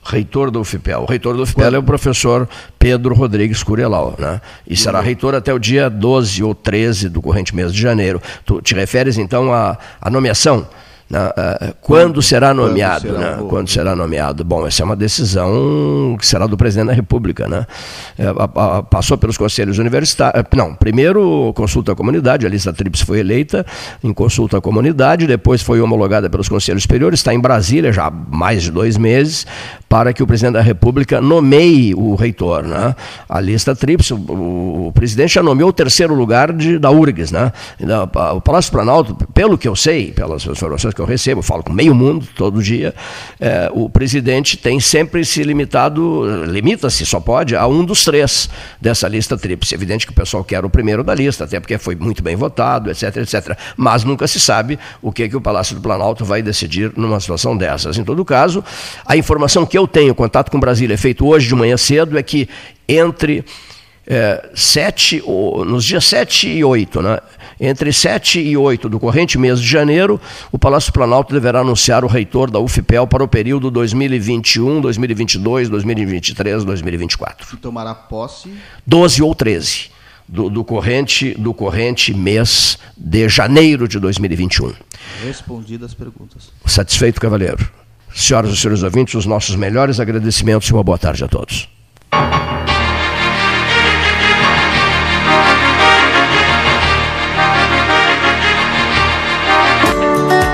reitor 0.06 0.51
da 0.51 0.61
UFPEL. 0.61 1.01
O 1.01 1.06
reitor 1.06 1.35
da 1.35 1.44
UFPEL 1.44 1.77
é 1.77 1.78
o 1.78 1.82
professor 1.82 2.47
Pedro 2.78 3.15
Rodrigues 3.15 3.62
Curiel, 3.62 4.15
né? 4.19 4.39
E 4.69 4.77
será 4.77 5.01
reitor 5.01 5.35
até 5.35 5.51
o 5.51 5.59
dia 5.59 5.89
12 5.89 6.44
ou 6.44 6.55
13 6.55 7.09
do 7.09 7.23
corrente 7.23 7.56
mês 7.56 7.73
de 7.73 7.81
janeiro. 7.81 8.20
Tu 8.44 8.61
te 8.61 8.74
referes 8.74 9.16
então 9.16 9.51
à, 9.51 9.78
à 9.98 10.11
nomeação 10.11 10.69
quando 11.81 12.22
será 12.22 12.55
nomeado? 12.55 13.09
Quando 13.09 13.18
será, 13.18 13.36
né? 13.36 13.47
Quando 13.48 13.70
será 13.70 13.97
nomeado? 13.97 14.44
Bom, 14.44 14.66
essa 14.66 14.82
é 14.82 14.85
uma 14.85 14.97
decisão 14.97 16.16
que 16.18 16.26
será 16.26 16.47
do 16.47 16.56
presidente 16.56 16.89
da 16.89 16.93
República. 16.93 17.47
Né? 17.47 17.66
É, 18.18 18.26
passou 18.90 19.18
pelos 19.18 19.36
conselhos 19.36 19.78
universitários. 19.78 20.44
Eh, 20.44 20.56
não, 20.56 20.74
primeiro 20.74 21.52
consulta 21.55 21.93
à 21.93 21.94
comunidade, 21.94 22.47
a 22.47 22.48
lista 22.48 22.72
tríplice 22.72 23.05
foi 23.05 23.20
eleita 23.20 23.64
em 24.02 24.12
consulta 24.12 24.59
à 24.59 24.60
comunidade, 24.60 25.26
depois 25.26 25.62
foi 25.62 25.81
homologada 25.81 26.31
pelos 26.31 26.48
conselhos 26.48 26.82
superiores, 26.82 27.20
está 27.20 27.35
em 27.35 27.40
Brasília 27.40 27.93
já 27.93 28.06
há 28.06 28.10
mais 28.10 28.62
de 28.62 28.70
dois 28.70 28.97
meses, 28.97 29.47
para 29.89 30.12
que 30.12 30.22
o 30.22 30.26
presidente 30.26 30.55
da 30.55 30.60
República 30.60 31.20
nomeie 31.20 31.94
o 31.94 32.14
reitor. 32.14 32.64
Né? 32.64 32.97
A 33.28 33.40
lista 33.40 33.76
tríplice, 33.76 34.14
o, 34.14 34.86
o 34.89 34.93
presidente 34.93 35.35
já 35.35 35.43
nomeou 35.43 35.70
o 35.70 35.72
terceiro 35.72 36.14
lugar 36.14 36.52
de, 36.52 36.78
da 36.78 36.90
URGS. 36.90 37.31
Né? 37.31 37.52
O 38.35 38.40
Palácio 38.40 38.72
Planalto, 38.72 39.14
pelo 39.32 39.56
que 39.56 39.68
eu 39.68 39.76
sei, 39.76 40.12
pelas 40.12 40.44
informações 40.47 40.93
que 40.94 41.00
eu 41.00 41.04
recebo, 41.04 41.40
eu 41.40 41.42
falo 41.42 41.62
com 41.62 41.72
meio 41.72 41.94
mundo 41.94 42.26
todo 42.34 42.62
dia, 42.62 42.94
é, 43.40 43.70
o 43.72 43.90
presidente 43.90 44.56
tem 44.56 44.80
sempre 44.80 45.24
se 45.24 45.42
limitado, 45.42 46.24
limita-se, 46.46 47.04
só 47.04 47.20
pode, 47.20 47.56
a 47.56 47.66
um 47.66 47.84
dos 47.84 48.04
três 48.04 48.48
dessa 48.80 49.08
lista 49.08 49.36
tríplice. 49.36 49.74
Evidente 49.74 50.06
que 50.06 50.12
o 50.12 50.14
pessoal 50.14 50.44
quer 50.44 50.64
o 50.64 50.70
primeiro 50.70 51.02
da 51.02 51.14
lista, 51.14 51.44
até 51.44 51.60
porque 51.60 51.76
foi 51.78 51.94
muito 51.94 52.22
bem 52.22 52.36
votado, 52.36 52.90
etc, 52.90 53.16
etc. 53.16 53.58
Mas 53.76 54.04
nunca 54.04 54.26
se 54.26 54.40
sabe 54.40 54.78
o 55.02 55.12
que, 55.12 55.28
que 55.28 55.36
o 55.36 55.40
Palácio 55.40 55.74
do 55.74 55.82
Planalto 55.82 56.24
vai 56.24 56.40
decidir 56.40 56.92
numa 56.96 57.20
situação 57.20 57.56
dessas. 57.56 57.98
Em 57.98 58.04
todo 58.04 58.24
caso, 58.24 58.64
a 59.04 59.16
informação 59.16 59.66
que 59.66 59.76
eu 59.76 59.86
tenho, 59.86 60.14
contato 60.14 60.50
com 60.50 60.60
Brasília, 60.60 60.94
é 60.94 60.98
feito 60.98 61.26
hoje 61.26 61.48
de 61.48 61.54
manhã 61.54 61.76
cedo, 61.76 62.16
é 62.16 62.22
que 62.22 62.48
entre 62.88 63.44
é, 64.06 64.51
sete, 64.55 65.22
nos 65.66 65.85
dias 65.85 66.05
7 66.05 66.48
e 66.48 66.64
8, 66.64 67.02
né? 67.02 67.18
entre 67.59 67.93
7 67.93 68.40
e 68.40 68.56
8 68.56 68.89
do 68.89 69.01
corrente 69.01 69.39
mês 69.39 69.60
de 69.60 69.66
janeiro, 69.66 70.20
o 70.52 70.59
Palácio 70.59 70.93
Planalto 70.93 71.32
deverá 71.32 71.60
anunciar 71.60 72.05
o 72.05 72.09
reitor 72.09 72.51
da 72.51 72.59
UFPEL 72.59 73.06
para 73.06 73.22
o 73.22 73.28
período 73.28 73.70
2021, 73.70 74.81
2022, 74.81 75.68
2023, 75.68 76.64
2024. 76.64 77.55
E 77.55 77.56
tomará 77.56 77.94
posse? 77.94 78.52
12 78.86 79.22
ou 79.22 79.35
13 79.35 79.90
do, 80.28 80.51
do, 80.51 80.64
corrente, 80.64 81.35
do 81.39 81.55
corrente 81.55 82.12
mês 82.12 82.78
de 82.97 83.28
janeiro 83.28 83.86
de 83.86 83.98
2021. 83.98 84.72
Respondidas 85.24 85.90
as 85.90 85.94
perguntas. 85.94 86.51
Satisfeito, 86.66 87.20
cavaleiro. 87.20 87.70
Senhoras 88.14 88.52
e 88.52 88.56
senhores 88.56 88.82
ouvintes, 88.82 89.14
os 89.14 89.26
nossos 89.26 89.56
melhores 89.56 89.98
agradecimentos 89.98 90.68
e 90.68 90.72
uma 90.72 90.85
boa 90.85 90.98
tarde 90.98 91.24
a 91.24 91.28
todos. 91.28 91.68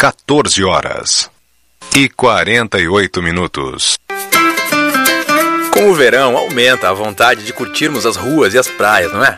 14 0.00 0.62
horas 0.62 1.28
e 1.92 2.08
48 2.08 3.20
minutos. 3.20 3.98
Com 5.72 5.90
o 5.90 5.94
verão, 5.96 6.36
aumenta 6.36 6.88
a 6.88 6.92
vontade 6.92 7.42
de 7.42 7.52
curtirmos 7.52 8.06
as 8.06 8.14
ruas 8.14 8.54
e 8.54 8.58
as 8.58 8.68
praias, 8.68 9.12
não 9.12 9.24
é? 9.24 9.36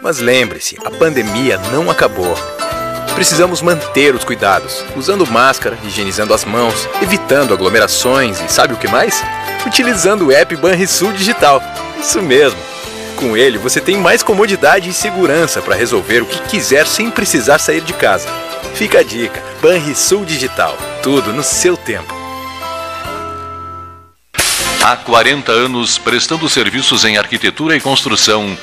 Mas 0.00 0.20
lembre-se, 0.20 0.78
a 0.84 0.92
pandemia 0.92 1.58
não 1.72 1.90
acabou. 1.90 2.36
Precisamos 3.16 3.60
manter 3.60 4.14
os 4.14 4.22
cuidados, 4.22 4.84
usando 4.94 5.26
máscara, 5.26 5.76
higienizando 5.82 6.32
as 6.32 6.44
mãos, 6.44 6.88
evitando 7.02 7.52
aglomerações 7.52 8.40
e 8.40 8.48
sabe 8.48 8.74
o 8.74 8.76
que 8.76 8.86
mais? 8.86 9.24
Utilizando 9.66 10.26
o 10.26 10.30
app 10.30 10.54
Banrisul 10.54 11.12
Digital. 11.12 11.60
Isso 11.98 12.22
mesmo. 12.22 12.60
Com 13.16 13.36
ele, 13.36 13.58
você 13.58 13.80
tem 13.80 13.96
mais 13.96 14.22
comodidade 14.22 14.88
e 14.88 14.92
segurança 14.92 15.60
para 15.60 15.74
resolver 15.74 16.20
o 16.20 16.26
que 16.26 16.42
quiser 16.42 16.86
sem 16.86 17.10
precisar 17.10 17.58
sair 17.58 17.80
de 17.80 17.92
casa. 17.92 18.28
Fica 18.76 18.98
a 18.98 19.02
dica: 19.02 19.42
Banrisul 19.62 20.26
Digital. 20.26 20.76
Tudo 21.02 21.32
no 21.32 21.42
seu 21.42 21.78
tempo. 21.78 22.14
Há 24.84 24.96
40 24.98 25.50
anos 25.50 25.96
prestando 25.96 26.46
serviços 26.46 27.02
em 27.06 27.16
arquitetura 27.16 27.74
e 27.74 27.80
construção, 27.80 28.56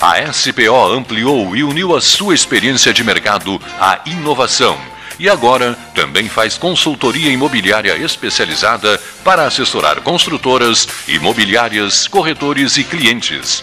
a 0.00 0.30
SPO 0.32 0.92
ampliou 0.92 1.56
e 1.56 1.62
uniu 1.62 1.96
a 1.96 2.00
sua 2.00 2.34
experiência 2.34 2.92
de 2.92 3.04
mercado 3.04 3.62
à 3.78 4.00
inovação. 4.06 4.76
E 5.20 5.28
agora 5.28 5.78
também 5.94 6.28
faz 6.28 6.58
consultoria 6.58 7.30
imobiliária 7.30 7.96
especializada 7.96 9.00
para 9.22 9.44
assessorar 9.44 10.00
construtoras, 10.00 10.88
imobiliárias, 11.06 12.08
corretores 12.08 12.76
e 12.76 12.82
clientes 12.82 13.62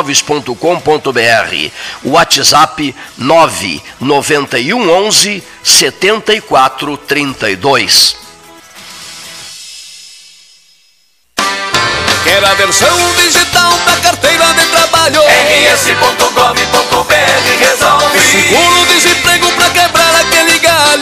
imóveis.com.br. 0.01 1.71
WhatsApp 2.03 2.95
991 3.17 4.89
11 4.89 5.43
74 5.63 6.97
32. 6.97 8.17
Quer 12.23 12.43
a 12.43 12.53
versão 12.53 12.97
digital 13.15 13.71
da 13.85 13.97
carteira 13.97 14.53
de 14.53 14.65
trabalho? 14.67 15.21
rs.gov.br 15.73 17.11
resolve. 17.59 18.19
Seguro-desemprego 18.19 19.01
pra 19.01 19.10
quebrar 19.71 20.15
aquele 20.15 20.59
galho. 20.59 21.01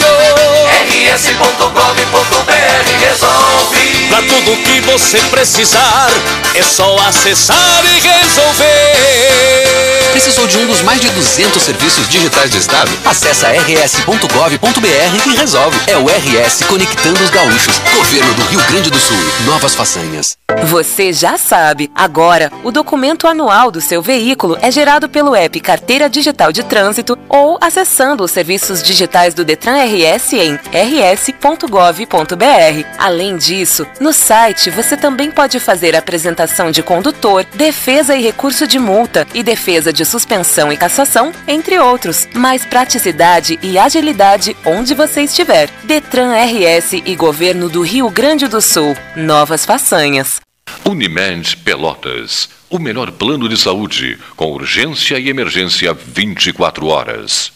rs.gov.br 1.13 2.49
resolve. 2.99 4.07
Pra 4.09 4.21
tudo 4.23 4.57
que 4.63 4.81
você 4.81 5.19
precisar, 5.29 6.09
é 6.55 6.63
só 6.63 6.97
acessar 7.07 7.83
e 7.85 7.99
resolver. 7.99 9.79
Precisou 10.11 10.47
de 10.47 10.57
um 10.57 10.65
dos 10.65 10.81
mais 10.81 10.99
de 10.99 11.09
200 11.09 11.61
serviços 11.61 12.09
digitais 12.09 12.49
do 12.49 12.57
Estado? 12.57 12.91
Acesse 13.05 13.45
rs.gov.br 13.45 15.27
e 15.27 15.35
resolve. 15.35 15.79
É 15.87 15.97
o 15.97 16.07
RS 16.07 16.63
Conectando 16.67 17.23
os 17.23 17.29
Gaúchos. 17.29 17.79
Governo 17.93 18.33
do 18.33 18.41
Rio 18.43 18.61
Grande 18.67 18.89
do 18.89 18.99
Sul. 18.99 19.17
Novas 19.45 19.75
façanhas. 19.75 20.35
Você 20.65 21.13
já 21.13 21.37
sabe. 21.37 21.91
Agora, 21.95 22.51
o 22.63 22.71
documento 22.71 23.27
anual 23.27 23.71
do 23.71 23.79
seu 23.79 24.01
veículo 24.01 24.57
é 24.61 24.71
gerado 24.71 25.07
pelo 25.07 25.35
app 25.35 25.59
Carteira 25.59 26.09
Digital 26.09 26.51
de 26.51 26.63
Trânsito 26.63 27.17
ou 27.29 27.57
acessando 27.61 28.23
os 28.23 28.31
serviços 28.59 28.83
digitais 28.83 29.33
do 29.33 29.45
Detran 29.45 29.77
RS 29.85 30.33
em 30.33 30.59
rs.gov.br. 30.73 32.05
Além 32.97 33.37
disso, 33.37 33.87
no 33.99 34.11
site 34.11 34.69
você 34.69 34.97
também 34.97 35.31
pode 35.31 35.59
fazer 35.59 35.95
apresentação 35.95 36.69
de 36.69 36.83
condutor, 36.83 37.45
defesa 37.55 38.15
e 38.15 38.21
recurso 38.21 38.67
de 38.67 38.77
multa 38.77 39.25
e 39.33 39.41
defesa 39.41 39.93
de 39.93 40.05
suspensão 40.05 40.71
e 40.71 40.77
cassação, 40.77 41.31
entre 41.47 41.79
outros. 41.79 42.27
Mais 42.33 42.65
praticidade 42.65 43.57
e 43.63 43.79
agilidade 43.79 44.55
onde 44.65 44.93
você 44.93 45.21
estiver. 45.21 45.69
Detran 45.83 46.33
RS 46.33 46.93
e 47.05 47.15
Governo 47.15 47.69
do 47.69 47.81
Rio 47.81 48.09
Grande 48.09 48.47
do 48.47 48.61
Sul. 48.61 48.95
Novas 49.15 49.65
façanhas. 49.65 50.41
Unimed 50.85 51.57
Pelotas. 51.57 52.49
O 52.69 52.77
melhor 52.77 53.11
plano 53.11 53.49
de 53.49 53.57
saúde, 53.57 54.19
com 54.35 54.51
urgência 54.51 55.17
e 55.17 55.29
emergência 55.29 55.93
24 55.93 56.85
horas. 56.87 57.51